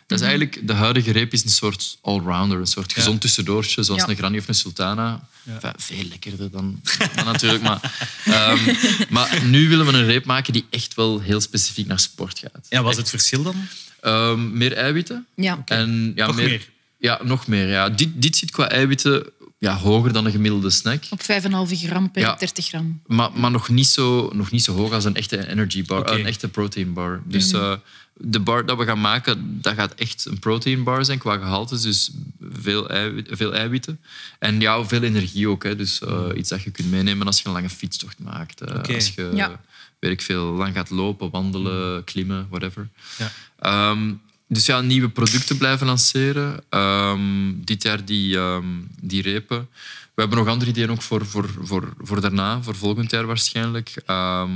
Dat 0.07 0.19
is 0.19 0.25
eigenlijk, 0.25 0.67
de 0.67 0.73
huidige 0.73 1.11
reep 1.11 1.33
is 1.33 1.43
een 1.43 1.49
soort 1.49 1.97
allrounder, 2.01 2.59
een 2.59 2.65
soort 2.67 2.93
gezond 2.93 3.21
tussendoortje, 3.21 3.83
zoals 3.83 4.01
Ja. 4.01 4.09
een 4.09 4.15
Granny 4.15 4.37
of 4.37 4.47
een 4.47 4.55
Sultana. 4.55 5.27
Enfin, 5.47 5.71
veel 5.77 6.03
lekkerder 6.03 6.51
dan, 6.51 6.81
dan 7.15 7.25
natuurlijk. 7.25 7.63
Maar, 7.63 8.09
ehm, 8.25 8.73
maar 9.09 9.43
nu 9.43 9.69
willen 9.69 9.85
we 9.85 9.93
een 9.93 10.05
reep 10.05 10.25
maken 10.25 10.53
die 10.53 10.65
echt 10.69 10.93
wel 10.93 11.19
heel 11.19 11.41
specifiek 11.41 11.87
naar 11.87 11.99
sport 11.99 12.39
gaat. 12.39 12.65
Ja, 12.69 12.81
wat 12.81 12.91
is 12.91 12.97
het 12.97 13.09
verschil 13.09 13.43
dan? 13.43 13.55
Ehm, 14.01 14.57
meer 14.57 14.73
eiwitten. 14.73 15.25
Ja. 15.35 15.61
En, 15.65 16.11
ja, 16.15 16.25
Nog 16.27 16.35
meer? 16.35 16.69
Ja, 16.99 17.19
nog 17.23 17.47
meer. 17.47 17.67
Ja. 17.67 17.89
Dit, 17.89 18.09
dit 18.13 18.35
zit 18.37 18.51
qua 18.51 18.69
eiwitten 18.69 19.25
ja, 19.65 19.75
hoger 19.77 20.13
dan 20.13 20.25
een 20.25 20.31
gemiddelde 20.31 20.69
snack. 20.69 21.03
Op 21.09 21.21
5,5 21.21 21.25
gram 21.87 22.11
per 22.11 22.21
Ja. 22.21 22.35
30 22.35 22.65
gram. 22.67 23.01
Maar, 23.07 23.29
maar 23.33 23.51
nog, 23.51 23.69
niet 23.69 23.87
zo, 23.87 24.29
nog 24.33 24.51
niet 24.51 24.63
zo 24.63 24.75
hoog 24.75 24.91
als 24.91 25.05
een 25.05 25.15
echte 25.15 25.47
energy 25.47 25.85
bar, 25.85 26.11
een 26.11 26.25
echte 26.25 26.47
protein 26.47 26.93
bar. 26.93 27.21
Dus 27.25 27.51
eh, 27.53 27.73
de 28.17 28.39
bar 28.39 28.65
dat 28.65 28.77
we 28.77 28.85
gaan 28.85 29.01
maken, 29.01 29.61
dat 29.61 29.73
gaat 29.73 29.93
echt 29.95 30.25
een 30.25 30.39
protein 30.39 30.83
bar 30.83 31.05
zijn 31.05 31.17
qua 31.19 31.37
gehalte. 31.37 31.79
Dus 31.81 32.11
veel, 32.51 32.89
eiwit, 32.89 33.27
veel 33.31 33.53
eiwitten. 33.53 33.99
En 34.39 34.59
ja, 34.59 34.83
veel 34.85 35.01
energie 35.03 35.49
ook. 35.49 35.63
Hè. 35.63 35.75
Dus 35.75 36.01
eh, 36.01 36.23
iets 36.35 36.49
dat 36.49 36.61
je 36.63 36.71
kunt 36.71 36.91
meenemen 36.91 37.27
als 37.27 37.41
je 37.41 37.47
een 37.47 37.53
lange 37.53 37.69
fietstocht 37.69 38.19
maakt. 38.19 38.61
Eh. 38.61 38.95
Als 38.95 39.13
je, 39.15 39.29
Ja. 39.33 39.61
weet 39.99 40.11
ik 40.11 40.21
veel, 40.21 40.45
lang 40.45 40.73
gaat 40.75 40.89
lopen, 40.89 41.29
wandelen, 41.29 42.03
klimmen, 42.03 42.47
whatever. 42.49 42.89
Ja. 43.17 43.31
Ehm, 43.59 44.13
dus 44.47 44.65
ja, 44.65 44.81
nieuwe 44.81 45.09
producten 45.09 45.57
blijven 45.57 45.87
lanceren. 45.87 46.63
Ehm, 46.69 47.51
dit 47.55 47.83
jaar 47.83 48.05
die, 48.05 48.37
ehm, 48.37 48.65
die 49.01 49.21
repen. 49.21 49.67
We 50.13 50.21
hebben 50.21 50.37
nog 50.39 50.47
andere 50.47 50.69
ideeën 50.71 50.91
ook 50.91 51.01
voor, 51.01 51.25
voor, 51.25 51.49
voor, 51.61 51.93
voor 52.01 52.21
daarna, 52.21 52.61
voor 52.61 52.75
volgend 52.75 53.11
jaar 53.11 53.25
waarschijnlijk. 53.25 53.93
Ehm, 54.05 54.51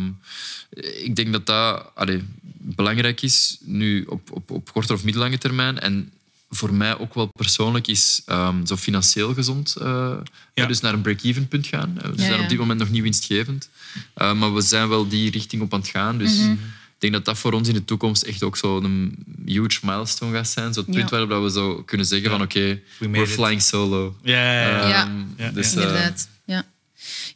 ik 1.03 1.15
denk 1.15 1.31
dat 1.31 1.45
dat 1.45 1.91
allee, 1.95 2.23
belangrijk 2.57 3.21
is, 3.21 3.57
nu 3.61 4.03
op, 4.03 4.31
op, 4.31 4.51
op 4.51 4.71
korte 4.73 4.93
of 4.93 5.03
middellange 5.03 5.37
termijn. 5.37 5.79
En 5.79 6.11
voor 6.49 6.73
mij 6.73 6.97
ook 6.97 7.13
wel 7.13 7.25
persoonlijk 7.27 7.87
is 7.87 8.21
ehm, 8.25 8.65
zo 8.65 8.75
financieel 8.75 9.33
gezond. 9.33 9.75
eh, 9.75 10.13
Ja. 10.53 10.65
Dus 10.65 10.79
naar 10.79 10.93
een 10.93 11.01
break-even 11.01 11.47
punt 11.47 11.67
gaan. 11.67 11.93
We 12.01 12.07
Ja, 12.09 12.13
zijn 12.15 12.33
ja. 12.37 12.43
op 12.43 12.49
dit 12.49 12.57
moment 12.57 12.79
nog 12.79 12.89
niet 12.89 13.01
winstgevend. 13.03 13.69
Eh, 14.13 14.33
maar 14.33 14.53
we 14.53 14.61
zijn 14.61 14.89
wel 14.89 15.07
die 15.07 15.31
richting 15.31 15.61
op 15.61 15.73
aan 15.73 15.79
het 15.79 15.89
gaan. 15.89 16.17
Dus 16.17 16.37
Mhm. 16.37 16.55
Denk 17.01 17.13
dat 17.13 17.25
dat 17.25 17.37
voor 17.37 17.53
ons 17.53 17.67
in 17.67 17.73
de 17.73 17.85
toekomst 17.85 18.23
echt 18.23 18.43
ook 18.43 18.57
zo'n 18.57 19.15
huge 19.45 19.79
milestone 19.85 20.35
gaat 20.35 20.47
zijn. 20.47 20.73
Zo 20.73 20.79
het 20.81 20.91
punt 20.91 21.09
waarop 21.09 21.29
dat 21.29 21.41
we 21.43 21.51
zo 21.51 21.83
kunnen 21.83 22.05
zeggen 22.05 22.29
van 22.29 22.41
oké, 22.41 22.79
We 22.99 23.09
we're 23.09 23.21
it. 23.23 23.29
flying 23.29 23.61
solo. 23.61 24.15
Ja, 24.23 24.53
ja, 24.53 24.61
ja. 24.69 24.87
Ja. 24.87 25.03
Ehm, 25.03 25.17
Ja, 25.37 25.49
dus, 25.51 25.73
ja. 25.73 25.79
eh, 25.79 25.85
Inderdaad. 25.87 26.27
Ja. 26.45 26.63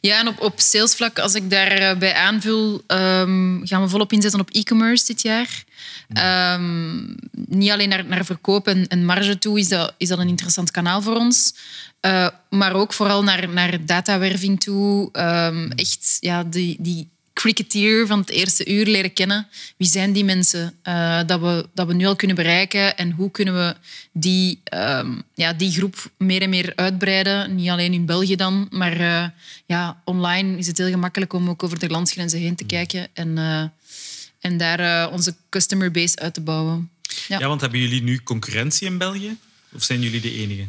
Ja, 0.00 0.18
en 0.20 0.28
op, 0.28 0.40
op 0.40 0.60
salesvlak, 0.60 1.18
als 1.18 1.34
ik 1.34 1.50
daarbij 1.50 1.98
bij 1.98 2.14
aanvul, 2.14 2.82
ehm, 2.86 3.66
gaan 3.66 3.82
we 3.82 3.88
volop 3.88 4.12
inzetten 4.12 4.40
op 4.40 4.50
e-commerce 4.50 5.06
dit 5.06 5.22
jaar. 5.22 5.64
Ehm, 6.08 7.04
niet 7.32 7.70
alleen 7.70 7.88
naar, 7.88 8.04
naar 8.04 8.24
verkoop 8.24 8.66
en, 8.68 8.86
en 8.88 9.04
marge 9.04 9.38
toe 9.38 9.58
is 9.58 9.68
dat, 9.68 9.94
is 9.98 10.08
dat 10.08 10.18
een 10.18 10.28
interessant 10.28 10.70
kanaal 10.70 11.02
voor 11.02 11.16
ons. 11.16 11.54
Eh, 12.00 12.28
maar 12.50 12.72
ook 12.74 12.92
vooral 12.92 13.22
naar, 13.22 13.48
naar 13.48 13.86
datawerving 13.86 14.60
toe. 14.60 15.08
Ehm, 15.12 15.70
echt 15.70 16.16
ja, 16.20 16.44
die, 16.44 16.76
die 16.80 17.08
cricketeer 17.34 18.06
van 18.06 18.18
het 18.18 18.30
eerste 18.30 18.70
uur 18.72 18.86
leren 18.86 19.12
kennen. 19.12 19.46
Wie 19.76 19.88
zijn 19.88 20.12
die 20.12 20.24
mensen 20.24 20.74
eh, 20.82 21.20
dat, 21.26 21.40
we, 21.40 21.68
dat 21.74 21.86
we 21.86 21.94
nu 21.94 22.06
al 22.06 22.16
kunnen 22.16 22.36
bereiken 22.36 22.96
en 22.96 23.10
hoe 23.10 23.30
kunnen 23.30 23.54
we 23.54 23.76
die, 24.12 24.60
ehm, 24.64 25.20
ja, 25.34 25.52
die 25.52 25.72
groep 25.72 26.10
meer 26.18 26.42
en 26.42 26.50
meer 26.50 26.72
uitbreiden. 26.76 27.54
Niet 27.54 27.68
alleen 27.68 27.92
in 27.92 28.06
België 28.06 28.36
dan, 28.36 28.66
maar 28.70 29.00
eh, 29.00 29.28
ja, 29.66 30.02
online 30.04 30.58
is 30.58 30.66
het 30.66 30.78
heel 30.78 30.90
gemakkelijk 30.90 31.32
om 31.32 31.48
ook 31.48 31.62
over 31.62 31.78
de 31.78 31.88
landsgrenzen 31.88 32.40
heen 32.40 32.54
te 32.54 32.64
kijken 32.64 33.08
en, 33.12 33.38
eh, 33.38 33.64
en 34.40 34.56
daar 34.56 34.80
eh, 34.80 35.12
onze 35.12 35.34
customer 35.48 35.90
base 35.90 36.18
uit 36.18 36.34
te 36.34 36.40
bouwen. 36.40 36.90
Ja. 37.28 37.38
Ja, 37.38 37.48
want 37.48 37.60
hebben 37.60 37.80
jullie 37.80 38.02
nu 38.02 38.22
concurrentie 38.22 38.86
in 38.86 38.98
België? 38.98 39.36
Of 39.72 39.82
zijn 39.82 40.00
jullie 40.00 40.20
de 40.20 40.32
enige? 40.32 40.66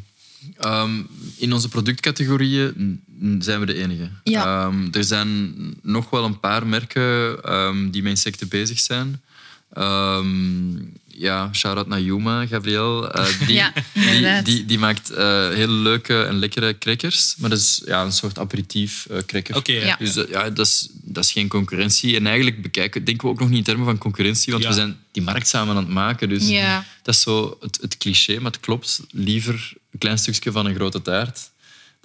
Ehm, 0.58 1.04
in 1.36 1.54
onze 1.54 1.70
productcategorieën 1.70 2.74
mm, 2.76 3.02
zijn 3.40 3.60
we 3.60 3.66
de 3.66 3.74
enige. 3.76 4.10
Ja. 4.24 4.66
Ehm, 4.66 4.88
er 4.92 5.04
zijn 5.04 5.54
nog 5.82 6.10
wel 6.10 6.26
een 6.26 6.40
paar 6.40 6.68
merken 6.68 7.44
ehm, 7.44 7.90
die 7.90 8.02
met 8.02 8.12
insecten 8.12 8.48
bezig 8.48 8.80
zijn. 8.80 9.22
Ehm, 9.74 10.78
ja, 11.18 11.50
shout-out 11.54 11.88
naar 11.88 12.02
Yuma, 12.02 12.46
Gabriel. 12.46 13.12
Eh, 13.12 13.26
die, 13.48 13.56
Ja, 13.56 13.74
die, 13.94 14.42
die, 14.44 14.66
die 14.66 14.80
maakt 14.80 15.10
eh, 15.10 15.50
hele 15.50 15.72
leuke 15.72 16.24
en 16.24 16.36
lekkere 16.40 16.78
crackers. 16.78 17.36
Maar 17.38 17.50
dat 17.50 17.60
is 17.60 17.82
ja, 17.86 18.04
een 18.04 18.12
soort 18.12 18.40
aperitief 18.40 19.06
eh, 19.10 19.18
cracker. 19.26 19.56
Oké, 19.56 19.72
ja. 19.72 19.86
Ja. 19.86 19.96
Dus 20.00 20.14
ja, 20.30 20.50
dat, 20.50 20.66
is, 20.68 20.90
dat 20.92 21.24
is 21.24 21.32
geen 21.32 21.48
concurrentie. 21.48 22.16
En 22.16 22.28
eigenlijk 22.28 22.62
bekijken, 22.62 23.04
denken 23.04 23.28
we 23.28 23.34
ook 23.34 23.40
nog 23.40 23.50
niet 23.50 23.58
in 23.58 23.64
termen 23.64 23.86
van 23.86 23.98
concurrentie, 23.98 24.52
want 24.52 24.64
Ja. 24.64 24.70
we 24.70 24.76
zijn 24.76 24.98
die 25.12 25.24
markt 25.24 25.48
samen 25.48 25.76
aan 25.76 25.84
het 25.84 25.94
maken. 25.94 26.30
Dus 26.30 26.48
Ja. 26.48 26.86
dat 27.02 27.16
is 27.16 27.22
zo 27.22 27.58
het, 27.62 27.78
het 27.82 27.98
cliché, 27.98 28.36
maar 28.40 28.52
het 28.52 28.60
klopt. 28.60 29.02
Liever 29.12 29.74
een 29.92 30.00
klein 30.00 30.18
stukje 30.18 30.52
van 30.52 30.66
een 30.66 30.76
grote 30.76 31.02
taart 31.02 31.50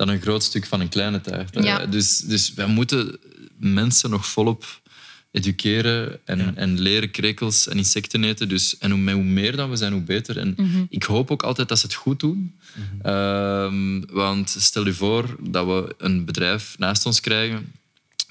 dan 0.01 0.09
een 0.09 0.21
groot 0.21 0.43
stuk 0.43 0.67
van 0.67 0.81
een 0.81 0.89
kleine 0.89 1.21
taart. 1.21 1.65
Ja. 1.65 1.87
Dus, 1.87 2.19
dus 2.19 2.55
wij 2.55 2.67
moeten 2.67 3.19
mensen 3.59 4.11
nog 4.11 4.27
volop 4.27 4.81
educeren 5.31 6.21
en, 6.25 6.39
Ja. 6.39 6.53
en 6.55 6.81
leren 6.81 7.11
krekels 7.11 7.69
en 7.69 7.77
insecten 7.77 8.25
eten. 8.25 8.49
Dus, 8.49 8.79
en 8.79 8.91
hoe, 8.91 9.11
hoe 9.11 9.23
meer 9.25 9.57
dan 9.57 9.71
we 9.71 9.77
zijn, 9.77 9.93
hoe 9.93 10.03
beter. 10.03 10.39
En 10.39 10.57
ik 10.89 11.03
hoop 11.03 11.31
ook 11.31 11.43
altijd 11.43 11.69
dat 11.69 11.79
ze 11.79 11.87
het 11.87 11.95
goed 11.95 12.21
doen. 12.21 12.59
Ehm, 13.03 14.01
want 14.11 14.55
stel 14.59 14.85
je 14.87 14.93
voor 14.95 15.37
dat 15.41 15.67
we 15.67 15.95
een 15.99 16.25
bedrijf 16.25 16.75
naast 16.79 17.07
ons 17.07 17.21
krijgen 17.21 17.73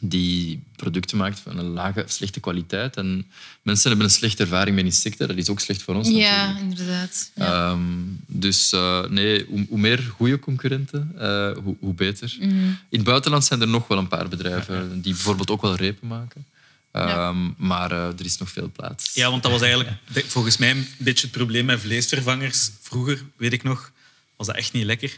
die 0.02 0.64
producten 0.76 1.18
maakt 1.18 1.40
van 1.40 1.58
een 1.58 1.66
lage, 1.70 2.04
slechte 2.08 2.40
kwaliteit. 2.40 2.96
En 2.96 3.26
mensen 3.62 3.90
hebben 3.90 4.08
een 4.08 4.14
slechte 4.14 4.44
ervaring 4.44 4.76
met 4.76 4.86
insecten. 4.86 5.28
Dat 5.28 5.38
is 5.38 5.50
ook 5.50 5.60
slecht 5.60 5.82
voor 5.82 5.96
ons 5.96 6.10
Ja, 6.10 6.46
natuurlijk. 6.48 6.80
inderdaad. 6.80 7.32
Ja. 7.36 7.72
Ehm, 7.72 7.80
dus 8.28 8.72
eh, 8.72 9.06
nee, 9.06 9.46
hoe, 9.46 9.66
hoe 9.70 9.80
meer 9.80 10.00
goede 10.16 10.40
concurrenten, 10.40 11.12
eh, 11.18 11.52
hoe, 11.64 11.76
hoe 11.80 11.94
beter. 11.94 12.36
Mhm. 12.40 12.50
In 12.90 13.00
het 13.00 13.04
buitenland 13.04 13.46
zijn 13.46 13.62
er 13.62 13.68
nog 13.68 13.88
wel 13.88 13.98
een 13.98 14.08
paar 14.08 14.28
bedrijven 14.28 15.02
die 15.02 15.14
bijvoorbeeld 15.14 15.50
ook 15.50 15.62
wel 15.62 15.76
repen 15.76 16.08
maken. 16.08 16.46
Ehm, 16.92 17.38
Maar 17.58 17.92
eh, 17.92 18.06
er 18.06 18.26
is 18.26 18.38
nog 18.38 18.52
veel 18.52 18.72
plaats. 18.76 19.14
Ja, 19.14 19.30
want 19.30 19.44
dat 19.44 19.52
was 19.52 19.62
eigenlijk 19.62 19.98
volgens 20.28 20.58
mij 20.58 20.72
een 20.72 20.88
beetje 20.98 21.28
het 21.28 21.38
probleem 21.38 21.66
met 21.66 21.80
vleesvervangers. 21.80 22.70
Vroeger, 22.82 23.24
weet 23.38 23.54
ik 23.54 23.64
nog, 23.64 23.92
was 24.40 24.48
dat 24.48 24.56
echt 24.58 24.74
niet 24.74 24.84
lekker. 24.86 25.18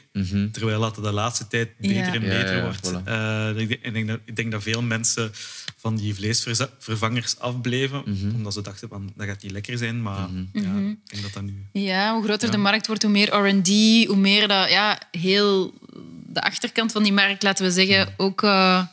Terwijl 0.52 0.80
dat 0.80 0.96
de 0.96 1.12
laatste 1.12 1.48
tijd 1.48 1.78
beter 1.78 1.96
Ja. 1.98 2.14
en 2.14 2.22
Mhm. 2.22 2.32
Ja, 2.32 2.38
beter 2.42 2.56
ja, 2.56 2.62
wordt. 2.64 2.90
voilà. 2.92 3.04
Eh, 3.06 3.50
ik, 3.62 3.68
denk, 3.70 3.82
ik, 3.84 3.94
denk 3.94 4.08
dat, 4.08 4.20
ik 4.26 4.36
denk 4.36 4.52
dat 4.52 4.64
veel 4.64 4.82
mensen 4.82 5.32
van 5.78 5.96
die 5.96 6.14
vleesvervangers 6.16 7.40
afbleven, 7.40 8.02
Mhm. 8.06 8.36
omdat 8.36 8.54
ze 8.54 8.62
dachten 8.62 8.88
van 8.90 9.12
dat 9.16 9.28
gaat 9.28 9.44
niet 9.44 9.52
lekker 9.52 9.78
zijn. 9.78 10.02
Maar 10.02 10.30
ja, 10.54 10.60
ik 10.62 10.98
denk 11.10 11.22
dat 11.22 11.34
dat 11.34 11.44
nu... 11.44 11.66
Ja, 11.72 12.14
hoe 12.14 12.24
groter 12.24 12.52
de 12.52 12.58
markt 12.58 12.88
wordt, 12.88 13.02
hoe 13.04 13.12
meer 13.12 13.34
R&D, 13.36 13.68
hoe 14.08 14.16
meer 14.18 14.48
dat 14.48 14.70
ja, 14.70 15.00
heel 15.12 15.74
de 16.28 16.42
achterkant 16.42 16.92
van 16.92 17.04
die 17.04 17.14
markt, 17.14 17.44
laten 17.44 17.66
we 17.66 17.72
zeggen, 17.72 18.14
ook 18.18 18.44
eh, 18.44 18.86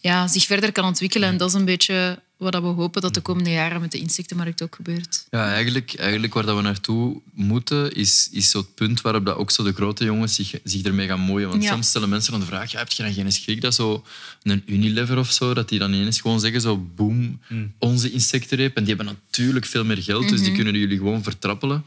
ja, 0.00 0.26
zich 0.28 0.44
verder 0.46 0.72
kan 0.72 0.84
ontwikkelen. 0.84 1.28
En 1.28 1.36
dat 1.36 1.48
is 1.48 1.54
een 1.54 1.64
beetje 1.64 2.22
wat 2.36 2.54
we 2.54 2.60
hopen 2.60 3.02
dat 3.02 3.14
de 3.14 3.20
komende 3.20 3.50
jaren 3.50 3.80
met 3.80 3.92
de 3.92 3.98
insectenmarkt 3.98 4.62
ook 4.62 4.74
gebeurt. 4.74 5.26
Ja, 5.30 5.52
eigenlijk, 5.52 5.94
eigenlijk 5.98 6.34
waar 6.34 6.46
dat 6.46 6.56
we 6.56 6.62
naartoe 6.62 7.20
moeten, 7.32 7.92
is, 7.92 8.28
is 8.32 8.50
zo 8.50 8.58
het 8.58 8.74
punt 8.74 9.00
waarop 9.00 9.24
dat 9.26 9.36
ook 9.36 9.50
zo 9.50 9.62
de 9.62 9.72
grote 9.72 10.04
jongens 10.04 10.34
zich, 10.34 10.54
zich 10.64 10.82
ermee 10.82 11.06
gaan 11.06 11.20
moeien. 11.20 11.48
Want 11.48 11.62
Ja. 11.62 11.70
soms 11.72 11.88
stellen 11.88 12.08
mensen 12.08 12.30
dan 12.30 12.40
de 12.40 12.46
vraag, 12.46 12.70
ja, 12.70 12.78
heb 12.78 12.90
je 12.92 13.02
dan 13.02 13.12
geen 13.12 13.32
schrik 13.32 13.60
dat 13.60 13.74
zo 13.74 14.04
een 14.42 14.62
Unilever 14.66 15.18
of 15.18 15.32
zo, 15.32 15.54
dat 15.54 15.68
die 15.68 15.78
dan 15.78 15.92
ineens 15.92 16.20
gewoon 16.20 16.40
zeggen, 16.40 16.60
zo 16.60 16.86
boom, 16.94 17.40
onze 17.78 18.10
insectenreep. 18.12 18.76
En 18.76 18.84
die 18.84 18.94
hebben 18.94 19.14
natuurlijk 19.30 19.66
veel 19.66 19.84
meer 19.84 20.02
geld, 20.02 20.28
dus 20.28 20.42
die 20.42 20.52
kunnen 20.52 20.78
jullie 20.78 20.96
gewoon 20.98 21.22
vertrappelen. 21.22 21.84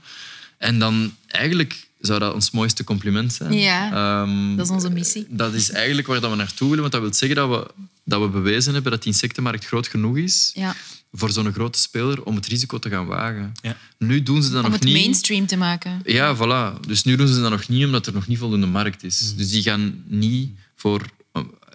En 0.58 0.80
dan 0.80 1.16
eigenlijk 1.28 1.88
zou 2.00 2.20
dat 2.20 2.34
ons 2.34 2.52
mooiste 2.52 2.84
compliment 2.84 3.34
zijn. 3.34 3.54
Ja, 3.54 3.92
Ehm, 4.22 4.56
dat 4.56 4.66
is 4.66 4.72
onze 4.72 4.90
missie. 4.90 5.26
Dat 5.30 5.54
is 5.54 5.72
eigenlijk 5.72 6.08
waar 6.08 6.22
dat 6.22 6.30
we 6.30 6.36
naartoe 6.36 6.68
willen, 6.70 6.82
want 6.82 6.92
dat 6.92 7.02
wil 7.02 7.14
zeggen 7.14 7.36
dat 7.38 7.50
we, 7.50 7.72
dat 8.10 8.22
we 8.22 8.28
bewezen 8.28 8.74
hebben 8.74 8.92
dat 8.92 9.04
die 9.04 9.12
insectenmarkt 9.12 9.66
groot 9.66 9.88
genoeg 9.88 10.18
is 10.18 10.52
Ja. 10.54 10.76
voor 11.12 11.32
zo'n 11.32 11.54
grote 11.54 11.80
speler 11.80 12.24
om 12.24 12.36
het 12.36 12.46
risico 12.48 12.80
te 12.80 12.90
gaan 12.90 13.06
wagen. 13.06 13.52
Ja. 13.62 13.78
Nu 13.98 14.24
doen 14.24 14.44
ze 14.44 14.50
dat 14.50 14.58
Om 14.64 14.64
nog 14.64 14.74
het 14.74 14.84
niet. 14.84 14.94
mainstream 14.94 15.46
te 15.46 15.58
maken. 15.58 16.02
Ja, 16.06 16.36
voilà. 16.36 16.80
Dus 16.88 17.04
nu 17.04 17.16
doen 17.16 17.28
ze 17.28 17.42
dat 17.42 17.52
nog 17.52 17.68
niet 17.68 17.86
omdat 17.86 18.08
er 18.08 18.14
nog 18.14 18.28
niet 18.28 18.38
voldoende 18.38 18.68
markt 18.68 19.04
is. 19.04 19.30
Mm. 19.32 19.38
Dus 19.38 19.50
die 19.50 19.62
gaan 19.64 20.04
niet 20.08 20.52
voor 20.76 21.06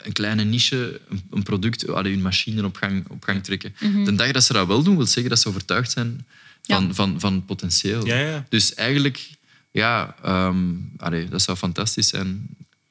een 0.02 0.12
kleine 0.12 0.44
niche 0.44 1.00
een, 1.30 1.42
product, 1.42 1.88
allee, 1.88 2.12
hun 2.12 2.22
machine 2.22 2.64
op 2.64 2.76
gang, 2.76 3.04
op 3.10 3.22
gang 3.24 3.44
trekken. 3.44 3.74
De 4.04 4.14
dag 4.14 4.30
dat 4.32 4.44
ze 4.44 4.52
dat 4.52 4.66
wel 4.66 4.82
doen, 4.82 4.96
wil 4.96 5.06
zeggen 5.06 5.28
dat 5.28 5.40
ze 5.40 5.48
overtuigd 5.48 5.90
zijn 5.90 6.26
van, 6.62 6.78
Mhm. 6.78 6.88
Ja. 6.88 6.94
van, 6.94 7.20
van 7.20 7.32
het 7.34 7.46
potentieel. 7.46 8.06
Ja, 8.06 8.18
ja. 8.18 8.46
Dus 8.48 8.74
eigenlijk, 8.74 9.28
ja, 9.70 10.16
ehm, 10.22 10.64
allee, 10.96 11.28
dat 11.28 11.42
zou 11.42 11.56
fantastisch 11.56 12.08
zijn. 12.08 12.46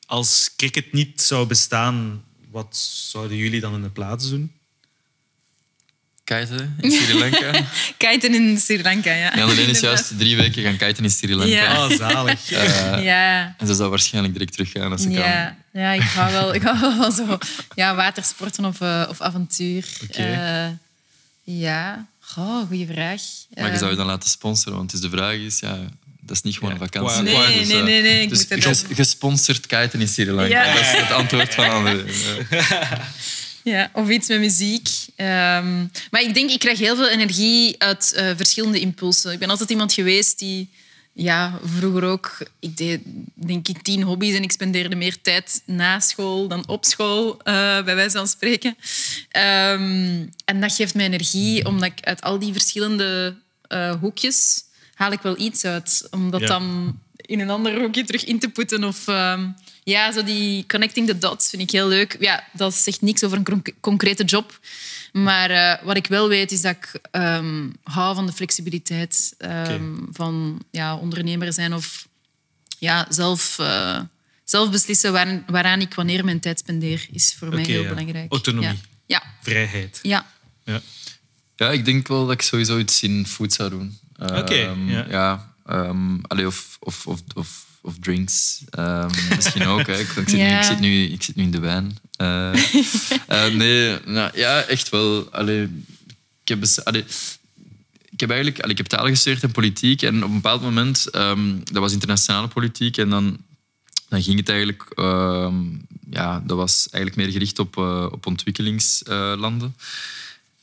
Als 0.05 0.51
cricket 0.57 0.93
niet 0.93 1.21
zou 1.21 1.47
bestaan, 1.47 2.23
wat 2.53 2.77
zouden 3.11 3.37
jullie 3.37 3.59
dan 3.59 3.73
in 3.73 3.81
de 3.81 3.89
plaats 3.89 4.29
doen? 4.29 4.51
Kiten 6.23 6.75
in 6.79 6.91
Sri 6.91 7.19
Lanka. 7.19 7.51
Kiten 7.97 8.33
in 8.33 8.59
Sri 8.59 8.81
Lanka, 8.81 9.13
ja. 9.13 9.35
Ja, 9.35 9.43
alleen 9.43 9.69
is 9.69 9.79
juist 9.89 10.17
drie 10.17 10.35
weken 10.35 10.63
gaan 10.63 10.77
kiten 10.77 11.03
in 11.03 11.09
Sri 11.09 11.35
Lanka. 11.35 11.53
Ja. 11.53 11.75
Ah, 11.75 11.91
zalig. 11.91 12.49
Ja. 13.01 13.55
En 13.57 13.67
ze 13.67 13.73
zou 13.73 13.89
waarschijnlijk 13.89 14.33
direct 14.33 14.53
teruggaan 14.53 14.91
als 14.91 15.01
ze 15.01 15.09
Ja, 15.09 15.57
ja 15.71 15.91
ik, 15.91 16.01
hou 16.01 16.31
wel, 16.31 16.53
ik 16.53 16.61
hou 16.61 16.79
wel 16.79 16.95
van 16.95 17.11
zo 17.11 17.37
ja, 17.75 17.95
watersporten 17.95 18.65
of, 18.65 18.81
eh, 18.81 19.05
of 19.09 19.21
avontuur. 19.21 19.85
Oké. 20.03 20.23
Eh, 20.23 20.69
ja, 21.43 22.07
Goh, 22.19 22.67
goede 22.67 22.85
vraag. 22.85 23.21
Maar 23.55 23.71
je 23.71 23.77
zou 23.77 23.91
je 23.91 23.97
dan 23.97 24.05
laten 24.05 24.29
sponsoren, 24.29 24.77
want 24.77 24.91
dus 24.91 25.01
de 25.01 25.09
vraag 25.09 25.35
is, 25.35 25.59
ja, 25.59 25.79
dat 26.25 26.35
is 26.35 26.41
niet 26.41 26.53
gewoon 26.57 26.69
Ja, 26.69 26.79
een 26.81 26.87
vakantie. 26.91 27.21
Nee, 27.21 27.59
Dus, 27.59 27.67
nee, 27.67 27.81
nee, 27.81 28.01
nee, 28.01 28.21
ik 28.21 28.29
Dus 28.29 28.47
moet 28.49 28.63
ges- 28.63 28.81
dan- 28.83 28.95
gesponsord 28.95 29.65
kiten 29.67 30.01
in 30.01 30.07
Sri 30.07 30.31
Lanka. 30.31 30.63
Ja. 30.65 30.73
Dat 30.73 30.81
is 30.81 30.91
het 31.01 31.11
antwoord 31.11 31.53
van 31.53 31.69
Anne. 31.75 32.03
Ja, 33.63 33.89
of 33.93 34.09
iets 34.09 34.27
met 34.27 34.39
muziek. 34.39 34.87
Ehm, 35.15 35.77
maar 36.11 36.21
ik 36.21 36.33
denk, 36.33 36.49
ik 36.49 36.59
krijg 36.59 36.79
heel 36.79 36.95
veel 36.95 37.09
energie 37.09 37.75
uit 37.77 38.13
eh, 38.13 38.29
verschillende 38.35 38.79
impulsen. 38.79 39.31
Ik 39.31 39.39
ben 39.39 39.49
altijd 39.49 39.69
iemand 39.69 39.93
geweest 39.93 40.39
die... 40.39 40.69
Ja, 41.15 41.59
vroeger 41.77 42.03
ook. 42.03 42.37
Ik 42.59 42.77
deed, 42.77 42.99
denk 43.35 43.67
ik, 43.67 43.81
tien 43.81 44.01
hobby's 44.03 44.35
en 44.35 44.43
ik 44.43 44.51
spendeerde 44.51 44.95
meer 44.95 45.21
tijd 45.21 45.61
na 45.65 45.99
school 45.99 46.47
dan 46.47 46.67
op 46.67 46.85
school, 46.85 47.37
eh, 47.43 47.53
bij 47.83 47.95
wijze 47.95 48.17
van 48.17 48.27
spreken. 48.27 48.75
Ehm, 49.29 50.25
en 50.45 50.61
dat 50.61 50.73
geeft 50.75 50.93
mij 50.93 51.05
energie, 51.05 51.65
omdat 51.65 51.89
ik 51.97 52.05
uit 52.05 52.21
al 52.21 52.39
die 52.39 52.51
verschillende 52.53 53.35
eh, 53.67 53.93
hoekjes 53.99 54.63
haal 55.03 55.11
ik 55.11 55.21
wel 55.21 55.39
iets 55.39 55.65
uit. 55.65 56.07
Om 56.11 56.29
dat 56.31 56.41
Ja. 56.41 56.47
dan 56.47 56.97
in 57.15 57.39
een 57.39 57.49
ander 57.49 57.79
hoekje 57.81 58.03
terug 58.03 58.23
in 58.23 58.39
te 58.39 58.49
putten. 58.49 58.83
Of 58.83 59.07
ehm, 59.07 59.47
ja, 59.83 60.11
zo 60.11 60.23
die 60.23 60.65
connecting 60.67 61.07
the 61.07 61.17
dots 61.17 61.49
vind 61.49 61.61
ik 61.61 61.71
heel 61.71 61.87
leuk. 61.87 62.17
Ja, 62.19 62.43
dat 62.53 62.73
zegt 62.73 63.01
niks 63.01 63.23
over 63.23 63.37
een 63.37 63.43
conc- 63.43 63.73
concrete 63.79 64.23
job. 64.23 64.59
Maar 65.11 65.49
eh, 65.49 65.85
wat 65.85 65.97
ik 65.97 66.07
wel 66.07 66.27
weet, 66.27 66.51
is 66.51 66.61
dat 66.61 66.75
ik 66.75 66.99
ehm, 67.11 67.69
hou 67.83 68.15
van 68.15 68.25
de 68.25 68.31
flexibiliteit 68.33 69.33
ehm, 69.37 69.91
van 70.11 70.61
ja, 70.71 70.95
ondernemer 70.95 71.53
zijn 71.53 71.73
of 71.73 72.07
ja, 72.79 73.05
zelf, 73.09 73.59
eh, 73.59 73.99
zelf 74.43 74.71
beslissen 74.71 75.11
waar, 75.11 75.43
waaraan 75.47 75.81
ik 75.81 75.93
wanneer 75.93 76.25
mijn 76.25 76.39
tijd 76.39 76.59
spendeer, 76.59 77.07
is 77.11 77.35
voor 77.37 77.49
mij 77.49 77.63
heel 77.63 77.81
ja. 77.83 77.89
belangrijk. 77.89 78.31
Autonomie. 78.31 78.67
Ja. 78.69 78.75
Ja. 79.05 79.23
Vrijheid. 79.41 79.99
ja. 80.01 80.25
Ja. 80.65 80.81
Ja, 81.55 81.71
ik 81.71 81.85
denk 81.85 82.07
wel 82.07 82.25
dat 82.25 82.33
ik 82.33 82.41
sowieso 82.41 82.77
iets 82.79 83.03
in 83.03 83.27
food 83.27 83.53
zou 83.53 83.69
doen. 83.69 83.99
Oké, 84.17 84.53
Ehm, 84.53 84.89
ja. 84.89 85.05
ja. 85.09 85.53
ehm, 85.65 86.19
allee, 86.21 86.47
of, 86.47 86.77
of, 86.79 87.07
of, 87.07 87.19
of, 87.33 87.65
of 87.81 87.95
drinks. 87.99 88.61
Ehm, 88.69 89.09
misschien 89.35 89.67
ook. 89.67 89.87
Hè. 89.87 89.99
Ik, 89.99 90.09
ik, 90.09 90.29
zit 90.29 90.39
nu, 90.39 90.57
ik, 90.57 90.63
zit 90.63 90.79
nu, 90.79 91.03
ik 91.03 91.23
zit 91.23 91.35
nu 91.35 91.43
in 91.43 91.51
de 91.51 91.59
wijn. 91.59 91.97
Eh, 92.15 92.53
eh, 93.45 93.53
nee, 93.53 93.97
nou, 94.05 94.31
ja, 94.37 94.61
echt 94.61 94.89
wel. 94.89 95.31
Allee, 95.31 95.63
ik, 96.43 96.47
heb, 96.47 96.63
allee, 96.83 97.05
ik 98.09 98.19
heb 98.19 98.29
eigenlijk 98.29 98.59
allee, 98.59 98.71
ik 98.71 98.77
heb 98.77 98.87
taal 98.87 99.05
gestudeerd 99.05 99.43
en 99.43 99.51
politiek. 99.51 100.01
En 100.01 100.23
op 100.23 100.29
een 100.29 100.35
bepaald 100.35 100.61
moment, 100.61 101.03
dat 101.63 101.81
was 101.81 101.93
internationale 101.93 102.47
politiek. 102.47 102.97
En 102.97 103.09
dan, 103.09 103.37
dan 104.09 104.23
ging 104.23 104.37
het 104.39 104.49
eigenlijk... 104.49 104.83
ehm, 104.95 105.55
ja, 106.13 106.43
dat 106.45 106.57
was 106.57 106.87
eigenlijk 106.89 107.15
meer 107.15 107.33
gericht 107.33 107.59
op, 107.59 107.77
eh, 107.77 108.07
op 108.11 108.25
ontwikkelingslanden. 108.25 109.75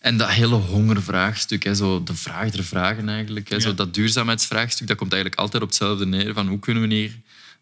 En 0.01 0.17
dat 0.17 0.29
hele 0.31 0.55
hongervraagstuk, 0.55 1.63
hè, 1.65 1.75
zo 1.75 2.03
de 2.03 2.15
vraag 2.15 2.51
der 2.51 2.65
vragen 2.65 3.09
eigenlijk, 3.09 3.49
hè, 3.49 3.55
Ja. 3.55 3.61
zo 3.61 3.75
dat 3.75 3.95
duurzaamheidsvraagstuk, 3.95 4.87
dat 4.87 4.97
komt 4.97 5.13
eigenlijk 5.13 5.43
altijd 5.43 5.63
op 5.63 5.69
hetzelfde 5.69 6.07
neer. 6.07 6.35
Van 6.35 6.49
hoe 6.49 6.59
kunnen 6.59 6.89
we 6.89 6.95
hier 6.95 7.13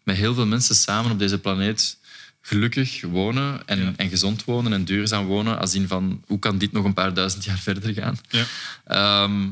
met 0.03 0.15
heel 0.15 0.33
veel 0.33 0.45
mensen 0.45 0.75
samen 0.75 1.11
op 1.11 1.19
deze 1.19 1.39
planeet 1.39 1.97
gelukkig 2.41 3.01
wonen 3.01 3.61
en, 3.67 3.79
Ja. 3.81 3.93
en 3.95 4.09
gezond 4.09 4.43
wonen 4.43 4.73
en 4.73 4.85
duurzaam 4.85 5.25
wonen, 5.25 5.59
als 5.59 5.75
in 5.75 5.87
van 5.87 6.23
hoe 6.27 6.39
kan 6.39 6.57
dit 6.57 6.71
nog 6.71 6.85
een 6.85 6.93
paar 6.93 7.13
duizend 7.13 7.43
jaar 7.43 7.57
verder 7.69 7.93
gaan? 7.93 8.17
Ja. 8.29 8.45
Ehm, 8.85 9.47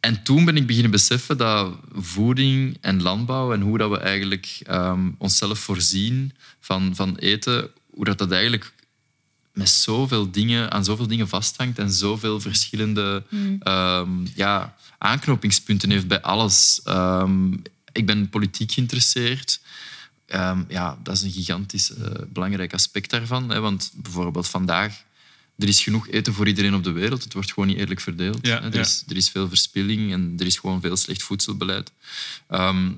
en 0.00 0.22
toen 0.22 0.44
ben 0.44 0.56
ik 0.56 0.66
beginnen 0.66 0.90
beseffen 0.90 1.36
dat 1.36 1.74
voeding 1.94 2.78
en 2.80 3.02
landbouw 3.02 3.52
en 3.52 3.60
hoe 3.60 3.78
dat 3.78 3.90
we 3.90 3.98
eigenlijk 3.98 4.58
ehm, 4.62 5.08
onszelf 5.18 5.58
voorzien 5.58 6.32
van, 6.60 6.94
van 6.94 7.16
eten, 7.16 7.70
hoe 7.90 8.04
dat, 8.04 8.18
dat 8.18 8.32
eigenlijk 8.32 8.72
met 9.60 9.68
zoveel 9.68 10.30
dingen, 10.30 10.70
aan 10.70 10.84
zoveel 10.84 11.06
dingen 11.06 11.28
vasthangt 11.28 11.78
en 11.78 11.92
zoveel 11.92 12.40
verschillende 12.40 13.24
ehm, 13.60 14.10
ja, 14.34 14.76
aanknopingspunten 14.98 15.90
heeft 15.90 16.06
bij 16.06 16.20
alles. 16.20 16.80
Ehm, 16.84 17.52
ik 17.92 18.06
ben 18.06 18.28
politiek 18.28 18.72
geïnteresseerd. 18.72 19.60
Ehm, 20.26 20.62
ja, 20.68 20.98
dat 21.02 21.14
is 21.14 21.22
een 21.22 21.30
gigantisch 21.30 21.94
eh, 21.94 22.10
belangrijk 22.28 22.72
aspect 22.72 23.10
daarvan. 23.10 23.50
Hè, 23.50 23.60
want 23.60 23.90
bijvoorbeeld 23.94 24.48
vandaag, 24.48 25.02
er 25.58 25.68
is 25.68 25.82
genoeg 25.82 26.08
eten 26.08 26.32
voor 26.34 26.48
iedereen 26.48 26.74
op 26.74 26.84
de 26.84 26.92
wereld. 26.92 27.24
Het 27.24 27.32
wordt 27.32 27.52
gewoon 27.52 27.68
niet 27.68 27.78
eerlijk 27.78 28.00
verdeeld. 28.00 28.46
Ja, 28.46 28.60
hè. 28.60 28.66
er, 28.66 28.74
ja. 28.74 28.80
is, 28.80 29.04
er 29.08 29.16
is 29.16 29.30
veel 29.30 29.48
verspilling 29.48 30.12
en 30.12 30.34
er 30.38 30.46
is 30.46 30.56
gewoon 30.56 30.80
veel 30.80 30.96
slecht 30.96 31.22
voedselbeleid. 31.22 31.92
Ehm, 32.46 32.90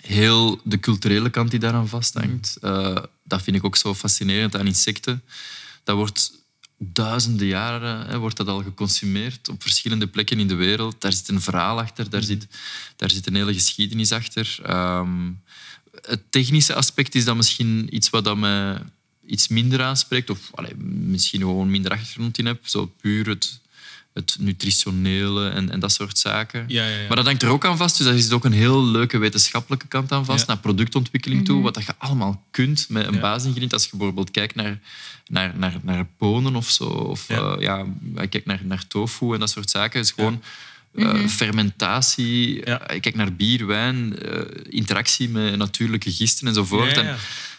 heel 0.00 0.60
de 0.64 0.80
culturele 0.80 1.30
kant 1.30 1.50
die 1.50 1.60
daaraan 1.60 1.88
vasthangt, 1.88 2.56
eh, 2.60 2.96
dat 3.22 3.42
vind 3.42 3.56
ik 3.56 3.64
ook 3.64 3.76
zo 3.76 3.94
fascinerend 3.94 4.56
aan 4.56 4.66
insecten. 4.66 5.22
Dat 5.84 5.96
wordt 5.96 6.38
duizenden 6.78 7.46
jaren 7.46 8.06
hè, 8.06 8.18
wordt 8.18 8.36
dat 8.36 8.48
al 8.48 8.62
geconsumeerd 8.62 9.48
op 9.48 9.62
verschillende 9.62 10.06
plekken 10.06 10.38
in 10.38 10.48
de 10.48 10.54
wereld. 10.54 11.00
Daar 11.00 11.12
zit 11.12 11.28
een 11.28 11.40
verhaal 11.40 11.78
achter, 11.78 12.10
daar 12.10 12.22
zit, 12.22 12.46
daar 12.96 13.10
zit 13.10 13.26
een 13.26 13.34
hele 13.34 13.52
geschiedenis 13.52 14.12
achter. 14.12 14.58
Ehm, 14.62 15.30
het 16.02 16.22
technische 16.30 16.74
aspect 16.74 17.14
is 17.14 17.24
dan 17.24 17.36
misschien 17.36 17.94
iets 17.94 18.10
wat 18.10 18.24
dat 18.24 18.36
mij 18.36 18.82
iets 19.26 19.48
minder 19.48 19.82
aanspreekt, 19.82 20.30
of 20.30 20.50
allee, 20.54 20.74
misschien 20.84 21.40
gewoon 21.40 21.70
minder 21.70 21.92
achtergrond 21.92 22.38
in 22.38 22.46
heb. 22.46 22.66
Zo 22.68 22.86
puur 22.86 23.28
het, 23.28 23.60
het 24.14 24.36
nutritionele 24.40 25.48
en, 25.48 25.70
en 25.70 25.80
dat 25.80 25.92
soort 25.92 26.18
zaken. 26.18 26.64
Ja, 26.68 26.86
ja, 26.86 26.96
ja. 26.96 27.06
Maar 27.06 27.16
dat 27.16 27.26
hangt 27.26 27.42
er 27.42 27.48
ook 27.48 27.64
aan 27.64 27.76
vast. 27.76 27.96
Dus 27.96 28.06
daar 28.06 28.14
is 28.14 28.30
ook 28.30 28.44
een 28.44 28.52
heel 28.52 28.84
leuke 28.84 29.18
wetenschappelijke 29.18 29.86
kant 29.86 30.12
aan 30.12 30.24
vast, 30.24 30.40
Ja. 30.40 30.46
naar 30.46 30.58
productontwikkeling 30.58 31.44
toe. 31.44 31.62
Wat 31.62 31.74
dat 31.74 31.84
je 31.86 31.94
allemaal 31.98 32.44
kunt 32.50 32.86
met 32.88 33.06
een 33.06 33.14
Ja. 33.14 33.20
basisingrediënt. 33.20 33.72
Als 33.72 33.84
je 33.84 33.90
bijvoorbeeld 33.96 34.30
kijkt 34.30 34.54
naar, 34.54 34.78
naar, 35.26 35.52
naar, 35.56 35.76
naar 35.82 36.06
bonen 36.18 36.56
of 36.56 36.70
zo, 36.70 36.84
of 36.84 37.28
Ja. 37.28 37.56
ja, 37.58 37.86
kijk 38.28 38.44
naar, 38.46 38.60
naar 38.64 38.86
tofu 38.86 39.32
en 39.32 39.40
dat 39.40 39.50
soort 39.50 39.70
zaken, 39.70 40.00
is 40.00 40.10
gewoon 40.10 40.42
eh, 40.94 41.26
fermentatie. 41.26 42.66
Ja. 42.66 42.80
Eh, 42.80 43.00
Kijk 43.00 43.14
naar 43.14 43.32
bier, 43.34 43.66
wijn, 43.66 44.18
interactie 44.72 45.28
met 45.28 45.56
natuurlijke 45.56 46.12
gisten 46.12 46.46
enzovoort. 46.48 46.94
Ja, 46.94 47.02
ja. 47.02 47.08
En 47.08 47.16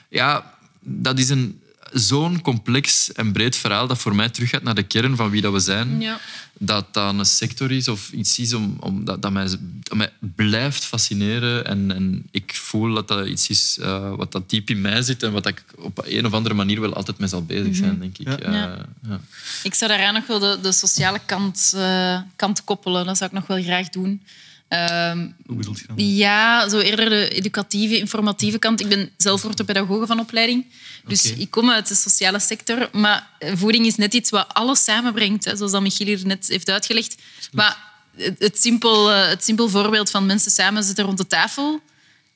ja, 0.10 0.54
dat 0.80 1.20
is 1.20 1.30
een 1.30 1.61
zo'n 1.92 2.42
complex 2.42 3.12
en 3.12 3.32
breed 3.32 3.56
verhaal 3.56 3.88
dat 3.88 3.98
voor 3.98 4.16
mij 4.16 4.30
teruggaat 4.30 4.64
naar 4.64 4.76
de 4.76 4.84
kern 4.84 5.16
van 5.16 5.30
wie 5.30 5.42
dat 5.42 5.54
we 5.54 5.60
zijn. 5.60 6.02
Ja. 6.02 6.20
Dat 6.54 6.94
dat 6.94 7.14
een 7.14 7.26
sector 7.26 7.72
is 7.72 7.88
of 7.88 8.12
iets 8.12 8.40
is 8.40 8.54
om, 8.54 8.78
om, 8.80 9.06
dat, 9.06 9.22
dat, 9.22 9.32
mij, 9.32 9.48
dat 9.82 9.98
mij 9.98 10.10
blijft 10.36 10.86
fascineren. 10.86 11.66
En, 11.66 11.92
en 11.92 12.28
ik 12.32 12.56
voel 12.56 12.94
dat 12.94 13.08
dat 13.08 13.28
iets 13.28 13.50
is 13.50 13.78
eh, 13.82 14.16
wat 14.16 14.32
dat 14.32 14.50
diep 14.50 14.70
in 14.70 14.82
mij 14.82 15.02
zit 15.02 15.24
en 15.24 15.32
wat 15.32 15.48
ik 15.48 15.64
op 15.78 16.02
een 16.06 16.26
of 16.26 16.34
andere 16.34 16.56
manier 16.56 16.82
wel 16.82 16.94
altijd 16.94 17.18
mee 17.18 17.30
zal 17.30 17.46
bezig 17.46 17.76
zijn, 17.76 18.00
denk 18.00 18.18
ik. 18.18 18.28
Ja. 18.28 18.38
Eh, 18.40 18.54
Ja. 18.54 18.86
ja. 19.08 19.20
Ik 19.64 19.74
zou 19.74 19.92
daaraan 19.92 20.14
nog 20.14 20.28
wel 20.28 20.40
de, 20.40 20.60
de 20.62 20.72
sociale 20.72 21.20
kant, 21.26 21.74
eh, 21.76 22.20
kant 22.36 22.64
koppelen. 22.64 23.06
Dat 23.06 23.18
zou 23.18 23.30
ik 23.30 23.36
nog 23.36 23.48
wel 23.48 23.64
graag 23.64 23.90
doen. 23.90 24.22
Ehm, 24.72 25.28
Hoe 25.46 25.56
bedoel 25.56 25.76
je 25.76 25.84
dan? 25.88 25.96
ja, 26.16 26.70
zo 26.70 26.80
eerder 26.80 27.10
de 27.10 27.30
educatieve, 27.30 27.98
informatieve 27.98 28.60
kant. 28.60 28.80
Ik 28.82 28.88
ben 28.88 29.10
zelf 29.18 29.46
orthopedagoge 29.46 30.06
van 30.06 30.20
opleiding. 30.20 30.66
Dus 31.08 31.34
ik 31.34 31.52
kom 31.52 31.72
uit 31.72 31.88
de 31.88 31.96
sociale 31.96 32.40
sector. 32.40 32.90
Maar 32.92 33.30
voeding 33.56 33.86
is 33.86 33.96
net 33.96 34.14
iets 34.14 34.30
wat 34.30 34.54
alles 34.54 34.84
samenbrengt. 34.84 35.46
Hè, 35.46 35.56
zoals 35.56 35.72
dat 35.72 35.82
Michiel 35.82 36.08
hier 36.08 36.26
net 36.26 36.48
heeft 36.48 36.70
uitgelegd. 36.70 37.16
Maar 37.52 37.78
het, 38.18 38.36
het, 38.40 38.62
simpel, 38.62 39.12
eh, 39.12 39.28
het 39.28 39.44
simpel 39.44 39.70
voorbeeld 39.70 40.10
van 40.10 40.26
mensen 40.26 40.52
samen 40.52 40.84
zitten 40.84 41.06
rond 41.06 41.18
de 41.18 41.28
tafel... 41.28 41.82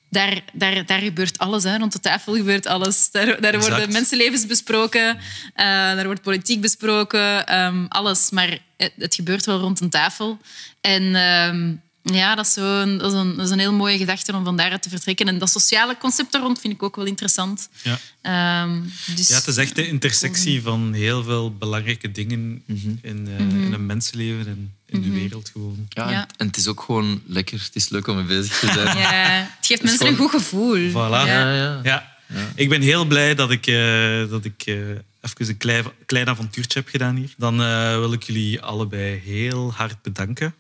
Daar, 0.09 0.41
daar, 0.53 0.85
daar 0.85 0.99
gebeurt 0.99 1.37
alles. 1.37 1.63
Hè. 1.63 1.77
Rond 1.77 1.91
de 1.91 1.99
tafel 1.99 2.35
gebeurt 2.35 2.65
alles. 2.65 3.11
Daar, 3.11 3.41
daar 3.41 3.59
worden 3.59 3.91
mensenlevens 3.91 4.45
besproken. 4.45 5.17
eh, 5.53 5.65
daar 5.65 6.05
wordt 6.05 6.21
politiek 6.21 6.61
besproken. 6.61 7.47
ehm, 7.47 7.85
alles. 7.89 8.29
Maar 8.29 8.59
het, 8.77 8.91
het 8.97 9.15
gebeurt 9.15 9.45
wel 9.45 9.59
rond 9.59 9.79
een 9.81 9.89
tafel. 9.89 10.37
En 10.81 11.15
ehm, 11.15 11.73
ja, 12.13 12.35
dat 12.35 12.45
is, 12.45 12.53
zo 12.53 12.81
een, 12.81 12.97
dat, 12.97 13.11
is 13.13 13.17
een, 13.19 13.35
dat 13.35 13.45
is 13.45 13.51
een 13.51 13.59
heel 13.59 13.73
mooie 13.73 13.97
gedachte 13.97 14.33
om 14.35 14.43
van 14.43 14.57
daaruit 14.57 14.81
te 14.81 14.89
vertrekken. 14.89 15.27
En 15.27 15.37
dat 15.37 15.49
sociale 15.49 15.97
concept 15.97 16.31
daar 16.31 16.41
rond 16.41 16.59
vind 16.59 16.73
ik 16.73 16.83
ook 16.83 16.95
wel 16.95 17.05
interessant. 17.05 17.69
Ja. 17.81 17.99
Ehm, 18.21 18.81
dus, 19.15 19.27
Ja, 19.27 19.35
het 19.35 19.47
is 19.47 19.57
echt 19.57 19.75
de 19.75 19.87
intersectie 19.87 20.61
van 20.61 20.93
heel 20.93 21.23
veel 21.23 21.53
belangrijke 21.55 22.11
dingen 22.11 22.63
Mhm. 22.65 22.89
in, 23.01 23.27
eh, 23.27 23.39
in 23.39 23.73
een 23.73 23.85
mensenleven 23.85 24.47
en 24.47 24.73
in 24.85 25.01
de 25.01 25.09
wereld 25.09 25.49
gewoon. 25.53 25.85
Ja, 25.89 26.09
Ja. 26.09 26.21
En, 26.21 26.27
en 26.37 26.47
het 26.47 26.57
is 26.57 26.67
ook 26.67 26.81
gewoon 26.81 27.21
lekker. 27.25 27.59
Het 27.65 27.75
is 27.75 27.89
leuk 27.89 28.07
om 28.07 28.15
mee 28.15 28.25
bezig 28.25 28.59
te 28.59 28.71
zijn. 28.71 28.97
Ja, 29.05 29.11
het 29.57 29.65
geeft 29.65 29.83
mensen 29.83 30.07
een 30.07 30.15
goed 30.15 30.29
gevoel. 30.29 30.89
Voilà. 30.89 30.93
Ja. 30.93 31.25
Ja, 31.25 31.53
ja. 31.55 31.79
Ja. 31.83 32.13
Ik 32.55 32.69
ben 32.69 32.81
heel 32.81 33.05
blij 33.05 33.35
dat 33.35 33.51
ik, 33.51 33.67
eh, 33.67 34.29
dat 34.29 34.45
ik 34.45 34.63
eh, 34.65 34.75
even 35.21 35.47
een 35.47 35.57
klein, 35.57 35.83
klein 36.05 36.27
avontuurtje 36.29 36.79
heb 36.79 36.87
gedaan 36.87 37.15
hier. 37.15 37.33
Dan 37.37 37.61
eh, 37.61 37.97
wil 37.97 38.13
ik 38.13 38.23
jullie 38.23 38.61
allebei 38.61 39.21
heel 39.25 39.73
hard 39.73 40.01
bedanken. 40.01 40.55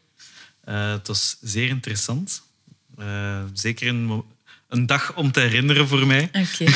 Eh, 0.65 0.91
het 0.91 1.07
was 1.07 1.37
zeer 1.41 1.67
interessant. 1.69 2.41
Eh, 2.97 3.43
zeker 3.53 3.87
een, 3.87 4.23
een 4.69 4.85
dag 4.85 5.15
om 5.15 5.31
te 5.31 5.39
herinneren 5.39 5.87
voor 5.87 6.07
mij. 6.07 6.23
Oké. 6.33 6.65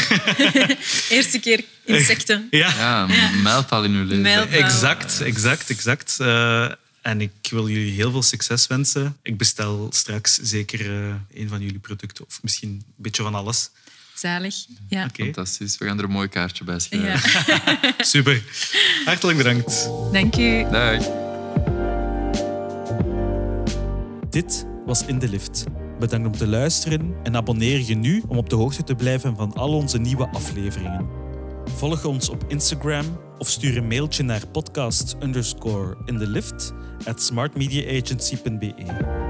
Eerste 1.15 1.39
keer 1.41 1.63
insecten. 1.85 2.47
Ja, 2.51 2.73
Ja, 2.77 3.03
een 3.09 3.41
mijlpaal 3.41 3.83
in 3.83 3.91
uw 3.91 4.03
leven. 4.03 4.21
Mijlpaal. 4.21 4.59
exact, 4.59 5.21
exact, 5.21 5.69
exact. 5.69 6.17
Eh, 6.19 6.71
en 7.01 7.21
ik 7.21 7.31
wil 7.49 7.69
jullie 7.69 7.91
heel 7.93 8.11
veel 8.11 8.23
succes 8.23 8.67
wensen. 8.67 9.17
Ik 9.21 9.37
bestel 9.37 9.87
straks 9.93 10.35
zeker 10.41 10.79
eh, 10.79 11.13
een 11.41 11.47
van 11.49 11.61
jullie 11.61 11.79
producten, 11.79 12.25
of 12.25 12.39
misschien 12.41 12.69
een 12.69 12.83
beetje 12.95 13.23
van 13.23 13.35
alles. 13.35 13.69
Zalig. 14.13 14.55
Ja. 14.89 15.09
Fantastisch. 15.13 15.77
We 15.77 15.85
gaan 15.85 15.97
er 15.97 16.03
een 16.03 16.09
mooi 16.11 16.27
kaartje 16.27 16.63
bij 16.63 16.79
schrijven. 16.79 17.29
ja. 17.47 17.93
super. 18.13 18.43
Hartelijk 19.05 19.37
bedankt. 19.37 19.89
Dank 20.11 20.35
u. 20.37 20.63
Dag. 20.71 21.28
Dit 24.29 24.67
was 24.85 25.05
In 25.05 25.19
de 25.19 25.29
Lift. 25.29 25.63
Bedankt 25.99 26.27
om 26.27 26.33
te 26.33 26.47
luisteren 26.47 27.15
en 27.23 27.35
abonneer 27.35 27.83
je 27.85 27.95
nu 27.95 28.23
om 28.27 28.37
op 28.37 28.49
de 28.49 28.55
hoogte 28.55 28.83
te 28.83 28.95
blijven 28.95 29.35
van 29.35 29.53
al 29.53 29.73
onze 29.73 29.97
nieuwe 29.97 30.29
afleveringen. 30.29 31.07
Volg 31.65 32.05
ons 32.05 32.29
op 32.29 32.45
Instagram 32.47 33.05
of 33.37 33.47
stuur 33.47 33.77
een 33.77 33.87
mailtje 33.87 34.23
naar 34.23 34.47
podcast 34.47 35.15
underscore 35.23 35.97
in 36.05 36.17
the 36.17 36.27
lift 36.27 36.73
at 37.05 37.21
smartmediaagency.be. 37.21 39.28